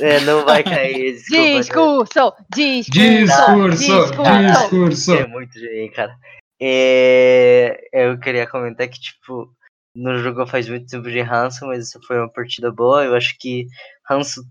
é, 0.00 0.20
não 0.20 0.44
vai 0.44 0.62
cair, 0.62 1.12
desculpa. 1.14 1.58
Discurso, 1.60 2.34
discurso, 2.54 3.76
Discurso, 3.76 4.48
discurso. 4.48 5.14
É 5.14 5.26
muito 5.26 5.58
genial, 5.58 5.92
cara. 5.94 6.16
É, 6.60 7.78
eu 7.92 8.18
queria 8.18 8.46
comentar 8.46 8.88
que, 8.88 8.98
tipo, 9.00 9.50
não 9.94 10.18
jogou 10.18 10.46
faz 10.46 10.68
muito 10.68 10.86
tempo 10.86 11.10
de 11.10 11.20
Hanson, 11.20 11.66
mas 11.66 11.88
essa 11.88 12.00
foi 12.06 12.18
uma 12.18 12.32
partida 12.32 12.70
boa. 12.70 13.04
Eu 13.04 13.14
acho 13.14 13.36
que 13.38 13.66
Hanson 14.10 14.42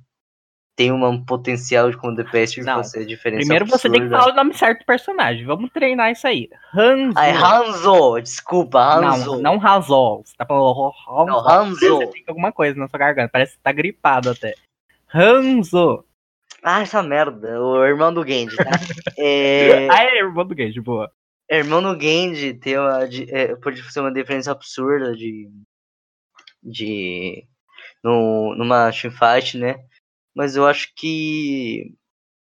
tem 0.75 0.91
um 0.91 1.23
potencial 1.23 1.89
de 1.89 1.95
como 1.97 2.13
DPS 2.15 2.53
de 2.55 2.61
Não. 2.63 2.75
fazer 2.77 3.05
diferença. 3.05 3.39
Primeiro 3.41 3.65
você 3.65 3.89
tem 3.89 4.01
que 4.01 4.05
absurda. 4.07 4.19
falar 4.19 4.33
o 4.33 4.35
nome 4.35 4.53
certo 4.53 4.79
do 4.79 4.85
personagem. 4.85 5.45
Vamos 5.45 5.71
treinar 5.71 6.11
isso 6.11 6.27
aí. 6.27 6.49
Hanzo. 6.73 7.17
Ai, 7.17 7.31
Hanzo! 7.31 8.19
Desculpa, 8.21 8.79
Hanzo. 8.81 9.35
Não, 9.35 9.41
não 9.53 9.57
Razol. 9.57 10.23
Você 10.25 10.35
tá 10.35 10.45
falando 10.45 10.65
Hanzo. 10.67 11.25
Não, 11.25 11.49
Hanzo. 11.49 11.79
Você 11.79 12.07
tem 12.07 12.23
alguma 12.27 12.51
coisa 12.51 12.77
na 12.77 12.87
sua 12.89 12.99
garganta. 12.99 13.29
Parece 13.31 13.51
que 13.53 13.57
você 13.57 13.63
tá 13.63 13.71
gripado 13.71 14.29
até. 14.29 14.53
Hanzo. 15.13 16.03
Ah, 16.61 16.81
essa 16.81 17.01
merda. 17.01 17.61
O 17.61 17.85
irmão 17.85 18.13
do 18.13 18.25
Genji, 18.27 18.57
tá? 18.57 18.63
é, 19.17 19.87
Ah, 19.89 20.03
é 20.03 20.17
irmão 20.17 20.45
do 20.45 20.55
Gage, 20.55 20.81
boa. 20.81 21.09
irmão 21.49 21.81
do 21.81 21.97
Genji 22.01 22.53
tem 22.55 22.77
uma, 22.77 23.07
de- 23.07 23.33
é, 23.33 23.55
pode 23.55 23.81
fazer 23.83 24.01
uma 24.01 24.11
diferença 24.11 24.51
absurda 24.51 25.15
de. 25.15 25.47
de. 26.63 27.45
No, 28.03 28.55
numa 28.55 28.91
teamfight, 28.91 29.57
né? 29.57 29.77
Mas 30.35 30.55
eu 30.55 30.67
acho 30.67 30.93
que. 30.95 31.95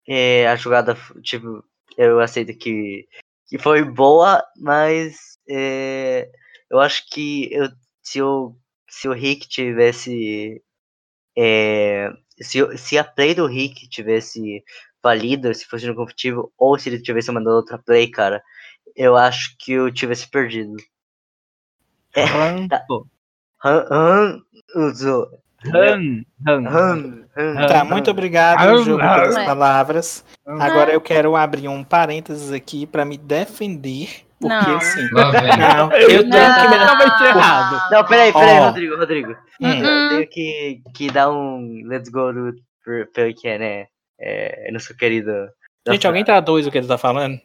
é, 0.07 0.47
a 0.47 0.55
jogada, 0.55 0.95
tipo, 1.22 1.64
eu 1.97 2.19
aceito 2.19 2.57
que, 2.57 3.07
que 3.47 3.57
foi 3.57 3.84
boa, 3.84 4.43
mas. 4.57 5.38
é, 5.49 6.30
eu 6.69 6.80
acho 6.80 7.07
que 7.10 7.49
eu, 7.53 7.69
se, 8.01 8.22
o, 8.22 8.55
se 8.89 9.07
o 9.07 9.14
Rick 9.14 9.47
tivesse. 9.47 10.64
é, 11.38 12.10
se, 12.41 12.77
se 12.77 12.97
a 12.97 13.03
play 13.03 13.35
do 13.35 13.45
Rick 13.47 13.88
tivesse 13.89 14.64
valido, 15.03 15.53
se 15.53 15.65
fosse 15.65 15.85
no 15.85 15.95
competitivo, 15.95 16.51
ou 16.57 16.80
se 16.80 16.89
ele 16.89 17.01
tivesse 17.01 17.31
mandado 17.31 17.55
outra 17.57 17.77
play, 17.77 18.10
cara, 18.10 18.41
eu 18.95 19.18
acho 19.18 19.55
que 19.60 19.73
eu 19.73 19.93
tivesse 19.93 20.30
perdido. 20.30 20.76
É. 22.15 22.23
Hanzo. 22.23 23.10
Han, 23.64 23.85
Han, 23.91 24.41
Uzo, 24.76 25.27
Han. 25.73 26.26
Han. 26.48 26.68
Han, 26.68 27.23
Han. 27.38 27.68
Tá, 27.68 27.84
muito 27.84 28.11
obrigado, 28.11 28.84
Jogo, 28.84 29.02
ah, 29.02 29.15
pelas 29.22 29.45
palavras. 29.45 30.26
Agora 30.45 30.91
eu 30.91 31.02
quero 31.02 31.35
abrir 31.35 31.68
um 31.68 31.84
parênteses 31.84 32.52
aqui 32.52 32.85
pra 32.85 33.06
me 33.06 33.18
defender, 33.18 34.10
porque 34.40 34.56
Não. 34.69 34.77
assim. 34.77 35.10
Não, 35.11 35.91
eu 35.94 36.07
tenho 36.07 36.19
que 36.19 36.68
me 36.68 36.80
Totalmente 36.80 37.23
errado. 37.23 37.91
Não, 37.91 38.06
peraí, 38.06 38.34
peraí, 38.34 38.60
Ó. 38.60 38.65
Rodrigo, 38.65 38.95
Rodrigo. 38.98 39.35
Hum. 39.61 39.84
Eu 39.84 40.10
tenho 40.10 40.27
que, 40.30 40.81
que 40.94 41.11
dar 41.11 41.31
um 41.31 41.81
let's 41.85 42.10
go 42.10 42.31
por- 42.84 43.07
pelo 43.14 43.34
que 43.34 43.48
é, 43.48 43.57
né? 43.57 43.85
É, 44.19 44.69
nosso 44.72 44.95
querido. 44.95 45.31
Gente, 45.88 46.07
alguém 46.07 46.23
traduz 46.23 46.65
o 46.68 46.72
que 46.72 46.77
ele 46.77 46.88
tá 46.88 46.98
falando? 46.98 47.40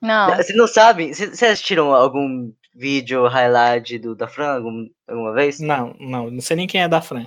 Não. 0.00 0.34
Vocês 0.36 0.56
não 0.56 0.66
sabem? 0.66 1.12
Vocês 1.12 1.30
vocês 1.30 1.52
assistiram 1.52 1.92
algum 1.94 2.50
vídeo 2.74 3.26
highlight 3.28 3.98
do 3.98 4.14
da 4.14 4.26
Fran 4.26 4.56
algum, 4.56 4.86
alguma 5.08 5.32
vez? 5.32 5.60
Não, 5.60 5.94
não, 6.00 6.30
não 6.30 6.40
sei 6.40 6.56
nem 6.56 6.66
quem 6.66 6.82
é 6.82 6.88
da 6.88 7.00
Fran. 7.00 7.26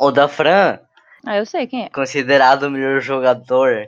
O 0.00 0.10
da 0.10 0.26
Fran, 0.28 0.78
Ah, 1.26 1.36
eu 1.36 1.44
sei 1.44 1.66
quem 1.66 1.84
é. 1.84 1.90
considerado 1.90 2.62
o 2.64 2.70
melhor 2.70 3.00
jogador 3.00 3.86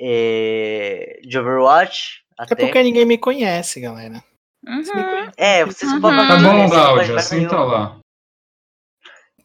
é, 0.00 1.18
de 1.24 1.38
Overwatch. 1.38 2.22
É 2.38 2.44
Até. 2.44 2.54
porque 2.54 2.82
ninguém 2.82 3.04
me 3.04 3.18
conhece, 3.18 3.80
galera. 3.80 4.22
Vocês 4.64 4.94
me 4.94 5.02
Uhum. 5.02 5.30
É, 5.36 5.64
vocês 5.64 5.90
Uhum. 5.92 6.00
podem 6.00 6.26
Tá 6.28 6.36
bom, 6.36 6.68
Cláudia, 6.68 7.18
senta 7.20 7.56
nenhum. 7.56 7.66
lá. 7.66 7.96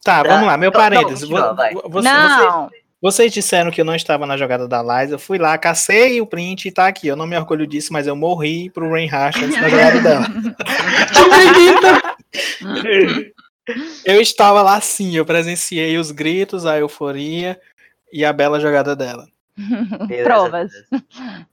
Tá, 0.04 0.22
Tá, 0.22 0.28
vamos 0.28 0.46
lá, 0.46 0.56
meu 0.56 0.68
então, 0.68 0.80
não, 0.80 0.90
parênteses. 0.90 1.28
vo- 1.28 1.36
você- 1.36 1.74
vocês, 1.88 2.04
Não. 2.04 2.70
vocês 3.00 3.32
disseram 3.32 3.70
que 3.70 3.80
eu 3.80 3.84
não 3.84 3.94
estava 3.96 4.26
na 4.26 4.36
jogada 4.36 4.68
da 4.68 4.82
Liza. 4.82 5.14
Eu 5.14 5.18
fui 5.18 5.38
lá, 5.38 5.56
cacei 5.58 6.20
o 6.20 6.26
print 6.26 6.68
e 6.68 6.72
tá 6.72 6.86
aqui. 6.86 7.08
Eu 7.08 7.16
não 7.16 7.26
me 7.26 7.36
orgulho 7.36 7.66
disso, 7.66 7.92
mas 7.92 8.06
eu 8.06 8.14
morri 8.14 8.70
pro 8.70 8.90
Rain 8.90 9.06
Hashens 9.06 9.56
na 9.60 9.68
jogada 9.68 10.00
dela. 10.00 10.26
Eu 14.04 14.20
estava 14.20 14.62
lá 14.62 14.80
sim, 14.80 15.16
eu 15.16 15.24
presenciei 15.24 15.96
os 15.96 16.10
gritos, 16.10 16.66
a 16.66 16.78
euforia 16.78 17.60
e 18.12 18.24
a 18.24 18.32
bela 18.32 18.60
jogada 18.60 18.94
dela. 18.94 19.26
Provas. 20.24 20.72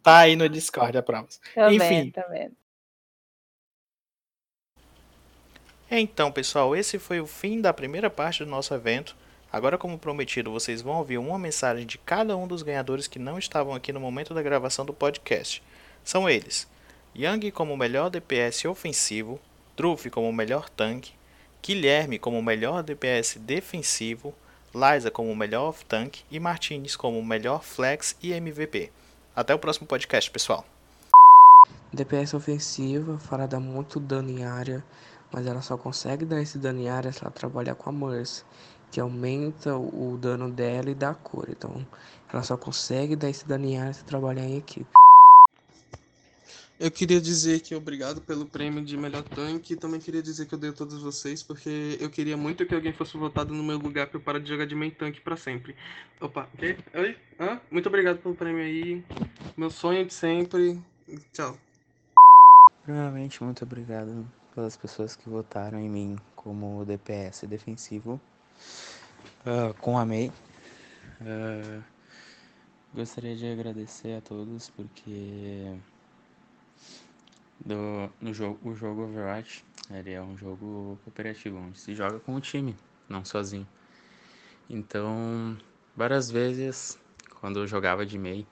Tá 0.01 0.19
aí 0.19 0.35
no 0.35 0.49
Discord 0.49 0.97
a 0.97 1.03
provas. 1.03 1.39
Tô 1.53 1.67
Enfim. 1.69 1.77
vendo, 1.77 2.11
tô 2.13 2.29
vendo. 2.29 2.55
Então, 5.89 6.31
pessoal, 6.31 6.75
esse 6.75 6.97
foi 6.97 7.19
o 7.19 7.27
fim 7.27 7.59
da 7.59 7.73
primeira 7.73 8.09
parte 8.09 8.43
do 8.43 8.49
nosso 8.49 8.73
evento. 8.73 9.15
Agora, 9.51 9.77
como 9.77 9.99
prometido, 9.99 10.49
vocês 10.49 10.81
vão 10.81 10.95
ouvir 10.95 11.17
uma 11.17 11.37
mensagem 11.37 11.85
de 11.85 11.97
cada 11.97 12.37
um 12.37 12.47
dos 12.47 12.63
ganhadores 12.63 13.07
que 13.07 13.19
não 13.19 13.37
estavam 13.37 13.75
aqui 13.75 13.91
no 13.91 13.99
momento 13.99 14.33
da 14.33 14.41
gravação 14.41 14.85
do 14.85 14.93
podcast. 14.93 15.61
São 16.03 16.29
eles: 16.29 16.65
Yang 17.13 17.51
como 17.51 17.75
melhor 17.75 18.09
DPS 18.09 18.65
ofensivo, 18.65 19.39
Truff 19.75 20.09
como 20.09 20.31
melhor 20.31 20.69
tanque, 20.69 21.11
Guilherme 21.63 22.17
como 22.17 22.41
melhor 22.41 22.81
DPS 22.81 23.37
defensivo, 23.37 24.33
Liza 24.73 25.11
como 25.11 25.35
melhor 25.35 25.69
off-tank 25.69 26.23
e 26.31 26.39
Martinez 26.39 26.95
como 26.95 27.23
melhor 27.23 27.63
flex 27.63 28.15
e 28.19 28.33
MVP. 28.33 28.91
Até 29.35 29.53
o 29.53 29.59
próximo 29.59 29.85
podcast, 29.85 30.31
pessoal. 30.31 30.65
DPS 31.93 32.33
ofensiva, 32.33 33.19
Fara 33.19 33.47
dá 33.47 33.59
muito 33.59 33.99
dano 33.99 34.31
em 34.31 34.43
área, 34.43 34.83
mas 35.31 35.45
ela 35.45 35.61
só 35.61 35.77
consegue 35.77 36.25
dar 36.25 36.41
esse 36.41 36.57
dano 36.57 36.79
em 36.79 36.89
área 36.89 37.11
se 37.11 37.21
ela 37.21 37.29
trabalhar 37.29 37.75
com 37.75 37.91
a 37.91 37.93
Mercy, 37.93 38.43
que 38.89 38.99
aumenta 38.99 39.77
o 39.77 40.17
dano 40.17 40.49
dela 40.49 40.89
e 40.89 40.95
dá 40.95 41.13
cura. 41.13 41.51
Então, 41.51 41.85
ela 42.33 42.41
só 42.41 42.57
consegue 42.57 43.15
dar 43.15 43.29
esse 43.29 43.47
dano 43.47 43.65
em 43.65 43.77
área 43.77 43.93
se 43.93 44.03
trabalhar 44.03 44.45
em 44.45 44.57
equipe. 44.57 45.00
Eu 46.83 46.89
queria 46.89 47.21
dizer 47.21 47.59
que 47.59 47.75
obrigado 47.75 48.21
pelo 48.21 48.43
prêmio 48.43 48.83
de 48.83 48.97
melhor 48.97 49.21
tanque 49.21 49.73
e 49.73 49.75
também 49.75 49.99
queria 49.99 50.23
dizer 50.23 50.47
que 50.47 50.55
eu 50.55 50.57
dei 50.57 50.71
a 50.71 50.73
todos 50.73 50.99
vocês 50.99 51.43
porque 51.43 51.95
eu 51.99 52.09
queria 52.09 52.35
muito 52.35 52.65
que 52.65 52.73
alguém 52.73 52.91
fosse 52.91 53.15
votado 53.15 53.53
no 53.53 53.63
meu 53.63 53.77
lugar 53.77 54.07
para 54.07 54.17
eu 54.17 54.21
parar 54.23 54.39
de 54.39 54.49
jogar 54.49 54.65
de 54.65 54.73
main 54.73 54.89
tanque 54.89 55.21
para 55.21 55.37
sempre. 55.37 55.75
Opa, 56.19 56.49
quê? 56.57 56.75
Oi? 56.95 57.15
Hã? 57.39 57.61
Muito 57.69 57.85
obrigado 57.87 58.17
pelo 58.17 58.33
prêmio 58.33 58.63
aí. 58.63 59.03
Meu 59.55 59.69
sonho 59.69 60.03
de 60.03 60.11
sempre. 60.11 60.81
Tchau. 61.31 61.55
Primeiramente, 62.81 63.43
muito 63.43 63.63
obrigado 63.63 64.27
pelas 64.55 64.75
pessoas 64.75 65.15
que 65.15 65.29
votaram 65.29 65.79
em 65.79 65.87
mim 65.87 66.17
como 66.35 66.83
DPS 66.83 67.45
defensivo 67.45 68.19
uh, 69.45 69.71
com 69.75 69.99
a 69.99 70.03
MEI. 70.03 70.31
Uh, 71.21 71.83
gostaria 72.91 73.35
de 73.35 73.51
agradecer 73.51 74.17
a 74.17 74.21
todos 74.21 74.71
porque 74.71 75.77
do, 77.65 78.09
no 78.19 78.33
jogo, 78.33 78.69
o 78.69 78.75
jogo 78.75 79.03
Overwatch 79.03 79.63
ele 79.89 80.11
é 80.11 80.21
um 80.21 80.37
jogo 80.37 80.97
cooperativo, 81.03 81.57
onde 81.57 81.79
se 81.79 81.93
joga 81.93 82.19
com 82.19 82.35
o 82.35 82.41
time, 82.41 82.75
não 83.09 83.25
sozinho. 83.25 83.67
Então, 84.69 85.57
várias 85.95 86.31
vezes, 86.31 86.97
quando 87.39 87.59
eu 87.59 87.67
jogava 87.67 88.05
de 88.05 88.17
MEI, 88.17 88.47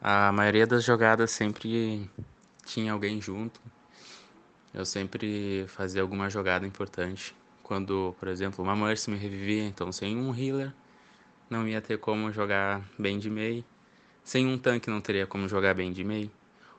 a 0.00 0.32
maioria 0.32 0.66
das 0.66 0.82
jogadas 0.82 1.30
sempre 1.30 2.10
tinha 2.64 2.92
alguém 2.92 3.20
junto. 3.20 3.60
Eu 4.74 4.84
sempre 4.84 5.66
fazia 5.68 6.02
alguma 6.02 6.28
jogada 6.28 6.66
importante. 6.66 7.34
Quando, 7.62 8.16
por 8.18 8.26
exemplo, 8.26 8.64
uma 8.64 8.74
Mercy 8.74 9.10
me 9.10 9.16
revivia, 9.16 9.64
então 9.64 9.92
sem 9.92 10.16
um 10.16 10.34
healer 10.34 10.72
não 11.48 11.68
ia 11.68 11.80
ter 11.80 11.98
como 11.98 12.32
jogar 12.32 12.82
bem 12.98 13.18
de 13.18 13.30
MEI. 13.30 13.64
Sem 14.24 14.46
um 14.46 14.58
tanque 14.58 14.90
não 14.90 15.00
teria 15.00 15.26
como 15.26 15.48
jogar 15.48 15.74
bem 15.74 15.92
de 15.92 16.02
MEI. 16.02 16.30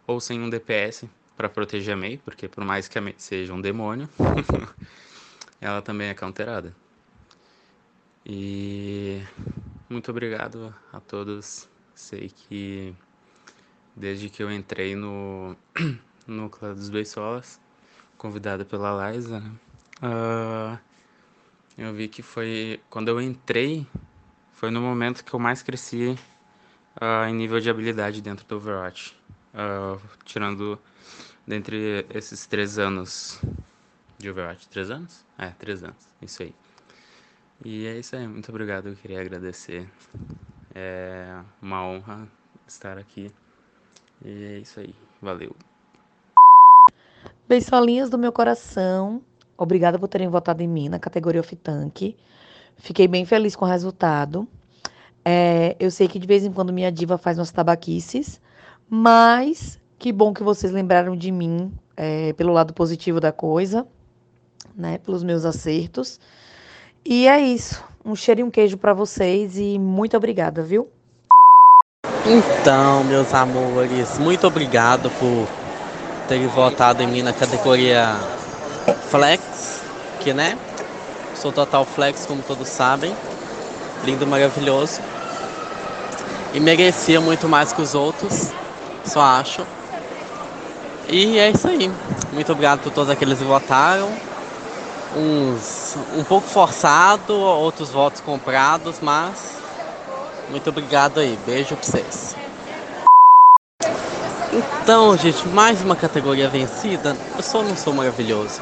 Ou 0.05 0.19
sem 0.19 0.41
um 0.41 0.49
DPS 0.49 1.07
para 1.35 1.49
proteger 1.49 1.93
a 1.93 1.97
Mei, 1.97 2.17
porque 2.17 2.47
por 2.47 2.63
mais 2.63 2.87
que 2.87 2.97
a 2.97 3.01
Mei 3.01 3.15
seja 3.17 3.53
um 3.53 3.61
demônio, 3.61 4.07
ela 5.59 5.81
também 5.81 6.09
é 6.09 6.13
counterada. 6.13 6.75
E 8.25 9.21
muito 9.89 10.11
obrigado 10.11 10.73
a 10.91 10.99
todos. 10.99 11.67
Sei 11.93 12.29
que 12.29 12.95
desde 13.95 14.29
que 14.29 14.41
eu 14.41 14.51
entrei 14.51 14.95
no, 14.95 15.55
Clã 16.51 16.73
dos 16.73 16.89
Beisolas, 16.89 17.59
convidada 18.17 18.65
pela 18.65 19.11
Liza, 19.11 19.39
né? 19.39 19.51
uh, 20.01 20.79
eu 21.77 21.93
vi 21.93 22.07
que 22.07 22.21
foi 22.21 22.79
quando 22.89 23.09
eu 23.09 23.21
entrei, 23.21 23.85
foi 24.53 24.71
no 24.71 24.81
momento 24.81 25.23
que 25.23 25.33
eu 25.33 25.39
mais 25.39 25.61
cresci 25.61 26.17
uh, 27.01 27.27
em 27.27 27.33
nível 27.33 27.59
de 27.59 27.69
habilidade 27.69 28.21
dentro 28.21 28.45
do 28.47 28.55
Overwatch. 28.55 29.22
Uh, 29.53 30.01
tirando 30.25 30.79
dentre 31.45 32.05
esses 32.09 32.47
três 32.47 32.79
anos 32.79 33.39
de 34.17 34.29
Overwatch. 34.29 34.67
Três 34.67 34.89
anos? 34.89 35.25
É, 35.37 35.47
três 35.49 35.83
anos. 35.83 36.07
Isso 36.21 36.43
aí. 36.43 36.55
E 37.63 37.85
é 37.85 37.99
isso 37.99 38.15
aí. 38.15 38.27
Muito 38.27 38.49
obrigado. 38.49 38.89
Eu 38.89 38.95
queria 38.95 39.21
agradecer. 39.21 39.87
É 40.73 41.39
uma 41.61 41.85
honra 41.85 42.27
estar 42.67 42.97
aqui. 42.97 43.31
E 44.23 44.43
é 44.43 44.57
isso 44.59 44.79
aí. 44.79 44.95
Valeu. 45.21 45.55
Beisolinhas 47.47 48.09
do 48.09 48.17
meu 48.17 48.31
coração. 48.31 49.21
Obrigada 49.57 49.99
por 49.99 50.07
terem 50.07 50.27
votado 50.27 50.63
em 50.63 50.67
mim 50.67 50.89
na 50.89 50.97
categoria 50.97 51.41
Off 51.41 51.55
Tank. 51.55 52.15
Fiquei 52.77 53.07
bem 53.07 53.25
feliz 53.25 53.55
com 53.55 53.65
o 53.65 53.67
resultado. 53.67 54.47
É, 55.23 55.75
eu 55.79 55.91
sei 55.91 56.07
que 56.07 56.19
de 56.19 56.27
vez 56.27 56.43
em 56.43 56.51
quando 56.51 56.73
minha 56.73 56.91
diva 56.91 57.17
faz 57.17 57.37
umas 57.37 57.51
tabaquices, 57.51 58.41
mas 58.95 59.79
que 59.97 60.11
bom 60.11 60.31
que 60.31 60.43
vocês 60.43 60.71
lembraram 60.71 61.17
de 61.17 61.31
mim 61.31 61.73
é, 61.97 62.31
pelo 62.33 62.53
lado 62.53 62.75
positivo 62.75 63.19
da 63.19 63.31
coisa, 63.31 63.87
né? 64.75 64.99
Pelos 64.99 65.23
meus 65.23 65.45
acertos. 65.45 66.19
E 67.03 67.27
é 67.27 67.41
isso. 67.41 67.83
Um 68.05 68.15
cheiro 68.15 68.41
e 68.41 68.43
um 68.43 68.51
queijo 68.51 68.77
para 68.77 68.93
vocês 68.93 69.57
e 69.57 69.79
muito 69.79 70.15
obrigada, 70.15 70.61
viu? 70.61 70.87
Então, 72.23 73.03
meus 73.05 73.33
amores, 73.33 74.19
muito 74.19 74.45
obrigado 74.45 75.09
por 75.09 75.47
terem 76.27 76.45
votado 76.45 77.01
em 77.01 77.07
mim 77.07 77.23
na 77.23 77.33
categoria 77.33 78.13
Flex, 79.09 79.81
que 80.19 80.35
né? 80.35 80.55
Sou 81.33 81.51
total 81.51 81.83
Flex, 81.83 82.27
como 82.27 82.43
todos 82.43 82.67
sabem. 82.67 83.11
Lindo, 84.05 84.27
maravilhoso. 84.27 85.01
E 86.53 86.59
merecia 86.59 87.19
muito 87.19 87.49
mais 87.49 87.73
que 87.73 87.81
os 87.81 87.95
outros, 87.95 88.53
só 89.05 89.21
acho. 89.21 89.65
E 91.07 91.37
é 91.37 91.49
isso 91.49 91.67
aí. 91.67 91.91
Muito 92.31 92.51
obrigado 92.51 92.79
por 92.81 92.91
todos 92.91 93.09
aqueles 93.09 93.37
que 93.37 93.45
votaram. 93.45 94.09
Uns 95.15 95.95
um 96.17 96.23
pouco 96.23 96.47
forçado, 96.47 97.35
outros 97.35 97.91
votos 97.91 98.19
comprados, 98.21 98.95
mas 99.01 99.57
muito 100.49 100.69
obrigado 100.69 101.19
aí. 101.19 101.37
Beijo 101.45 101.75
pra 101.75 101.83
vocês. 101.83 102.35
Então, 104.51 105.17
gente, 105.17 105.47
mais 105.47 105.81
uma 105.81 105.95
categoria 105.95 106.47
vencida. 106.47 107.15
Eu 107.35 107.43
só 107.43 107.63
não 107.63 107.75
sou 107.75 107.93
maravilhoso. 107.93 108.61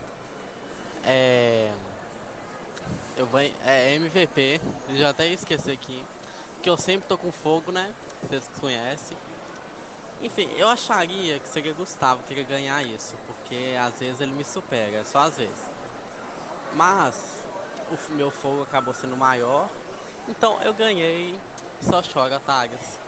É. 1.04 1.74
Eu 3.18 3.26
vou. 3.28 3.40
É 3.40 3.94
MVP. 3.96 4.62
Já 4.92 5.10
até 5.10 5.28
esqueci 5.28 5.72
aqui. 5.72 6.06
Que 6.62 6.70
eu 6.70 6.78
sempre 6.78 7.08
tô 7.08 7.18
com 7.18 7.32
fogo, 7.32 7.72
né? 7.72 7.94
Vocês 8.24 8.48
conhecem. 8.60 9.18
Enfim, 10.22 10.50
eu 10.56 10.70
acharia 10.70 11.40
que 11.40 11.48
seria 11.48 11.74
Gustavo 11.74 12.22
que 12.24 12.34
ia 12.34 12.44
ganhar 12.44 12.84
isso, 12.84 13.16
porque 13.26 13.76
às 13.80 14.00
vezes 14.00 14.22
ele 14.22 14.32
me 14.32 14.44
supera, 14.44 15.04
só 15.04 15.20
às 15.20 15.38
vezes. 15.38 15.66
Mas 16.74 17.44
o 17.90 18.14
meu 18.14 18.30
fogo 18.30 18.62
acabou 18.62 18.94
sendo 18.94 19.18
maior, 19.18 19.68
então 20.30 20.62
eu 20.62 20.74
ganhei. 20.74 21.40
Só 21.82 22.04
chora, 22.04 22.40
Tagas. 22.40 23.00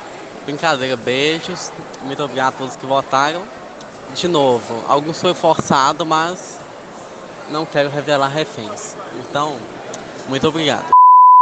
Brincadeira, 0.45 0.97
beijos. 0.97 1.71
Muito 2.01 2.23
obrigado 2.23 2.55
a 2.55 2.57
todos 2.57 2.75
que 2.75 2.85
votaram. 2.85 3.43
De 4.15 4.27
novo, 4.27 4.83
alguns 4.87 5.21
foi 5.21 5.33
forçado, 5.33 6.05
mas 6.05 6.59
não 7.49 7.65
quero 7.65 7.89
revelar 7.89 8.27
reféns. 8.27 8.95
Então, 9.19 9.57
muito 10.27 10.47
obrigado. 10.47 11.02